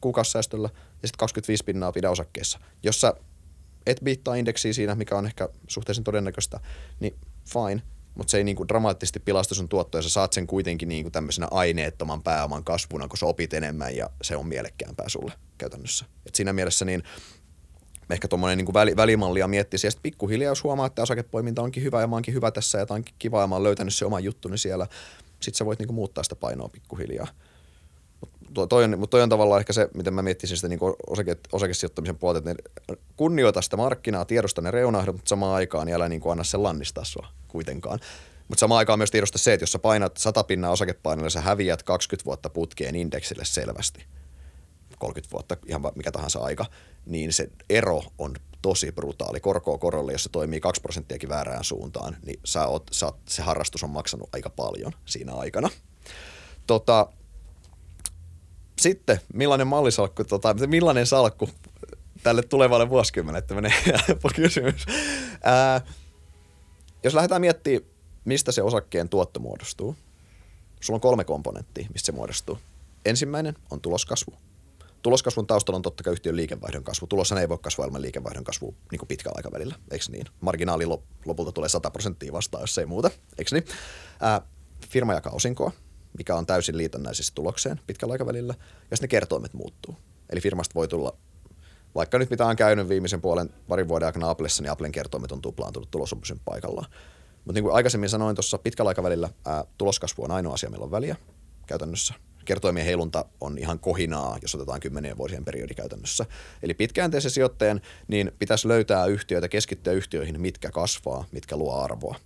kuukausisäästöllä 0.00 0.68
ja 0.74 1.08
sitten 1.08 1.18
25 1.18 1.64
pinnaa 1.64 1.92
pidä 1.92 2.10
osakkeessa. 2.10 2.58
Jos 2.82 3.00
sä 3.00 3.14
et 3.86 4.00
biittaa 4.04 4.34
indeksiä 4.34 4.72
siinä, 4.72 4.94
mikä 4.94 5.18
on 5.18 5.26
ehkä 5.26 5.48
suhteellisen 5.68 6.04
todennäköistä, 6.04 6.60
niin 7.00 7.14
fine 7.48 7.82
mutta 8.14 8.30
se 8.30 8.36
ei 8.36 8.44
niinku 8.44 8.68
dramaattisesti 8.68 9.20
pilasta 9.20 9.54
sun 9.54 9.68
tuottoja, 9.68 10.02
sä 10.02 10.08
saat 10.08 10.32
sen 10.32 10.46
kuitenkin 10.46 10.88
niinku 10.88 11.10
tämmöisenä 11.10 11.48
aineettoman 11.50 12.22
pääoman 12.22 12.64
kasvuna, 12.64 13.08
kun 13.08 13.18
sä 13.18 13.26
opit 13.26 13.54
enemmän 13.54 13.96
ja 13.96 14.10
se 14.22 14.36
on 14.36 14.46
mielekkäämpää 14.46 15.08
sulle 15.08 15.32
käytännössä. 15.58 16.04
Et 16.26 16.34
siinä 16.34 16.52
mielessä 16.52 16.84
niin 16.84 17.02
ehkä 18.10 18.28
tuommoinen 18.28 18.58
niin 18.58 18.74
väli, 18.74 18.96
välimallia 18.96 19.48
miettisi 19.48 19.86
ja 19.86 19.90
pikkuhiljaa, 20.02 20.50
jos 20.50 20.64
huomaa, 20.64 20.86
että 20.86 21.02
osakepoiminta 21.02 21.62
onkin 21.62 21.82
hyvä 21.82 22.00
ja 22.00 22.06
mä 22.06 22.16
oonkin 22.16 22.34
hyvä 22.34 22.50
tässä 22.50 22.78
ja 22.78 22.86
tämä 22.86 22.96
onkin 22.96 23.14
kiva 23.18 23.40
ja 23.40 23.46
mä 23.46 23.54
oon 23.54 23.62
löytänyt 23.62 23.94
se 23.94 24.04
oman 24.04 24.24
juttuni 24.24 24.58
siellä, 24.58 24.86
sitten 25.40 25.58
sä 25.58 25.64
voit 25.64 25.78
niinku 25.78 25.94
muuttaa 25.94 26.24
sitä 26.24 26.36
painoa 26.36 26.68
pikkuhiljaa. 26.68 27.26
Mutta 28.56 28.66
toi, 28.66 28.84
on, 28.84 28.98
mut 28.98 29.10
toi 29.10 29.22
on 29.22 29.28
tavallaan 29.28 29.60
ehkä 29.60 29.72
se, 29.72 29.88
miten 29.94 30.14
mä 30.14 30.22
miettisin 30.22 30.56
sitä 30.56 30.68
niin 30.68 30.80
osake, 31.06 31.36
osakesijoittamisen 31.52 32.18
puolta, 32.18 32.38
että 32.38 32.54
ne 32.54 32.96
kunnioita 33.16 33.62
sitä 33.62 33.76
markkinaa, 33.76 34.24
tiedosta 34.24 34.60
ne 34.60 34.70
reunahdot, 34.70 35.16
mutta 35.16 35.28
samaan 35.28 35.54
aikaan 35.54 35.86
niin 35.86 35.94
älä 35.94 36.08
niin 36.08 36.22
anna 36.30 36.44
sen 36.44 36.62
lannistaa 36.62 37.04
sua 37.04 37.26
kuitenkaan. 37.48 38.00
Mutta 38.48 38.60
samaan 38.60 38.78
aikaan 38.78 38.98
myös 38.98 39.10
tiedosta 39.10 39.38
se, 39.38 39.52
että 39.52 39.62
jos 39.62 39.72
sä 39.72 39.78
painat 39.78 40.16
100 40.16 40.44
pinnaa 40.44 40.70
osakepainoilla, 40.70 41.30
sä 41.30 41.40
häviät 41.40 41.82
20 41.82 42.24
vuotta 42.24 42.50
putkeen 42.50 42.96
indeksille 42.96 43.44
selvästi. 43.44 44.04
30 44.98 45.32
vuotta, 45.32 45.56
ihan 45.66 45.82
mikä 45.94 46.12
tahansa 46.12 46.38
aika, 46.38 46.66
niin 47.06 47.32
se 47.32 47.48
ero 47.70 48.02
on 48.18 48.34
tosi 48.62 48.92
brutaali. 48.92 49.40
Korkoa 49.40 49.78
korolle, 49.78 50.12
jos 50.12 50.22
se 50.22 50.28
toimii 50.28 50.60
2 50.60 50.82
prosenttiakin 50.82 51.28
väärään 51.28 51.64
suuntaan, 51.64 52.16
niin 52.26 52.40
sä 52.44 52.66
oot, 52.66 52.86
sä 52.92 53.06
oot, 53.06 53.16
se 53.28 53.42
harrastus 53.42 53.82
on 53.82 53.90
maksanut 53.90 54.28
aika 54.32 54.50
paljon 54.50 54.92
siinä 55.04 55.34
aikana. 55.34 55.70
Tota, 56.66 57.06
sitten, 58.82 59.20
millainen 59.34 59.66
mallisalkku, 59.66 60.24
tota, 60.24 60.54
millainen 60.66 61.06
salkku 61.06 61.48
tälle 62.22 62.42
tulevalle 62.42 62.88
vuosikymmenelle, 62.88 63.42
tämmöinen 63.42 63.72
kysymys. 64.36 64.86
Ää, 65.42 65.80
jos 67.02 67.14
lähdetään 67.14 67.40
miettimään, 67.40 67.82
mistä 68.24 68.52
se 68.52 68.62
osakkeen 68.62 69.08
tuotto 69.08 69.40
muodostuu, 69.40 69.96
sulla 70.80 70.96
on 70.96 71.00
kolme 71.00 71.24
komponenttia, 71.24 71.86
mistä 71.92 72.06
se 72.06 72.12
muodostuu. 72.12 72.58
Ensimmäinen 73.04 73.54
on 73.70 73.80
tuloskasvu. 73.80 74.34
Tuloskasvun 75.02 75.46
taustalla 75.46 75.76
on 75.76 75.82
totta 75.82 76.02
kai 76.02 76.12
yhtiön 76.12 76.36
liikevaihdon 76.36 76.84
kasvu. 76.84 77.06
Tuloshan 77.06 77.38
ei 77.38 77.48
voi 77.48 77.58
kasvaa 77.58 77.86
ilman 77.86 78.02
liikevaihdon 78.02 78.44
kasvu 78.44 78.74
niin 78.92 79.08
pitkällä 79.08 79.36
aikavälillä, 79.36 79.74
eikö 79.90 80.04
niin? 80.08 80.26
Marginaali 80.40 80.86
lopulta 81.24 81.52
tulee 81.52 81.68
100 81.68 81.90
prosenttia 81.90 82.32
vastaan, 82.32 82.62
jos 82.62 82.78
ei 82.78 82.86
muuta, 82.86 83.10
eikö 83.38 83.54
niin? 83.54 83.64
Ää, 84.20 84.40
firma 84.88 85.14
jakaa 85.14 85.32
osinkoa, 85.32 85.72
mikä 86.18 86.36
on 86.36 86.46
täysin 86.46 86.76
liitännäisessä 86.76 87.32
tulokseen 87.34 87.80
pitkällä 87.86 88.12
aikavälillä, 88.12 88.54
ja 88.90 88.96
sitten 88.96 89.06
ne 89.06 89.08
kertoimet 89.08 89.54
muuttuu. 89.54 89.96
Eli 90.30 90.40
firmasta 90.40 90.74
voi 90.74 90.88
tulla, 90.88 91.16
vaikka 91.94 92.18
nyt 92.18 92.30
mitä 92.30 92.46
on 92.46 92.56
käynyt 92.56 92.88
viimeisen 92.88 93.20
puolen 93.20 93.50
parin 93.68 93.88
vuoden 93.88 94.06
aikana 94.06 94.30
Applessa, 94.30 94.62
niin 94.62 94.70
Applen 94.70 94.92
kertoimet 94.92 95.32
on 95.32 95.42
tuplaantunut, 95.42 95.90
tulos 95.90 96.12
on 96.12 96.20
pysynyt 96.20 96.42
paikallaan. 96.44 96.90
Mutta 97.44 97.52
niin 97.52 97.64
kuin 97.64 97.74
aikaisemmin 97.74 98.08
sanoin 98.08 98.36
tuossa 98.36 98.58
pitkällä 98.58 98.88
aikavälillä, 98.88 99.30
ää, 99.46 99.64
tuloskasvu 99.78 100.24
on 100.24 100.30
ainoa 100.30 100.54
asia, 100.54 100.70
millä 100.70 100.84
on 100.84 100.90
väliä 100.90 101.16
käytännössä. 101.66 102.14
Kertoimien 102.44 102.86
heilunta 102.86 103.24
on 103.40 103.58
ihan 103.58 103.78
kohinaa, 103.78 104.38
jos 104.42 104.54
otetaan 104.54 104.80
kymmenien 104.80 105.16
vuosien 105.16 105.44
periodi 105.44 105.74
käytännössä. 105.74 106.26
Eli 106.62 106.74
pitkäänteisen 106.74 107.30
sijoittajan 107.30 107.80
niin 108.08 108.32
pitäisi 108.38 108.68
löytää 108.68 109.06
yhtiöitä, 109.06 109.48
keskittyä 109.48 109.92
yhtiöihin, 109.92 110.40
mitkä 110.40 110.70
kasvaa, 110.70 111.24
mitkä 111.32 111.56
luo 111.56 111.74
arvoa 111.74 112.16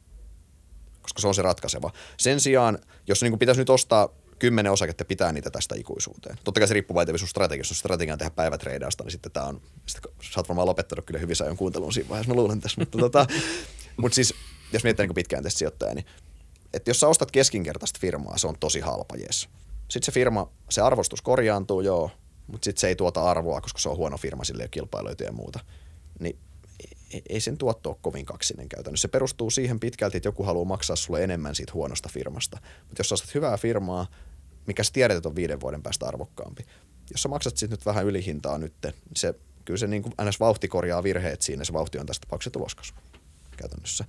koska 1.07 1.21
se 1.21 1.29
on 1.29 1.35
se 1.35 1.43
ratkaiseva. 1.43 1.91
Sen 2.17 2.41
sijaan, 2.41 2.79
jos 3.07 3.23
niin 3.23 3.31
kuin 3.33 3.39
pitäisi 3.39 3.61
nyt 3.61 3.71
ostaa 3.71 4.09
kymmenen 4.39 4.73
osaketta 4.73 5.05
pitää 5.05 5.33
niitä 5.33 5.51
tästä 5.51 5.75
ikuisuuteen. 5.79 6.39
Totta 6.45 6.61
kai 6.61 6.69
se 6.69 6.75
riippuu 6.75 6.95
vain 6.95 7.19
sun 7.19 7.29
strategiasta. 7.29 7.73
Jos 7.73 7.79
strategian 7.79 8.19
tehdä 8.19 8.31
päivätreidaasta, 8.31 9.05
niin 9.05 9.11
sitten 9.13 9.33
tämä 9.33 9.47
on, 9.47 9.61
sitten 9.87 10.13
sä 10.23 10.41
oot 10.41 10.49
varmaan 10.49 10.69
lopettanut 10.69 11.05
kyllä 11.05 11.21
hyvin 11.21 11.37
ajan 11.43 11.57
kuuntelun 11.57 11.93
siinä 11.93 12.09
vaiheessa, 12.09 12.35
mä 12.35 12.41
luulen 12.41 12.61
tässä. 12.61 12.81
mutta 12.81 12.99
tota, 12.99 13.27
mut 13.97 14.13
siis, 14.13 14.35
jos 14.73 14.85
miettii 14.85 15.07
niin 15.07 15.15
pitkään 15.15 15.43
tästä 15.43 15.59
sijoittajaa, 15.59 15.95
niin 15.95 16.07
että 16.75 16.91
jos 16.91 17.01
sä 17.01 17.09
ostat 17.09 17.31
keskinkertaista 17.31 17.99
firmaa, 18.01 18.39
se 18.39 18.47
on 18.47 18.57
tosi 18.61 18.81
halpa, 18.81 19.17
jes. 19.17 19.49
Sitten 19.89 20.07
se 20.07 20.13
firma, 20.13 20.51
se 20.71 20.81
arvostus 20.81 21.23
korjaantuu, 21.23 21.81
joo, 21.81 22.11
mutta 22.47 22.65
sitten 22.65 22.81
se 22.81 22.89
ei 22.89 22.97
tuota 22.97 23.23
arvoa, 23.23 23.61
koska 23.61 23.79
se 23.79 23.89
on 23.89 23.97
huono 23.97 24.17
firma, 24.17 24.45
sille 24.45 24.63
ei 24.63 24.81
ole 24.81 25.17
ja 25.25 25.33
muuta. 25.33 25.61
Niin 26.21 26.39
ei 27.29 27.41
sen 27.41 27.59
tuotto 27.59 27.89
ole 27.89 27.99
kovin 28.01 28.27
kaksinen 28.27 28.69
käytännössä. 28.69 29.03
Se 29.03 29.09
perustuu 29.09 29.51
siihen 29.51 29.81
pitkälti, 29.81 30.17
että 30.17 30.29
joku 30.29 30.43
haluaa 30.43 30.65
maksaa 30.65 30.97
sulle 30.97 31.25
enemmän 31.25 31.55
siitä 31.55 31.73
huonosta 31.73 32.09
firmasta. 32.13 32.59
Mutta 32.89 33.01
jos 33.01 33.09
sä 33.09 33.15
ostat 33.15 33.35
hyvää 33.35 33.57
firmaa, 33.57 34.07
mikä 34.67 34.85
sä 34.85 34.93
tiedät, 34.93 35.17
että 35.17 35.29
on 35.29 35.37
viiden 35.37 35.61
vuoden 35.61 35.83
päästä 35.83 36.07
arvokkaampi. 36.07 36.67
Jos 37.11 37.23
sä 37.23 37.29
maksat 37.29 37.57
sitten 37.57 37.77
nyt 37.77 37.87
vähän 37.87 38.07
ylihintaa 38.07 38.59
nyt, 38.59 38.75
niin 38.83 38.95
se, 39.17 39.35
kyllä 39.65 39.79
se 39.79 39.87
niin 39.87 40.03
kuin 40.03 40.15
ns. 40.25 40.41
vauhti 40.41 40.69
korjaa 40.69 41.03
virheet 41.03 41.43
siinä. 41.43 41.65
Se 41.65 41.73
vauhti 41.73 41.99
on 41.99 42.07
tästä 42.07 42.27
tapauksessa 42.27 42.51
tuloskasvu 42.51 42.99
käytännössä. 43.57 44.05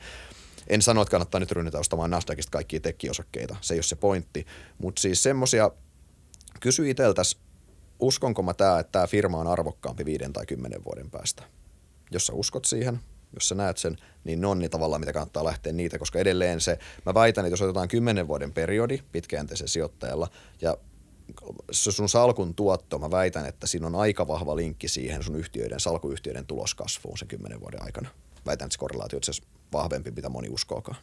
En 0.67 0.81
sano, 0.81 1.01
että 1.01 1.11
kannattaa 1.11 1.39
nyt 1.39 1.51
ryhdytä 1.51 1.79
ostamaan 1.79 2.11
Nasdaqista 2.11 2.51
kaikkia 2.51 2.79
tekkiosakkeita. 2.79 3.55
Se 3.61 3.73
ei 3.73 3.77
ole 3.77 3.83
se 3.83 3.95
pointti. 3.95 4.45
Mutta 4.77 5.01
siis 5.01 5.23
semmosia, 5.23 5.71
kysy 6.59 6.89
itseltäsi, 6.89 7.37
uskonko 7.99 8.43
mä 8.43 8.53
tää, 8.53 8.79
että 8.79 8.91
tämä 8.91 9.07
firma 9.07 9.37
on 9.37 9.47
arvokkaampi 9.47 10.05
viiden 10.05 10.33
tai 10.33 10.45
kymmenen 10.45 10.83
vuoden 10.83 11.11
päästä 11.11 11.43
jos 12.11 12.25
sä 12.25 12.33
uskot 12.33 12.65
siihen, 12.65 12.99
jos 13.33 13.49
sä 13.49 13.55
näet 13.55 13.77
sen, 13.77 13.97
niin 14.23 14.41
ne 14.41 14.47
on 14.47 14.59
niin 14.59 14.71
tavallaan, 14.71 15.01
mitä 15.01 15.13
kannattaa 15.13 15.43
lähteä 15.43 15.73
niitä, 15.73 15.99
koska 15.99 16.19
edelleen 16.19 16.61
se, 16.61 16.79
mä 17.05 17.13
väitän, 17.13 17.45
että 17.45 17.53
jos 17.53 17.61
otetaan 17.61 17.87
kymmenen 17.87 18.27
vuoden 18.27 18.53
periodi 18.53 18.99
pitkäjänteisen 19.11 19.67
sijoittajalla 19.67 20.27
ja 20.61 20.77
se 21.71 21.91
sun 21.91 22.09
salkun 22.09 22.55
tuotto, 22.55 22.99
mä 22.99 23.11
väitän, 23.11 23.45
että 23.45 23.67
siinä 23.67 23.87
on 23.87 23.95
aika 23.95 24.27
vahva 24.27 24.55
linkki 24.55 24.87
siihen 24.87 25.23
sun 25.23 25.35
yhtiöiden, 25.35 25.79
salkuyhtiöiden 25.79 26.45
tuloskasvuun 26.45 27.17
sen 27.17 27.27
kymmenen 27.27 27.59
vuoden 27.59 27.83
aikana. 27.83 28.09
Väitän, 28.45 28.65
että 28.65 28.73
se 28.73 28.79
korrelaatio 28.79 29.17
on 29.17 29.47
vahvempi, 29.73 30.11
mitä 30.11 30.29
moni 30.29 30.49
uskookaan 30.49 30.97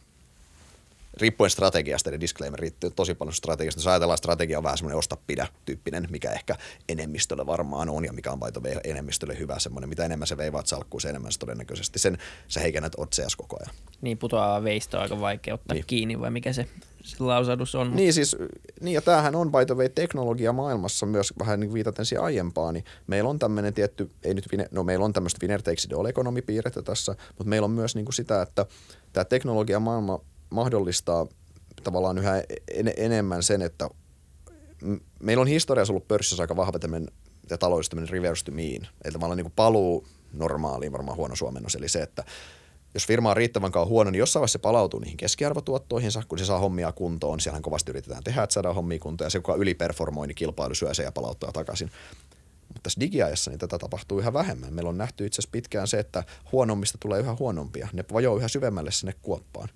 riippuen 1.17 1.49
strategiasta, 1.49 2.09
eli 2.09 2.19
disclaimer 2.19 2.59
riittyy 2.59 2.91
tosi 2.91 3.15
paljon 3.15 3.33
strategiasta. 3.33 3.79
Jos 3.79 3.87
ajatellaan 3.87 4.17
strategia 4.17 4.57
on 4.57 4.63
vähän 4.63 4.77
semmoinen 4.77 4.97
osta 4.97 5.17
pidä 5.27 5.47
tyyppinen, 5.65 6.07
mikä 6.11 6.31
ehkä 6.31 6.55
enemmistölle 6.89 7.45
varmaan 7.45 7.89
on 7.89 8.05
ja 8.05 8.13
mikä 8.13 8.31
on 8.31 8.39
vaito 8.39 8.61
enemmistölle 8.83 9.39
hyvä 9.39 9.59
semmoinen. 9.59 9.89
Mitä 9.89 10.05
enemmän 10.05 10.27
se 10.27 10.37
veivaat 10.37 10.67
salkkuun, 10.67 11.01
se 11.01 11.09
enemmän 11.09 11.31
se 11.31 11.39
todennäköisesti 11.39 11.99
sen 11.99 12.17
sä 12.47 12.59
heikennät 12.59 12.93
otseas 12.97 13.35
koko 13.35 13.57
ajan. 13.59 13.75
Niin 14.01 14.17
putoaa 14.17 14.63
veisto 14.63 14.97
on 14.97 15.03
aika 15.03 15.19
vaikea 15.19 15.53
ottaa 15.53 15.75
niin. 15.75 15.85
kiinni 15.87 16.19
vai 16.19 16.31
mikä 16.31 16.53
se 16.53 16.67
se 17.05 17.23
lausadus 17.23 17.75
on. 17.75 17.95
Niin 17.95 18.13
siis, 18.13 18.35
niin 18.81 18.93
ja 18.93 19.01
tämähän 19.01 19.35
on 19.35 19.51
by 19.51 19.65
the 19.65 19.75
way 19.75 19.89
teknologia 19.89 20.53
maailmassa 20.53 21.05
myös 21.05 21.33
vähän 21.39 21.59
niin 21.59 21.73
viitaten 21.73 22.05
siihen 22.05 22.23
aiempaan, 22.23 22.73
niin 22.73 22.85
meillä 23.07 23.29
on 23.29 23.39
tämmöinen 23.39 23.73
tietty, 23.73 24.11
ei 24.23 24.33
nyt, 24.33 24.45
no 24.71 24.83
meillä 24.83 25.05
on 25.05 25.13
tämmöistä 25.13 25.37
winner 25.41 25.61
takes 25.61 25.85
it 25.85 25.93
all 25.93 26.41
piirrettä 26.45 26.81
tässä, 26.81 27.15
mutta 27.27 27.49
meillä 27.49 27.65
on 27.65 27.71
myös 27.71 27.95
niin 27.95 28.05
kuin 28.05 28.13
sitä, 28.13 28.41
että 28.41 28.65
tämä 29.13 29.25
teknologia 29.25 29.79
maailma 29.79 30.19
mahdollistaa 30.49 31.27
tavallaan 31.83 32.17
yhä 32.17 32.43
en, 32.73 32.93
enemmän 32.97 33.43
sen, 33.43 33.61
että 33.61 33.89
meillä 35.19 35.41
on 35.41 35.47
historiassa 35.47 35.93
ollut 35.93 36.07
pörssissä 36.07 36.43
aika 36.43 36.55
vahva 36.55 36.79
tämmöinen 36.79 37.11
ja 37.49 37.57
taloudessa 37.57 37.89
tämmöinen 37.89 38.11
reverse 38.11 38.45
to 38.45 38.51
mean. 38.51 38.87
Eli 39.03 39.13
tavallaan 39.13 39.37
niin 39.37 39.53
paluu 39.55 40.07
normaaliin, 40.33 40.91
varmaan 40.91 41.17
huono 41.17 41.35
suomennos, 41.35 41.75
eli 41.75 41.89
se, 41.89 42.01
että 42.01 42.23
jos 42.93 43.07
firma 43.07 43.29
on 43.29 43.37
riittävän 43.37 43.71
kauan 43.71 43.89
huono, 43.89 44.11
niin 44.11 44.19
jossain 44.19 44.41
vaiheessa 44.41 44.57
se 44.57 44.61
palautuu 44.61 44.99
niihin 44.99 45.17
keskiarvotuottoihinsa, 45.17 46.23
kun 46.27 46.39
se 46.39 46.45
saa 46.45 46.59
hommia 46.59 46.91
kuntoon. 46.91 47.39
Siellähän 47.39 47.61
kovasti 47.61 47.91
yritetään 47.91 48.23
tehdä, 48.23 48.43
että 48.43 48.53
saadaan 48.53 48.75
hommia 48.75 48.99
kuntoon, 48.99 49.25
ja 49.25 49.29
se, 49.29 49.39
kuka 49.39 49.55
yliperformoi, 49.55 50.27
niin 50.27 50.35
kilpailu 50.35 50.75
syö 50.75 50.93
se 50.93 51.03
ja 51.03 51.11
palauttaa 51.11 51.51
takaisin. 51.51 51.91
Mutta 52.67 52.79
tässä 52.83 52.99
digiajassa 52.99 53.51
niin 53.51 53.59
tätä 53.59 53.77
tapahtuu 53.77 54.19
yhä 54.19 54.33
vähemmän. 54.33 54.73
Meillä 54.73 54.89
on 54.89 54.97
nähty 54.97 55.25
itse 55.25 55.35
asiassa 55.35 55.51
pitkään 55.51 55.87
se, 55.87 55.99
että 55.99 56.23
huonommista 56.51 56.97
tulee 56.97 57.19
yhä 57.19 57.35
huonompia. 57.39 57.87
Ne 57.93 58.05
vajoo 58.13 58.37
yhä 58.37 58.47
syvemmälle 58.47 58.91
sinne 58.91 59.13
kuoppaan 59.21 59.69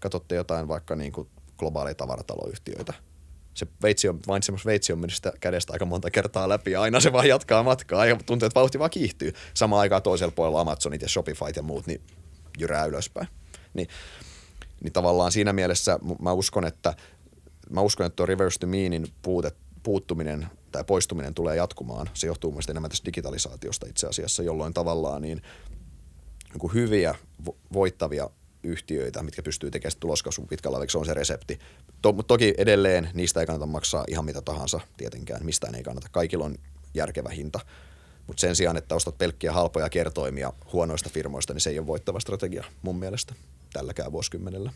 katsotte 0.00 0.34
jotain 0.34 0.68
vaikka 0.68 0.96
niin 0.96 1.12
kuin 1.12 1.28
globaaleja 1.58 1.94
tavarataloyhtiöitä, 1.94 2.94
se 3.56 3.66
veitsi 3.82 4.08
on, 4.08 4.20
vain 4.28 4.42
semmoista 4.42 4.66
veitsi 4.66 4.92
on 4.92 4.98
mennyt 4.98 5.14
sitä 5.14 5.32
kädestä 5.40 5.72
aika 5.72 5.84
monta 5.84 6.10
kertaa 6.10 6.48
läpi 6.48 6.70
ja 6.70 6.82
aina 6.82 7.00
se 7.00 7.12
vaan 7.12 7.28
jatkaa 7.28 7.62
matkaa 7.62 8.06
ja 8.06 8.16
tuntuu, 8.26 8.46
että 8.46 8.60
vauhti 8.60 8.78
vaan 8.78 8.90
kiihtyy. 8.90 9.32
Samaan 9.54 9.80
aikaan 9.80 10.02
toisella 10.02 10.32
puolella 10.32 10.60
Amazonit 10.60 11.02
ja 11.02 11.08
Shopifyt 11.08 11.56
ja 11.56 11.62
muut, 11.62 11.86
niin 11.86 12.00
jyrää 12.58 12.84
ylöspäin. 12.84 13.28
Niin, 13.74 13.88
niin 14.80 14.92
tavallaan 14.92 15.32
siinä 15.32 15.52
mielessä 15.52 15.98
mä 16.20 16.32
uskon, 16.32 16.64
että 16.64 16.94
mä 17.70 17.80
uskon, 17.80 18.06
että 18.06 18.16
tuo 18.16 18.26
reverse 18.26 18.58
to 18.58 18.66
meanin 18.66 19.06
puute, 19.22 19.52
puuttuminen 19.82 20.46
tai 20.72 20.84
poistuminen 20.84 21.34
tulee 21.34 21.56
jatkumaan. 21.56 22.10
Se 22.14 22.26
johtuu 22.26 22.50
mielestäni 22.50 22.72
enemmän 22.72 22.90
tästä 22.90 23.06
digitalisaatiosta 23.06 23.86
itse 23.86 24.06
asiassa, 24.06 24.42
jolloin 24.42 24.74
tavallaan 24.74 25.22
niin, 25.22 25.42
niin 26.48 26.58
kuin 26.58 26.74
hyviä, 26.74 27.14
voittavia 27.72 28.30
yhtiöitä, 28.66 29.22
mitkä 29.22 29.42
pystyy 29.42 29.70
tekemään 29.70 30.00
tuloskasvun 30.00 30.48
pitkällä 30.48 30.78
se 30.88 30.98
on 30.98 31.06
se 31.06 31.14
resepti. 31.14 31.58
To, 32.02 32.12
mutta 32.12 32.28
toki 32.28 32.54
edelleen 32.58 33.10
niistä 33.14 33.40
ei 33.40 33.46
kannata 33.46 33.66
maksaa 33.66 34.04
ihan 34.08 34.24
mitä 34.24 34.42
tahansa 34.42 34.80
tietenkään, 34.96 35.44
mistään 35.44 35.74
ei 35.74 35.82
kannata. 35.82 36.08
Kaikilla 36.10 36.44
on 36.44 36.54
järkevä 36.94 37.28
hinta. 37.28 37.60
Mutta 38.26 38.40
sen 38.40 38.56
sijaan, 38.56 38.76
että 38.76 38.94
ostat 38.94 39.18
pelkkiä 39.18 39.52
halpoja 39.52 39.88
kertoimia 39.88 40.52
huonoista 40.72 41.10
firmoista, 41.10 41.52
niin 41.52 41.60
se 41.60 41.70
ei 41.70 41.78
ole 41.78 41.86
voittava 41.86 42.20
strategia 42.20 42.64
mun 42.82 42.98
mielestä 42.98 43.34
tälläkään 43.72 44.12
vuosikymmenellä. 44.12 44.72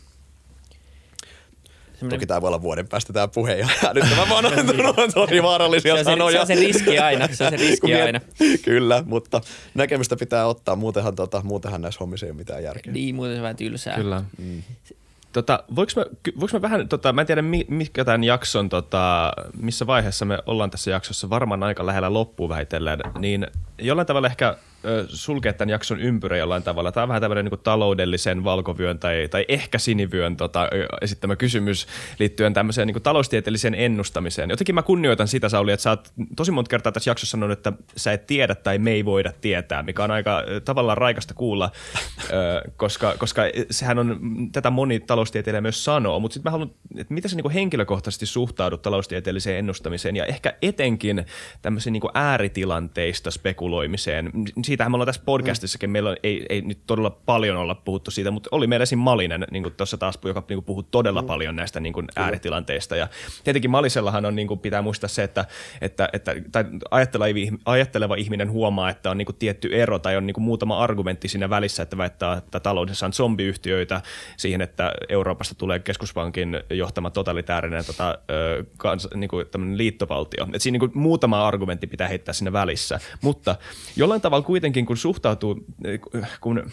Semmoinen... 2.01 2.19
Toki 2.19 2.27
tämä 2.27 2.41
voi 2.41 2.47
olla 2.47 2.61
vuoden 2.61 2.87
päästä 2.87 3.13
tämä 3.13 3.27
puhe 3.27 3.55
ja 3.55 3.67
nyt 3.93 4.03
mä 4.03 4.29
vaan 4.29 4.45
on 4.97 5.13
tosi 5.13 5.43
vaarallisia 5.43 5.93
se 5.93 5.99
on 5.99 6.05
sanoja. 6.05 6.45
Se, 6.45 6.47
se 6.47 6.53
on 6.53 6.59
se 6.59 6.65
riski 6.65 6.99
aina, 6.99 7.27
se 7.31 7.43
on 7.43 7.49
se 7.49 7.57
riski 7.57 7.95
aina. 7.95 8.19
Kyllä, 8.65 9.03
mutta 9.05 9.41
näkemystä 9.73 10.15
pitää 10.15 10.45
ottaa, 10.45 10.75
muutenhan, 10.75 11.15
tota, 11.15 11.41
muutenhan 11.43 11.81
näissä 11.81 11.99
hommissa 11.99 12.25
ei 12.25 12.29
ole 12.29 12.37
mitään 12.37 12.63
järkeä. 12.63 12.93
Niin, 12.93 13.15
muuten 13.15 13.35
se 13.35 13.41
vähän 13.41 13.55
tylsää. 13.55 13.95
Kyllä. 13.95 14.23
Mm. 14.37 14.63
Tota, 15.33 15.63
voiko, 15.75 15.91
mä, 15.95 16.05
voiko 16.39 16.57
mä 16.57 16.61
vähän, 16.61 16.87
tota, 16.87 17.13
mä 17.13 17.21
en 17.21 17.27
tiedä 17.27 17.41
mikä 17.67 18.05
tämän 18.05 18.23
jakson, 18.23 18.69
tota, 18.69 19.33
missä 19.57 19.87
vaiheessa 19.87 20.25
me 20.25 20.37
ollaan 20.45 20.71
tässä 20.71 20.91
jaksossa, 20.91 21.29
varmaan 21.29 21.63
aika 21.63 21.85
lähellä 21.85 22.13
loppuun 22.13 22.49
vähitellen, 22.49 22.99
niin 23.19 23.47
jollain 23.81 24.07
tavalla 24.07 24.27
ehkä 24.27 24.57
sulkea 25.07 25.53
tämän 25.53 25.69
jakson 25.69 25.99
ympyrä 25.99 26.37
jollain 26.37 26.63
tavalla. 26.63 26.91
Tämä 26.91 27.03
on 27.03 27.07
vähän 27.07 27.21
tämmöinen 27.21 27.45
niin 27.45 27.59
taloudellisen 27.63 28.43
valkovyön 28.43 28.99
tai, 28.99 29.27
tai 29.31 29.45
ehkä 29.47 29.77
sinivyön 29.77 30.37
tota, 30.37 30.69
esittämä 31.01 31.35
kysymys 31.35 31.87
liittyen 32.19 32.53
tämmöiseen 32.53 32.87
niin 32.87 33.01
taloustieteelliseen 33.01 33.75
ennustamiseen. 33.75 34.49
Jotenkin 34.49 34.75
mä 34.75 34.81
kunnioitan 34.81 35.27
sitä, 35.27 35.49
Sauli, 35.49 35.71
että 35.71 35.83
sä 35.83 35.89
oot 35.89 36.11
tosi 36.35 36.51
monta 36.51 36.69
kertaa 36.69 36.91
tässä 36.91 37.09
jaksossa 37.09 37.31
sanonut, 37.31 37.57
että 37.57 37.73
sä 37.97 38.13
et 38.13 38.27
tiedä 38.27 38.55
tai 38.55 38.77
me 38.77 38.91
ei 38.91 39.05
voida 39.05 39.31
tietää, 39.41 39.83
mikä 39.83 40.03
on 40.03 40.11
aika 40.11 40.43
tavallaan 40.65 40.97
raikasta 40.97 41.33
kuulla, 41.33 41.71
koska, 42.77 43.15
koska 43.17 43.41
sehän 43.71 43.99
on, 43.99 44.19
tätä 44.51 44.69
moni 44.69 44.99
taloustieteilijä 44.99 45.61
myös 45.61 45.85
sanoo, 45.85 46.19
mutta 46.19 46.33
sitten 46.33 46.49
mä 46.49 46.51
haluan, 46.51 46.71
että 46.97 47.13
miten 47.13 47.29
sä 47.29 47.35
niin 47.35 47.51
henkilökohtaisesti 47.51 48.25
suhtaudut 48.25 48.81
taloustieteelliseen 48.81 49.59
ennustamiseen 49.59 50.15
ja 50.15 50.25
ehkä 50.25 50.53
etenkin 50.61 51.25
tämmöisiin 51.61 51.93
niin 51.93 52.03
ääritilanteista 52.13 53.31
spekuloimiseen 53.31 54.31
siitähän 54.71 54.91
me 54.91 54.95
ollaan 54.95 55.05
tässä 55.05 55.21
podcastissakin, 55.25 55.89
mm. 55.89 55.91
meillä 55.91 56.15
ei, 56.23 56.45
ei 56.49 56.61
nyt 56.61 56.79
todella 56.87 57.09
paljon 57.09 57.57
olla 57.57 57.75
puhuttu 57.75 58.11
siitä, 58.11 58.31
mutta 58.31 58.49
oli 58.51 58.67
meillä 58.67 58.85
siinä 58.85 59.03
Malinen 59.03 59.45
niin 59.51 59.71
tuossa 59.77 59.97
taas, 59.97 60.19
joka 60.23 60.43
niin 60.49 60.63
puhuu 60.63 60.83
todella 60.83 61.21
mm. 61.21 61.27
paljon 61.27 61.55
näistä 61.55 61.79
niin 61.79 61.93
kuin 61.93 62.07
ääritilanteista. 62.15 62.95
Ja 62.95 63.07
tietenkin 63.43 63.71
Malisellahan 63.71 64.25
on, 64.25 64.35
niin 64.35 64.47
kuin, 64.47 64.59
pitää 64.59 64.81
muistaa 64.81 65.07
se, 65.07 65.23
että, 65.23 65.45
että, 65.81 66.09
että 66.13 66.35
tai 66.51 66.65
ajatteleva, 66.91 67.57
ajatteleva 67.65 68.15
ihminen 68.15 68.51
huomaa, 68.51 68.89
että 68.89 69.11
on 69.11 69.17
niin 69.17 69.25
kuin 69.25 69.35
tietty 69.35 69.69
ero 69.71 69.99
tai 69.99 70.17
on 70.17 70.27
niin 70.27 70.33
kuin 70.33 70.43
muutama 70.43 70.83
argumentti 70.83 71.27
siinä 71.27 71.49
välissä, 71.49 71.83
että 71.83 71.97
väittää, 71.97 72.37
että 72.37 72.59
taloudessa 72.59 73.05
on 73.05 73.13
zombiyhtiöitä 73.13 74.01
siihen, 74.37 74.61
että 74.61 74.91
Euroopasta 75.09 75.55
tulee 75.55 75.79
keskuspankin 75.79 76.59
johtama 76.69 77.09
totalitäärinen 77.09 77.85
tota, 77.85 78.19
kans, 78.77 79.07
niin 79.15 79.29
kuin 79.29 79.45
liittovaltio. 79.77 80.47
Et 80.53 80.61
siinä 80.61 80.73
niin 80.73 80.91
kuin 80.91 81.01
muutama 81.01 81.47
argumentti 81.47 81.87
pitää 81.87 82.07
heittää 82.07 82.33
siinä 82.33 82.53
välissä, 82.53 82.99
mutta 83.21 83.55
jollain 83.95 84.21
tavalla 84.21 84.45
kuitenkin 84.45 84.60
kun 84.87 84.97
suhtautuu, 84.97 85.65
kun, 86.41 86.71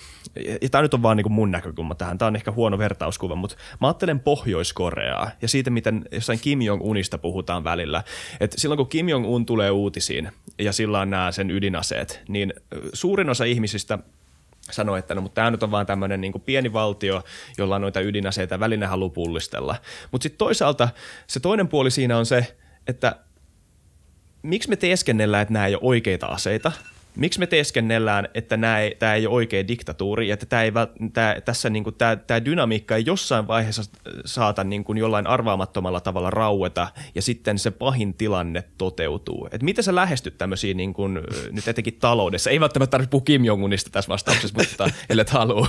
ja 0.62 0.68
tämä 0.68 0.82
nyt 0.82 0.94
on 0.94 1.02
vaan 1.02 1.16
niin 1.16 1.22
kuin 1.22 1.32
mun 1.32 1.50
näkökulma 1.50 1.94
tähän, 1.94 2.18
tämä 2.18 2.26
on 2.26 2.36
ehkä 2.36 2.52
huono 2.52 2.78
vertauskuva, 2.78 3.34
mutta 3.34 3.56
mä 3.80 3.86
ajattelen 3.86 4.20
Pohjois-Koreaa 4.20 5.30
ja 5.42 5.48
siitä, 5.48 5.70
miten 5.70 6.04
jossain 6.12 6.40
Kim 6.40 6.58
Jong-unista 6.60 7.18
puhutaan 7.18 7.64
välillä, 7.64 8.04
että 8.40 8.60
silloin 8.60 8.76
kun 8.76 8.88
Kim 8.88 9.08
Jong-un 9.08 9.46
tulee 9.46 9.70
uutisiin 9.70 10.32
ja 10.58 10.72
sillä 10.72 11.00
on 11.00 11.10
nämä 11.10 11.32
sen 11.32 11.50
ydinaseet, 11.50 12.20
niin 12.28 12.54
suurin 12.92 13.30
osa 13.30 13.44
ihmisistä 13.44 13.98
sanoo, 14.70 14.96
että 14.96 15.14
no, 15.14 15.20
mutta 15.20 15.34
tämä 15.34 15.50
nyt 15.50 15.62
on 15.62 15.70
vaan 15.70 15.86
tämmöinen 15.86 16.20
niin 16.20 16.32
pieni 16.46 16.72
valtio, 16.72 17.24
jolla 17.58 17.74
on 17.74 17.80
noita 17.80 18.00
ydinaseita, 18.00 18.60
väline 18.60 18.86
haluaa 18.86 19.10
pullistella. 19.10 19.76
Mutta 20.12 20.22
sitten 20.22 20.38
toisaalta 20.38 20.88
se 21.26 21.40
toinen 21.40 21.68
puoli 21.68 21.90
siinä 21.90 22.18
on 22.18 22.26
se, 22.26 22.56
että 22.86 23.16
miksi 24.42 24.68
me 24.68 24.76
teeskennellään, 24.76 25.42
että 25.42 25.52
nämä 25.52 25.66
ei 25.66 25.74
ole 25.74 25.82
oikeita 25.84 26.26
aseita, 26.26 26.72
miksi 27.18 27.38
me 27.40 27.46
teeskennellään, 27.46 28.28
että 28.34 28.56
nämä 28.56 28.80
ei, 28.80 28.94
tämä 28.98 29.14
ei 29.14 29.26
ole 29.26 29.34
oikea 29.34 29.68
diktatuuri 29.68 30.28
ja 30.28 30.34
että 30.34 30.46
tämä 30.46 30.62
ei, 30.62 30.72
tämä, 31.12 31.36
tässä 31.44 31.70
niin 31.70 31.84
kuin, 31.84 31.94
tämä, 31.94 32.16
tämä 32.16 32.44
dynamiikka 32.44 32.96
ei 32.96 33.02
jossain 33.06 33.46
vaiheessa 33.46 33.82
saata 34.24 34.64
niin 34.64 34.84
kuin 34.84 34.98
jollain 34.98 35.26
arvaamattomalla 35.26 36.00
tavalla 36.00 36.30
raueta 36.30 36.88
ja 37.14 37.22
sitten 37.22 37.58
se 37.58 37.70
pahin 37.70 38.14
tilanne 38.14 38.64
toteutuu. 38.78 39.48
Et 39.52 39.62
miten 39.62 39.84
sä 39.84 39.94
lähestyt 39.94 40.38
tämmöisiä 40.38 40.74
niin 40.74 40.94
kuin, 40.94 41.20
nyt 41.50 41.68
etenkin 41.68 41.94
taloudessa, 41.94 42.50
ei 42.50 42.60
välttämättä 42.60 42.90
tarvitse 42.90 43.10
puhua 43.10 43.24
Kim 43.24 43.44
Jong-unista 43.44 43.90
tässä 43.90 44.08
vastauksessa, 44.08 44.58
mutta 44.58 44.90
ellei 45.10 45.24
halua, 45.28 45.68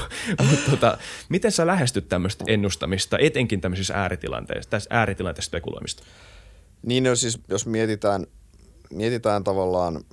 mutta 0.49 0.71
tota, 0.71 0.97
miten 1.29 1.51
sä 1.51 1.67
lähestyt 1.67 2.09
tämmöistä 2.09 2.45
ennustamista, 2.47 3.17
etenkin 3.17 3.61
tämmöisissä 3.61 3.93
ääritilanteissa, 3.93 4.69
tässä 4.69 4.89
ääritilanteissa 4.93 5.49
spekuloimista? 5.49 6.03
Niin 6.81 7.03
no 7.03 7.15
siis, 7.15 7.39
jos 7.49 7.65
mietitään, 7.65 8.25
mietitään 8.89 9.43
tavallaan– 9.43 10.01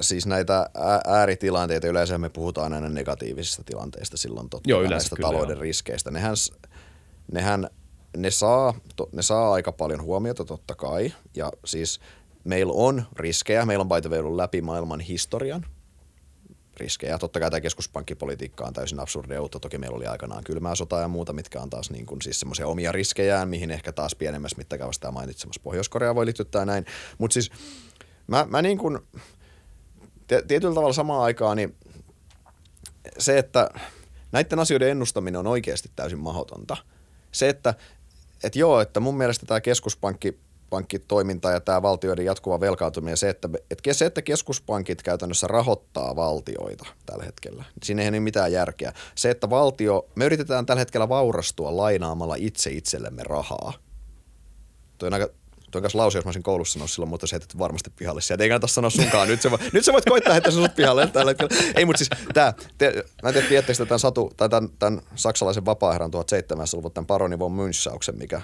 siis 0.00 0.26
näitä 0.26 0.70
ääritilanteita, 1.06 1.86
yleensä 1.86 2.18
me 2.18 2.28
puhutaan 2.28 2.72
aina 2.72 2.88
negatiivisista 2.88 3.64
tilanteista 3.64 4.16
silloin 4.16 4.48
totta 4.50 4.70
Joo, 4.70 4.82
näistä 4.82 5.16
talouden 5.20 5.54
joo. 5.54 5.62
riskeistä. 5.62 6.10
Nehän, 6.10 6.34
nehän 7.32 7.68
ne, 8.16 8.30
saa, 8.30 8.74
ne 9.12 9.22
saa 9.22 9.52
aika 9.52 9.72
paljon 9.72 10.02
huomiota 10.02 10.44
totta 10.44 10.74
kai, 10.74 11.12
ja 11.36 11.52
siis 11.64 12.00
meillä 12.44 12.72
on 12.76 13.02
riskejä, 13.16 13.66
meillä 13.66 13.82
on 13.82 13.88
by 13.88 14.18
ollut 14.18 14.36
läpi 14.36 14.62
maailman 14.62 15.00
historian 15.00 15.66
riskejä. 16.76 17.18
Totta 17.18 17.40
kai 17.40 17.50
tämä 17.50 17.60
keskuspankkipolitiikka 17.60 18.64
on 18.64 18.72
täysin 18.72 19.00
absurdia 19.00 19.42
uutta. 19.42 19.60
Toki 19.60 19.78
meillä 19.78 19.96
oli 19.96 20.06
aikanaan 20.06 20.44
kylmää 20.44 20.74
sotaa 20.74 21.00
ja 21.00 21.08
muuta, 21.08 21.32
mitkä 21.32 21.60
on 21.60 21.70
taas 21.70 21.90
niin 21.90 22.06
kuin 22.06 22.22
siis 22.22 22.40
semmoisia 22.40 22.66
omia 22.66 22.92
riskejään, 22.92 23.48
mihin 23.48 23.70
ehkä 23.70 23.92
taas 23.92 24.14
pienemmässä 24.14 24.56
mittakaavassa 24.56 25.00
tämä 25.00 25.12
mainitsemassa 25.12 25.60
Pohjois-Korea 25.64 26.14
voi 26.14 26.26
liittyä 26.26 26.64
näin. 26.64 26.86
Mutta 27.18 27.34
siis 27.34 27.50
mä, 28.26 28.46
mä 28.50 28.62
niin 28.62 28.78
kuin, 28.78 28.98
tietyllä 30.48 30.74
tavalla 30.74 30.92
samaan 30.92 31.22
aikaan 31.22 31.56
niin 31.56 31.76
se, 33.18 33.38
että 33.38 33.70
näiden 34.32 34.58
asioiden 34.58 34.88
ennustaminen 34.88 35.38
on 35.38 35.46
oikeasti 35.46 35.90
täysin 35.96 36.18
mahdotonta. 36.18 36.76
Se, 37.32 37.48
että 37.48 37.74
et 38.44 38.56
joo, 38.56 38.80
että 38.80 39.00
mun 39.00 39.16
mielestä 39.16 39.46
tämä 39.46 39.60
keskuspankki 39.60 40.40
pankkitoiminta 40.72 41.50
ja 41.50 41.60
tämä 41.60 41.82
valtioiden 41.82 42.24
jatkuva 42.24 42.60
velkautuminen, 42.60 43.16
se 43.16 43.28
että, 43.28 43.48
että 43.70 43.92
se, 43.92 44.06
että 44.06 44.22
keskuspankit 44.22 45.02
käytännössä 45.02 45.46
rahoittaa 45.46 46.16
valtioita 46.16 46.86
tällä 47.06 47.24
hetkellä, 47.24 47.62
niin 47.62 47.84
siinä 47.86 48.02
ei 48.02 48.08
ole 48.08 48.20
mitään 48.20 48.52
järkeä. 48.52 48.92
Se, 49.14 49.30
että 49.30 49.50
valtio, 49.50 50.06
me 50.14 50.24
yritetään 50.24 50.66
tällä 50.66 50.80
hetkellä 50.80 51.08
vaurastua 51.08 51.76
lainaamalla 51.76 52.34
itse 52.34 52.70
itsellemme 52.70 53.22
rahaa. 53.22 53.72
Tuo 54.98 55.06
on 55.06 55.14
aika 55.14 55.28
Tuon 55.72 55.82
kanssa 55.82 55.98
lause, 55.98 56.18
jos 56.18 56.24
mä 56.24 56.28
olisin 56.28 56.42
koulussa 56.42 56.72
sanonut 56.72 56.90
silloin, 56.90 57.10
mutta 57.10 57.26
se 57.26 57.34
heitetty 57.34 57.58
varmasti 57.58 57.90
pihalle. 57.96 58.20
Sieltä 58.20 58.44
ei 58.44 58.48
kannata 58.48 58.66
sanoa 58.66 58.90
sunkaan. 58.90 59.28
Nyt, 59.28 59.42
se, 59.42 59.50
nyt 59.72 59.84
sä 59.84 59.92
voit 59.92 60.04
koittaa 60.04 60.32
heittää 60.32 60.52
sinut 60.52 60.74
pihalle 60.74 61.06
tällä 61.06 61.30
hetkellä. 61.30 61.72
Ei, 61.76 61.84
mutta 61.84 61.98
siis 61.98 62.10
tämä, 62.34 62.52
te, 62.78 63.04
mä 63.22 63.28
en 63.28 63.32
tiedä, 63.32 63.48
tiedättekö 63.48 63.86
tämän, 63.86 64.00
satu, 64.00 64.32
tai 64.36 64.48
tämän, 64.48 64.70
tämän 64.78 65.00
saksalaisen 65.14 65.64
vapaa 65.64 65.98
1700-luvun 65.98 66.92
tämän 66.92 67.06
paroni 67.06 67.38
von 67.38 67.52
Münchsauksen, 67.52 68.16
mikä 68.16 68.40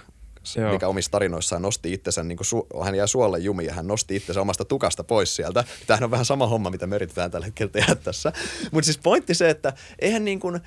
Joo. 0.57 0.73
mikä 0.73 0.89
omissa 0.89 1.11
tarinoissaan 1.11 1.63
nosti 1.63 1.93
itsensä, 1.93 2.23
niin 2.23 2.37
kuin 2.37 2.47
su, 2.47 2.67
hän 2.85 2.95
jäi 2.95 3.09
suolle 3.09 3.39
jumiin 3.39 3.67
ja 3.67 3.75
hän 3.75 3.87
nosti 3.87 4.17
itsensä 4.17 4.41
omasta 4.41 4.65
tukasta 4.65 5.05
pois 5.05 5.37
sieltä. 5.37 5.65
Tämähän 5.87 6.05
on 6.05 6.11
vähän 6.11 6.25
sama 6.25 6.47
homma, 6.47 6.71
mitä 6.71 6.87
me 6.87 6.97
yritetään 6.97 7.31
tällä 7.31 7.47
hetkellä 7.47 7.73
tehdä 7.73 7.95
tässä. 7.95 8.33
Mutta 8.73 8.85
siis 8.85 8.99
pointti 8.99 9.35
se, 9.35 9.51
että 9.51 9.73
eihän 9.99 10.25
niin 10.25 10.41
kuin, 10.41 10.61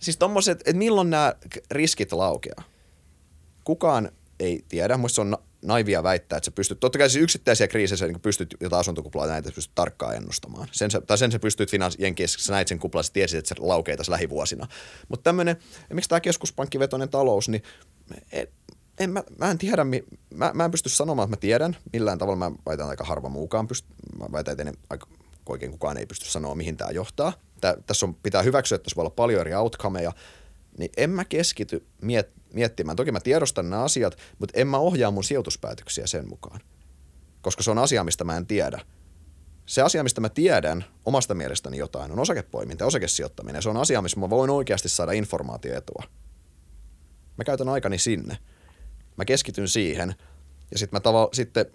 siis 0.00 0.16
tommoset, 0.16 0.60
että 0.60 0.78
milloin 0.78 1.10
nämä 1.10 1.34
riskit 1.70 2.12
laukeaa. 2.12 2.62
Kukaan 3.64 4.10
ei 4.40 4.64
tiedä. 4.68 4.96
Muista 4.96 5.14
se 5.14 5.20
on 5.20 5.38
naivia 5.62 6.02
väittää, 6.02 6.36
että 6.36 6.44
sä 6.44 6.50
pystyt, 6.50 6.80
totta 6.80 6.98
kai 6.98 7.10
siis 7.10 7.22
yksittäisiä 7.22 7.68
kriisejä 7.68 8.12
niin 8.12 8.20
pystyt 8.20 8.54
jotain 8.60 8.80
asuntokuplaa 8.80 9.26
näitä 9.26 9.52
pystyt 9.52 9.74
tarkkaan 9.74 10.16
ennustamaan. 10.16 10.68
Sen, 10.72 10.90
tai 11.06 11.18
sen 11.18 11.32
sä 11.32 11.38
pystyt 11.38 11.70
finanssien 11.70 12.14
sä 12.26 12.52
näit 12.52 12.68
sen 12.68 12.78
kuplaa, 12.78 13.02
sä 13.02 13.12
tiesit, 13.12 13.38
että 13.38 13.48
se 13.48 13.54
laukeita 13.58 14.02
lähivuosina. 14.08 14.66
Mutta 15.08 15.24
tämmöinen, 15.24 15.56
miksi 15.92 16.08
tämä 16.08 16.20
keskuspankkivetoinen 16.20 17.08
talous, 17.08 17.48
niin 17.48 17.62
en, 18.98 19.10
mä, 19.10 19.22
mä, 19.38 19.50
en 19.50 19.58
tiedä, 19.58 19.84
mä, 20.34 20.50
mä 20.54 20.64
en 20.64 20.70
pysty 20.70 20.88
sanomaan, 20.88 21.26
että 21.26 21.36
mä 21.36 21.40
tiedän. 21.40 21.76
Millään 21.92 22.18
tavalla 22.18 22.38
mä 22.38 22.56
väitän 22.66 22.88
aika 22.88 23.04
harva 23.04 23.28
muukaan 23.28 23.68
pysty, 23.68 23.88
mä 24.18 24.26
väitän, 24.32 24.68
että 24.68 24.80
aika, 24.90 25.06
oikein 25.48 25.72
kukaan 25.72 25.98
ei 25.98 26.06
pysty 26.06 26.30
sanoa, 26.30 26.54
mihin 26.54 26.76
tämä 26.76 26.90
johtaa. 26.90 27.32
Tää, 27.60 27.76
tässä 27.86 28.06
on, 28.06 28.14
pitää 28.14 28.42
hyväksyä, 28.42 28.76
että 28.76 28.84
tässä 28.84 28.96
voi 28.96 29.02
olla 29.02 29.10
paljon 29.10 29.40
eri 29.40 29.54
outcomeja, 29.54 30.12
niin 30.78 30.90
en 30.96 31.10
mä 31.10 31.24
keskity 31.24 31.86
miet, 32.02 32.30
miettimään. 32.56 32.96
Toki 32.96 33.12
mä 33.12 33.20
tiedostan 33.20 33.70
nämä 33.70 33.82
asiat, 33.82 34.18
mutta 34.38 34.60
en 34.60 34.68
mä 34.68 34.78
ohjaa 34.78 35.10
mun 35.10 35.24
sijoituspäätöksiä 35.24 36.06
sen 36.06 36.28
mukaan, 36.28 36.60
koska 37.42 37.62
se 37.62 37.70
on 37.70 37.78
asia, 37.78 38.04
mistä 38.04 38.24
mä 38.24 38.36
en 38.36 38.46
tiedä. 38.46 38.80
Se 39.66 39.82
asia, 39.82 40.02
mistä 40.02 40.20
mä 40.20 40.28
tiedän 40.28 40.84
omasta 41.04 41.34
mielestäni 41.34 41.78
jotain, 41.78 42.12
on 42.12 42.18
osakepoiminta 42.18 42.86
osakesijoittaminen. 42.86 43.62
Se 43.62 43.68
on 43.68 43.76
asia, 43.76 44.02
missä 44.02 44.20
mä 44.20 44.30
voin 44.30 44.50
oikeasti 44.50 44.88
saada 44.88 45.12
informaatioetua. 45.12 46.02
Mä 47.38 47.44
käytän 47.44 47.68
aikani 47.68 47.98
sinne. 47.98 48.38
Mä 49.16 49.24
keskityn 49.24 49.68
siihen 49.68 50.14
ja 50.70 50.78
sitten 50.78 51.00
mä 51.02 51.10
tava- 51.10 51.28
sitten 51.32 51.66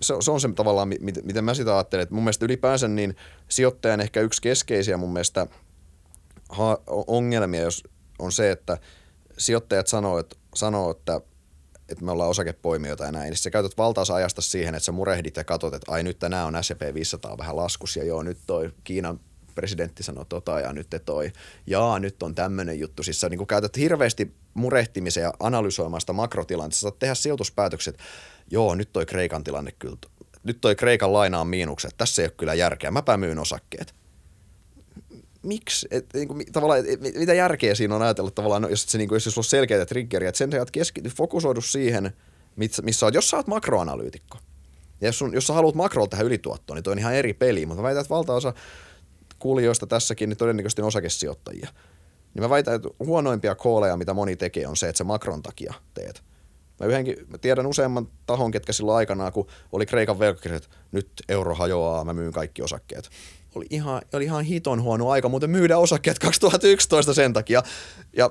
se, 0.00 0.14
se 0.20 0.30
on 0.30 0.40
se 0.40 0.48
tavallaan, 0.56 0.88
miten 1.22 1.44
mä 1.44 1.54
sitä 1.54 1.74
ajattelen. 1.74 2.02
Että 2.02 2.14
mun 2.14 2.24
mielestä 2.24 2.44
ylipäänsä 2.44 2.88
niin 2.88 3.16
sijoittajan 3.48 4.00
ehkä 4.00 4.20
yksi 4.20 4.42
keskeisiä 4.42 4.96
mun 4.96 5.12
mielestä 5.12 5.46
ha- 6.48 6.82
ongelmia 6.86 7.62
jos 7.62 7.84
on 8.18 8.32
se, 8.32 8.50
että 8.50 8.78
sijoittajat 9.38 9.86
sanoo, 9.86 10.18
että, 10.18 10.36
sanoo, 10.54 10.90
että 10.90 11.20
että 11.88 12.04
me 12.04 12.12
ollaan 12.12 12.30
osakepoimijoita 12.30 13.12
näin, 13.12 13.30
niin 13.30 13.36
sä 13.36 13.50
käytät 13.50 13.78
valtaansa 13.78 14.14
ajasta 14.14 14.42
siihen, 14.42 14.74
että 14.74 14.84
sä 14.84 14.92
murehdit 14.92 15.36
ja 15.36 15.44
katsot, 15.44 15.74
että 15.74 15.92
ai 15.92 16.02
nyt 16.02 16.18
tänään 16.18 16.46
on 16.46 16.64
S&P 16.64 16.94
500 16.94 17.38
vähän 17.38 17.56
laskus 17.56 17.96
ja 17.96 18.04
joo 18.04 18.22
nyt 18.22 18.38
toi 18.46 18.72
Kiinan 18.84 19.20
presidentti 19.54 20.02
sanoi 20.02 20.26
tota 20.28 20.60
ja 20.60 20.72
nyt 20.72 20.90
te 20.90 20.98
toi, 20.98 21.32
jaa 21.66 21.98
nyt 21.98 22.22
on 22.22 22.34
tämmöinen 22.34 22.80
juttu. 22.80 23.02
Siis 23.02 23.20
sä 23.20 23.28
niin 23.28 23.46
käytät 23.46 23.76
hirveästi 23.76 24.34
murehtimisen 24.54 25.22
ja 25.22 25.32
analysoimaan 25.40 26.00
sitä 26.00 26.12
makrotilannetta. 26.12 26.76
Sä 26.76 26.80
saat 26.80 26.98
tehdä 26.98 27.14
sijoituspäätökset, 27.14 27.98
joo 28.50 28.74
nyt 28.74 28.92
toi 28.92 29.06
Kreikan 29.06 29.44
tilanne 29.44 29.72
kyllä, 29.72 29.96
nyt 30.42 30.60
toi 30.60 30.74
Kreikan 30.74 31.12
laina 31.12 31.40
on 31.40 31.46
miinukset, 31.46 31.94
tässä 31.98 32.22
ei 32.22 32.26
ole 32.26 32.34
kyllä 32.36 32.54
järkeä, 32.54 32.90
mäpä 32.90 33.16
myyn 33.16 33.38
osakkeet 33.38 34.01
miksi, 35.42 35.88
et, 35.90 36.06
niin 36.14 36.28
kuin, 36.28 36.44
tavallaan, 36.52 36.84
et, 36.88 37.00
mitä 37.00 37.34
järkeä 37.34 37.74
siinä 37.74 37.94
on 37.94 38.02
ajatella 38.02 38.30
tavallaan, 38.30 38.62
no, 38.62 38.68
jos, 38.68 38.82
se, 38.82 38.98
niin 38.98 39.08
kuin, 39.08 39.16
jos 39.16 39.24
sulla 39.24 39.36
on 39.38 39.44
selkeitä 39.44 39.86
triggeriä, 39.86 40.28
että 40.28 40.38
sen 40.38 40.50
sijaan 40.50 40.66
keskity, 40.72 41.08
fokusoidu 41.08 41.60
siihen, 41.60 42.12
missä, 42.56 42.82
missä 42.82 43.06
olet, 43.06 43.14
jos 43.14 43.30
sä 43.30 43.36
oot 43.36 43.46
makroanalyytikko, 43.46 44.38
ja 45.00 45.08
jos, 45.08 45.18
sun, 45.18 45.34
jos 45.34 45.46
sä 45.46 45.52
haluat 45.52 45.74
makrolla 45.74 46.08
tähän 46.08 46.26
ylituottoon, 46.26 46.74
niin 46.76 46.84
toi 46.84 46.92
on 46.92 46.98
ihan 46.98 47.14
eri 47.14 47.34
peli, 47.34 47.66
mutta 47.66 47.82
mä 47.82 47.86
väitän, 47.86 48.00
että 48.00 48.14
valtaosa 48.14 48.54
kuulijoista 49.38 49.86
tässäkin, 49.86 50.28
niin 50.28 50.36
todennäköisesti 50.36 50.82
on 50.82 50.88
osakesijoittajia. 50.88 51.68
Niin 52.34 52.42
mä 52.42 52.50
väitän, 52.50 52.74
että 52.74 52.88
huonoimpia 52.98 53.54
kooleja, 53.54 53.96
mitä 53.96 54.14
moni 54.14 54.36
tekee, 54.36 54.66
on 54.66 54.76
se, 54.76 54.88
että 54.88 54.98
sä 54.98 55.04
makron 55.04 55.42
takia 55.42 55.74
teet. 55.94 56.22
Mä, 56.80 56.86
yhdenkin, 56.86 57.16
mä 57.28 57.38
tiedän 57.38 57.66
useamman 57.66 58.08
tahon, 58.26 58.50
ketkä 58.50 58.72
silloin 58.72 58.96
aikanaan, 58.96 59.32
kun 59.32 59.46
oli 59.72 59.86
Kreikan 59.86 60.18
velkakriisi, 60.18 60.68
nyt 60.92 61.08
euro 61.28 61.54
hajoaa, 61.54 62.04
mä 62.04 62.12
myyn 62.12 62.32
kaikki 62.32 62.62
osakkeet 62.62 63.10
oli 63.54 63.66
ihan, 63.70 64.02
oli 64.12 64.24
ihan 64.24 64.44
hiton 64.44 64.82
huono 64.82 65.10
aika 65.10 65.28
muuten 65.28 65.50
myydä 65.50 65.78
osakkeet 65.78 66.18
2011 66.18 67.14
sen 67.14 67.32
takia. 67.32 67.62
Ja 68.16 68.30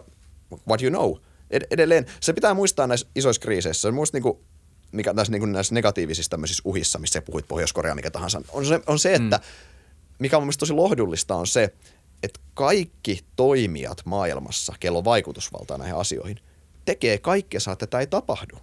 what 0.67 0.81
you 0.81 0.89
know, 0.89 1.13
ed- 1.49 1.67
edelleen, 1.71 2.05
se 2.19 2.33
pitää 2.33 2.53
muistaa 2.53 2.87
näissä 2.87 3.07
isoissa 3.15 3.41
kriiseissä. 3.41 3.91
Muista 3.91 4.15
niinku, 4.15 4.43
mikä 4.91 5.13
tässä, 5.13 5.31
niin 5.31 5.39
kuin 5.39 5.51
näissä 5.51 5.73
negatiivisissa 5.73 6.29
tämmöisissä 6.29 6.63
uhissa, 6.65 6.99
missä 6.99 7.13
sä 7.13 7.21
puhuit 7.21 7.47
Pohjois-Korea, 7.47 7.95
mikä 7.95 8.11
tahansa, 8.11 8.41
on 8.51 8.65
se, 8.65 8.79
on 8.87 8.99
se 8.99 9.13
että 9.13 9.37
mm. 9.37 9.43
mikä 10.19 10.37
on 10.37 10.43
mielestäni 10.43 10.59
tosi 10.59 10.73
lohdullista 10.73 11.35
on 11.35 11.47
se, 11.47 11.73
että 12.23 12.39
kaikki 12.53 13.19
toimijat 13.35 14.01
maailmassa, 14.05 14.73
kello 14.79 14.97
on 14.97 15.05
vaikutusvaltaa 15.05 15.77
näihin 15.77 15.95
asioihin, 15.95 16.39
tekee 16.85 17.17
kaikkea, 17.17 17.59
että 17.71 17.87
tämä 17.87 18.01
ei 18.01 18.07
tapahdu. 18.07 18.57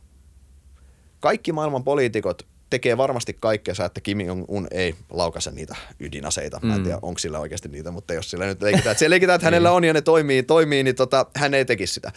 Kaikki 1.21 1.53
maailman 1.53 1.85
poliitikot 1.85 2.47
tekee 2.71 2.97
varmasti 2.97 3.37
kaikkea, 3.41 3.75
että 3.87 4.01
Kim 4.01 4.21
Jong-un 4.21 4.67
ei 4.71 4.95
laukase 5.11 5.51
niitä 5.51 5.77
ydinaseita. 6.01 6.61
Mä 6.63 6.73
en 6.73 6.79
mm. 6.79 6.85
tiedä, 6.85 6.99
onko 7.03 7.19
sillä 7.19 7.39
oikeasti 7.39 7.69
niitä, 7.69 7.91
mutta 7.91 8.15
jos 8.15 8.31
sillä 8.31 8.47
nyt 8.47 8.63
leikitään, 8.63 8.93
että, 8.93 9.11
leikitään, 9.11 9.35
että 9.35 9.47
hänellä 9.47 9.71
on 9.71 9.85
ja 9.85 9.93
ne 9.93 10.01
toimii, 10.01 10.43
toimii 10.43 10.83
niin 10.83 10.97
tota, 10.97 11.27
hän 11.37 11.55
ei 11.55 11.65
tekisi 11.65 11.95
sitä. 11.95 12.13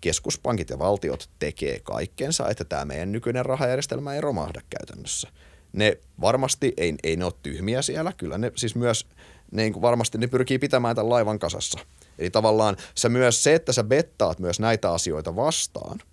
Keskuspankit 0.00 0.70
ja 0.70 0.78
valtiot 0.78 1.28
tekee 1.38 1.80
kaikkensa, 1.80 2.48
että 2.48 2.64
tämä 2.64 2.84
meidän 2.84 3.12
nykyinen 3.12 3.46
rahajärjestelmä 3.46 4.14
ei 4.14 4.20
romahda 4.20 4.60
käytännössä. 4.70 5.28
Ne 5.72 5.98
varmasti, 6.20 6.74
ei, 6.76 6.94
ei 7.02 7.16
ne 7.16 7.24
ole 7.24 7.32
tyhmiä 7.42 7.82
siellä, 7.82 8.12
kyllä 8.16 8.38
ne 8.38 8.52
siis 8.56 8.74
myös, 8.74 9.06
ne 9.52 9.62
niin 9.62 9.82
varmasti 9.82 10.18
ne 10.18 10.26
pyrkii 10.26 10.58
pitämään 10.58 10.96
tämän 10.96 11.10
laivan 11.10 11.38
kasassa. 11.38 11.78
Eli 12.18 12.30
tavallaan 12.30 12.76
sä 12.94 13.08
myös 13.08 13.42
se, 13.42 13.54
että 13.54 13.72
sä 13.72 13.84
bettaat 13.84 14.38
myös 14.38 14.60
näitä 14.60 14.92
asioita 14.92 15.36
vastaan– 15.36 15.98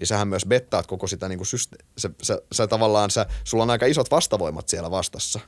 niin 0.00 0.06
sähän 0.06 0.28
myös 0.28 0.46
bettaat 0.46 0.86
koko 0.86 1.06
sitä 1.06 1.28
niin 1.28 1.38
kuin 1.38 1.46
syste- 1.46 1.84
sä, 1.98 2.10
sä, 2.22 2.42
sä, 2.52 2.66
tavallaan, 2.66 3.10
sä, 3.10 3.26
sulla 3.44 3.62
on 3.62 3.70
aika 3.70 3.86
isot 3.86 4.10
vastavoimat 4.10 4.68
siellä 4.68 4.90
vastassa. 4.90 5.40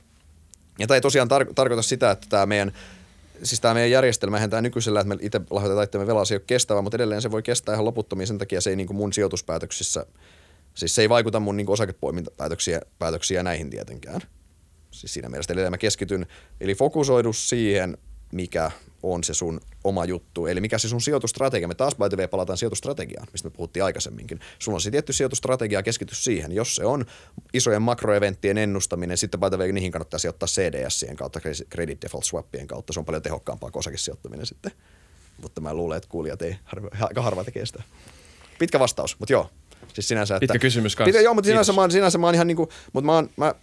Ja 0.79 0.87
tämä 0.87 0.95
ei 0.95 1.01
tosiaan 1.01 1.29
tar- 1.31 1.53
tarkoita 1.55 1.81
sitä, 1.81 2.11
että 2.11 2.27
tämä 2.29 2.45
meidän, 2.45 2.73
siis 3.43 3.61
tämä 3.61 3.73
meidän 3.73 3.91
järjestelmä, 3.91 4.37
eihän 4.37 4.49
tämä 4.49 4.61
nykyisellä, 4.61 4.99
että 4.99 5.15
me 5.15 5.17
itse 5.21 5.41
lahjoitetaan 5.49 5.83
itsemme 5.83 6.07
velalla, 6.07 6.25
se 6.25 6.33
ei 6.33 6.37
ole 6.37 6.43
kestävä, 6.47 6.81
mutta 6.81 6.97
edelleen 6.97 7.21
se 7.21 7.31
voi 7.31 7.43
kestää 7.43 7.73
ihan 7.73 7.85
loputtomiin, 7.85 8.27
sen 8.27 8.37
takia 8.37 8.61
se 8.61 8.69
ei 8.69 8.75
niin 8.75 8.87
kuin 8.87 8.97
mun 8.97 9.13
sijoituspäätöksissä, 9.13 10.05
siis 10.73 10.95
se 10.95 11.01
ei 11.01 11.09
vaikuta 11.09 11.39
mun 11.39 11.57
niin 11.57 11.69
osakepoimintapäätöksiä 11.69 12.81
päätöksiä 12.99 13.43
näihin 13.43 13.69
tietenkään. 13.69 14.21
Siis 14.91 15.13
siinä 15.13 15.29
mielessä 15.29 15.53
edelleen 15.53 15.73
mä 15.73 15.77
keskityn, 15.77 16.25
eli 16.61 16.75
fokusoidu 16.75 17.33
siihen, 17.33 17.97
mikä 18.31 18.71
on 19.03 19.23
se 19.23 19.33
sun 19.33 19.61
oma 19.83 20.05
juttu, 20.05 20.47
eli 20.47 20.61
mikä 20.61 20.77
se 20.77 20.87
sun 20.87 21.01
sijoitustrategia. 21.01 21.67
Me 21.67 21.75
taas 21.75 21.95
by 21.95 22.09
the 22.09 22.17
way 22.17 22.27
palataan 22.27 22.57
sijoitustrategiaan, 22.57 23.27
mistä 23.31 23.49
me 23.49 23.53
puhuttiin 23.55 23.83
aikaisemminkin. 23.83 24.39
Sulla 24.59 24.75
on 24.75 24.81
se 24.81 24.91
tietty 24.91 25.13
sijoitustrategia, 25.13 25.83
keskity 25.83 26.15
siihen. 26.15 26.51
Jos 26.51 26.75
se 26.75 26.85
on 26.85 27.05
isojen 27.53 27.81
makroeventtien 27.81 28.57
ennustaminen, 28.57 29.17
sitten 29.17 29.39
by 29.39 29.49
the 29.49 29.57
way 29.57 29.71
niihin 29.71 29.91
kannattaa 29.91 30.19
sijoittaa 30.19 30.47
CDSien 30.47 31.15
kautta, 31.15 31.39
credit 31.71 32.01
default 32.01 32.23
swapien 32.23 32.67
kautta. 32.67 32.93
Se 32.93 32.99
on 32.99 33.05
paljon 33.05 33.23
tehokkaampaa 33.23 33.71
kuin 33.71 33.79
osakesijoittaminen 33.79 34.45
sitten. 34.45 34.71
Mutta 35.41 35.61
mä 35.61 35.73
luulen, 35.73 35.97
että 35.97 36.09
kuulijat 36.09 36.41
ei, 36.41 36.55
aika 37.01 37.21
harva 37.21 37.43
tekee 37.43 37.65
sitä. 37.65 37.83
Pitkä 38.59 38.79
vastaus, 38.79 39.19
mutta 39.19 39.33
joo. 39.33 39.49
Siis 39.93 40.07
sinänsä, 40.07 40.35
että, 40.35 40.39
Pitkä 40.39 40.59
kysymys 40.59 40.95
kanssa. 40.95 41.07
Pitkä, 41.07 41.21
joo, 41.21 41.33
mutta 41.33 41.47
sinänsä 41.47 41.73
mä, 41.73 41.81
oon, 41.81 41.91
sinänsä 41.91 42.17
mä 42.17 42.27
oon 42.27 42.35
ihan 42.35 42.47
niinku, 42.47 42.69
mutta 42.93 43.05
mä 43.05 43.13
oon, 43.13 43.29
mä, 43.37 43.55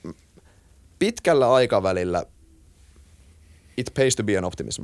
pitkällä 0.99 1.53
aikavälillä– 1.53 2.25
it 3.77 3.91
pays 3.95 4.17
to 4.17 4.23
be 4.25 4.37
an 4.37 4.45
optimism. 4.45 4.83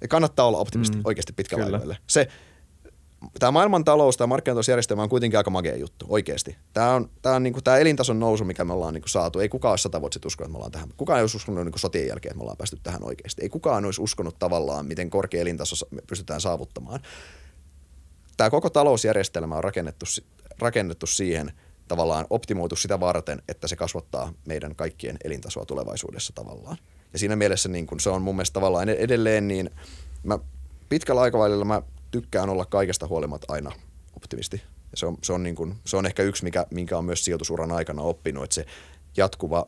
Ja 0.00 0.08
kannattaa 0.08 0.46
olla 0.46 0.58
optimisti 0.58 0.96
mm, 0.96 1.02
oikeasti 1.04 1.32
pitkällä 1.32 1.64
aikavälillä. 1.64 1.96
Se, 2.06 2.28
tämä 3.38 3.50
maailmantalous, 3.50 4.16
tämä 4.16 4.26
markkinatalousjärjestelmä 4.26 5.02
on 5.02 5.08
kuitenkin 5.08 5.38
aika 5.38 5.50
magea 5.50 5.76
juttu, 5.76 6.06
oikeasti. 6.08 6.56
Tämä, 6.72 6.94
on, 6.94 7.10
tämä, 7.22 7.34
on, 7.34 7.42
niin 7.42 7.52
kuin, 7.52 7.64
tämä 7.64 7.78
elintason 7.78 8.20
nousu, 8.20 8.44
mikä 8.44 8.64
me 8.64 8.72
ollaan 8.72 8.94
niin 8.94 9.02
kuin, 9.02 9.10
saatu. 9.10 9.40
Ei 9.40 9.48
kukaan 9.48 9.72
olisi 9.72 9.82
sata 9.82 10.00
vuotta 10.00 10.14
sitten 10.14 10.26
uskonut, 10.26 10.46
että 10.46 10.52
me 10.52 10.56
ollaan 10.56 10.72
tähän. 10.72 10.88
Kukaan 10.96 11.18
ei 11.18 11.22
olisi 11.22 11.36
uskonut 11.36 11.64
niin 11.64 11.72
kuin, 11.72 11.80
sotien 11.80 12.08
jälkeen, 12.08 12.30
että 12.30 12.38
me 12.38 12.42
ollaan 12.42 12.56
päästy 12.56 12.78
tähän 12.82 13.04
oikeasti. 13.04 13.42
Ei 13.42 13.48
kukaan 13.48 13.84
olisi 13.84 14.02
uskonut 14.02 14.38
tavallaan, 14.38 14.86
miten 14.86 15.10
korkea 15.10 15.40
elintaso 15.40 15.86
me 15.90 16.02
pystytään 16.06 16.40
saavuttamaan. 16.40 17.00
Tämä 18.36 18.50
koko 18.50 18.70
talousjärjestelmä 18.70 19.56
on 19.56 19.64
rakennettu, 19.64 20.06
rakennettu 20.58 21.06
siihen, 21.06 21.52
tavallaan 21.88 22.26
optimoitu 22.30 22.76
sitä 22.76 23.00
varten, 23.00 23.42
että 23.48 23.68
se 23.68 23.76
kasvattaa 23.76 24.32
meidän 24.46 24.76
kaikkien 24.76 25.16
elintasoa 25.24 25.66
tulevaisuudessa 25.66 26.32
tavallaan. 26.34 26.76
Ja 27.12 27.18
siinä 27.18 27.36
mielessä 27.36 27.68
niin 27.68 27.86
kun 27.86 28.00
se 28.00 28.10
on 28.10 28.22
mun 28.22 28.36
mielestä 28.36 28.54
tavallaan 28.54 28.88
edelleen 28.88 29.48
niin, 29.48 29.70
mä 30.22 30.38
pitkällä 30.88 31.20
aikavälillä 31.20 31.64
mä 31.64 31.82
tykkään 32.10 32.50
olla 32.50 32.64
kaikesta 32.64 33.06
huolimatta 33.06 33.52
aina 33.52 33.72
optimisti. 34.16 34.62
Ja 34.90 34.96
se 34.96 35.06
on, 35.06 35.18
se 35.22 35.32
on, 35.32 35.42
niin 35.42 35.54
kun, 35.54 35.76
se 35.84 35.96
on 35.96 36.06
ehkä 36.06 36.22
yksi, 36.22 36.44
mikä, 36.44 36.66
minkä 36.70 36.98
on 36.98 37.04
myös 37.04 37.24
sijoitusuran 37.24 37.72
aikana 37.72 38.02
oppinut, 38.02 38.44
että 38.44 38.54
se 38.54 38.66
jatkuva 39.16 39.66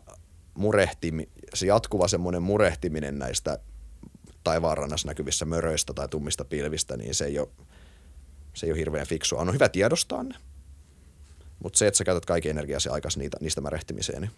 murehtimi, 0.54 1.28
se 1.54 1.66
jatkuva 1.66 2.08
semmoinen 2.08 2.42
murehtiminen 2.42 3.18
näistä 3.18 3.58
taivaanrannassa 4.44 5.08
näkyvissä 5.08 5.44
möröistä 5.44 5.92
tai 5.92 6.08
tummista 6.08 6.44
pilvistä, 6.44 6.96
niin 6.96 7.14
se 7.14 7.24
ei 7.24 7.38
ole, 7.38 7.48
se 8.54 8.66
ei 8.66 8.72
ole 8.72 8.78
hirveän 8.78 9.06
fiksua. 9.06 9.40
On 9.40 9.54
hyvä 9.54 9.68
tiedostaa 9.68 10.22
ne, 10.22 10.34
mutta 11.62 11.78
se, 11.78 11.86
että 11.86 11.98
sä 11.98 12.04
käytät 12.04 12.26
kaikki 12.26 12.48
energiasi 12.48 12.88
aikas 12.88 13.16
niitä, 13.16 13.36
niistä 13.40 13.60
märehtimiseen, 13.60 14.22
niin 14.22 14.30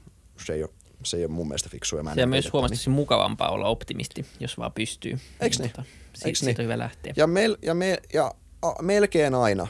se 0.46 0.52
ei 0.52 0.62
ole, 0.62 0.70
se 1.04 1.16
ei 1.16 1.24
ole 1.24 1.32
mun 1.32 1.48
mielestä 1.48 1.68
fiksua. 1.68 2.14
Se 2.14 2.22
on 2.22 2.28
myös 2.28 2.52
huomattavasti 2.52 2.90
niin. 2.90 2.96
mukavampaa 2.96 3.50
olla 3.50 3.66
optimisti, 3.66 4.26
jos 4.40 4.58
vaan 4.58 4.72
pystyy. 4.72 5.18
Eikö 5.40 5.56
niin? 5.58 5.68
Siitä, 5.68 5.84
Eiks 6.24 6.42
niin? 6.42 6.56
on 6.58 6.64
hyvä 6.64 6.78
lähteä. 6.78 7.12
Ja, 7.16 7.26
mel, 7.26 7.56
ja, 7.62 7.74
me, 7.74 7.98
ja 8.12 8.34
a, 8.62 8.82
melkein 8.82 9.34
aina 9.34 9.66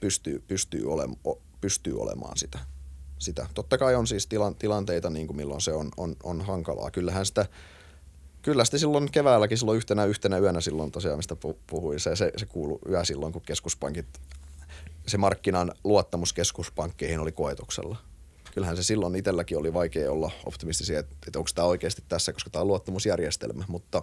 pystyy, 0.00 0.44
pystyy, 0.48 0.92
ole, 0.92 1.08
o, 1.26 1.38
pystyy 1.60 2.00
olemaan 2.00 2.36
sitä. 2.36 2.58
sitä. 3.18 3.46
Totta 3.54 3.78
kai 3.78 3.94
on 3.94 4.06
siis 4.06 4.26
tilan, 4.26 4.54
tilanteita, 4.54 5.10
niin 5.10 5.26
kuin 5.26 5.36
milloin 5.36 5.60
se 5.60 5.72
on, 5.72 5.88
on, 5.96 6.16
on 6.22 6.40
hankalaa. 6.40 6.90
Kyllähän 6.90 7.26
sitä, 7.26 7.46
kyllä 8.42 8.64
sitä 8.64 8.78
silloin 8.78 9.10
keväälläkin, 9.10 9.58
silloin 9.58 9.76
yhtenä, 9.76 10.04
yhtenä 10.04 10.38
yönä 10.38 10.60
silloin 10.60 10.90
tosiaan, 10.90 11.18
mistä 11.18 11.36
puhuin, 11.66 12.00
se, 12.00 12.16
se, 12.16 12.32
se 12.36 12.46
kuului 12.46 12.78
yö 12.88 13.04
silloin, 13.04 13.32
kun 13.32 13.42
keskuspankit, 13.42 14.06
se 15.06 15.18
markkinan 15.18 15.72
luottamus 15.84 16.32
keskuspankkeihin 16.32 17.20
oli 17.20 17.32
koetuksella 17.32 17.96
kyllähän 18.56 18.76
se 18.76 18.82
silloin 18.82 19.16
itselläkin 19.16 19.58
oli 19.58 19.74
vaikea 19.74 20.12
olla 20.12 20.30
optimistisia, 20.46 20.98
että, 20.98 21.16
että 21.26 21.38
onko 21.38 21.50
tämä 21.54 21.68
oikeasti 21.68 22.02
tässä, 22.08 22.32
koska 22.32 22.50
tämä 22.50 22.60
on 22.60 22.68
luottamusjärjestelmä, 22.68 23.64
mutta 23.68 24.02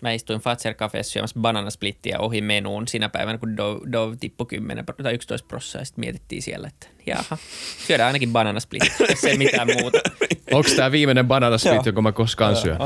Mä 0.00 0.12
istuin 0.12 0.40
Fatser 0.40 0.74
Cafeessa 0.74 1.12
syömässä 1.12 1.40
bananasplittiä 1.40 2.18
ohi 2.18 2.40
menuun 2.40 2.88
siinä 2.88 3.08
päivänä, 3.08 3.38
kun 3.38 3.56
Dove, 3.56 3.92
Dove 3.92 4.16
tippui 4.16 4.46
10 4.46 4.84
tai 5.02 5.14
11 5.14 5.48
prosenttia, 5.48 5.80
ja 5.80 5.84
sitten 5.84 6.00
mietittiin 6.00 6.42
siellä, 6.42 6.68
että 6.68 6.86
jaha, 7.06 7.38
syödään 7.86 8.06
ainakin 8.06 8.32
bananasplit, 8.32 8.82
jos 9.10 9.24
ei 9.24 9.38
mitään 9.38 9.68
muuta. 9.80 9.98
Onko 10.52 10.70
tämä 10.76 10.92
viimeinen 10.92 11.26
bananasplit, 11.26 11.86
jonka 11.86 12.02
mä 12.02 12.12
koskaan 12.12 12.56
syön? 12.56 12.78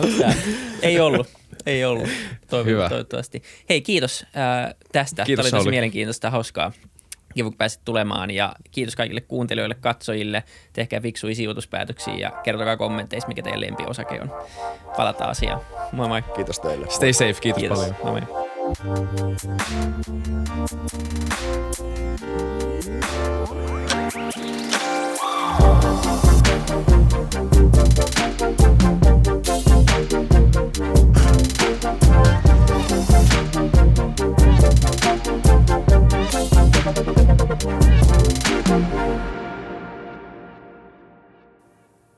Ei 0.83 1.01
ollut, 1.01 1.29
ei 1.67 1.85
ollut, 1.85 2.09
Toivon, 2.51 2.73
Hyvä. 2.73 2.89
toivottavasti. 2.89 3.43
Hei, 3.69 3.81
kiitos 3.81 4.27
äh, 4.37 4.75
tästä. 4.93 5.25
Kiitos, 5.25 5.47
Tämä 5.47 5.57
oli 5.57 5.65
tosi 5.65 5.71
mielenkiintoista, 5.71 6.31
hauskaa 6.31 6.73
kiva, 7.35 7.49
kun 7.49 7.59
pääsit 7.59 7.81
tulemaan 7.85 8.31
ja 8.31 8.53
kiitos 8.71 8.97
kaikille 8.97 9.21
kuuntelijoille, 9.21 9.75
katsojille. 9.75 10.45
Tehkää 10.73 11.01
fiksuja 11.01 11.35
sijoituspäätöksiä 11.35 12.15
ja 12.15 12.31
kertokaa 12.31 12.77
kommenteissa, 12.77 13.29
mikä 13.29 13.43
teidän 13.43 13.61
lempiosake 13.61 14.21
on. 14.21 14.33
Palataan 14.97 15.31
asiaan. 15.31 15.61
Moi 15.93 16.09
moi. 16.09 16.23
Kiitos 16.23 16.61
teille. 16.61 16.91
Stay 16.91 17.13
safe, 17.13 17.41
kiitos, 17.41 17.61
kiitos. 17.61 17.79
paljon. 17.79 17.97
Moi 18.05 18.21
moi. 18.21 18.49